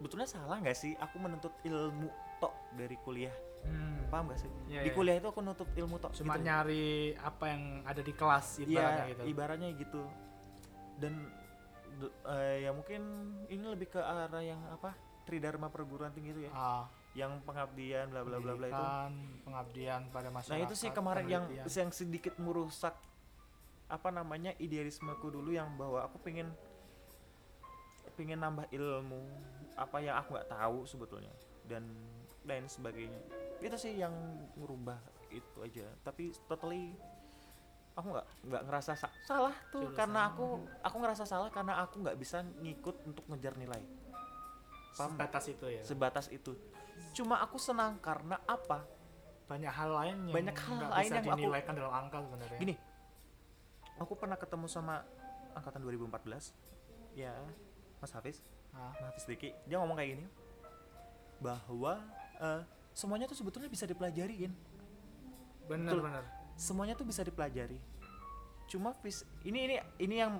betulnya 0.00 0.28
salah 0.28 0.60
nggak 0.60 0.76
sih 0.76 0.92
aku 1.00 1.16
menuntut 1.16 1.52
ilmu 1.64 2.08
tok 2.36 2.52
dari 2.76 2.96
kuliah 3.00 3.32
Hmm. 3.62 4.08
paham 4.08 4.28
gak 4.28 4.40
sih 4.40 4.50
Iya, 4.66 4.80
di 4.82 4.90
iya. 4.90 4.94
kuliah 4.94 5.16
itu 5.16 5.28
aku 5.28 5.40
nuntut 5.40 5.68
ilmu 5.70 5.96
tok 5.98 6.12
Cuma 6.14 6.34
gitu. 6.34 6.44
nyari 6.44 6.88
apa 7.14 7.44
yang 7.46 7.62
ada 7.84 8.00
di 8.00 8.12
kelas 8.12 8.46
Iya, 8.58 8.66
ibaratnya 8.66 9.04
gitu. 9.06 9.22
ibaratnya 9.26 9.68
gitu 9.74 10.02
dan 10.98 11.12
eh, 12.26 12.64
ya 12.64 12.70
mungkin 12.70 13.02
ini 13.46 13.64
lebih 13.66 13.92
ke 13.92 14.00
arah 14.00 14.28
yang 14.38 14.60
apa 14.68 14.94
tridharma 15.24 15.68
perguruan 15.68 16.10
tinggi 16.10 16.32
itu 16.32 16.42
ya 16.48 16.52
Ah, 16.52 16.84
yang 17.12 17.42
pengabdian 17.42 18.08
bla 18.08 18.22
bla 18.22 18.38
bla 18.38 18.54
bla 18.54 18.66
itu 18.66 18.84
pengabdian 19.42 20.00
pada 20.08 20.28
masyarakat. 20.28 20.54
nah 20.54 20.64
itu 20.64 20.74
sih 20.74 20.90
kemarin 20.90 21.26
yang 21.26 21.44
yang 21.62 21.90
sedikit 21.90 22.34
merusak 22.38 22.94
apa 23.90 24.08
namanya 24.08 24.54
idealismeku 24.56 25.28
dulu 25.28 25.50
yang 25.50 25.74
bahwa 25.74 26.06
aku 26.06 26.22
pengen 26.22 26.54
pengen 28.14 28.38
nambah 28.38 28.68
ilmu 28.70 29.22
apa 29.74 29.96
yang 29.98 30.14
aku 30.14 30.36
nggak 30.36 30.46
tahu 30.46 30.84
sebetulnya 30.84 31.32
dan 31.64 31.82
lain 32.50 32.66
sebagainya. 32.66 33.20
Itu 33.58 33.76
sih 33.76 33.94
yang 33.94 34.12
merubah 34.54 34.98
itu 35.28 35.58
aja. 35.60 35.86
Tapi 36.00 36.34
totally 36.44 36.98
aku 37.92 38.06
nggak 38.10 38.26
nggak 38.44 38.62
ngerasa 38.64 38.92
sa- 38.94 39.14
salah 39.22 39.52
tuh 39.68 39.84
Jurusan. 39.84 39.96
karena 39.96 40.20
aku 40.26 40.46
aku 40.80 40.96
ngerasa 40.96 41.24
salah 41.24 41.48
karena 41.48 41.78
aku 41.78 42.00
nggak 42.00 42.16
bisa 42.16 42.40
ngikut 42.58 42.96
untuk 43.04 43.24
ngejar 43.26 43.54
nilai. 43.54 43.82
Paham? 44.92 45.14
Sebatas 45.14 45.44
itu 45.46 45.66
ya. 45.66 45.82
sebatas 45.82 46.26
itu. 46.28 46.52
Cuma 47.12 47.38
aku 47.38 47.56
senang 47.56 47.96
karena 47.98 48.38
apa? 48.44 48.82
Banyak 49.46 49.68
hal 49.68 49.90
lain 49.92 50.16
yang 50.26 50.34
Banyak 50.36 50.56
hal 50.56 50.78
lain 50.88 51.04
bisa 51.04 51.14
yang 51.16 51.24
aku- 51.24 51.38
dinilaikan 51.38 51.74
dalam 51.74 51.92
angka 51.92 52.18
sebenarnya. 52.20 52.58
gini 52.58 52.74
aku 53.96 54.12
pernah 54.14 54.34
ketemu 54.34 54.64
sama 54.64 55.04
angkatan 55.52 55.80
2014 55.80 56.54
ya. 57.12 57.34
Mas 57.98 58.10
Hafiz. 58.10 58.40
Ah, 58.72 58.94
Mas 58.94 59.12
Hafiz 59.12 59.26
Diki. 59.26 59.50
Dia 59.66 59.76
ngomong 59.76 59.92
kayak 59.94 60.16
gini. 60.16 60.24
Bahwa 61.36 62.00
eh, 62.40 62.60
semuanya 62.90 63.28
tuh 63.28 63.36
sebetulnya 63.36 63.68
bisa 63.68 63.84
dipelajarin 63.84 64.50
bener 65.70 65.92
Betul. 65.94 66.02
bener. 66.02 66.24
semuanya 66.58 66.94
tuh 66.98 67.06
bisa 67.06 67.22
dipelajari. 67.22 67.78
Cuma 68.66 68.90
fis 68.92 69.22
ini 69.42 69.66
ini 69.66 69.74
ini 69.98 70.14
yang 70.18 70.32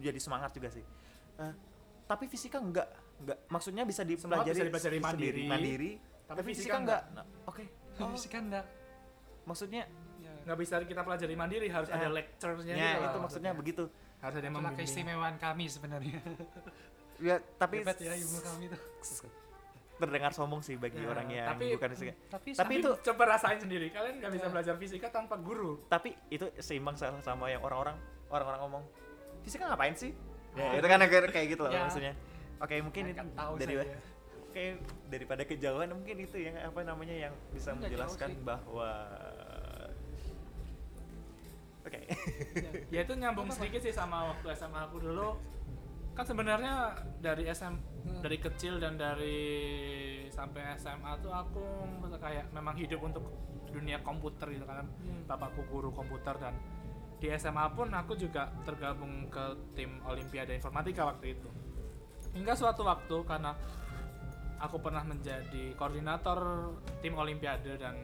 jadi 0.00 0.16
semangat 0.18 0.52
juga 0.52 0.72
sih. 0.72 0.82
Eh, 1.38 1.54
tapi 2.04 2.24
fisika 2.26 2.56
enggak 2.58 2.88
enggak. 3.20 3.38
Maksudnya 3.48 3.84
bisa 3.84 4.02
Semua 4.02 4.42
dipelajari 4.42 4.48
bisa 4.48 4.66
dipelajari 4.68 4.98
sendiri, 4.98 5.04
mandiri, 5.04 5.42
mandiri. 5.46 5.90
Tapi 6.28 6.36
tapi, 6.40 6.48
fisika 6.52 6.60
fisika 6.60 6.76
enggak. 6.80 7.02
Nah, 7.16 7.24
oke. 7.48 7.64
Oh, 7.98 8.10
Fisika 8.14 8.38
enggak. 8.38 8.64
maksudnya? 9.48 9.82
Ya. 10.20 10.32
Nggak 10.44 10.58
bisa 10.60 10.74
kita 10.84 11.02
pelajari 11.02 11.34
mandiri, 11.34 11.66
harus 11.72 11.88
Ah. 11.88 11.96
ada 11.96 12.08
lecture-nya 12.12 12.74
ya 12.76 12.90
gitu 13.00 13.06
itu 13.08 13.18
maksudnya 13.24 13.52
begitu. 13.56 13.84
Harus 14.20 14.34
ada 14.38 14.46
yang 14.50 14.76
keistimewaan 14.76 15.34
kami 15.38 15.64
sebenarnya. 15.70 16.18
ya 17.18 17.36
tapi 17.58 17.82
ya 17.82 18.14
ilmu 18.14 18.38
kami 18.44 18.64
tuh. 18.70 18.80
Terdengar 19.98 20.30
sombong 20.30 20.62
sih 20.62 20.74
bagi 20.74 20.98
Ya, 20.98 21.10
orang 21.10 21.26
yang 21.26 21.46
tapi- 21.50 21.74
bukan 21.74 21.90
fisika 21.92 22.12
Tapi, 22.30 22.48
Tapi 22.54 22.72
itu 22.78 22.90
coba 23.02 23.22
rasain 23.28 23.58
sendiri. 23.58 23.90
Kalian 23.90 24.14
nggak 24.18 24.32
bisa 24.32 24.46
Ya. 24.46 24.50
belajar 24.50 24.74
fisika 24.76 25.06
tanpa 25.08 25.34
guru. 25.36 25.82
tapi 25.84 26.14
itu 26.28 26.46
seimbang 26.56 26.94
sama, 26.94 27.18
sama 27.18 27.46
yang 27.46 27.60
orang-orang 27.60 27.98
orang-orang 28.28 28.60
ngomong 28.62 28.84
fisika 29.42 29.66
ngapain 29.66 29.92
sih 29.92 30.14
ya 30.54 30.74
itu 30.74 30.84
kan 30.84 30.98
kayak 31.00 31.30
kayak 31.30 31.46
gitu 31.50 31.62
loh 31.62 31.70
Ya. 31.70 31.82
maksudnya 31.82 32.12
oke 32.58 32.74
mungkin 32.80 33.02
itu 33.08 33.22
tahu 33.34 33.52
dari 33.56 33.74
saya. 33.76 33.98
oke 34.44 34.64
daripada 35.06 35.42
kejauhan 35.44 35.88
mungkin 35.92 36.16
itu 36.20 36.36
yang 36.38 36.54
apa 36.58 36.80
namanya 36.82 37.14
yang 37.26 37.34
bisa 37.50 37.70
Nggak 37.70 37.78
jauh 37.78 37.90
menjelaskan 38.06 38.30
bahwa 38.42 38.90
oke 41.84 42.00
ya 42.90 43.00
itu 43.00 43.12
nyambung 43.14 43.48
sedikit 43.48 43.80
sih 43.80 43.92
sama 43.92 44.30
waktu 44.30 44.46
SMA 44.52 44.80
aku 44.82 44.98
dulu 45.00 45.38
kan 46.18 46.26
sebenarnya 46.26 46.98
dari 47.22 47.46
SM 47.46 47.74
Hmm. 48.08 48.24
dari 48.24 48.42
kecil 48.42 48.82
dan 48.82 48.98
dari 48.98 49.38
sampai 50.34 50.74
SMA 50.74 51.12
tuh 51.22 51.30
aku 51.30 51.62
kayak 52.18 52.50
memang 52.50 52.74
hidup 52.74 52.98
untuk 53.04 53.22
dunia 53.70 54.02
komputer 54.02 54.50
gitu 54.50 54.66
kan 54.66 54.82
Hmm. 54.82 55.22
bapakku 55.30 55.62
guru 55.70 55.94
komputer 55.94 56.34
dan 56.42 56.58
di 57.22 57.30
SMA 57.30 57.70
pun 57.70 57.94
aku 57.94 58.18
juga 58.18 58.50
tergabung 58.66 59.30
ke 59.30 59.44
tim 59.78 60.02
Olimpiade 60.02 60.58
Informatika 60.58 61.06
waktu 61.06 61.38
itu 61.38 61.48
hingga 62.34 62.54
suatu 62.58 62.82
waktu 62.82 63.14
karena 63.22 63.54
aku 64.58 64.82
pernah 64.82 65.06
menjadi 65.06 65.74
koordinator 65.78 66.72
tim 66.98 67.14
Olimpiade 67.14 67.78
dan 67.78 67.94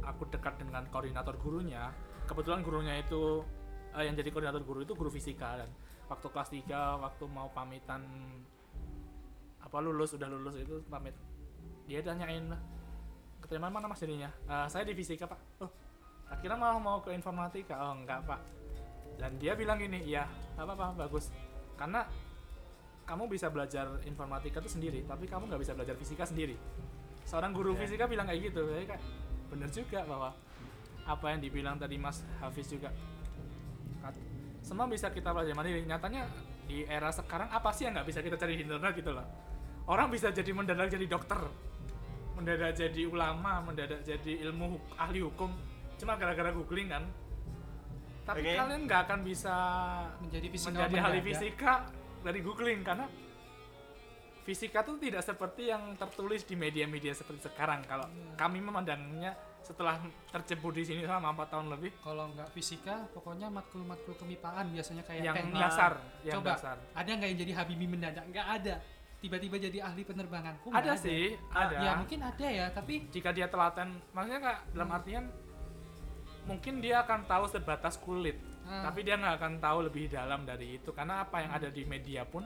aku 0.00 0.32
dekat 0.32 0.56
dengan 0.56 0.88
koordinator 0.88 1.36
gurunya 1.36 1.92
kebetulan 2.24 2.64
gurunya 2.64 3.04
itu 3.04 3.44
eh, 3.92 4.08
yang 4.08 4.16
jadi 4.16 4.32
koordinator 4.32 4.64
guru 4.64 4.80
itu 4.80 4.96
guru 4.96 5.10
fisika 5.12 5.60
dan 5.60 5.68
waktu 6.10 6.26
kelas 6.26 6.50
3 6.50 6.98
waktu 6.98 7.24
mau 7.30 7.46
pamitan 7.54 8.02
apa 9.62 9.76
lulus 9.78 10.18
udah 10.18 10.26
lulus 10.26 10.58
itu 10.58 10.82
pamit. 10.90 11.14
Dia 11.86 12.02
tanyain 12.02 12.50
keterima 13.38 13.70
mana 13.70 13.86
mas 13.86 14.02
jadinya? 14.02 14.28
"Eh, 14.50 14.66
saya 14.66 14.82
di 14.82 14.92
fisika 14.92 15.30
pak. 15.30 15.38
Oh 15.62 15.70
akhirnya 16.30 16.58
malah 16.58 16.78
mau 16.82 16.98
ke 16.98 17.14
informatika. 17.14 17.78
Oh 17.78 17.94
enggak 17.94 18.26
pak. 18.26 18.40
Dan 19.18 19.38
dia 19.38 19.54
bilang 19.54 19.78
gini 19.78 20.02
iya 20.02 20.26
apa 20.58 20.74
apa 20.74 21.06
bagus. 21.06 21.30
Karena 21.78 22.02
kamu 23.06 23.26
bisa 23.26 23.50
belajar 23.50 23.86
informatika 24.06 24.62
itu 24.62 24.70
sendiri 24.70 25.02
tapi 25.02 25.26
kamu 25.26 25.46
nggak 25.50 25.62
bisa 25.62 25.72
belajar 25.78 25.94
fisika 25.94 26.26
sendiri. 26.26 26.54
Seorang 27.26 27.54
guru 27.54 27.74
Ya. 27.78 27.86
fisika 27.86 28.10
bilang 28.10 28.26
kayak 28.26 28.50
gitu. 28.50 28.66
Jadi 28.66 28.86
kayak 28.86 29.02
bener 29.50 29.70
juga 29.70 30.00
bahwa 30.06 30.30
apa 31.06 31.26
yang 31.30 31.40
dibilang 31.42 31.74
tadi 31.74 31.98
Mas 31.98 32.22
Hafiz 32.38 32.70
juga 32.70 32.90
semua 34.70 34.86
bisa 34.86 35.10
kita 35.10 35.34
pelajari. 35.34 35.50
Mandiri 35.50 35.82
nyatanya 35.82 36.30
di 36.62 36.86
era 36.86 37.10
sekarang 37.10 37.50
apa 37.50 37.74
sih 37.74 37.90
yang 37.90 37.98
nggak 37.98 38.06
bisa 38.06 38.22
kita 38.22 38.38
cari 38.38 38.54
di 38.54 38.62
internet 38.62 38.94
gitu 38.94 39.10
loh? 39.10 39.26
Orang 39.90 40.14
bisa 40.14 40.30
jadi 40.30 40.54
mendadak 40.54 40.86
jadi 40.86 41.10
dokter 41.10 41.42
mendadak 42.38 42.72
jadi 42.72 43.02
ulama 43.04 43.58
mendadak 43.60 44.00
jadi 44.00 44.46
ilmu 44.46 44.78
huk- 44.78 44.94
ahli 44.94 45.20
hukum 45.20 45.50
cuma 45.98 46.14
gara-gara 46.14 46.54
googling 46.54 46.86
kan. 46.86 47.02
Tapi 48.22 48.46
Oke. 48.46 48.54
kalian 48.54 48.80
nggak 48.86 49.00
akan 49.10 49.20
bisa 49.26 49.54
menjadi 50.22 50.46
fisika 50.46 50.70
menjadi 50.70 50.96
ahli 51.02 51.18
fisika 51.20 51.72
dari 52.22 52.38
googling 52.38 52.86
karena 52.86 53.10
fisika 54.46 54.86
tuh 54.86 54.96
tidak 54.96 55.20
seperti 55.20 55.68
yang 55.68 55.98
tertulis 55.98 56.46
di 56.46 56.54
media-media 56.54 57.10
seperti 57.12 57.44
sekarang. 57.44 57.82
Kalau 57.84 58.06
Iya. 58.06 58.38
kami 58.38 58.62
memandangnya 58.62 59.34
setelah 59.70 60.02
tercebur 60.34 60.74
di 60.74 60.82
sini 60.82 61.06
selama 61.06 61.30
empat 61.30 61.54
tahun 61.54 61.70
lebih 61.70 61.94
Kalau 62.02 62.26
nggak 62.34 62.50
fisika, 62.50 63.06
pokoknya 63.14 63.46
matkul-matkul 63.46 64.18
kemipaan 64.18 64.66
biasanya 64.74 65.06
kayak 65.06 65.22
yang 65.22 65.36
teknik. 65.38 65.62
dasar 65.62 65.92
yang 66.26 66.34
Coba, 66.42 66.58
dasar 66.58 66.76
ada 66.90 67.10
nggak 67.14 67.28
yang 67.30 67.38
jadi 67.46 67.52
Habibie 67.54 67.86
mendadak? 67.86 68.24
Nggak 68.26 68.48
ada. 68.50 68.74
Tiba-tiba 69.20 69.56
jadi 69.62 69.78
ahli 69.86 70.02
penerbangan. 70.02 70.54
Kok 70.58 70.74
ada 70.74 70.90
nggak 70.90 70.98
sih 70.98 71.38
ada 71.54 71.74
Ya 71.78 71.92
mungkin 71.94 72.18
ada 72.18 72.46
ya, 72.50 72.66
tapi 72.74 73.06
jika 73.14 73.30
dia 73.30 73.46
telaten 73.46 74.02
maksudnya 74.10 74.40
kak 74.42 74.58
dalam 74.74 74.88
Hmm. 74.90 74.98
artian 74.98 75.24
mungkin 76.50 76.74
dia 76.82 77.04
akan 77.06 77.30
tahu 77.30 77.44
sebatas 77.46 77.94
kulit 78.00 78.34
ah, 78.66 78.90
tapi 78.90 79.06
dia 79.06 79.14
nggak 79.14 79.38
akan 79.38 79.52
tahu 79.60 79.78
lebih 79.86 80.10
dalam 80.10 80.42
dari 80.42 80.82
itu 80.82 80.90
karena 80.90 81.22
apa 81.22 81.46
yang 81.46 81.52
ada 81.52 81.68
di 81.70 81.84
media 81.84 82.24
pun 82.26 82.42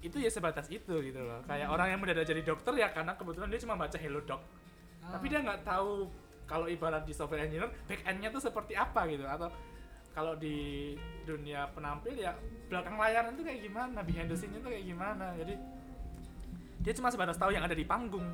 itu 0.00 0.16
ya 0.18 0.32
sebatas 0.32 0.66
itu 0.68 0.90
gitu 1.00 1.20
loh 1.22 1.44
kayak 1.44 1.68
orang 1.68 1.92
yang 1.92 2.00
mendadak 2.00 2.24
jadi 2.24 2.42
dokter 2.42 2.72
ya 2.74 2.88
karena 2.90 3.14
kebetulan 3.14 3.48
dia 3.52 3.60
cuma 3.62 3.76
baca 3.78 3.96
hello 4.00 4.20
doc 4.24 4.40
ah, 5.04 5.12
tapi 5.12 5.28
dia 5.28 5.40
nggak 5.44 5.62
tahu 5.62 6.08
kalau 6.44 6.68
ibarat 6.68 7.04
di 7.04 7.12
software 7.16 7.44
engineer 7.44 7.68
back 7.88 8.04
endnya 8.04 8.28
tuh 8.32 8.40
seperti 8.40 8.76
apa 8.76 9.04
gitu 9.08 9.24
atau 9.24 9.48
kalau 10.14 10.38
di 10.38 10.94
dunia 11.26 11.66
penampil 11.74 12.14
ya 12.14 12.32
belakang 12.70 12.94
layar 12.94 13.28
itu 13.34 13.42
kayak 13.42 13.60
gimana 13.66 13.98
behind 14.06 14.28
the 14.30 14.36
scene 14.38 14.54
itu 14.54 14.68
kayak 14.68 14.86
gimana 14.86 15.34
jadi 15.34 15.54
dia 16.84 16.92
cuma 16.94 17.08
sebatas 17.10 17.40
tahu 17.40 17.50
yang 17.50 17.64
ada 17.64 17.74
di 17.74 17.82
panggung 17.82 18.28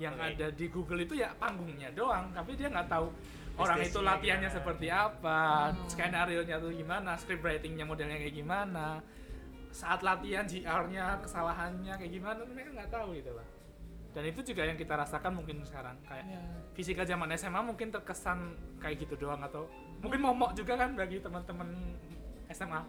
yang 0.00 0.16
Oke. 0.16 0.32
ada 0.32 0.48
di 0.48 0.66
Google 0.72 1.04
itu 1.04 1.14
ya 1.20 1.30
panggungnya 1.36 1.92
doang 1.92 2.32
tapi 2.32 2.56
dia 2.56 2.72
nggak 2.72 2.88
tahu 2.88 3.12
orang 3.60 3.78
itu 3.84 4.00
latihannya 4.00 4.48
gimana. 4.48 4.58
seperti 4.58 4.86
apa 4.88 5.40
Hmm. 5.70 5.86
skenario 5.92 6.40
nya 6.48 6.56
tuh 6.56 6.72
gimana 6.72 7.20
script 7.20 7.44
writingnya 7.44 7.84
modelnya 7.84 8.16
kayak 8.16 8.34
gimana 8.34 9.04
saat 9.70 10.00
latihan 10.02 10.48
GR-nya 10.48 11.20
kesalahannya 11.22 11.94
kayak 11.94 12.12
gimana 12.16 12.40
mereka 12.48 12.70
nggak 12.74 12.90
tahu 12.90 13.14
gitu 13.14 13.30
loh 13.36 13.46
dan 14.10 14.22
itu 14.26 14.40
juga 14.42 14.66
yang 14.66 14.74
kita 14.74 14.94
rasakan 14.94 15.32
mungkin 15.32 15.62
sekarang 15.62 15.94
kayak 16.02 16.26
ya. 16.26 16.42
fisika 16.74 17.02
zaman 17.02 17.30
SMA 17.34 17.60
mungkin 17.62 17.88
terkesan 17.88 18.38
kayak 18.78 19.06
gitu 19.06 19.14
doang 19.16 19.38
atau 19.40 19.70
mungkin 20.02 20.18
momok 20.18 20.50
juga 20.52 20.74
kan 20.74 20.98
bagi 20.98 21.22
teman-teman 21.22 21.68
SMA 22.50 22.82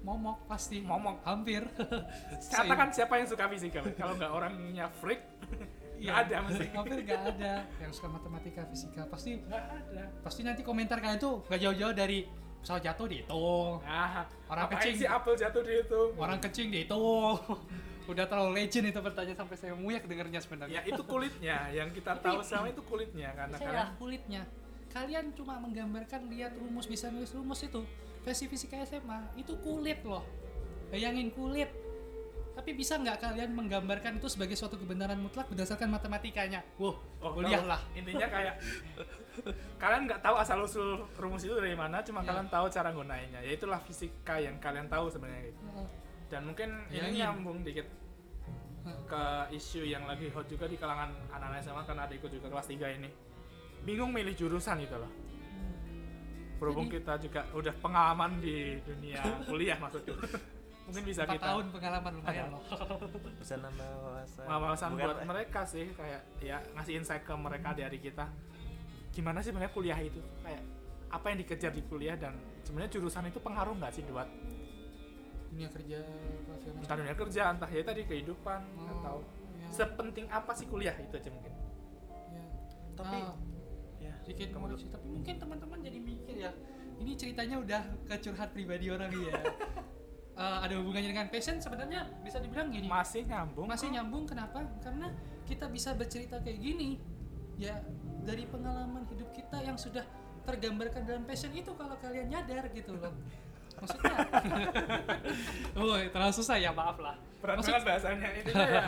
momok 0.00 0.48
pasti. 0.48 0.80
momok 0.80 1.20
Hampir. 1.24 1.60
katakan 2.52 2.88
siapa 2.88 3.20
yang 3.20 3.28
suka 3.28 3.44
fisika 3.48 3.80
kalau 3.96 4.16
nggak 4.16 4.32
orangnya 4.32 4.86
freak 5.00 5.20
nggak 6.00 6.16
Iya. 6.16 6.24
ada 6.24 6.36
mesti 6.48 6.64
Hampir 6.72 6.96
nggak 7.04 7.20
ada 7.36 7.52
yang 7.76 7.92
suka 7.92 8.08
matematika, 8.08 8.64
fisika. 8.64 9.04
Pasti 9.04 9.36
nggak 9.36 9.64
ada 9.68 10.02
pasti 10.24 10.40
nanti 10.40 10.64
komentar 10.64 10.96
kalian 10.96 11.20
tuh 11.20 11.44
nggak 11.44 11.60
jauh-jauh 11.60 11.92
dari 11.92 12.24
pesawat 12.60 12.84
jatuh 12.84 13.06
dihitung, 13.08 13.80
nah 13.80 14.24
Orang 14.44 14.68
kecil. 14.76 14.92
sih 14.92 15.08
apel 15.08 15.32
jatuh 15.32 15.64
di 15.64 15.80
itu 15.80 16.00
orang 16.16 16.40
kecing 16.40 16.68
dihitung. 16.68 17.40
Udah 18.10 18.26
terlalu 18.26 18.50
legend 18.58 18.90
itu 18.90 18.98
pertanyaan 18.98 19.38
sampai 19.38 19.56
saya 19.56 19.72
muyak 19.78 20.02
dengernya 20.02 20.38
ya 20.38 20.42
sebenarnya. 20.42 20.80
itu 20.82 21.02
kulitnya. 21.06 21.56
Yang 21.70 21.88
kita 22.02 22.12
tahu 22.18 22.42
sama 22.42 22.66
itu 22.68 22.82
kulitnya 22.82 23.30
karena 23.38 23.54
saya 23.54 23.68
kalian 23.70 23.90
kulitnya. 23.96 24.42
Kalian 24.90 25.24
cuma 25.38 25.54
menggambarkan 25.62 26.26
lihat 26.26 26.58
rumus 26.58 26.90
bisa 26.90 27.06
nulis 27.14 27.30
rumus 27.30 27.62
itu. 27.62 27.86
Versi 28.26 28.50
fisika 28.50 28.74
SMA 28.82 29.38
itu 29.38 29.54
kulit 29.62 30.02
loh. 30.02 30.26
Bayangin 30.90 31.30
kulit. 31.30 31.70
Tapi 32.50 32.74
bisa 32.74 32.98
nggak 32.98 33.22
kalian 33.22 33.54
menggambarkan 33.54 34.18
itu 34.18 34.26
sebagai 34.26 34.58
suatu 34.58 34.74
kebenaran 34.76 35.16
mutlak 35.16 35.46
berdasarkan 35.48 35.86
matematikanya? 35.88 36.60
Wow 36.76 36.98
Oh, 37.22 37.30
kuliah 37.32 37.62
lah. 37.62 37.78
Intinya 37.94 38.26
kayak 38.26 38.58
kalian 39.78 40.10
nggak 40.10 40.20
tahu 40.20 40.36
asal 40.36 40.58
usul 40.66 41.06
rumus 41.16 41.46
itu 41.46 41.54
dari 41.56 41.72
mana, 41.78 42.02
cuma 42.02 42.20
Ya. 42.20 42.34
kalian 42.34 42.48
tahu 42.50 42.66
cara 42.68 42.90
gunainnya. 42.90 43.40
Ya 43.40 43.52
itulah 43.54 43.78
fisika 43.80 44.42
yang 44.42 44.58
kalian 44.58 44.90
tahu 44.90 45.08
sebenarnya 45.08 45.54
gitu. 45.54 45.62
Dan 46.30 46.46
mungkin 46.46 46.70
Ya, 46.88 47.04
ini 47.04 47.20
nyambung 47.20 47.60
dikit 47.60 47.86
ke 49.04 49.22
isu 49.52 49.84
yang 49.84 50.06
lagi 50.06 50.30
hot 50.30 50.46
juga 50.46 50.64
di 50.64 50.74
kalangan 50.74 51.10
anak-anak 51.28 51.60
SMA 51.60 51.82
karena 51.84 52.02
adikku 52.06 52.26
juga 52.26 52.46
kelas 52.48 52.66
3 52.66 52.96
ini. 52.96 53.10
Bingung 53.82 54.08
milih 54.08 54.32
jurusan 54.32 54.78
gitu 54.78 54.96
loh. 54.96 55.10
Berhubung 56.56 56.86
Jadi- 56.86 56.96
kita 57.00 57.12
juga 57.18 57.40
udah 57.50 57.74
pengalaman 57.76 58.38
di 58.38 58.56
dunia 58.80 59.20
kuliah 59.48 59.76
maksudku. 59.76 60.12
mungkin 60.80 61.06
bisa 61.06 61.22
empat 61.22 61.38
kita 61.38 61.46
tahun 61.46 61.66
pengalaman 61.70 62.12
lumayan 62.18 62.46
loh 62.50 62.62
bisa 63.38 63.54
nambah 63.62 63.88
wawasan 64.02 64.42
wawasan 64.42 64.88
Bukan, 64.90 65.06
buat 65.06 65.16
eh, 65.16 65.26
mereka 65.30 65.60
sih 65.62 65.86
kayak 65.94 66.22
ya 66.42 66.58
ngasih 66.74 66.98
insight 66.98 67.22
ke 67.22 67.30
mereka 67.30 67.70
dari 67.70 67.94
kita 67.96 68.26
gimana 69.14 69.38
sih 69.38 69.54
sebenarnya 69.54 69.70
kuliah 69.70 69.94
itu 70.02 70.18
kayak 70.42 70.58
apa 71.08 71.26
yang 71.30 71.38
dikejar 71.38 71.70
di 71.70 71.86
kuliah 71.86 72.18
dan 72.18 72.34
sebenarnya 72.66 72.90
jurusan 72.90 73.22
itu 73.24 73.38
pengaruh 73.38 73.78
nggak 73.78 73.92
sih 73.94 74.02
buat 74.02 74.26
dunia 75.50 75.68
kerja 75.68 75.98
entah 76.80 76.96
dunia 76.96 77.14
kerja 77.18 77.42
entah 77.50 77.70
ya 77.70 77.82
tadi 77.82 78.02
kehidupan 78.06 78.60
Oh, 78.78 78.86
atau 78.94 79.16
ya, 79.58 79.66
sepenting 79.74 80.26
apa 80.30 80.52
sih 80.54 80.66
kuliah? 80.70 80.94
Itu 80.96 81.18
aja 81.18 81.30
mungkin. 81.30 81.52
Ya. 82.30 82.44
tapi 82.94 83.18
Ah, 83.18 83.34
ya 83.98 84.12
sedikit 84.22 84.54
tapi 84.54 85.06
mungkin 85.10 85.34
teman-teman 85.36 85.78
jadi 85.82 85.98
mikir 85.98 86.36
ya 86.38 86.50
ini 87.00 87.12
ceritanya 87.16 87.56
udah 87.58 87.82
ke 88.06 88.14
curhat 88.22 88.54
pribadi 88.54 88.88
orang 88.90 89.10
ya. 89.10 89.34
Eh, 90.40 90.58
ada 90.64 90.72
hubungannya 90.80 91.12
dengan 91.12 91.28
passion 91.28 91.60
sebenarnya 91.60 92.08
bisa 92.24 92.40
dibilang 92.40 92.72
gini. 92.72 92.88
Masih 92.88 93.28
nyambung 93.28 93.68
masih 93.68 93.92
kok. 93.92 93.94
nyambung 94.00 94.24
kenapa? 94.24 94.64
Karena 94.80 95.12
kita 95.44 95.68
bisa 95.68 95.92
bercerita 95.92 96.40
kayak 96.40 96.56
gini 96.64 96.96
ya 97.60 97.76
dari 98.24 98.48
pengalaman 98.48 99.04
hidup 99.12 99.28
kita 99.36 99.60
yang 99.60 99.76
sudah 99.76 100.00
tergambarkan 100.48 101.04
dalam 101.04 101.28
passion 101.28 101.52
itu 101.52 101.76
kalau 101.76 101.92
kalian 102.00 102.32
nyadar 102.32 102.72
gitu 102.72 102.96
loh 102.96 103.12
maksudnya? 103.80 104.14
Oh 105.78 105.96
terlalu 105.96 106.32
susah 106.32 106.56
ya 106.56 106.70
maaf 106.70 106.96
lah. 106.96 107.16
Berat 107.40 107.56
Maksud- 107.56 107.72
banget 107.72 107.84
bahasanya 107.86 108.28
intinya 108.34 108.66
ya 108.66 108.84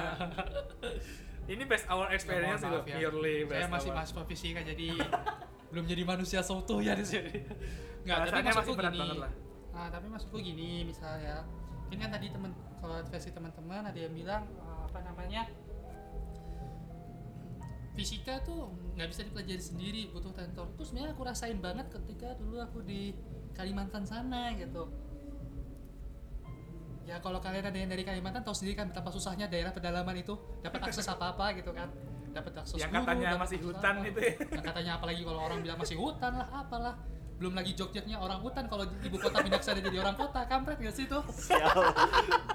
ini 1.53 1.63
based 1.65 1.89
our 1.89 2.07
experience 2.11 2.61
Ya, 2.61 2.69
itu 2.69 2.79
ya. 2.85 2.97
purely 3.01 3.37
saya 3.41 3.51
based 3.51 3.73
masih 3.73 3.89
our- 3.89 3.97
mahasiswa 3.99 4.23
fisika 4.25 4.61
jadi 4.63 4.89
belum 5.69 5.85
jadi 5.87 6.03
manusia 6.05 6.41
seutuh 6.41 6.79
ya 6.79 6.93
di 6.93 7.03
sini. 7.03 7.33
Nggak 8.03 8.17
tapi 8.29 8.41
maksudku 8.43 8.61
masih 8.63 8.75
berat 8.77 8.93
gini. 8.93 9.01
banget 9.01 9.19
lah. 9.19 9.33
Ah, 9.73 9.89
tapi 9.89 10.07
maksudku 10.07 10.37
gini 10.39 10.85
misalnya 10.85 11.49
ini 11.89 11.97
kan 11.97 12.09
tadi 12.11 12.27
teman 12.29 12.53
kalau 12.77 13.01
versi 13.03 13.31
teman-teman 13.31 13.83
ada 13.83 13.97
yang 13.97 14.13
bilang 14.13 14.45
eh, 14.45 14.83
apa 14.85 14.99
namanya 15.03 15.49
fisika 17.93 18.41
tuh 18.43 18.73
nggak 18.95 19.09
bisa 19.09 19.23
dipelajari 19.23 19.63
sendiri 19.63 20.03
butuh 20.09 20.33
tentor. 20.33 20.69
Terus 20.75 20.89
sebenarnya 20.89 21.13
aku 21.13 21.23
rasain 21.23 21.59
banget 21.59 21.87
ketika 21.91 22.37
dulu 22.37 22.57
aku 22.59 22.81
di 22.83 23.13
Kalimantan 23.53 24.03
sana 24.09 24.53
gitu. 24.57 24.89
Ya 27.03 27.19
kalau 27.19 27.43
kalian 27.43 27.67
ada 27.67 27.79
yang 27.79 27.91
dari 27.91 28.07
Kalimantan 28.07 28.47
tahu 28.47 28.55
sendiri 28.55 28.79
kan 28.79 28.87
betapa 28.89 29.11
susahnya 29.11 29.51
daerah 29.51 29.75
pedalaman 29.75 30.15
itu 30.17 30.39
dapat 30.63 30.87
akses 30.87 31.07
apa 31.11 31.35
apa 31.35 31.53
gitu 31.59 31.75
kan. 31.75 31.91
Dapat 32.33 32.65
akses 32.65 32.81
yang 32.81 32.89
guru, 32.89 33.05
katanya 33.05 33.37
masih 33.37 33.59
hutan 33.61 33.95
apa. 34.01 34.09
itu 34.09 34.19
ya. 34.23 34.35
Yang 34.57 34.65
katanya 34.65 34.93
apalagi 34.97 35.21
kalau 35.27 35.41
orang 35.45 35.59
bilang 35.61 35.79
masih 35.83 35.97
hutan 35.99 36.33
lah 36.39 36.49
apalah. 36.49 36.95
Belum 37.37 37.59
lagi 37.59 37.75
Jogjanya 37.75 38.23
orang 38.23 38.39
hutan 38.39 38.71
kalau 38.71 38.87
ibu 38.87 39.19
kota 39.19 39.43
pindah 39.43 39.59
sana 39.59 39.83
jadi 39.83 39.99
orang 39.99 40.15
kota 40.15 40.47
kampret 40.47 40.79
gak 40.79 40.95
sih 40.95 41.11
itu? 41.11 41.19
Sial 41.35 41.75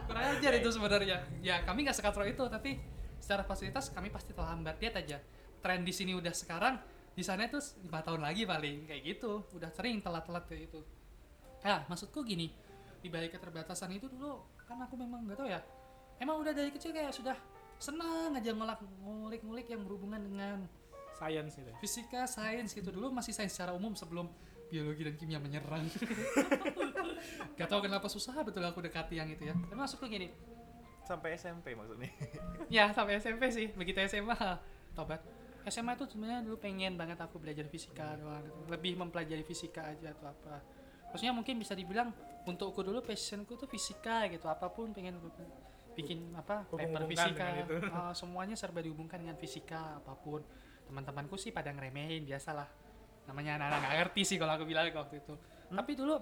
kurang 0.08 0.26
ajar 0.40 0.52
itu 0.56 0.70
sebenarnya. 0.72 1.18
Ya 1.44 1.60
kami 1.68 1.84
nggak 1.84 1.98
sekatro 2.00 2.24
itu 2.24 2.48
tapi 2.48 2.80
secara 3.20 3.44
fasilitas 3.44 3.92
kami 3.92 4.08
pasti 4.08 4.32
terlambat. 4.32 4.80
Lihat 4.80 4.96
aja 5.04 5.20
tren 5.60 5.84
di 5.84 5.92
sini 5.92 6.16
udah 6.16 6.32
sekarang 6.32 6.80
di 7.18 7.24
sana 7.26 7.50
itu 7.50 7.58
lima 7.82 8.06
tahun 8.06 8.22
lagi 8.22 8.46
paling 8.46 8.86
kayak 8.86 9.02
gitu 9.02 9.42
udah 9.58 9.74
sering 9.74 10.06
telat-telat 10.06 10.46
kayak 10.46 10.70
gitu 10.70 10.86
nah 11.66 11.82
maksudku 11.90 12.22
gini 12.22 12.54
di 13.02 13.10
balik 13.10 13.34
keterbatasan 13.34 13.98
itu 13.98 14.06
dulu 14.06 14.46
kan 14.70 14.78
aku 14.86 14.94
memang 14.94 15.26
nggak 15.26 15.38
tahu 15.42 15.50
ya 15.50 15.58
emang 16.22 16.38
udah 16.38 16.54
dari 16.54 16.70
kecil 16.70 16.94
kayak 16.94 17.10
sudah 17.10 17.34
senang 17.82 18.38
aja 18.38 18.54
ngolak 18.54 18.82
ngulik-ngulik 19.02 19.66
yang 19.66 19.82
berhubungan 19.82 20.22
dengan 20.22 20.70
science 21.18 21.58
itu 21.58 21.66
ya. 21.66 21.76
fisika, 21.82 22.22
sains 22.30 22.70
gitu 22.74 22.94
dulu 22.94 23.10
masih 23.10 23.34
sains 23.34 23.54
secara 23.54 23.74
umum 23.74 23.98
sebelum 23.98 24.30
biologi 24.68 25.02
dan 25.08 25.16
kimia 25.16 25.40
menyerang. 25.40 25.88
Gak 27.58 27.68
tau 27.72 27.80
kenapa 27.80 28.12
susah 28.12 28.36
betul 28.44 28.62
aku 28.68 28.84
dekati 28.84 29.16
yang 29.16 29.32
itu 29.32 29.48
ya. 29.48 29.56
Tapi 29.56 29.74
maksudku 29.74 30.06
gini, 30.12 30.30
sampai 31.08 31.40
SMP 31.40 31.72
maksudnya 31.72 32.12
ya 32.68 32.92
sampai 32.92 33.18
SMP 33.18 33.50
sih, 33.50 33.72
begitu 33.74 33.98
SMA 34.06 34.36
tobat. 34.94 35.24
SMA 35.68 36.00
itu 36.00 36.06
sebenarnya 36.08 36.42
dulu 36.48 36.58
pengen 36.60 36.96
banget 36.96 37.20
aku 37.20 37.38
belajar 37.44 37.68
fisika 37.68 38.16
doang 38.16 38.40
gitu. 38.44 38.60
Lebih 38.72 38.94
mempelajari 38.96 39.44
fisika 39.44 39.84
aja 39.84 40.16
atau 40.16 40.32
apa. 40.32 40.64
Maksudnya 41.12 41.36
mungkin 41.36 41.60
bisa 41.60 41.76
dibilang 41.76 42.12
untukku 42.48 42.80
dulu 42.84 43.04
passionku 43.04 43.60
tuh 43.60 43.68
fisika 43.68 44.28
gitu. 44.32 44.48
Apa 44.48 44.72
pun 44.72 44.96
pengen 44.96 45.20
bikin 45.96 46.32
apa 46.36 46.64
paper 46.68 47.04
fisika. 47.12 47.46
itu. 47.68 47.76
Ah, 47.96 48.14
semuanya 48.16 48.56
serba 48.56 48.80
dihubungkan 48.80 49.20
dengan 49.20 49.36
fisika 49.36 50.00
apa 50.00 50.16
pun. 50.16 50.40
Teman-temanku 50.88 51.36
sih 51.36 51.52
pada 51.52 51.76
ngeremehin 51.76 52.24
biasalah. 52.24 52.68
Namanya 53.28 53.60
anak-anak 53.60 53.80
nggak 53.84 53.96
ngerti 54.08 54.22
sih 54.24 54.38
kalau 54.40 54.56
aku 54.56 54.64
bilang 54.64 54.88
waktu 54.88 55.20
itu. 55.20 55.36
Tapi 55.68 55.92
dulu 56.00 56.16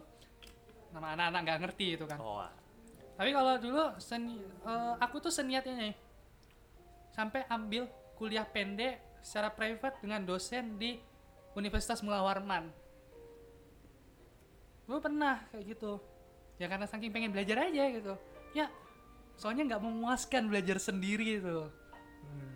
nama 0.90 1.14
anak-anak 1.14 1.40
nggak 1.46 1.60
ngerti 1.70 1.88
itu 2.02 2.06
kan. 2.10 2.18
oh 2.18 2.42
Tapi 3.16 3.30
kalau 3.32 3.54
dulu 3.62 3.84
seni, 4.02 4.42
eh, 4.42 4.94
aku 5.00 5.22
tuh 5.22 5.32
seniat 5.32 5.64
ini 5.70 5.94
sampai 7.16 7.48
ambil 7.48 7.88
kuliah 8.20 8.44
pendek 8.44 9.15
secara 9.26 9.50
private 9.50 9.98
dengan 10.06 10.22
dosen 10.22 10.78
di 10.78 11.02
Universitas 11.58 12.06
Mula 12.06 12.22
Warman. 12.22 12.70
Gue 14.86 15.02
pernah 15.02 15.42
kayak 15.50 15.66
gitu. 15.74 15.98
Ya 16.62 16.70
karena 16.70 16.86
saking 16.86 17.10
pengen 17.10 17.34
belajar 17.34 17.66
aja 17.66 17.84
gitu. 17.90 18.14
Ya 18.54 18.70
soalnya 19.34 19.74
nggak 19.74 19.82
memuaskan 19.82 20.46
belajar 20.46 20.78
sendiri 20.78 21.42
itu. 21.42 21.58
Hmm. 22.22 22.54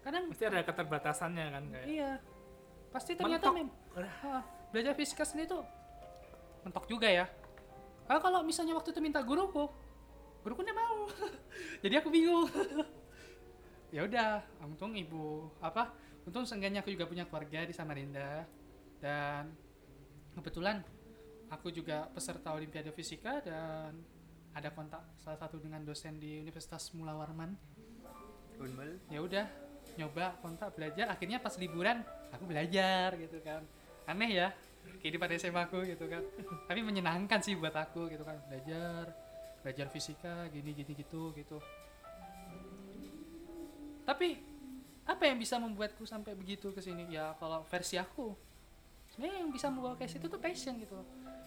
Kadang 0.00 0.32
Pasti 0.32 0.44
ada 0.48 0.64
keterbatasannya 0.64 1.46
kan 1.52 1.64
kayak. 1.76 1.86
iya. 1.92 2.12
Pasti 2.88 3.12
ternyata 3.12 3.52
mem 3.52 3.68
belajar 4.72 4.96
fisika 4.96 5.28
sendiri 5.28 5.60
tuh 5.60 5.64
mentok 6.64 6.88
juga 6.88 7.04
ya. 7.12 7.28
Ah, 8.08 8.16
kalau 8.16 8.40
misalnya 8.40 8.72
waktu 8.72 8.96
itu 8.96 9.00
minta 9.04 9.20
guruku, 9.20 9.68
guruku 10.40 10.60
nggak 10.64 10.72
mau. 10.72 11.04
Jadi 11.84 11.94
aku 12.00 12.08
bingung. 12.08 12.48
ya 13.88 14.04
udah, 14.04 14.44
untung 14.64 14.92
ibu 14.94 15.48
apa? 15.64 15.92
Untung 16.28 16.44
seenggaknya 16.44 16.84
aku 16.84 16.92
juga 16.92 17.08
punya 17.08 17.24
keluarga 17.24 17.64
di 17.64 17.72
Samarinda. 17.72 18.44
Dan 19.00 19.48
kebetulan 20.36 20.84
aku 21.48 21.72
juga 21.72 22.08
peserta 22.12 22.52
Olimpiade 22.52 22.92
Fisika 22.92 23.40
dan 23.40 23.96
ada 24.52 24.68
kontak 24.74 25.00
salah 25.16 25.38
satu 25.40 25.56
dengan 25.56 25.80
dosen 25.86 26.20
di 26.20 26.42
Universitas 26.42 26.92
Mula 26.92 27.16
Warman. 27.16 27.56
Ya 29.08 29.22
udah 29.22 29.46
nyoba 29.96 30.36
kontak 30.42 30.74
belajar. 30.76 31.08
Akhirnya 31.08 31.40
pas 31.40 31.54
liburan 31.56 32.02
aku 32.34 32.44
belajar 32.44 33.16
gitu 33.16 33.38
kan. 33.40 33.64
Aneh 34.04 34.30
ya 34.34 34.48
kehidupan 35.00 35.32
SMA 35.38 35.64
aku 35.64 35.86
gitu 35.86 36.10
kan. 36.10 36.20
Tapi 36.66 36.80
menyenangkan 36.82 37.40
sih 37.40 37.56
buat 37.56 37.72
aku 37.72 38.10
gitu 38.12 38.26
kan. 38.26 38.36
Belajar 38.50 39.14
belajar 39.58 39.90
fisika 39.90 40.46
gini 40.54 40.70
gini 40.70 40.94
gitu 40.94 41.34
gitu 41.34 41.58
tapi 44.08 44.40
apa 45.04 45.28
yang 45.28 45.36
bisa 45.36 45.60
membuatku 45.60 46.08
sampai 46.08 46.32
begitu 46.32 46.72
ke 46.72 46.80
sini? 46.80 47.12
Ya 47.12 47.36
kalau 47.36 47.60
versi 47.68 48.00
aku 48.00 48.32
sebenarnya 49.12 49.44
yang 49.44 49.52
bisa 49.52 49.68
membawa 49.68 50.00
ke 50.00 50.08
situ 50.08 50.32
tuh 50.32 50.40
passion 50.40 50.80
gitu. 50.80 50.96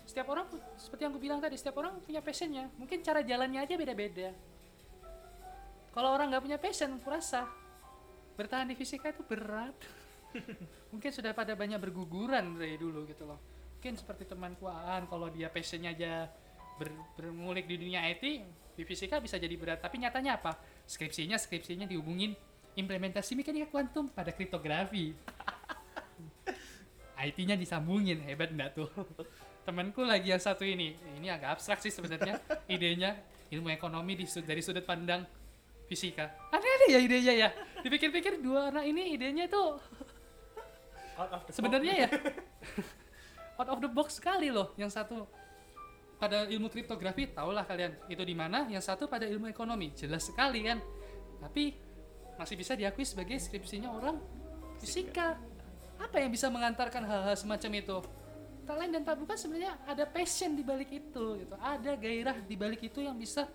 Setiap 0.05 0.29
orang 0.29 0.45
seperti 0.77 1.01
yang 1.09 1.13
aku 1.13 1.21
bilang 1.21 1.41
tadi 1.41 1.57
setiap 1.57 1.81
orang 1.81 1.97
punya 2.05 2.21
passionnya. 2.21 2.69
Mungkin 2.77 3.01
cara 3.01 3.25
jalannya 3.25 3.65
aja 3.65 3.73
beda-beda. 3.73 4.29
Kalau 5.89 6.09
orang 6.13 6.29
nggak 6.29 6.43
punya 6.45 6.57
passion 6.61 6.93
aku 7.01 7.09
rasa 7.09 7.49
bertahan 8.38 8.69
di 8.69 8.77
fisika 8.77 9.09
itu 9.09 9.25
berat. 9.25 9.73
Mungkin 10.93 11.09
sudah 11.09 11.33
pada 11.33 11.57
banyak 11.57 11.81
berguguran 11.81 12.61
dari 12.61 12.77
dulu 12.77 13.09
gitu 13.09 13.25
loh. 13.25 13.41
Mungkin 13.81 13.97
seperti 13.97 14.29
temanku 14.29 14.69
Aan 14.69 15.09
kalau 15.09 15.33
dia 15.33 15.49
passionnya 15.49 15.97
aja 15.97 16.29
ber- 16.77 17.09
bermulik 17.17 17.65
di 17.65 17.81
dunia 17.81 18.05
IT 18.05 18.25
di 18.77 18.83
fisika 18.85 19.17
bisa 19.17 19.41
jadi 19.41 19.53
berat. 19.57 19.81
Tapi 19.81 19.97
nyatanya 20.01 20.38
apa? 20.38 20.57
Skripsinya 20.85 21.38
skripsinya 21.38 21.85
dihubungin 21.85 22.33
implementasi 22.81 23.37
mekanika 23.37 23.69
kuantum 23.69 24.09
pada 24.09 24.33
kriptografi. 24.33 25.13
IT-nya 27.21 27.53
disambungin 27.53 28.17
hebat 28.25 28.49
enggak 28.49 28.73
tuh? 28.73 28.89
Temanku 29.61 30.01
lagi 30.01 30.33
yang 30.33 30.41
satu 30.41 30.65
ini. 30.65 30.97
Ini 31.21 31.37
agak 31.37 31.61
abstrak 31.61 31.77
sih 31.77 31.93
sebenarnya. 31.93 32.41
Idenya 32.65 33.13
ilmu 33.53 33.69
ekonomi 33.69 34.17
di 34.17 34.25
sud- 34.25 34.49
dari 34.49 34.65
sudut 34.65 34.81
pandang 34.81 35.21
fisika. 35.85 36.49
Aneh-aneh 36.49 36.89
ya 36.89 36.99
idenya 36.99 37.33
ya. 37.47 37.49
Dipikir-pikir 37.85 38.41
dua 38.41 38.73
anak 38.73 38.89
ini 38.89 39.13
idenya 39.13 39.45
tuh 39.45 39.77
sebenarnya 41.51 42.07
ya. 42.07 42.09
Out 43.59 43.69
of 43.69 43.79
the 43.83 43.91
box 43.91 44.17
sekali 44.17 44.49
loh 44.49 44.73
yang 44.79 44.89
satu. 44.89 45.27
Pada 46.17 46.45
ilmu 46.45 46.69
kriptografi 46.69 47.33
tahulah 47.33 47.65
kalian 47.65 47.97
itu 48.05 48.21
di 48.21 48.37
mana? 48.37 48.69
Yang 48.69 48.93
satu 48.93 49.09
pada 49.09 49.25
ilmu 49.25 49.49
ekonomi. 49.49 49.89
Jelas 49.97 50.29
sekali 50.29 50.61
kan? 50.61 50.77
Tapi 51.41 51.73
masih 52.39 52.55
bisa 52.57 52.73
diakui 52.75 53.03
sebagai 53.03 53.37
skripsinya 53.39 53.91
orang 53.91 54.17
fisika. 54.81 55.37
apa 56.01 56.17
yang 56.17 56.33
bisa 56.33 56.49
mengantarkan 56.49 57.05
hal-hal 57.05 57.37
semacam 57.37 57.71
itu? 57.77 57.97
Tak 58.65 58.75
lain 58.77 58.89
dan 58.89 59.05
tak 59.05 59.21
bukan 59.21 59.37
sebenarnya 59.37 59.77
ada 59.85 60.03
passion 60.09 60.57
di 60.57 60.65
balik 60.65 60.89
itu 60.89 61.37
gitu. 61.37 61.55
Ada 61.61 61.93
gairah 61.93 62.37
di 62.41 62.55
balik 62.57 62.81
itu 62.81 63.05
yang 63.05 63.13
bisa 63.13 63.45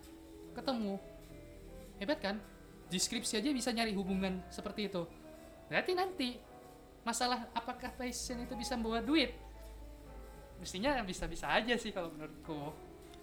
ketemu. 0.54 0.94
Hebat 1.98 2.22
kan? 2.22 2.36
Di 2.86 3.02
skripsi 3.02 3.42
aja 3.42 3.50
bisa 3.50 3.74
nyari 3.74 3.90
hubungan 3.98 4.38
seperti 4.46 4.86
itu. 4.86 5.02
Berarti 5.66 5.92
nanti 5.98 6.28
masalah 7.02 7.50
apakah 7.50 7.90
passion 7.98 8.46
itu 8.46 8.54
bisa 8.54 8.78
membawa 8.78 9.02
duit? 9.02 9.34
Mestinya 10.62 11.02
bisa-bisa 11.02 11.50
aja 11.50 11.74
sih 11.74 11.90
kalau 11.90 12.14
menurutku. 12.14 12.70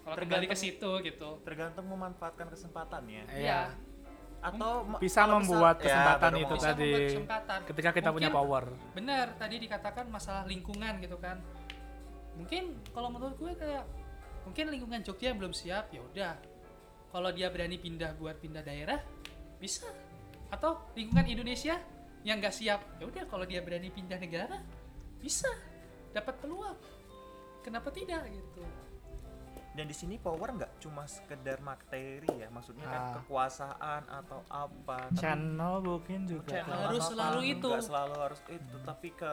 Kalau 0.04 0.16
kembali 0.20 0.46
ke 0.52 0.56
situ 0.56 0.90
gitu. 1.00 1.40
tergantung 1.48 1.88
memanfaatkan 1.88 2.52
kesempatannya 2.52 3.24
Iya. 3.40 3.72
Atau 4.44 4.84
Bisa 5.00 5.24
membuat 5.24 5.80
misal- 5.80 5.88
kesempatan 5.88 6.30
baru 6.30 6.42
itu 6.44 6.54
tadi. 6.60 6.92
kesempatan. 7.08 7.58
Ketika 7.64 7.90
kita 7.96 8.08
punya 8.12 8.28
Mungkin- 8.28 8.44
power. 8.44 8.64
benar 8.92 9.26
tadi 9.40 9.56
dikatakan 9.56 10.04
masalah 10.12 10.44
lingkungan 10.44 11.00
gitu 11.00 11.16
kan. 11.16 11.40
Mungkin 12.36 12.62
kalau 12.92 13.08
menurut 13.08 13.40
gue 13.40 13.52
kayak 13.56 13.84
mungkin 14.44 14.64
lingkungan 14.68 15.00
Jogja 15.00 15.32
yang 15.32 15.40
belum 15.40 15.56
siap 15.56 15.88
ya 15.88 16.04
udah. 16.04 16.34
Kalau 17.08 17.30
dia 17.32 17.48
berani 17.48 17.80
pindah 17.80 18.12
buat 18.20 18.36
pindah 18.36 18.60
daerah 18.60 19.00
bisa. 19.56 19.88
Atau 20.52 20.92
lingkungan 20.92 21.24
Indonesia 21.24 21.80
yang 22.20 22.36
nggak 22.36 22.52
siap 22.52 22.80
ya 23.00 23.08
udah. 23.08 23.24
Kalau 23.24 23.48
dia 23.48 23.64
berani 23.64 23.88
pindah 23.88 24.20
negara 24.20 24.60
bisa. 25.18 25.48
Dapat 26.12 26.36
peluang. 26.38 26.76
Kenapa 27.64 27.88
tidak 27.88 28.28
gitu 28.28 28.60
dan 29.74 29.84
di 29.84 29.92
sini 29.92 30.14
power 30.16 30.54
nggak 30.54 30.78
cuma 30.78 31.02
sekedar 31.04 31.58
materi 31.58 32.30
ya 32.32 32.46
maksudnya 32.46 32.86
kan 32.86 33.00
Ah. 33.00 33.12
kekuasaan 33.16 34.02
atau 34.08 34.40
apa 34.46 35.10
tapi 35.10 35.18
Channel 35.18 35.74
mungkin 35.80 36.20
juga. 36.24 36.46
channel 36.48 36.78
Harus 36.80 37.00
atau 37.00 37.10
selalu 37.10 37.38
apa, 37.40 37.52
itu. 37.52 37.68
nggak 37.68 37.84
selalu 37.84 38.14
harus 38.16 38.40
itu 38.48 38.76
tapi 38.80 39.08
ke 39.10 39.30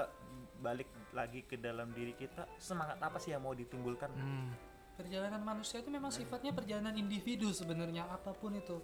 balik 0.57 0.89
lagi 1.11 1.41
ke 1.43 1.55
dalam 1.55 1.89
diri 1.91 2.13
kita 2.13 2.49
semangat 2.57 2.97
apa 2.97 3.17
sih 3.17 3.29
yang 3.29 3.41
mau 3.41 3.53
ditimbulkan 3.53 4.09
Hmm. 4.11 4.49
perjalanan 4.93 5.41
manusia 5.41 5.77
itu 5.77 5.89
memang 5.89 6.09
sifatnya 6.09 6.51
perjalanan 6.51 6.93
individu 6.93 7.49
sebenarnya 7.49 8.05
apa 8.07 8.29
pun 8.31 8.53
itu 8.53 8.77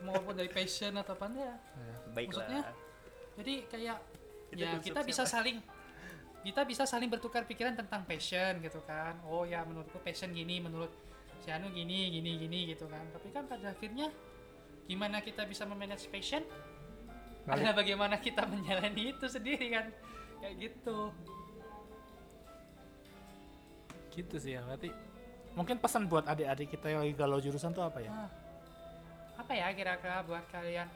maupun 0.00 0.30
dari 0.32 0.46
passion 0.48 0.94
atau 0.94 1.12
apa 1.12 1.26
ya 1.28 1.54
baiklah 2.08 2.42
Maksudnya? 2.44 2.62
jadi 3.34 3.54
kayak 3.66 3.98
Itu 4.48 4.60
ya 4.60 4.70
kita 4.78 5.00
bisa 5.02 5.22
siapa? 5.22 5.34
saling 5.36 5.58
kita 6.46 6.62
bisa 6.64 6.86
saling 6.86 7.10
bertukar 7.10 7.44
pikiran 7.44 7.74
tentang 7.74 8.06
passion 8.06 8.62
gitu 8.62 8.78
kan. 8.86 9.18
Oh 9.26 9.42
ya 9.42 9.66
menurutku 9.66 9.98
passion 10.00 10.30
gini 10.30 10.62
menurut 10.62 10.90
si 11.42 11.50
Anu 11.50 11.70
gini 11.74 12.12
gini 12.14 12.38
gini 12.38 12.58
gitu 12.72 12.86
kan. 12.86 13.02
Tapi 13.10 13.28
kan 13.34 13.44
pada 13.50 13.74
akhirnya 13.74 14.10
gimana 14.86 15.20
kita 15.20 15.44
bisa 15.44 15.66
memanage 15.66 16.06
passion? 16.08 16.42
Adalah 17.48 17.80
bagaimana 17.80 18.20
kita 18.20 18.44
menjalani 18.44 19.16
itu 19.16 19.26
sendiri 19.26 19.66
kan? 19.72 19.86
Kayak 20.38 20.54
gitu. 20.68 20.98
Gitu 24.12 24.34
sih 24.38 24.52
ya. 24.56 24.62
Berarti 24.62 24.92
mungkin 25.56 25.76
pesan 25.82 26.06
buat 26.06 26.28
adik-adik 26.28 26.76
kita 26.76 26.92
yang 26.92 27.00
lagi 27.02 27.14
galau 27.16 27.40
jurusan 27.42 27.74
tuh 27.74 27.82
apa 27.82 27.98
ya? 28.04 28.12
Nah, 28.12 28.30
apa 29.40 29.52
ya 29.56 29.72
kira-kira 29.74 30.22
buat 30.22 30.44
kalian? 30.52 30.88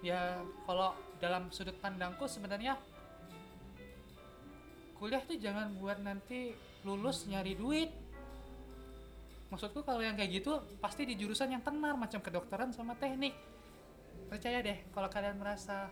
Ya 0.00 0.40
kalau 0.64 0.96
dalam 1.20 1.52
sudut 1.52 1.76
pandangku 1.78 2.24
sebenarnya 2.24 2.76
kuliah 5.00 5.24
tuh 5.24 5.34
jangan 5.34 5.72
buat 5.80 5.96
nanti 5.98 6.52
lulus 6.84 7.24
nyari 7.24 7.56
duit. 7.56 7.88
Maksudku 9.48 9.82
kalau 9.82 9.98
yang 9.98 10.14
kayak 10.14 10.30
gitu 10.30 10.52
pasti 10.78 11.02
di 11.02 11.16
jurusan 11.16 11.50
yang 11.50 11.64
tenar 11.64 11.96
macam 11.96 12.20
kedokteran 12.20 12.70
sama 12.70 12.94
teknik. 12.94 13.34
Percaya 14.28 14.62
deh 14.62 14.78
kalau 14.92 15.08
kalian 15.08 15.34
merasa 15.34 15.90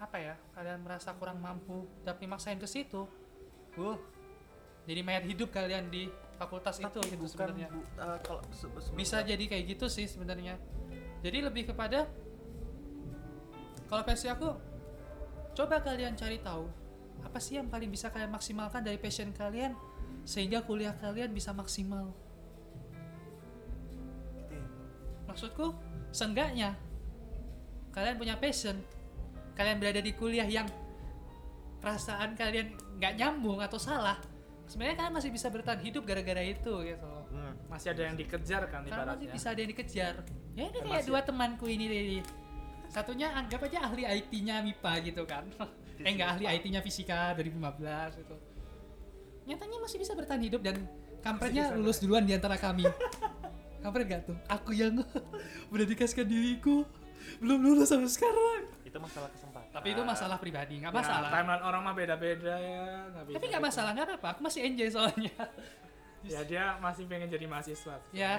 apa 0.00 0.16
ya 0.18 0.34
kalian 0.50 0.82
merasa 0.82 1.14
kurang 1.14 1.38
mampu 1.38 1.86
tapi 2.02 2.26
maksain 2.26 2.58
ke 2.58 2.66
situ 2.66 3.06
uh 3.78 3.98
jadi 4.82 4.98
mayat 4.98 5.22
hidup 5.22 5.54
kalian 5.54 5.86
di 5.94 6.10
fakultas 6.34 6.82
itu 6.82 6.90
Tapi 6.90 7.06
gitu 7.14 7.22
bukan 7.22 7.30
sebenarnya. 7.30 7.68
bu- 7.70 7.86
eh, 8.02 8.18
kalau 8.26 8.42
se- 8.50 8.72
bisa 8.98 9.22
jadi 9.22 9.44
kayak 9.46 9.64
gitu 9.70 9.86
sih 9.86 10.10
sebenarnya. 10.10 10.58
Jadi 11.22 11.38
lebih 11.38 11.70
kepada 11.70 12.10
kalau 13.86 14.02
versi 14.02 14.26
aku 14.26 14.48
coba 15.54 15.78
kalian 15.78 16.18
cari 16.18 16.42
tahu 16.42 16.66
apa 17.22 17.38
sih 17.38 17.56
yang 17.56 17.66
paling 17.66 17.88
bisa 17.88 18.08
kalian 18.08 18.28
maksimalkan 18.28 18.80
dari 18.80 18.96
passion 18.96 19.30
kalian 19.32 19.72
sehingga 20.22 20.60
kuliah 20.60 20.94
kalian 20.94 21.30
bisa 21.30 21.50
maksimal 21.50 22.10
maksudku 25.24 25.72
seenggaknya 26.10 26.76
kalian 27.90 28.16
punya 28.16 28.36
passion 28.36 28.76
kalian 29.52 29.78
berada 29.78 30.00
di 30.00 30.12
kuliah 30.12 30.44
yang 30.46 30.68
perasaan 31.78 32.34
kalian 32.34 32.72
nggak 32.96 33.12
nyambung 33.16 33.58
atau 33.58 33.76
salah 33.76 34.16
sebenarnya 34.64 34.96
kalian 34.98 35.14
masih 35.14 35.30
bisa 35.30 35.48
bertahan 35.48 35.80
hidup 35.80 36.04
gara-gara 36.04 36.42
itu 36.42 36.74
gitu 36.84 37.06
loh 37.06 37.20
Hmm. 37.32 37.56
Masih 37.64 37.96
ada 37.96 38.04
yang 38.04 38.12
dikejar 38.12 38.68
kan 38.68 38.84
karena 38.84 38.92
masih 39.08 39.24
ibaratnya. 39.24 39.32
bisa 39.32 39.46
ada 39.48 39.60
yang 39.64 39.70
dikejar 39.72 40.14
ya 40.52 40.62
ini 40.62 40.70
kayak 40.70 40.84
masih- 40.84 41.08
dua 41.08 41.20
temanku 41.24 41.64
ini 41.64 41.84
Dedi. 41.88 42.18
satunya 42.92 43.32
anggap 43.32 43.64
aja 43.64 43.88
ahli 43.88 44.04
IT-nya 44.04 44.60
MIPA 44.60 44.92
gitu 45.00 45.24
kan 45.24 45.48
eh 46.02 46.10
enggak 46.10 46.28
ahli 46.32 46.44
IT-nya 46.48 46.80
fisika 46.80 47.32
2015 47.34 48.18
gitu. 48.18 48.34
Nyatanya 49.44 49.78
masih 49.80 49.98
bisa 49.98 50.12
bertahan 50.12 50.38
hidup 50.40 50.60
dan 50.60 50.86
kampretnya 51.18 51.72
lulus 51.72 51.98
duluan 51.98 52.22
di 52.22 52.32
antara 52.32 52.54
kami. 52.54 52.86
Kampret 53.82 54.06
gak 54.06 54.22
tuh? 54.24 54.38
Aku 54.46 54.70
yang 54.70 54.94
udah 55.74 55.84
dikasihkan 55.84 56.22
diriku. 56.24 56.86
Belum 57.38 57.58
lulus 57.58 57.90
sampai 57.90 58.06
sekarang. 58.06 58.70
Itu 58.82 58.94
masalah 58.96 59.26
kesempatan. 59.28 59.70
Tapi 59.72 59.88
itu 59.90 60.02
masalah 60.02 60.36
pribadi 60.38 60.78
nggak 60.78 60.90
Ya, 60.90 60.98
masalah. 61.00 61.28
timeline 61.32 61.62
orang 61.64 61.80
mah 61.82 61.90
beda-beda 61.92 62.54
ya. 62.54 62.82
nggak 63.08 63.24
bisa 63.24 63.34
tapi 63.34 63.46
nggak 63.48 63.58
gitu. 63.58 63.68
masalah 63.70 63.90
nggak 63.90 64.06
apa-apa. 64.06 64.28
Aku 64.30 64.40
masih 64.42 64.60
enjoy 64.62 64.88
soalnya. 64.88 65.34
Ya 66.22 66.38
dia 66.46 66.78
masih 66.78 67.10
pengen 67.10 67.26
jadi 67.26 67.50
mahasiswa. 67.50 67.98
ya. 68.14 68.38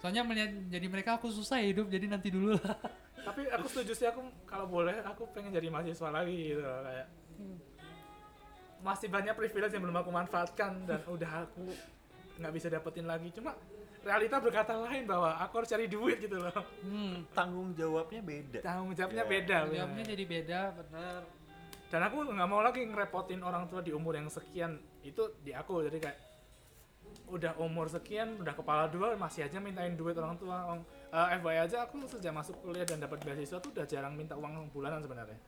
Soalnya 0.00 0.24
melihat 0.24 0.56
jadi 0.72 0.86
mereka 0.88 1.20
aku 1.20 1.28
susah 1.28 1.60
hidup 1.60 1.92
jadi 1.92 2.08
nanti 2.08 2.32
dulu 2.32 2.56
lah 2.56 2.80
Tapi 3.24 3.42
aku 3.48 3.66
setuju 3.66 3.92
sih 3.92 4.06
aku 4.06 4.20
kalau 4.44 4.68
boleh 4.68 5.00
aku 5.02 5.24
pengen 5.32 5.50
jadi 5.50 5.68
mahasiswa 5.68 6.08
lagi 6.08 6.52
gitu 6.52 6.60
loh, 6.60 6.80
kayak 6.80 7.08
masih 8.84 9.08
banyak 9.08 9.32
privilege 9.32 9.72
yang 9.72 9.82
belum 9.82 9.96
aku 9.96 10.10
manfaatkan 10.12 10.84
dan 10.84 11.00
udah 11.08 11.48
aku 11.48 11.64
nggak 12.36 12.52
bisa 12.52 12.68
dapetin 12.68 13.08
lagi. 13.08 13.32
Cuma 13.32 13.56
realita 14.04 14.36
berkata 14.36 14.76
lain 14.76 15.08
bahwa 15.08 15.40
aku 15.40 15.64
harus 15.64 15.70
cari 15.72 15.88
duit 15.88 16.20
gitu 16.20 16.36
loh. 16.36 16.52
hmm. 16.84 17.32
tanggung 17.32 17.72
jawabnya 17.72 18.20
beda 18.20 18.60
Tanggung 18.60 18.92
jawabnya 18.92 19.24
Ya. 19.24 19.32
beda. 19.32 19.56
bener. 19.64 19.74
jawabnya 19.80 20.04
jadi 20.12 20.24
beda 20.28 20.60
bener 20.76 21.20
Dan 21.88 22.00
aku 22.04 22.16
nggak 22.26 22.48
mau 22.50 22.60
lagi 22.60 22.84
ngerepotin 22.84 23.40
orang 23.40 23.64
tua 23.64 23.80
di 23.80 23.96
umur 23.96 24.18
yang 24.18 24.28
sekian 24.28 24.76
itu 25.00 25.24
di 25.40 25.56
aku 25.56 25.88
jadi 25.88 25.98
kayak 26.04 26.18
udah 27.30 27.56
umur 27.56 27.88
sekian 27.88 28.36
udah 28.36 28.52
kepala 28.52 28.90
dua 28.90 29.14
masih 29.16 29.46
aja 29.46 29.56
mintain 29.56 29.94
duit 29.94 30.12
orang 30.12 30.36
tua 30.36 30.76
eh, 31.14 31.38
FYI 31.38 31.58
aja 31.62 31.78
aku 31.86 32.02
sejak 32.10 32.34
masuk 32.34 32.58
kuliah 32.58 32.82
dan 32.82 32.98
dapat 32.98 33.22
beasiswa 33.22 33.62
tuh 33.62 33.70
udah 33.70 33.86
jarang 33.86 34.18
minta 34.18 34.34
uang 34.34 34.74
bulanan 34.74 34.98
sebenarnya. 34.98 35.38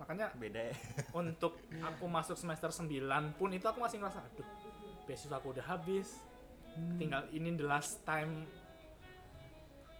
Makanya 0.00 0.32
beda 0.34 0.72
ya. 0.72 0.74
untuk 1.20 1.60
aku 1.68 2.04
masuk 2.08 2.36
semester 2.40 2.72
9 2.72 2.88
pun 3.36 3.50
itu 3.52 3.66
aku 3.68 3.78
masih 3.78 4.00
ngerasa 4.00 4.24
aduh 4.24 4.48
beasiswa 5.04 5.36
aku 5.36 5.52
udah 5.52 5.64
habis. 5.68 6.16
Tinggal 6.96 7.28
ini 7.36 7.52
the 7.52 7.68
last 7.68 8.00
time. 8.08 8.48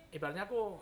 Ibaratnya 0.08 0.48
aku 0.48 0.80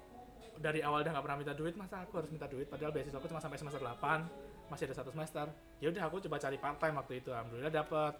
dari 0.63 0.85
awal 0.87 1.03
udah 1.03 1.11
nggak 1.17 1.25
pernah 1.25 1.39
minta 1.41 1.55
duit 1.57 1.75
masa 1.75 2.07
aku 2.07 2.23
harus 2.23 2.31
minta 2.31 2.47
duit? 2.47 2.71
Padahal 2.71 2.95
beasiswa 2.95 3.19
aku 3.19 3.27
cuma 3.27 3.43
sampai 3.43 3.59
semester 3.59 3.83
8 3.83 4.71
masih 4.71 4.87
ada 4.87 4.97
satu 5.03 5.11
semester. 5.11 5.51
Ya 5.83 5.91
udah 5.91 6.07
aku 6.07 6.23
coba 6.23 6.39
cari 6.39 6.55
part 6.63 6.79
time 6.79 6.95
waktu 6.95 7.19
itu. 7.19 7.35
Alhamdulillah 7.35 7.75
dapat 7.75 8.15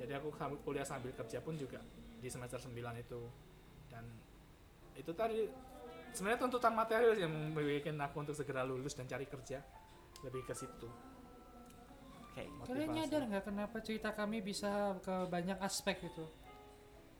jadi 0.00 0.16
aku 0.16 0.32
sambil 0.34 0.58
kuliah 0.64 0.86
sambil 0.88 1.12
kerja 1.12 1.38
pun 1.44 1.54
juga 1.60 1.84
di 2.16 2.28
semester 2.32 2.56
9 2.56 2.72
itu. 2.96 3.20
Dan 3.92 4.08
itu 4.96 5.12
tadi 5.16 5.48
sebenarnya 6.12 6.40
tuntutan 6.44 6.72
material 6.76 7.12
sih 7.16 7.22
yang 7.24 7.32
membuat 7.32 7.84
aku 8.10 8.16
untuk 8.22 8.36
segera 8.36 8.62
lulus 8.62 8.92
dan 8.92 9.08
cari 9.08 9.24
kerja 9.24 9.58
lebih 10.22 10.42
ke 10.44 10.54
situ. 10.54 10.88
Kayak 12.32 12.48
kalian 12.64 12.90
nyadar 12.96 13.22
nggak 13.28 13.44
kenapa 13.44 13.76
cerita 13.84 14.08
kami 14.16 14.40
bisa 14.40 14.96
ke 15.04 15.28
banyak 15.28 15.60
aspek 15.60 16.00
itu 16.00 16.24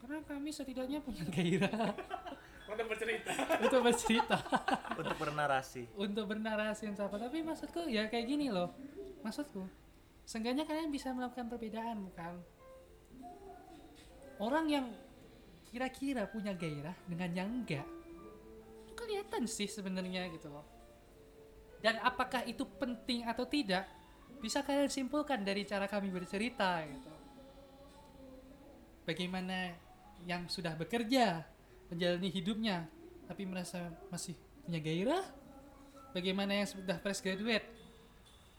karena 0.03 0.19
kami 0.27 0.51
setidaknya 0.51 0.99
punya 0.99 1.23
gairah. 1.31 1.95
Untuk 2.73 2.87
bercerita. 2.91 3.31
Untuk 3.63 3.81
bercerita. 3.87 4.37
Untuk 4.99 5.15
bernarasi. 5.15 5.83
Untuk 5.95 6.25
bernarasi 6.27 6.91
dan 6.91 7.07
apa 7.07 7.15
tapi 7.15 7.39
maksudku 7.39 7.87
ya 7.87 8.11
kayak 8.11 8.27
gini 8.27 8.51
loh. 8.51 8.75
Maksudku 9.23 9.63
seenggaknya 10.27 10.67
kalian 10.67 10.91
bisa 10.91 11.15
melakukan 11.15 11.47
perbedaan 11.47 12.03
bukan? 12.03 12.35
Orang 14.43 14.67
yang 14.67 14.91
kira-kira 15.73 16.29
punya 16.29 16.53
gairah 16.53 16.93
dengan 17.09 17.33
yang 17.33 17.49
enggak? 17.49 17.81
Itu 18.85 18.93
kelihatan 18.93 19.49
sih 19.49 19.65
sebenarnya 19.65 20.29
gitu 20.29 20.53
loh. 20.53 20.61
Dan 21.81 21.97
apakah 22.05 22.45
itu 22.45 22.61
penting 22.77 23.25
atau 23.25 23.49
tidak 23.49 23.89
bisa 24.37 24.61
kalian 24.61 24.93
simpulkan 24.93 25.41
dari 25.41 25.65
cara 25.65 25.89
kami 25.89 26.13
bercerita 26.13 26.77
gitu. 26.85 27.09
Bagaimana 29.09 29.73
yang 30.29 30.45
sudah 30.45 30.77
bekerja 30.77 31.41
menjalani 31.89 32.29
hidupnya 32.29 32.85
tapi 33.25 33.49
merasa 33.49 33.89
masih 34.13 34.37
punya 34.61 34.77
gairah? 34.77 35.25
Bagaimana 36.13 36.53
yang 36.53 36.69
sudah 36.69 37.01
fresh 37.01 37.25
graduate 37.25 37.65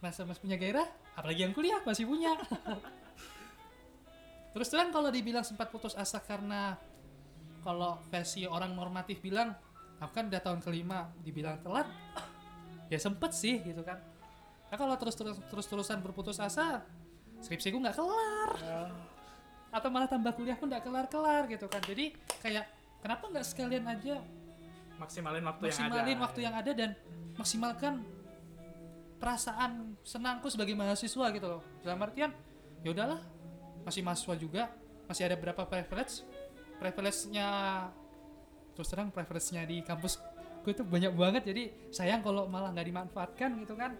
merasa 0.02 0.26
masih 0.26 0.42
punya 0.42 0.58
gairah? 0.58 0.90
Apalagi 1.14 1.46
yang 1.46 1.54
kuliah 1.54 1.78
masih 1.86 2.10
punya. 2.10 2.34
Terus 4.52 4.66
terang 4.66 4.90
kalau 4.90 5.14
dibilang 5.14 5.46
sempat 5.46 5.70
putus 5.70 5.94
asa 5.94 6.18
karena 6.18 6.74
kalau 7.64 7.96
versi 8.12 8.44
orang 8.44 8.76
normatif 8.76 9.24
bilang 9.24 9.56
aku 9.98 10.12
kan 10.12 10.28
udah 10.28 10.42
tahun 10.44 10.60
kelima 10.60 11.08
dibilang 11.24 11.56
telat 11.64 11.88
ya 12.92 13.00
sempet 13.00 13.32
sih 13.32 13.64
gitu 13.64 13.80
kan. 13.80 13.98
Nah, 14.68 14.76
kalau 14.76 14.94
terus 15.00 15.16
terus 15.16 15.36
terus 15.48 15.66
terusan 15.66 15.98
berputus 16.04 16.36
asa 16.36 16.84
skripsiku 17.40 17.80
nggak 17.80 17.96
kelar. 17.96 18.50
Atau 19.74 19.88
malah 19.90 20.06
tambah 20.06 20.36
kuliah 20.36 20.54
pun 20.54 20.68
nggak 20.68 20.84
kelar 20.84 21.06
kelar 21.08 21.48
gitu 21.48 21.66
kan. 21.66 21.80
Jadi 21.82 22.12
kayak 22.44 22.68
kenapa 23.00 23.24
nggak 23.32 23.46
sekalian 23.48 23.84
aja 23.88 24.20
maksimalin 25.00 25.42
waktu 25.42 25.62
maksimalin 25.66 26.06
yang 26.06 26.20
ada. 26.20 26.24
waktu 26.28 26.40
yang 26.44 26.54
ada 26.54 26.70
dan 26.70 26.90
maksimalkan 27.34 27.94
perasaan 29.18 29.98
senangku 30.04 30.52
sebagai 30.52 30.76
mahasiswa 30.76 31.26
gitu 31.32 31.46
loh. 31.48 31.62
Dalam 31.80 31.98
artian 32.04 32.30
ya 32.84 32.92
udahlah 32.92 33.18
masih 33.82 34.04
mahasiswa 34.04 34.34
juga 34.36 34.62
masih 35.08 35.28
ada 35.28 35.36
berapa 35.36 35.62
privilege 35.68 36.24
privilege-nya 36.84 37.48
terus 38.76 38.92
terang 38.92 39.08
privilege-nya 39.08 39.64
di 39.64 39.80
kampus 39.80 40.20
gue 40.60 40.72
tuh 40.76 40.84
banyak 40.84 41.16
banget. 41.16 41.42
Jadi 41.48 41.62
sayang 41.88 42.20
kalau 42.20 42.44
malah 42.44 42.76
nggak 42.76 42.88
dimanfaatkan 42.92 43.56
gitu 43.64 43.72
kan. 43.72 43.96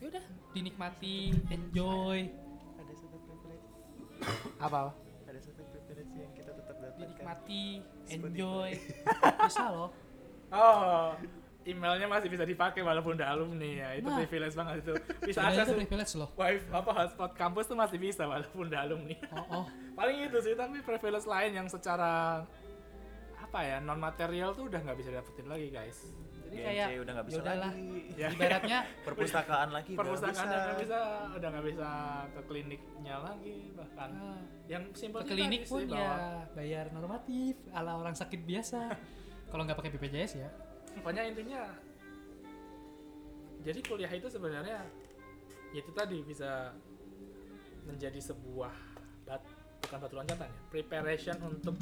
Ya 0.00 0.04
udah 0.08 0.24
dinikmati 0.56 1.36
enjoy. 1.52 2.32
Ada 2.80 2.92
satu 2.96 3.16
privilege. 3.28 3.66
Apa 4.64 4.96
ada 5.28 5.40
satu 5.44 5.62
privilege 5.68 6.12
yang 6.16 6.32
kita 6.32 6.50
tetap 6.56 6.76
dapatkan. 6.80 6.96
Dinikmati 6.96 7.64
enjoy. 8.08 8.70
Bisa 9.44 9.64
loh. 9.68 9.92
Oh 10.50 11.12
emailnya 11.68 12.08
masih 12.08 12.32
bisa 12.32 12.48
dipakai 12.48 12.80
walaupun 12.80 13.20
udah 13.20 13.28
alumni 13.36 13.68
ya 13.68 13.88
itu 14.00 14.08
Nah. 14.08 14.16
privilege 14.24 14.56
banget 14.56 14.74
itu 14.80 14.94
bisa 15.28 15.40
akses 15.44 15.68
itu 15.68 15.76
privilege 15.84 16.12
loh 16.16 16.28
wifi 16.32 16.64
apa 16.72 16.90
hotspot 16.96 17.30
kampus 17.36 17.64
tuh 17.68 17.76
masih 17.76 17.98
bisa 18.00 18.24
walaupun 18.24 18.72
udah 18.72 18.80
alumni 18.80 19.16
oh, 19.36 19.44
oh. 19.60 19.64
paling 19.98 20.24
itu 20.24 20.38
sih 20.40 20.56
tapi 20.56 20.80
privilege 20.80 21.28
lain 21.28 21.52
yang 21.52 21.68
secara 21.68 22.42
apa 23.36 23.58
ya 23.60 23.76
non 23.82 23.98
material 24.00 24.56
tuh 24.56 24.72
udah 24.72 24.80
nggak 24.80 24.98
bisa 24.98 25.10
dapetin 25.12 25.46
lagi 25.50 25.68
guys 25.68 25.98
jadi 26.50 26.56
GMC 26.56 26.66
kayak 26.66 27.00
udah 27.02 27.12
nggak 27.14 27.26
bisa 27.28 27.38
yaudahlah. 27.38 27.70
lagi 27.70 27.90
Ya. 28.20 28.28
ibaratnya 28.32 28.78
perpustakaan 29.04 29.68
lagi 29.70 29.90
nggak 29.94 30.00
perpustakaan 30.00 30.46
bisa. 30.46 30.50
udah 30.50 30.60
nggak 30.64 30.78
bisa 30.80 30.98
udah 31.36 31.48
nggak 31.50 31.66
bisa 31.66 31.90
ke 32.30 32.40
kliniknya 32.48 33.14
lagi 33.20 33.56
bahkan 33.76 34.10
ah, 34.16 34.40
yang 34.66 34.82
simpel 34.96 35.18
ke 35.22 35.28
klinik 35.28 35.62
pun 35.68 35.82
sih 35.84 35.92
ya 35.92 35.98
bahwa 35.98 36.18
bayar 36.56 36.86
normatif 36.94 37.54
ala 37.70 37.92
orang 38.00 38.14
sakit 38.16 38.40
biasa 38.48 38.80
kalau 39.50 39.62
nggak 39.66 39.78
pakai 39.78 39.92
BPJS 39.98 40.32
ya 40.40 40.48
pokoknya 40.96 41.22
intinya 41.26 41.62
jadi 43.60 43.80
kuliah 43.84 44.12
itu 44.12 44.26
sebenarnya 44.26 44.80
ya 45.70 45.78
itu 45.78 45.92
tadi 45.92 46.24
bisa 46.24 46.72
menjadi 47.86 48.18
sebuah 48.20 48.74
bat, 49.28 49.42
bukan 49.86 49.98
batu 50.00 50.14
loncatan 50.16 50.48
ya 50.48 50.60
preparation 50.68 51.36
untuk 51.44 51.76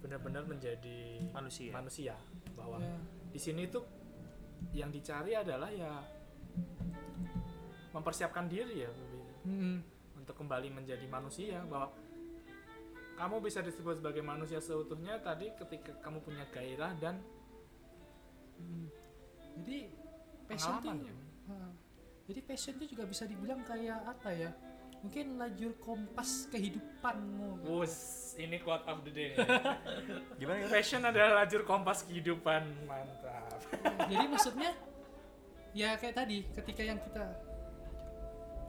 benar-benar 0.00 0.46
menjadi 0.46 1.22
manusia 1.30 1.70
manusia 1.72 2.14
bahwa 2.54 2.78
Ya. 2.80 2.96
di 3.32 3.40
sini 3.40 3.68
tuh 3.68 3.84
yang 4.72 4.88
dicari 4.88 5.36
adalah 5.36 5.68
ya 5.68 6.00
mempersiapkan 7.92 8.48
diri 8.48 8.84
ya 8.84 8.92
Mm-mm. 9.44 9.80
untuk 10.20 10.36
kembali 10.36 10.68
menjadi 10.72 11.04
manusia 11.08 11.60
bahwa 11.68 11.92
kamu 13.16 13.40
bisa 13.40 13.64
disebut 13.64 14.00
sebagai 14.00 14.20
manusia 14.20 14.60
seutuhnya 14.60 15.16
tadi 15.24 15.48
ketika 15.56 15.96
kamu 16.04 16.20
punya 16.20 16.44
gairah 16.52 16.92
dan 17.00 17.16
Mm. 18.56 18.86
jadi 19.62 19.78
passion 20.46 20.74
tuh 20.80 20.94
ya 20.96 21.14
ah, 21.52 21.70
jadi 22.26 22.40
passion 22.42 22.74
tuh 22.78 22.86
juga 22.88 23.04
bisa 23.06 23.24
dibilang 23.28 23.60
kayak 23.62 24.00
apa 24.06 24.30
ya 24.34 24.50
mungkin 25.06 25.38
lajur 25.38 25.70
kompas 25.78 26.50
kehidupanmu. 26.50 27.62
Wus, 27.62 27.94
ini 28.42 28.58
quote 28.58 28.82
of 28.90 29.06
the 29.06 29.12
day. 29.14 29.32
gimana 30.40 30.64
ya 30.64 30.68
Fashion 30.72 31.04
adalah 31.04 31.44
lajur 31.44 31.62
kompas 31.62 32.02
kehidupan, 32.02 32.66
mantap. 32.90 33.60
jadi 34.10 34.24
maksudnya 34.26 34.74
ya 35.76 35.94
kayak 36.00 36.16
tadi 36.16 36.42
ketika 36.50 36.82
yang 36.82 36.98
kita 36.98 37.22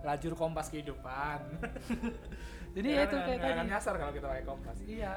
Lajur 0.06 0.38
kompas 0.38 0.70
kehidupan. 0.70 1.42
jadi 2.78 2.88
ya 2.88 3.02
itu 3.10 3.18
kayak 3.18 3.40
akan 3.42 3.56
tadi 3.58 3.72
nyasar 3.74 3.94
kalau 3.98 4.14
kita 4.14 4.26
pakai 4.30 4.46
kompas. 4.46 4.78
iya 4.86 5.14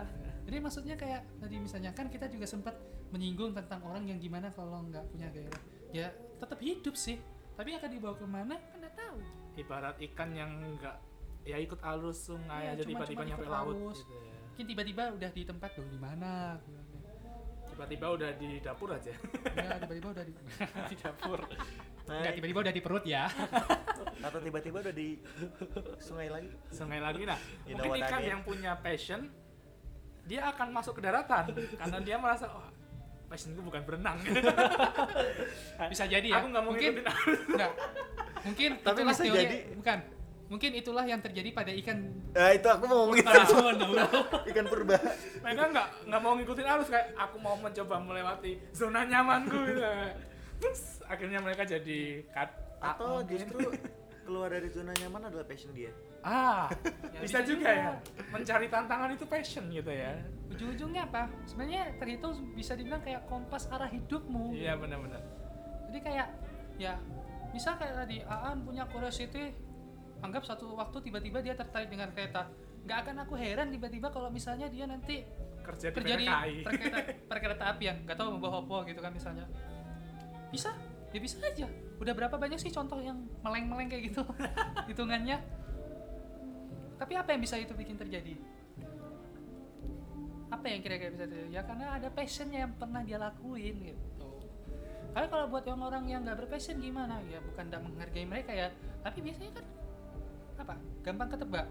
jadi 0.50 0.58
maksudnya 0.58 0.98
kayak 0.98 1.22
tadi 1.38 1.56
misalnya 1.56 1.94
kan 1.94 2.10
kita 2.10 2.26
juga 2.26 2.42
sempat 2.42 2.74
menyinggung 3.08 3.54
tentang 3.54 3.86
orang 3.86 4.02
yang 4.02 4.18
gimana 4.18 4.50
kalau 4.50 4.82
nggak 4.82 5.06
punya 5.06 5.30
gairah 5.30 5.62
ya 5.90 6.10
tetap 6.42 6.58
hidup 6.58 6.98
sih 6.98 7.22
tapi 7.54 7.70
akan 7.72 7.86
dibawa 7.86 8.18
ke 8.18 8.26
mana 8.26 8.58
kan 8.58 8.82
nggak 8.82 8.96
tahu 8.98 9.18
Ibarat 9.54 9.94
ikan 10.00 10.30
yang 10.32 10.50
enggak 10.58 10.98
ya 11.42 11.54
ikut 11.56 11.78
alus 11.80 12.26
sungai 12.26 12.66
Iya, 12.66 12.74
aja 12.74 12.82
tiba-tiba 12.82 13.22
nyampe 13.24 13.46
laut 13.46 13.78
arus. 13.78 14.02
gitu 14.02 14.10
ya. 14.12 14.34
mungkin 14.50 14.66
tiba-tiba 14.66 15.02
udah 15.14 15.30
di 15.30 15.42
tempat 15.44 15.70
tuh 15.72 15.86
di 15.86 15.96
mana 15.96 16.58
Tiba-tiba 17.70 18.06
udah 18.12 18.30
di 18.36 18.50
dapur 18.60 18.92
aja. 18.92 19.08
ya 19.56 19.70
tiba-tiba 19.80 20.08
udah 20.12 20.24
di 20.26 20.34
di 20.90 20.96
dapur. 20.98 21.38
Nah, 22.04 22.18
nggak 22.20 22.34
tiba-tiba 22.36 22.58
udah 22.60 22.74
di 22.74 22.82
perut 22.82 23.04
ya 23.06 23.24
atau 24.26 24.38
tiba-tiba 24.38 24.78
udah 24.82 24.92
di 24.92 25.08
sungai 25.96 26.28
lagi 26.28 26.50
Sungai 26.68 26.98
lagi 26.98 27.22
nah. 27.24 27.38
You 27.64 27.78
Mungkin 27.78 27.94
I 27.94 28.00
ikan 28.04 28.18
mean? 28.20 28.30
yang 28.34 28.40
punya 28.42 28.72
passion 28.76 29.30
dia 30.30 30.46
akan 30.46 30.70
masuk 30.70 30.94
ke 30.94 31.02
daratan 31.02 31.50
karena 31.74 31.98
dia 32.06 32.14
merasa 32.14 32.46
oh, 32.54 32.62
passionku 33.26 33.66
bukan 33.66 33.82
berenang. 33.82 34.14
bisa 35.90 36.06
jadi 36.06 36.22
ya 36.30 36.38
Aku 36.38 36.54
nggak 36.54 36.62
mau 36.62 36.70
mungkin 36.70 36.92
mungkin 38.46 38.70
Tapi 38.78 38.98
itulah 39.02 39.10
bisa 39.10 39.22
teori 39.26 39.42
jadi- 39.42 39.64
bukan. 39.74 39.98
Mungkin 40.50 40.70
itulah 40.74 41.06
yang 41.06 41.22
terjadi 41.22 41.54
pada 41.54 41.70
ikan 41.78 42.10
nah 42.34 42.50
itu 42.50 42.66
aku 42.66 42.90
mau 42.90 43.06
ngomong 43.06 43.22
pada 43.22 43.42
itu 43.42 43.54
zaman 43.54 43.74
dahulu 43.78 44.06
ikan 44.50 44.64
purba. 44.66 44.98
Mereka 45.46 45.62
nggak 45.70 45.88
nggak 46.10 46.20
mau 46.22 46.32
ngikutin 46.38 46.66
arus 46.66 46.88
kayak 46.90 47.06
aku 47.14 47.36
mau 47.38 47.54
mencoba 47.54 47.96
melewati 48.02 48.52
zona 48.74 49.06
nyamanku 49.06 49.58
gitu. 49.66 49.82
Terus 50.58 51.02
akhirnya 51.06 51.38
mereka 51.38 51.62
jadi 51.66 52.26
kat 52.34 52.50
atau 52.82 53.22
justru 53.26 53.62
keluar 54.26 54.50
dari 54.50 54.70
zona 54.74 54.90
nyaman 54.94 55.30
adalah 55.30 55.46
passion 55.46 55.70
dia 55.70 55.94
ah. 56.24 56.68
Bisa 57.20 57.20
bisa 57.24 57.38
juga 57.44 57.70
ya. 57.70 57.90
Mencari 58.30 58.66
tantangan 58.68 59.10
itu 59.12 59.24
passion 59.26 59.64
gitu 59.72 59.90
ya. 59.90 60.16
Ujung-ujungnya 60.50 61.08
apa? 61.08 61.30
Sebenarnya 61.46 61.94
terhitung 61.96 62.54
bisa 62.54 62.74
dibilang 62.74 63.00
kayak 63.00 63.24
kompas 63.30 63.70
arah 63.70 63.88
hidupmu. 63.88 64.52
Iya 64.56 64.76
benar-benar. 64.76 65.22
Jadi 65.90 65.98
kayak 66.02 66.28
ya 66.80 66.96
misal 67.50 67.76
kayak 67.76 68.06
tadi 68.06 68.22
Aan 68.24 68.62
punya 68.62 68.86
curiosity 68.88 69.52
anggap 70.20 70.44
satu 70.44 70.76
waktu 70.76 71.00
tiba-tiba 71.00 71.40
dia 71.40 71.56
tertarik 71.56 71.88
dengan 71.88 72.12
kereta. 72.12 72.48
Nggak 72.84 72.98
akan 73.06 73.16
aku 73.24 73.34
heran 73.36 73.68
tiba-tiba 73.72 74.08
kalau 74.12 74.28
misalnya 74.28 74.68
dia 74.68 74.84
nanti 74.88 75.24
kerja 75.60 75.92
di 75.92 75.96
kerja 75.96 76.14
di 76.16 76.26
perkereta, 76.64 76.98
perkereta 77.30 77.64
apian 77.76 77.96
nggak 78.08 78.16
tahu 78.16 78.36
membawa 78.36 78.64
apa 78.64 78.88
gitu 78.88 79.00
kan 79.00 79.12
misalnya. 79.12 79.44
Bisa 80.52 80.72
ya 81.10 81.20
bisa 81.20 81.36
aja. 81.42 81.66
Udah 82.00 82.16
berapa 82.16 82.32
banyak 82.40 82.56
sih 82.56 82.72
contoh 82.72 82.96
yang 83.00 83.20
meleng-meleng 83.44 83.92
kayak 83.92 84.12
gitu? 84.12 84.22
Hitungannya 84.88 85.36
tapi 87.00 87.16
apa 87.16 87.32
yang 87.32 87.40
bisa 87.40 87.56
itu 87.56 87.72
bikin 87.72 87.96
terjadi? 87.96 88.36
Apa 90.52 90.68
yang 90.68 90.84
kira-kira 90.84 91.08
bisa 91.16 91.24
terjadi? 91.24 91.48
Ya 91.48 91.64
karena 91.64 91.96
ada 91.96 92.12
passionnya 92.12 92.68
yang 92.68 92.76
pernah 92.76 93.00
dia 93.00 93.16
lakuin 93.16 93.80
gitu. 93.80 94.28
Tapi 95.16 95.26
kalau 95.32 95.48
buat 95.48 95.64
yang 95.64 95.80
orang 95.80 96.04
yang 96.12 96.20
nggak 96.28 96.44
berpassion 96.44 96.76
gimana? 96.76 97.16
Ya 97.32 97.40
bukan 97.40 97.72
tidak 97.72 97.82
menghargai 97.88 98.28
mereka 98.28 98.52
ya. 98.52 98.68
Tapi 99.00 99.18
biasanya 99.24 99.52
kan 99.56 99.64
apa? 100.60 100.74
Gampang 101.00 101.28
ketebak. 101.32 101.66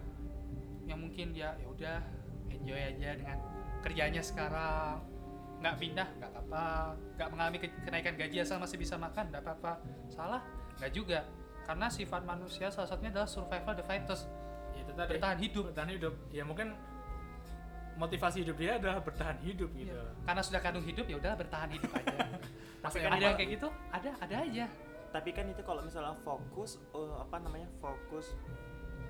Yang 0.89 0.99
mungkin 1.05 1.25
dia 1.37 1.53
ya 1.61 1.67
udah 1.69 1.97
enjoy 2.49 2.81
aja 2.81 3.09
dengan 3.13 3.37
kerjanya 3.85 4.25
sekarang. 4.25 4.97
Nggak 5.61 5.75
pindah 5.77 6.09
nggak 6.17 6.29
apa-apa. 6.33 6.65
Nggak 7.21 7.29
mengalami 7.29 7.57
ke- 7.61 7.79
kenaikan 7.85 8.17
gaji 8.17 8.37
asal 8.41 8.57
masih 8.57 8.81
bisa 8.81 8.97
makan 8.97 9.29
nggak 9.29 9.45
apa-apa. 9.45 9.77
Salah? 10.09 10.41
Nggak 10.81 10.91
juga. 10.97 11.21
Karena 11.69 11.85
sifat 11.85 12.25
manusia 12.25 12.73
salah 12.73 12.89
satunya 12.89 13.13
adalah 13.13 13.29
survival 13.29 13.77
the 13.77 13.85
fittest 13.85 14.25
tadi 15.01 15.11
bertahan 15.13 15.39
hidup 15.39 15.63
bertahan 15.65 15.89
hidup 15.89 16.13
ya 16.29 16.43
mungkin 16.43 16.67
motivasi 17.95 18.37
hidup 18.41 18.55
dia 18.55 18.71
adalah 18.75 18.99
bertahan 18.99 19.37
hidup 19.41 19.69
gitu 19.73 19.91
Iya. 19.91 20.03
karena 20.23 20.41
sudah 20.41 20.59
kandung 20.59 20.83
hidup 20.83 21.05
ya 21.05 21.15
udah 21.17 21.33
bertahan 21.35 21.69
hidup 21.69 21.91
aja 21.93 22.15
tapi 22.83 22.97
ada 23.01 23.19
yang 23.21 23.35
kayak 23.35 23.49
gitu 23.53 23.67
ada 23.89 24.09
ada 24.17 24.35
aja 24.39 24.65
tapi 25.09 25.29
kan 25.29 25.45
itu 25.45 25.61
kalau 25.61 25.81
misalnya 25.81 26.15
fokus 26.21 26.79
eh, 26.89 27.15
apa 27.17 27.35
namanya 27.37 27.67
fokus 27.77 28.31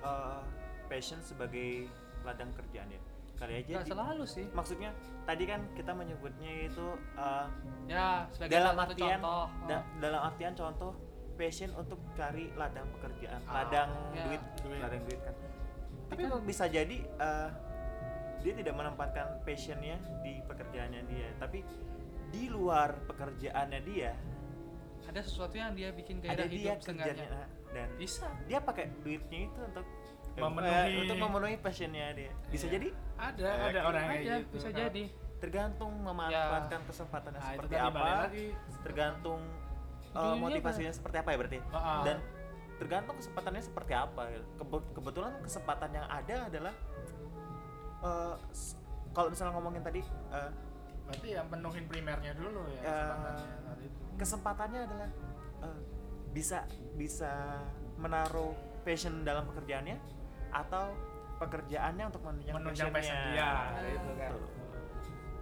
eh, 0.00 0.42
passion 0.86 1.20
sebagai 1.20 1.86
ladang 2.20 2.50
kerjaan 2.52 2.88
ya 2.88 3.00
kali 3.38 3.52
aja 3.56 3.72
nggak 3.72 3.86
di- 3.86 3.92
selalu 3.94 4.24
sih 4.26 4.46
maksudnya 4.50 4.90
tadi 5.22 5.44
kan 5.44 5.64
kita 5.72 5.92
menyebutnya 5.92 6.66
itu 6.66 6.86
eh, 7.14 7.46
ya 7.86 8.26
sebagai 8.28 8.52
dalam 8.52 8.74
artian 8.76 9.18
contoh 9.18 9.44
da- 9.64 9.78
Oh. 9.78 9.82
dalam 9.98 10.20
artian 10.24 10.52
contoh 10.52 10.92
passion 11.38 11.70
untuk 11.72 11.96
cari 12.12 12.50
ladang 12.52 12.84
pekerjaan 12.98 13.40
Ah, 13.46 13.62
ladang 13.62 13.88
ya. 14.12 14.24
duit 14.26 14.42
Duit. 14.60 14.80
ladang 14.82 15.02
duit 15.06 15.20
kan 15.22 15.34
tapi 16.10 16.20
kan- 16.24 16.42
bisa 16.42 16.64
jadi 16.66 16.96
eh, 17.00 17.48
dia 18.40 18.52
tidak 18.54 18.74
menempatkan 18.74 19.40
passionnya 19.40 19.94
di 20.20 20.40
pekerjaannya 20.42 21.02
dia. 21.06 21.28
Tapi 21.36 21.60
di 22.28 22.46
luar 22.46 22.94
pekerjaannya 23.04 23.80
dia 23.84 24.12
ada 25.02 25.20
sesuatu 25.20 25.54
yang 25.54 25.72
dia 25.72 25.90
bikin 25.90 26.18
ada 26.20 26.36
gairah 26.36 26.46
dia 26.46 26.54
hidup 26.70 26.78
kerjanya 26.80 27.14
setengahnya 27.16 27.44
dan 27.68 27.88
bisa. 27.96 28.26
dia 28.44 28.58
pakai 28.60 28.84
duitnya 28.98 29.40
itu 29.44 29.60
untuk 29.64 29.86
Memenuhi- 30.32 30.70
eh, 30.88 31.00
untuk 31.02 31.18
memenuhi 31.18 31.56
passionnya 31.58 32.14
dia. 32.14 32.30
Bisa 32.48 32.64
Iya. 32.64 32.72
jadi? 32.72 32.88
Ada 33.18 33.48
Eh, 33.50 33.68
ada 33.68 33.80
orang 33.82 34.04
aja 34.08 34.34
gitu. 34.38 34.52
bisa 34.54 34.68
Nah, 34.68 34.78
jadi. 34.78 35.04
tergantung 35.36 35.92
memanfaatkan 35.98 36.80
kesempatannya 36.84 37.34
nah, 37.34 37.48
itu 37.48 37.56
seperti 37.58 37.76
apa 37.76 37.98
lagi. 37.98 38.46
tergantung 38.80 39.40
uh, 40.12 40.36
motivasinya 40.36 40.92
seperti 40.92 41.16
apa 41.16 41.28
ya 41.28 41.36
berarti. 41.36 41.58
Ah, 41.70 42.02
dan 42.04 42.16
tergantung 42.80 43.12
kesempatannya 43.14 43.60
seperti 43.60 43.92
apa 43.92 44.22
Kebe- 44.56 44.88
kebetulan 44.90 45.32
kesempatan 45.40 45.90
yang 45.92 46.06
ada 46.08 46.36
adalah 46.48 46.74
uh, 48.00 48.34
kalau 49.12 49.28
misalnya 49.28 49.52
ngomongin 49.52 49.82
tadi 49.82 50.00
uh, 50.32 50.48
berarti 51.04 51.28
yang 51.30 51.46
penuhin 51.46 51.84
primernya 51.84 52.32
dulu 52.32 52.62
ya 52.70 52.80
Ya. 52.80 52.96
kesempatannya 52.96 53.74
itu. 53.82 54.00
kesempatannya 54.16 54.80
adalah 54.82 55.08
uh, 55.60 55.80
bisa 56.30 56.58
bisa 56.94 57.32
menaruh 57.96 58.54
passion 58.80 59.20
dalam 59.20 59.44
pekerjaannya 59.44 60.00
atau 60.50 60.94
pekerjaannya 61.36 62.04
untuk 62.06 62.22
menunjang, 62.22 62.54
menunjang 62.54 62.88
passion 62.88 63.12
passionnya. 63.12 63.44
dia 63.76 63.90
gitu 63.92 64.10
kan 64.14 64.30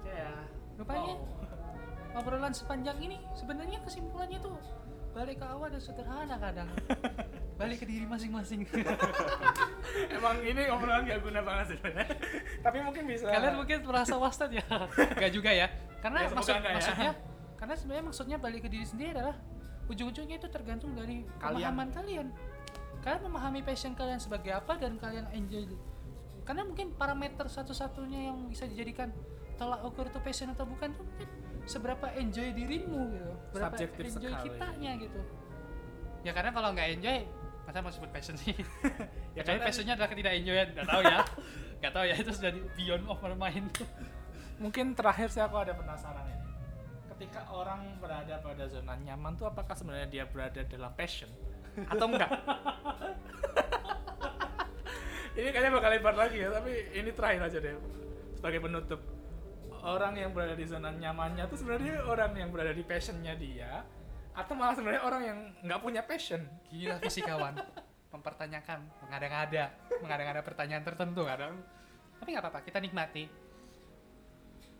ya 0.05 0.31
Rupanya 0.75 1.15
Wow. 1.15 2.19
obrolan 2.19 2.51
sepanjang 2.51 2.99
ini 2.99 3.19
sebenarnya 3.33 3.79
kesimpulannya 3.83 4.39
tuh 4.41 4.59
balik 5.19 5.43
ke 5.43 5.47
awal 5.51 5.67
dan 5.67 5.83
sederhana 5.83 6.37
kadang. 6.39 6.71
Balik 7.59 7.83
ke 7.83 7.87
diri 7.91 8.07
masing-masing. 8.07 8.63
Emang 10.15 10.39
ini 10.47 10.63
obrolan 10.71 11.03
gak 11.03 11.27
guna 11.27 11.43
banget 11.43 11.75
sebenarnya 11.75 12.07
tapi 12.63 12.79
mungkin 12.87 13.03
bisa. 13.03 13.27
Kalian 13.27 13.59
mungkin 13.59 13.79
merasa 13.83 14.15
wasted 14.15 14.55
ya? 14.55 14.65
Nggak 15.19 15.33
juga 15.35 15.51
ya? 15.51 15.67
Karena 15.99 16.23
Ya, 16.23 16.31
maksud, 16.31 16.55
enggak 16.55 16.71
ya. 16.71 16.77
maksudnya 16.79 17.11
karena 17.59 17.75
sebenarnya 17.75 18.05
maksudnya 18.07 18.37
balik 18.39 18.61
ke 18.63 18.71
diri 18.71 18.87
sendiri 18.87 19.11
adalah 19.19 19.35
ujung-ujungnya 19.91 20.39
itu 20.39 20.47
tergantung 20.47 20.95
dari 20.95 21.27
Kalian. 21.43 21.75
pemahaman 21.75 21.89
kalian. 21.91 22.27
Kalian 23.03 23.23
memahami 23.27 23.61
passion 23.67 23.99
kalian 23.99 24.23
sebagai 24.23 24.55
apa 24.55 24.79
dan 24.79 24.95
kalian 24.95 25.27
enjoy 25.35 25.67
karena 26.47 26.65
mungkin 26.65 26.97
parameter 26.97 27.45
satu-satunya 27.45 28.33
yang 28.33 28.49
bisa 28.49 28.65
dijadikan 28.65 29.13
tolak 29.61 29.85
ukur 29.85 30.09
itu 30.09 30.17
passion 30.25 30.49
atau 30.49 30.65
bukan 30.65 30.97
tuh 30.97 31.05
mungkin 31.05 31.29
seberapa 31.69 32.07
enjoy 32.17 32.49
dirimu 32.51 33.13
gitu. 33.13 33.33
Berapa 33.53 33.77
Subjektif 33.77 34.03
enjoy 34.11 34.33
sekali. 34.33 34.47
kitanya 34.51 34.91
gitu. 34.99 35.21
Ya 36.25 36.33
karena 36.33 36.51
kalau 36.51 36.69
nggak 36.73 36.89
enjoy 36.99 37.17
masa 37.63 37.79
mau 37.79 37.93
sebut 37.93 38.11
passion 38.11 38.35
sih? 38.35 38.57
Ya, 39.37 39.45
ya 39.47 39.55
karena- 39.55 39.71
passionnya 39.71 39.95
adalah 39.95 40.11
ketidak 40.11 40.35
enjoyan 40.35 40.69
nggak 40.75 40.89
tahu 40.89 41.03
ya. 41.05 41.21
Nggak 41.79 41.93
tahu 41.95 42.05
ya 42.05 42.15
itu 42.19 42.33
sudah 42.35 42.51
di 42.51 42.61
beyond 42.75 43.07
of 43.07 43.23
my 43.23 43.35
mind. 43.39 43.71
Mungkin 44.59 44.99
terakhir 44.99 45.31
sih 45.31 45.39
aku 45.39 45.55
ada 45.55 45.79
penasaran 45.79 46.27
ini. 46.27 46.43
Ketika 47.15 47.47
orang 47.55 48.03
berada 48.03 48.35
pada 48.43 48.67
zona 48.67 48.99
nyaman 48.99 49.39
tuh 49.39 49.47
apakah 49.47 49.79
sebenarnya 49.79 50.11
dia 50.11 50.25
berada 50.27 50.59
dalam 50.67 50.91
passion 50.99 51.31
atau 51.87 52.11
enggak? 52.11 52.27
Ini 55.39 55.55
kayaknya 55.55 55.71
bakal 55.71 55.91
lebar 55.95 56.15
lagi 56.19 56.43
ya 56.43 56.51
tapi 56.51 56.73
ini 56.91 57.15
terakhir 57.15 57.47
aja 57.47 57.59
deh 57.63 57.79
sebagai 58.35 58.59
penutup 58.59 58.99
orang 59.83 60.15
yang 60.19 60.31
berada 60.35 60.55
di 60.59 60.67
zona 60.67 60.91
nyamannya 60.95 61.45
tuh 61.47 61.59
sebenarnya 61.61 62.03
orang 62.07 62.33
yang 62.35 62.51
berada 62.51 62.73
di 62.75 62.83
passionnya 62.83 63.35
dia 63.39 63.85
atau 64.39 64.55
malah 64.55 64.75
sebenarnya 64.79 65.03
orang 65.03 65.23
yang 65.27 65.39
nggak 65.67 65.81
punya 65.83 66.03
passion. 66.07 66.43
Gila 66.71 67.03
fisikawan. 67.03 67.59
Mempertanyakan 68.15 68.79
mengada-ngada 69.05 69.75
mengada-ngada 70.01 70.41
pertanyaan 70.47 70.83
tertentu 70.87 71.27
kadang. 71.27 71.59
Tapi 72.19 72.29
nggak 72.35 72.45
apa-apa 72.47 72.61
kita 72.65 72.79
nikmati. 72.79 73.25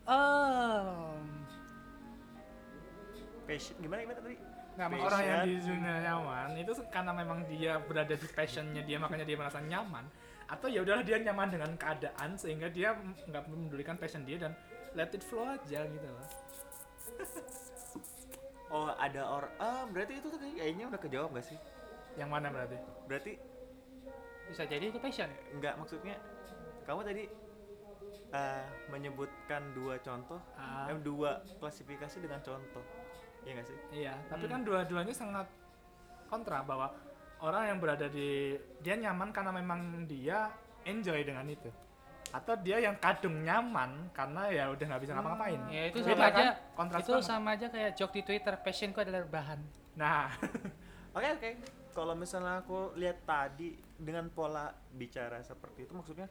Em, 0.09 1.27
passion 3.45 3.75
gimana 3.77 3.99
gimana 4.01 4.19
tadi? 4.25 4.37
Nah, 4.79 4.87
Passion. 4.87 5.07
orang 5.11 5.21
yang 5.27 5.41
di 5.43 5.55
zona 5.59 5.93
nyaman 5.99 6.49
itu 6.55 6.71
karena 6.87 7.11
memang 7.11 7.39
dia 7.51 7.73
berada 7.83 8.15
di 8.15 8.27
passionnya 8.31 8.81
dia 8.87 8.95
makanya 8.95 9.27
dia 9.27 9.35
merasa 9.35 9.59
nyaman. 9.59 10.07
Atau 10.47 10.71
ya 10.71 10.81
udahlah 10.81 11.03
dia 11.03 11.19
nyaman 11.19 11.51
dengan 11.51 11.71
keadaan 11.75 12.39
sehingga 12.39 12.71
dia 12.71 12.95
nggak 13.27 13.43
memedulikan 13.51 13.99
passion 13.99 14.23
dia 14.23 14.39
dan 14.39 14.55
let 14.93 15.11
it 15.11 15.21
flow 15.21 15.45
aja 15.45 15.85
gitu 15.85 16.07
loh. 16.07 16.27
oh 18.73 18.89
ada 18.95 19.21
orang 19.25 19.53
ah 19.57 19.83
berarti 19.85 20.13
itu 20.17 20.27
tuh 20.29 20.39
kayaknya 20.39 20.85
udah 20.87 20.99
kejawab 20.99 21.29
gak 21.33 21.45
sih 21.45 21.57
Yang 22.15 22.29
mana 22.29 22.47
berarti? 22.49 22.77
berarti 23.05 23.33
bisa 24.45 24.63
jadi 24.65 24.89
itu 24.89 24.97
passion 24.97 25.29
Enggak, 25.53 25.77
maksudnya 25.77 26.17
kamu 26.85 27.01
tadi 27.01 27.23
eh, 28.29 28.65
menyebutkan 28.89 29.73
dua 29.73 29.97
contoh, 29.99 30.37
Ah. 30.53 30.85
eh, 30.85 30.97
dua 31.01 31.41
klasifikasi 31.57 32.21
dengan 32.21 32.37
contoh, 32.39 32.81
ya 33.41 33.57
nggak 33.57 33.65
sih? 33.65 33.77
Iya, 33.91 34.13
tapi 34.25 34.45
Hmm. 34.45 34.53
kan 34.53 34.61
dua-duanya 34.61 35.13
sangat 35.13 35.49
kontra 36.25 36.61
bahwa 36.61 36.93
orang 37.41 37.73
yang 37.73 37.77
berada 37.81 38.05
di 38.05 38.53
dia 38.81 38.93
nyaman 38.93 39.33
karena 39.33 39.49
memang 39.49 40.05
dia 40.05 40.53
enjoy 40.85 41.25
dengan 41.25 41.45
itu. 41.45 41.73
Atau 42.29 42.53
dia 42.55 42.77
yang 42.77 42.93
kadung 42.95 43.41
nyaman 43.41 44.11
karena 44.11 44.41
ya 44.47 44.63
udah 44.67 44.85
nggak 44.85 45.01
bisa 45.01 45.13
ngapa-ngapain. 45.13 45.61
ya 45.67 45.83
itu 45.87 45.97
Beda 45.99 46.13
sama 46.13 46.21
kan? 46.23 46.33
aja 46.35 46.45
Kontras 46.73 46.99
itu 46.99 47.11
banget. 47.11 47.25
sama 47.25 47.49
aja 47.51 47.67
kayak 47.67 47.91
joke 47.93 48.13
di 48.13 48.21
twitter 48.21 48.53
passionku 48.55 48.99
adalah 48.99 49.21
bahan 49.23 49.59
Nah, 49.95 50.29
Oke 51.11 51.27
oke. 51.27 51.49
Kalau 51.89 52.13
misalnya 52.13 52.61
aku 52.61 52.93
lihat 52.93 53.25
tadi 53.25 53.73
dengan 53.97 54.29
pola 54.29 54.69
bicara 54.89 55.41
seperti 55.41 55.83
itu, 55.83 55.91
maksudnya, 55.91 56.29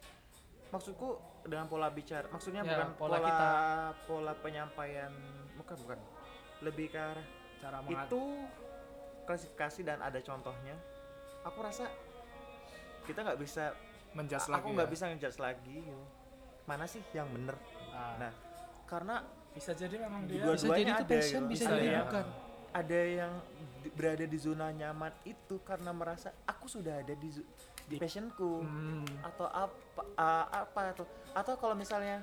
maksudku 0.68 1.18
dengan 1.42 1.66
pola 1.66 1.90
bicara, 1.90 2.24
maksudnya 2.28 2.62
Ya, 2.62 2.78
bukan 2.78 2.88
pola 2.94 3.10
pola 3.10 3.18
kita. 3.20 3.48
pola 4.06 4.32
penyampaian, 4.34 5.10
bukan 5.54 5.76
bukan, 5.78 5.98
lebih 6.62 6.88
ke 6.88 6.96
arah 6.96 7.26
cara 7.58 7.82
mengat- 7.82 8.06
itu 8.06 8.22
klasifikasi 9.24 9.80
dan 9.82 9.98
ada 9.98 10.16
contohnya. 10.20 10.78
Aku 11.42 11.58
rasa 11.60 11.90
kita 13.02 13.20
nggak 13.20 13.36
bisa, 13.38 13.74
menjas 14.18 14.44
aku 14.44 14.52
lagi. 14.52 14.74
nggak 14.74 14.84
ya. 14.84 14.92
bisa 14.92 15.04
ngejudge 15.06 15.38
lagi. 15.38 15.76
Gitu. 15.78 16.02
Mana 16.64 16.84
sih 16.84 17.00
yang 17.12 17.28
bener? 17.28 17.56
Ah, 17.90 18.18
Nah, 18.18 18.32
karena 18.84 19.22
bisa 19.50 19.72
jadi 19.72 19.96
memang 19.98 20.22
dia 20.24 20.42
Dua- 20.42 20.52
bisa 20.52 20.66
Dua-duanya 20.66 20.84
jadi 20.86 21.00
itu 21.00 21.12
passion 21.12 21.42
gitu. 21.42 21.50
bisa 21.50 21.62
Bisa 21.64 21.72
jadi 21.72 21.88
ya. 21.88 22.00
bukan 22.04 22.26
ada 22.70 23.00
yang 23.00 23.32
di- 23.78 23.92
berada 23.92 24.24
di 24.24 24.38
zona 24.38 24.66
nyaman 24.70 25.12
itu 25.24 25.56
karena 25.62 25.90
merasa 25.90 26.28
aku 26.44 26.66
sudah 26.66 27.00
ada 27.00 27.10
di, 27.12 27.28
di 27.84 27.96
passionku 27.96 28.60
Hmm, 28.60 29.08
atau 29.22 29.46
apa 29.46 30.02
a- 30.14 30.48
apa 30.62 30.80
atau 30.92 31.04
atau 31.32 31.54
kalau 31.56 31.72
misalnya 31.72 32.20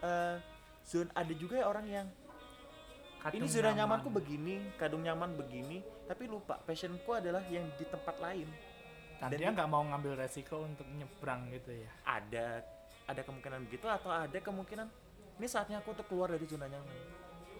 eh 0.00 0.36
zona 0.82 1.08
ada 1.12 1.30
juga 1.32 1.54
ya 1.56 1.66
orang 1.66 1.86
yang 1.86 2.06
ini 2.08 3.22
kadung 3.22 3.48
zona 3.48 3.70
nyaman. 3.70 3.78
nyamanku 3.78 4.08
begini 4.10 4.54
kadung 4.74 5.02
nyaman 5.02 5.30
begini 5.32 5.78
tapi 6.04 6.26
lupa 6.26 6.58
passionku 6.58 7.10
adalah 7.12 7.40
yang 7.46 7.64
di 7.72 7.84
tempat 7.84 8.18
lain 8.18 8.50
dan, 9.18 9.28
dan 9.28 9.36
dia 9.36 9.48
di- 9.48 9.54
nggak 9.54 9.68
mau 9.68 9.82
ngambil 9.84 10.12
resiko 10.16 10.62
untuk 10.62 10.86
nyebrang 10.88 11.50
gitu 11.50 11.70
ya. 11.74 11.90
ada 12.04 12.62
ada 13.04 13.20
kemungkinan 13.20 13.58
begitu 13.64 13.86
atau 13.86 14.10
ada 14.10 14.38
kemungkinan 14.38 14.86
ini 15.34 15.46
saatnya 15.46 15.78
aku 15.78 15.92
untuk 15.92 16.06
keluar 16.06 16.28
dari 16.28 16.44
zona 16.44 16.66
nyaman 16.66 16.96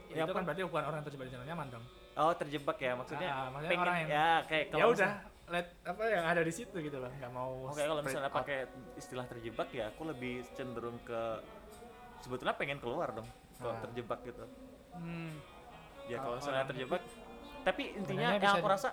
Ya, 0.09 0.14
Ya, 0.14 0.24
itu 0.24 0.32
kan 0.32 0.40
berarti 0.43 0.64
bukan 0.64 0.82
orang 0.82 0.97
yang 0.97 1.06
terjebak 1.06 1.26
di 1.26 1.32
zona 1.32 1.44
nyaman 1.44 1.66
dong. 1.68 1.85
oh 2.16 2.32
terjebak 2.32 2.78
ya 2.78 2.93
maksudnya 2.94 3.28
Ah, 3.28 3.47
maksudnya 3.48 3.70
pengen 3.70 3.85
orang 3.85 3.97
yang- 3.98 4.10
ya 4.10 4.28
kayak 4.43 4.64
ya 4.64 4.72
kalau 4.72 4.89
udah, 4.90 5.10
let 5.48 5.66
apa 5.82 6.02
yang 6.06 6.24
ada 6.26 6.43
di 6.43 6.52
situ 6.52 6.76
gitu 6.78 6.97
loh, 6.98 7.09
nggak 7.10 7.28
mau. 7.30 7.52
Oke 7.66 7.80
kalau 7.80 7.94
spread 7.97 8.06
misalnya 8.06 8.30
pakai 8.30 8.59
istilah 8.97 9.26
terjebak 9.26 9.68
ya 9.70 9.85
aku 9.89 10.02
lebih 10.05 10.35
cenderung 10.51 10.97
ke 11.02 11.20
sebetulnya 12.18 12.52
pengen 12.52 12.78
keluar 12.78 13.12
dong 13.12 13.28
kalau 13.55 13.72
Ah. 13.72 13.80
terjebak 13.80 14.20
gitu. 14.22 14.44
hmm. 14.94 15.32
Ya 16.05 16.16
Kalau 16.16 16.24
kalau 16.24 16.35
misalnya 16.39 16.64
terjebak 16.64 17.02
tapi 17.60 17.82
intinya 17.93 18.28
yang 18.35 18.55
aku 18.55 18.64
rasa 18.66 18.89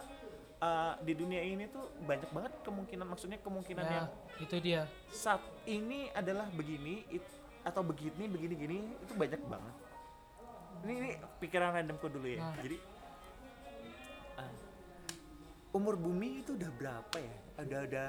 uh, 0.66 0.94
di 1.06 1.14
dunia 1.14 1.42
ini 1.46 1.70
tuh 1.70 1.86
banyak 2.04 2.30
banget 2.34 2.54
kemungkinan 2.66 3.06
maksudnya 3.06 3.38
kemungkinan 3.42 3.86
ya 3.86 3.94
yang 3.94 4.08
itu 4.42 4.56
dia 4.60 4.82
saat 5.14 5.42
ini 5.70 6.10
adalah 6.12 6.50
begini 6.50 7.06
it- 7.14 7.44
atau 7.66 7.82
begini 7.82 8.30
begini 8.30 8.54
gini 8.54 8.78
itu 9.02 9.14
banyak 9.18 9.42
banget. 9.50 9.76
Ini, 10.86 10.94
ini 11.02 11.10
pikiran 11.42 11.74
randomku 11.74 12.06
dulu 12.14 12.30
ya. 12.30 12.46
Nah. 12.46 12.62
Jadi 12.62 12.78
uh, 14.38 14.54
umur 15.74 15.98
bumi 15.98 16.46
itu 16.46 16.54
udah 16.54 16.70
berapa 16.78 17.18
ya? 17.18 17.36
Ada 17.58 17.76
ada 17.90 18.04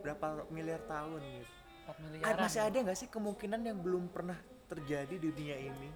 berapa 0.00 0.48
miliar 0.48 0.80
tahun 0.88 1.20
gitu. 1.20 1.52
4 1.82 1.98
miliaran 2.08 2.40
masih 2.40 2.60
ada 2.62 2.76
nggak 2.88 2.98
sih 3.04 3.08
kemungkinan 3.12 3.60
yang 3.68 3.76
belum 3.84 4.08
pernah 4.08 4.38
terjadi 4.70 5.12
di 5.12 5.28
dunia 5.28 5.60
ini? 5.60 5.90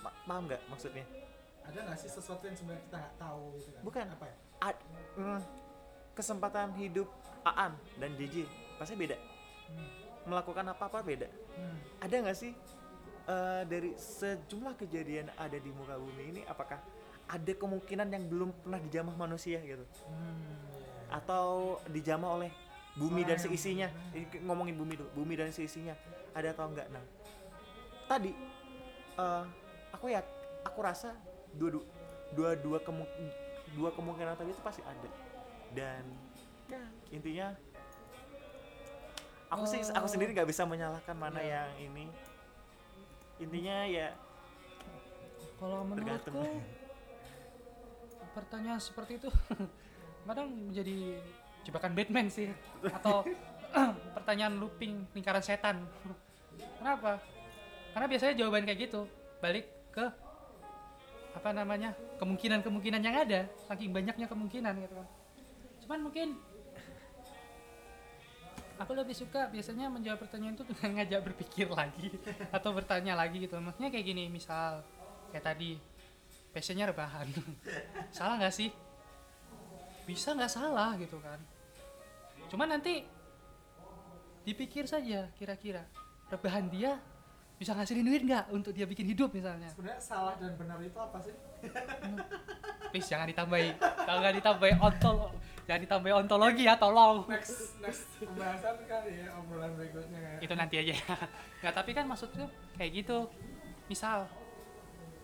Ma 0.00 0.08
paham 0.24 0.48
nggak 0.48 0.62
maksudnya? 0.72 1.04
ada 1.66 1.78
nggak 1.82 1.98
sih 1.98 2.10
sesuatu 2.10 2.46
yang 2.46 2.56
sebenarnya 2.56 2.82
kita 2.86 2.96
nggak 3.02 3.16
tahu 3.18 3.42
gitu 3.58 3.70
kan 3.74 3.82
Bukan. 3.82 4.06
apa 4.14 4.24
ya 4.30 4.36
Ad, 4.62 4.76
mm, 5.16 5.40
kesempatan 6.16 6.72
hidup 6.80 7.08
Aan 7.46 7.76
dan 8.00 8.10
JJ 8.18 8.48
pasti 8.80 8.98
beda. 8.98 9.14
Melakukan 10.26 10.66
apa-apa 10.74 11.04
beda. 11.06 11.30
Hmm. 11.54 11.78
Ada 12.02 12.14
nggak 12.26 12.38
sih 12.38 12.52
eh, 13.30 13.62
dari 13.70 13.94
sejumlah 13.94 14.74
kejadian 14.74 15.30
ada 15.38 15.54
di 15.54 15.70
muka 15.70 15.94
bumi 15.94 16.34
ini, 16.34 16.42
apakah 16.50 16.82
ada 17.30 17.52
kemungkinan 17.54 18.10
yang 18.10 18.26
belum 18.26 18.50
pernah 18.66 18.82
dijamah 18.82 19.14
manusia 19.14 19.62
gitu? 19.62 19.86
Hmm. 20.10 21.14
Atau 21.14 21.78
dijamah 21.86 22.42
oleh 22.42 22.50
bumi 22.96 23.22
Orang 23.22 23.36
dan 23.36 23.38
seisinya 23.38 23.88
ngomongin 24.40 24.72
bumi 24.72 24.96
dulu 24.96 25.10
bumi 25.12 25.36
dan 25.36 25.52
seisinya 25.52 25.92
ada 26.32 26.56
atau 26.56 26.64
enggak 26.64 26.88
nah 26.88 27.04
tadi 28.08 28.32
eh, 29.20 29.44
aku 29.92 30.08
ya 30.08 30.24
aku 30.64 30.80
rasa 30.80 31.12
dua 31.52 31.76
dua 31.76 31.84
dua 32.32 32.50
dua, 32.56 32.78
kemu- 32.80 33.12
dua 33.72 33.90
kemungkinan 33.90 34.34
tadi 34.34 34.50
itu 34.50 34.62
pasti 34.62 34.82
ada 34.82 35.10
dan 35.72 36.04
ya 36.66 36.82
intinya 37.10 37.48
aku 39.48 39.64
sih 39.64 39.80
aku 39.84 40.06
Oh. 40.06 40.10
sendiri 40.10 40.30
nggak 40.32 40.46
bisa 40.46 40.62
menyalahkan 40.62 41.14
mana 41.14 41.38
Iya. 41.38 41.66
yang 41.66 41.70
ini 41.82 42.04
intinya 43.38 43.76
ya 43.84 44.08
Kalau 45.56 45.88
menurutku 45.88 46.44
pertanyaan 48.32 48.76
seperti 48.76 49.16
itu 49.16 49.30
kadang 50.28 50.52
menjadi 50.52 51.16
jebakan 51.64 51.92
Batman 51.96 52.26
sih 52.28 52.52
atau 52.84 53.24
pertanyaan 54.16 54.56
looping 54.56 55.04
lingkaran 55.12 55.40
setan. 55.40 55.84
Kenapa? 56.80 57.20
Karena 57.92 58.06
biasanya 58.06 58.34
jawaban 58.34 58.64
kayak 58.64 58.88
gitu 58.88 59.04
balik 59.38 59.68
ke 59.90 60.04
apa 61.36 61.52
namanya 61.52 61.92
kemungkinan-kemungkinan 62.16 63.00
yang 63.04 63.16
ada 63.20 63.44
saking 63.68 63.92
banyaknya 63.92 64.24
kemungkinan 64.24 64.72
gitu 64.80 64.94
kan. 64.96 65.08
Cuman 65.84 66.00
mungkin 66.08 66.28
aku 68.80 68.92
lebih 68.96 69.12
suka 69.12 69.52
biasanya 69.52 69.92
menjawab 69.92 70.24
pertanyaan 70.24 70.56
itu 70.56 70.64
dengan 70.64 70.90
ngajak 71.00 71.20
berpikir 71.28 71.68
lagi 71.68 72.08
atau 72.56 72.72
bertanya 72.72 73.12
lagi 73.12 73.44
gitu. 73.44 73.60
Maksudnya 73.60 73.92
kayak 73.92 74.06
gini 74.08 74.32
misal 74.32 74.80
kayak 75.28 75.44
tadi 75.44 75.76
passionnya 76.56 76.88
rebahan. 76.88 77.28
Salah 78.16 78.40
nggak 78.40 78.56
sih? 78.56 78.72
Bisa 80.08 80.32
nggak 80.32 80.48
salah 80.48 80.94
gitu 80.96 81.18
kan. 81.18 81.36
Cuman 82.46 82.78
nanti 82.78 83.02
dipikir 84.46 84.86
saja 84.86 85.26
kira-kira 85.34 85.82
rebahan 86.30 86.70
dia 86.70 86.94
bisa 87.56 87.72
ngasilin 87.72 88.04
duit 88.04 88.22
nggak 88.28 88.52
untuk 88.52 88.76
dia 88.76 88.84
bikin 88.84 89.08
hidup 89.08 89.32
misalnya? 89.32 89.72
Sebenarnya 89.72 90.00
salah 90.00 90.36
dan 90.36 90.52
benar 90.60 90.76
itu 90.84 90.98
apa 91.00 91.18
sih? 91.24 91.32
please 92.92 93.08
jangan 93.08 93.26
ditambahi. 93.28 93.70
Jangan 93.80 94.32
ditambahi 94.36 94.74
ontol 94.80 95.16
jangan 95.66 95.80
ditambahi 95.82 96.14
ontologi 96.14 96.62
ya 96.68 96.76
tolong. 96.76 97.24
Next 97.26 97.80
next 97.80 98.06
pembahasan 98.22 98.76
kali 98.86 99.24
ya 99.24 99.34
obrolan 99.40 99.72
berikutnya 99.74 100.20
ya. 100.20 100.36
itu 100.44 100.54
nanti 100.54 100.74
aja. 100.80 100.94
Nggak 101.64 101.74
tapi 101.74 101.90
kan 101.96 102.04
maksudnya 102.08 102.46
kayak 102.76 102.90
gitu. 103.04 103.28
Misal 103.88 104.28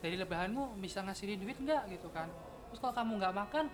dari 0.02 0.18
lebahanmu 0.18 0.82
bisa 0.82 1.04
ngasilin 1.04 1.38
duit 1.38 1.58
nggak 1.62 1.86
gitu 1.94 2.08
kan? 2.10 2.26
Terus 2.72 2.78
kalau 2.80 2.94
kamu 2.96 3.12
nggak 3.22 3.34
makan 3.36 3.64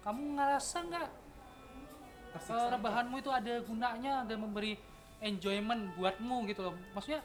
kamu 0.00 0.20
ngerasa 0.38 0.78
nggak 0.88 1.08
Tersiksa. 2.30 2.54
eh, 2.54 2.68
rebahanmu 2.78 3.16
itu 3.18 3.30
ada 3.34 3.54
gunanya 3.66 4.12
ada 4.22 4.34
memberi 4.38 4.78
enjoyment 5.20 5.90
buatmu 5.98 6.46
gitu 6.46 6.70
loh. 6.70 6.74
Maksudnya 6.94 7.20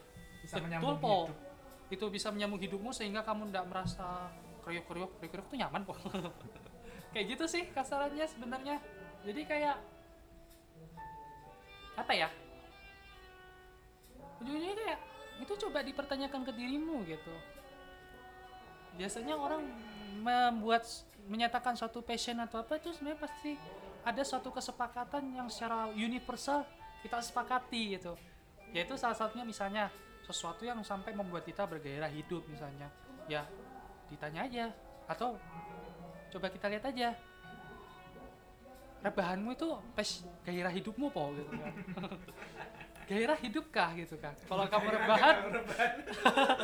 bisa 0.45 0.61
betul 0.61 0.65
menyambung 0.69 0.97
po 1.01 1.15
hidup. 1.25 1.37
itu 1.89 2.05
bisa 2.13 2.27
menyambung 2.29 2.61
hidupmu 2.61 2.89
sehingga 2.93 3.25
kamu 3.25 3.49
nggak 3.49 3.65
merasa 3.65 4.29
kriuk 4.61 4.85
kriuk 4.85 5.11
kriuk 5.17 5.31
kriuk 5.33 5.47
tuh 5.49 5.57
nyaman 5.57 5.81
kok 5.81 5.97
kayak 7.15 7.25
gitu 7.31 7.45
sih 7.47 7.63
kasarannya 7.71 8.27
sebenarnya. 8.27 8.75
Jadi 9.23 9.41
kayak 9.47 9.79
apa 11.95 12.11
ya? 12.11 12.27
Ujung-ujungnya 14.43 14.75
kayak 14.75 14.99
itu 15.39 15.53
coba 15.63 15.79
dipertanyakan 15.79 16.41
ke 16.43 16.51
dirimu 16.51 17.07
gitu. 17.07 17.33
Biasanya 18.99 19.39
orang 19.39 19.63
membuat 20.19 20.83
menyatakan 21.31 21.79
suatu 21.79 22.03
passion 22.03 22.35
atau 22.43 22.59
apa 22.59 22.75
itu 22.75 22.91
sebenarnya 22.91 23.19
pasti 23.23 23.55
ada 24.03 24.21
suatu 24.27 24.51
kesepakatan 24.51 25.39
yang 25.39 25.47
secara 25.47 25.89
universal 25.95 26.67
kita 26.99 27.23
sepakati 27.23 27.95
gitu. 27.95 28.19
Yaitu 28.75 28.99
salah 28.99 29.15
satunya 29.15 29.47
misalnya 29.47 29.87
sesuatu 30.25 30.65
yang 30.65 30.81
sampai 30.81 31.13
membuat 31.13 31.45
kita 31.45 31.69
bergairah 31.69 32.09
hidup 32.09 32.41
misalnya. 32.49 32.89
Ya 33.29 33.45
ditanya 34.09 34.49
aja. 34.49 34.65
Atau 35.05 35.37
coba 36.33 36.49
kita 36.49 36.65
lihat 36.67 36.85
aja. 36.89 37.13
Rebahanmu 39.05 39.53
itu 39.53 39.69
pes 39.93 40.25
gairah 40.41 40.73
hidupmu 40.73 41.13
po 41.13 41.29
gitu 41.37 41.53
kan. 41.53 41.73
Gairah 43.09 43.37
hidupkah 43.37 43.93
gitu 44.01 44.17
kan. 44.17 44.33
Kalau 44.49 44.65
kamu 44.65 44.87
rebahan. 44.97 45.35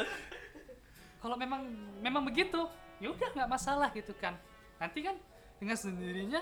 Kalau 1.21 1.37
memang 1.37 1.69
memang 2.01 2.25
begitu 2.25 2.65
ya 2.97 3.13
udah 3.13 3.29
nggak 3.29 3.49
masalah 3.49 3.93
gitu 3.93 4.17
kan. 4.17 4.33
Nanti 4.81 5.05
kan 5.05 5.13
dengan 5.61 5.77
sendirinya 5.77 6.41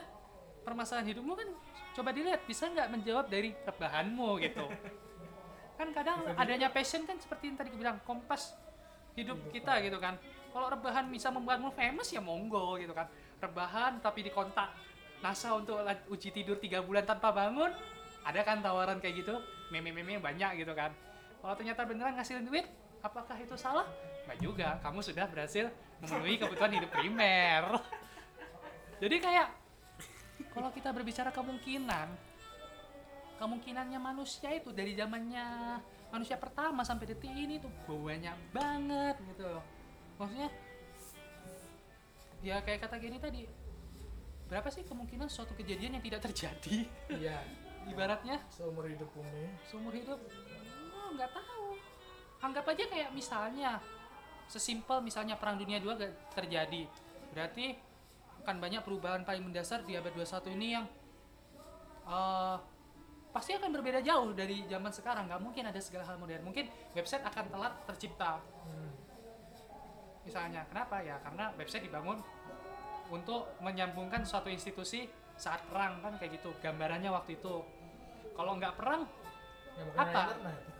permasalahan 0.63 1.11
hidupmu 1.11 1.33
kan 1.35 1.49
coba 1.97 2.15
dilihat 2.15 2.45
bisa 2.47 2.71
nggak 2.71 2.87
menjawab 2.93 3.25
dari 3.27 3.51
rebahanmu 3.65 4.29
gitu 4.39 4.65
kan 5.79 5.95
kadang 5.95 6.27
adanya 6.35 6.67
passion 6.67 7.07
kan 7.07 7.15
seperti 7.15 7.47
yang 7.47 7.55
tadi 7.55 7.71
gue 7.71 7.79
bilang 7.79 8.03
kompas 8.03 8.51
hidup 9.15 9.39
kita 9.55 9.79
gitu 9.79 9.95
kan. 9.95 10.19
Kalau 10.51 10.67
rebahan 10.67 11.07
bisa 11.07 11.31
membuatmu 11.31 11.71
famous 11.71 12.11
ya 12.11 12.19
monggo 12.19 12.75
gitu 12.75 12.91
kan. 12.91 13.07
Rebahan 13.39 14.03
tapi 14.03 14.27
dikontak 14.27 14.75
NASA 15.23 15.55
untuk 15.55 15.79
uji 16.11 16.35
tidur 16.35 16.59
tiga 16.59 16.83
bulan 16.83 17.07
tanpa 17.07 17.31
bangun 17.31 17.71
ada 18.27 18.43
kan 18.43 18.59
tawaran 18.59 18.99
kayak 18.99 19.23
gitu? 19.23 19.39
Meme-meme 19.71 20.19
banyak 20.19 20.59
gitu 20.59 20.75
kan. 20.75 20.91
Kalau 21.39 21.55
ternyata 21.55 21.87
beneran 21.87 22.19
ngasilin 22.19 22.43
duit 22.43 22.67
apakah 22.99 23.39
itu 23.39 23.55
salah? 23.55 23.87
Nggak 24.27 24.39
juga. 24.43 24.67
Kamu 24.83 24.99
sudah 24.99 25.31
berhasil 25.31 25.71
memenuhi 26.03 26.35
kebutuhan 26.35 26.75
hidup 26.75 26.91
primer. 26.91 27.63
Jadi 29.01 29.15
kayak 29.23 29.47
kalau 30.51 30.75
kita 30.75 30.91
berbicara 30.91 31.31
kemungkinan 31.31 32.28
kemungkinannya 33.39 33.99
manusia 34.03 34.51
itu 34.51 34.75
dari 34.75 34.93
zamannya 34.99 35.79
manusia 36.11 36.35
pertama 36.35 36.83
sampai 36.83 37.15
detik 37.15 37.31
ini 37.31 37.63
tuh 37.63 37.71
banyak 37.87 38.35
banget 38.51 39.15
gitu 39.33 39.47
loh. 39.47 39.63
Maksudnya 40.19 40.49
ya 42.43 42.59
kayak 42.59 42.83
kata 42.83 42.95
gini 42.99 43.17
tadi 43.19 43.47
berapa 44.51 44.67
sih 44.67 44.83
kemungkinan 44.83 45.31
suatu 45.31 45.55
kejadian 45.55 45.97
yang 45.97 46.03
tidak 46.03 46.21
terjadi? 46.27 46.77
Iya, 47.07 47.39
ibaratnya? 47.91 48.43
Seumur 48.51 48.91
hidup 48.91 49.07
bumi. 49.15 49.47
seumur 49.71 49.93
hidup? 49.95 50.19
Oh, 50.91 51.09
nggak 51.15 51.31
tahu. 51.31 51.79
Anggap 52.43 52.65
aja 52.75 52.83
kayak 52.91 53.09
misalnya 53.15 53.79
sesimpel 54.49 54.99
misalnya 54.99 55.37
perang 55.37 55.55
dunia 55.55 55.79
dua 55.79 55.95
gak 55.95 56.33
terjadi. 56.33 56.89
Berarti 57.31 57.77
akan 58.43 58.57
banyak 58.57 58.81
perubahan 58.81 59.21
paling 59.21 59.45
mendasar 59.45 59.85
di 59.85 59.93
abad 59.93 60.09
21 60.15 60.57
ini 60.57 60.67
yang 60.73 60.85
eh, 62.09 62.57
pasti 63.29 63.53
akan 63.53 63.69
berbeda 63.69 63.99
jauh 64.01 64.33
dari 64.33 64.65
zaman 64.65 64.89
sekarang. 64.93 65.29
Nggak 65.29 65.41
mungkin 65.41 65.63
ada 65.69 65.79
segala 65.81 66.03
hal 66.09 66.17
modern. 66.17 66.43
Mungkin 66.45 66.65
website 66.97 67.23
akan 67.25 67.45
telat 67.49 67.73
tercipta. 67.85 68.41
Hmm. 68.65 68.91
misalnya 70.19 70.61
kenapa? 70.69 71.01
Ya 71.01 71.17
karena 71.25 71.49
website 71.57 71.89
dibangun 71.89 72.21
untuk 73.09 73.49
menyambungkan 73.65 74.21
suatu 74.21 74.45
institusi 74.45 75.09
saat 75.33 75.65
perang 75.65 76.03
kan 76.05 76.21
kayak 76.21 76.37
gitu. 76.37 76.53
Gambarannya 76.61 77.09
waktu 77.09 77.41
itu. 77.41 77.65
Kalau 78.37 78.55
nggak 78.55 78.77
perang 78.77 79.09
Ya, 79.79 79.85
Apa? 79.95 80.21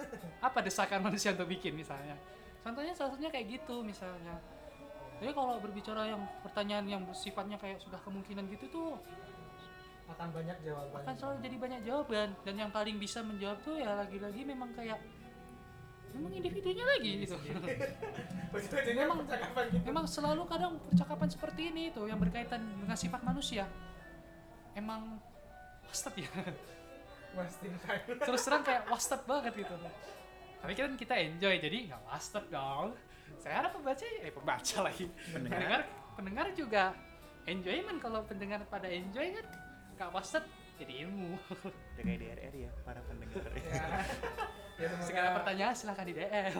apa 0.51 0.59
desakan 0.59 0.99
manusia 1.07 1.31
untuk 1.31 1.47
bikin 1.47 1.71
misalnya? 1.76 2.15
Contohnya 2.59 2.91
salah 2.91 3.15
satunya 3.15 3.31
kayak 3.31 3.47
gitu 3.59 3.80
misalnya. 3.80 4.35
Jadi 5.19 5.31
kalau 5.35 5.59
berbicara 5.59 6.07
yang 6.07 6.23
pertanyaan 6.43 6.85
yang 6.88 7.03
sifatnya 7.11 7.59
kayak 7.59 7.80
sudah 7.84 7.99
kemungkinan 8.03 8.47
gitu 8.55 8.71
tuh 8.71 8.89
Akan 10.10 10.30
banyak 10.31 10.57
jawabannya. 10.61 11.06
akan 11.06 11.15
selalu 11.15 11.38
jadi 11.40 11.56
banyak 11.57 11.81
jawaban. 11.84 12.27
Dan 12.41 12.56
yang 12.57 12.72
paling 12.72 12.98
bisa 12.98 13.19
menjawab 13.22 13.61
tuh 13.61 13.77
ya 13.77 13.94
lagi-lagi 13.95 14.41
memang 14.44 14.73
kayak 14.73 14.99
memang 16.10 16.31
individunya 16.34 16.81
lagi 16.84 17.11
gitu. 17.23 17.38
Ujung-ujungnya 17.38 19.06
Memang- 19.06 19.22
percakapan 19.23 19.65
gitu. 19.69 19.84
memang 19.86 20.06
selalu 20.06 20.41
kadang 20.45 20.73
percakapan 20.84 21.27
seperti 21.30 21.61
ini 21.69 21.84
tuh 21.90 22.10
yang 22.10 22.18
berkaitan 22.18 22.60
dengan 22.60 22.98
sifat 22.98 23.22
manusia. 23.22 23.69
Emang 24.73 25.22
wasted 25.86 26.26
ya. 26.26 26.30
Wasting 27.30 27.73
time. 27.86 28.03
terus 28.18 28.41
terang 28.41 28.65
kayak 28.65 28.90
wasted 28.90 29.22
banget 29.23 29.53
gitu. 29.56 29.76
Tapi 30.60 30.73
kan 30.73 30.91
kita 30.98 31.14
enjoy 31.15 31.56
jadi 31.56 31.77
nggak 31.88 32.02
wasted 32.03 32.45
dong. 32.49 32.98
Saya 33.38 33.61
harap 33.61 33.72
pembaca 33.72 34.02
eh 34.02 34.34
pembaca 34.34 34.77
lagi. 34.81 35.06
Pendengar. 35.30 35.53
pendengar 35.53 35.81
pendengar 36.18 36.48
juga 36.57 36.84
enjoyment. 37.45 38.02
Kalau 38.02 38.26
pendengar 38.26 38.65
pada 38.65 38.90
enjoy 38.90 39.30
kan 39.31 39.45
nggak 39.99 40.15
wasted 40.15 40.45
jadi 40.80 41.03
ilmu 41.03 41.35
Udah 41.59 42.03
kayak 42.07 42.19
DRR 42.23 42.55
ya 42.55 42.71
para 42.88 43.03
pendengar 43.03 43.51
ya. 43.51 43.84
ya 44.80 44.89
segala 45.03 45.35
pertanyaan 45.43 45.76
silahkan 45.76 46.07
di 46.07 46.15
DM 46.15 46.55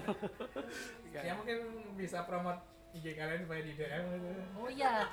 ya 1.16 1.34
mungkin 1.40 1.58
bisa 1.96 2.28
promote 2.28 2.60
IG 2.92 3.16
kalian 3.16 3.48
supaya 3.48 3.62
di 3.64 3.74
DM 3.80 4.04
gitu. 4.12 4.30
oh 4.60 4.68
iya 4.68 5.08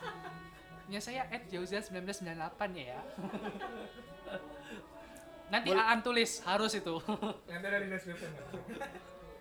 punya 0.86 0.98
saya 0.98 1.22
at 1.30 1.46
Jauza 1.46 1.78
1998 1.78 2.34
ya 2.74 2.98
nanti 5.46 5.70
Boleh. 5.70 5.86
Aan 5.86 6.02
tulis 6.02 6.42
harus 6.42 6.74
itu 6.74 6.98
Nanti 7.46 7.64
ada 7.70 7.78
di 7.78 7.86
description. 7.86 8.30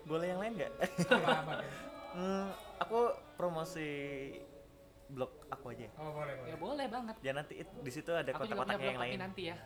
boleh 0.06 0.30
yang 0.30 0.38
lain 0.38 0.54
nggak 0.62 0.72
Apa-apa. 1.10 1.54
Hmm, 2.14 2.54
aku 2.86 3.10
promosi 3.34 3.90
blog 5.08 5.32
aku 5.48 5.66
aja. 5.70 5.86
Oh 5.96 6.12
boleh 6.12 6.34
boleh. 6.36 6.50
ya 6.50 6.56
boleh 6.58 6.86
banget 6.88 7.16
Ya 7.20 7.32
nanti 7.32 7.54
it- 7.58 7.76
di 7.78 7.90
situ 7.90 8.10
ada 8.10 8.26
kotak-kotak 8.28 8.78
yang 8.78 8.98
lain. 8.98 9.18
nanti 9.18 9.42
ya 9.48 9.58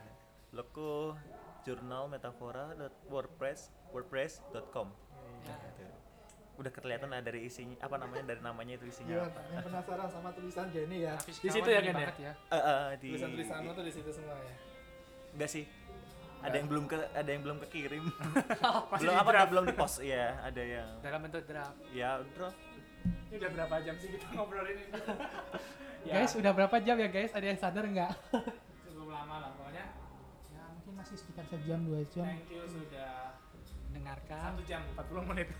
Loko 0.49 1.16
jurnal 1.61 2.07
metafora 2.07 2.74
wordpress 3.06 3.72
wordpress.com 3.90 4.88
Ya. 5.40 5.56
Gitu. 5.56 5.95
udah 6.57 6.72
kelihatan 6.74 7.07
lah 7.07 7.22
dari 7.22 7.48
isinya 7.48 7.80
apa 7.80 7.95
namanya 7.95 8.24
dari 8.28 8.41
namanya 8.41 8.76
itu 8.76 8.86
isinya 8.86 9.16
Gimana? 9.16 9.32
apa 9.32 9.40
Yang 9.49 9.64
penasaran 9.66 10.07
sama 10.10 10.30
tulisan 10.30 10.66
Jenny 10.70 10.98
ya? 11.02 11.16
Tapi 11.16 11.32
Di 11.34 11.49
situ 11.49 11.70
ya, 11.70 11.80
Ken, 11.80 11.95
ya? 11.95 12.11
ya. 12.11 12.34
Eh, 12.49 12.56
eh, 12.60 12.84
di 12.98 13.10
Tulisan-tulisan 13.10 13.57
lo 13.61 13.72
tuh 13.72 13.86
di 13.86 13.94
situ 13.94 14.10
semua 14.10 14.36
ya? 14.38 14.56
enggak 15.30 15.49
sih 15.49 15.64
ada 16.40 16.56
yang 16.56 16.68
belum 16.68 16.84
ke 16.86 16.95
ada 16.95 17.30
yang 17.30 17.41
belum 17.41 17.57
kekirim 17.64 18.03
belum 19.02 19.14
apa 19.14 19.30
draft. 19.30 19.49
belum 19.49 19.64
di 19.66 19.74
post 19.74 19.98
ya 20.02 20.40
ada 20.41 20.60
yang 20.61 20.88
Dalam 20.99 21.20
bentuk 21.22 21.44
draft. 21.45 21.76
ya 21.90 22.10
draft 22.30 22.60
Ini 23.30 23.38
udah 23.38 23.51
berapa 23.53 23.76
jam 23.85 23.95
sih 24.01 24.10
kita 24.10 24.26
ngobrolin 24.34 24.73
ini? 24.73 24.89
Ya, 26.01 26.14
Guys, 26.26 26.34
udah 26.34 26.49
berapa 26.49 26.76
jam 26.81 26.97
ya 26.97 27.10
guys? 27.14 27.30
Ada 27.30 27.45
yang 27.45 27.60
sadar 27.61 27.85
nggak? 27.85 28.11
cukup 28.89 29.10
lama 29.14 29.35
lah 29.38 29.49
pokoknya. 29.53 29.85
Ya 30.49 30.64
mungkin 30.73 30.93
masih 30.97 31.15
sekitar 31.22 31.45
sejam 31.45 31.80
dua 31.85 32.01
jam 32.10 32.26
Thank 32.26 32.49
you 32.49 32.65
sudah 32.65 33.38
mendengarkan. 33.89 34.49
satu 34.57 34.64
jam 34.65 34.81
40 34.97 35.30
menit. 35.30 35.49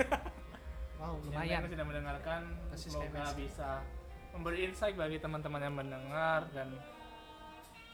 Wow, 1.00 1.16
lumayan. 1.24 1.64
sudah 1.64 1.88
mendengarkan. 1.88 2.41
Semoga 2.76 3.32
bisa 3.32 3.80
memberi 4.36 4.68
insight 4.68 5.00
bagi 5.00 5.16
teman-teman 5.16 5.64
yang 5.64 5.76
mendengar 5.80 6.44
dan 6.52 6.76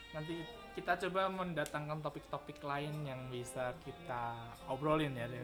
nanti 0.10 0.42
kita 0.74 0.98
coba 1.06 1.30
mendatangkan 1.30 2.02
topik-topik 2.02 2.66
lain 2.66 3.06
yang 3.06 3.30
bisa 3.30 3.78
kita 3.86 4.34
obrolin 4.74 5.14
ya 5.14 5.30
di, 5.30 5.38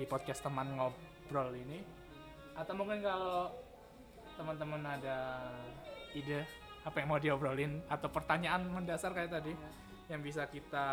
di 0.00 0.04
podcast 0.08 0.48
teman 0.48 0.72
ngobrol 0.80 1.52
ini. 1.52 1.84
Atau 2.56 2.72
mungkin 2.72 3.04
kalau 3.04 3.52
teman-teman 4.34 4.82
ada 4.82 5.16
ide 6.14 6.46
apa 6.84 6.96
yang 7.00 7.08
mau 7.08 7.20
diobrolin 7.20 7.80
atau 7.88 8.12
pertanyaan 8.12 8.68
mendasar 8.68 9.16
kayak 9.16 9.32
tadi 9.40 9.52
yang 10.12 10.20
bisa 10.20 10.44
kita 10.52 10.86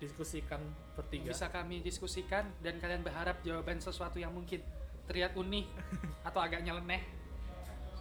diskusikan 0.00 0.60
bertiga. 0.96 1.28
Bisa 1.28 1.52
kami 1.52 1.84
diskusikan 1.84 2.48
dan 2.64 2.80
kalian 2.80 3.04
berharap 3.04 3.44
jawaban 3.44 3.76
sesuatu 3.84 4.16
yang 4.16 4.32
mungkin 4.32 4.64
terlihat 5.04 5.36
unik 5.36 5.66
atau 6.28 6.40
agak 6.40 6.64
nyeleneh 6.64 7.20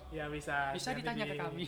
ya 0.10 0.26
bisa 0.26 0.74
bisa 0.74 0.90
ditanya 0.98 1.26
ke 1.30 1.38
di- 1.38 1.42
kami. 1.42 1.66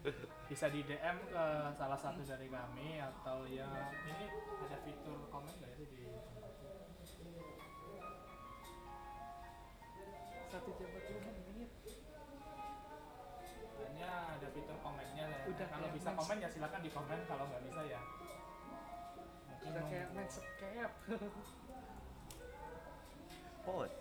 bisa 0.50 0.66
di 0.70 0.80
DM 0.86 1.16
ke 1.26 1.44
salah 1.74 1.98
satu 1.98 2.22
dari 2.22 2.46
kami 2.46 3.02
atau 3.02 3.42
ya 3.50 3.66
ini 4.06 4.26
ada 4.62 4.78
fitur 4.86 5.26
komen 5.26 5.50
nggak 5.58 5.72
sih 5.74 5.86
di? 5.90 6.06
Satu 10.50 10.70
jam 10.78 10.90
Udah 15.50 15.66
kalau 15.66 15.82
kayak 15.82 15.96
bisa 15.98 16.08
komen 16.14 16.36
ya 16.38 16.48
silakan 16.48 16.80
di 16.80 16.90
komen 16.90 17.18
kalau 17.26 17.44
nggak 17.50 17.62
bisa 17.66 17.80
ya. 17.84 18.00
Mungkin 19.50 19.68
Udah 19.70 19.84
kayak 19.86 20.08
main 20.14 20.28
skep. 20.30 20.92
pot 23.60 23.92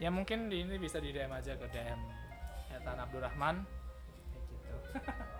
ya 0.00 0.10
mungkin 0.10 0.48
di 0.50 0.64
ini 0.64 0.74
bisa 0.80 0.98
di 0.98 1.12
DM 1.12 1.30
aja 1.30 1.54
ke 1.54 1.68
DM 1.70 2.00
Etan 2.72 2.98
Abdurrahman 2.98 3.62
kayak 4.32 4.44
gitu. 4.48 4.76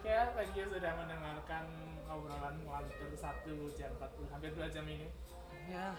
Ya 0.00 0.32
thank 0.32 0.56
you 0.56 0.64
sudah 0.64 0.96
mendengarkan 0.96 1.64
obrolan 2.08 2.56
lantur 2.64 3.12
satu 3.12 3.68
jam 3.76 3.92
40 4.00 4.32
hampir 4.32 4.50
dua 4.56 4.68
jam 4.72 4.88
ini. 4.88 5.12
Ya, 5.68 5.92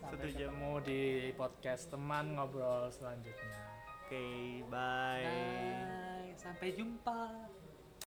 sampai 0.00 0.16
Satu 0.16 0.26
jam. 0.32 0.48
ketemu 0.48 0.72
di 0.80 1.02
podcast 1.36 1.92
teman 1.92 2.32
ngobrol 2.32 2.88
selanjutnya 2.88 3.63
oke 4.14 4.70
bye 4.70 5.26
bye. 5.26 6.30
Sampai 6.38 6.70
jumpa. 6.76 7.50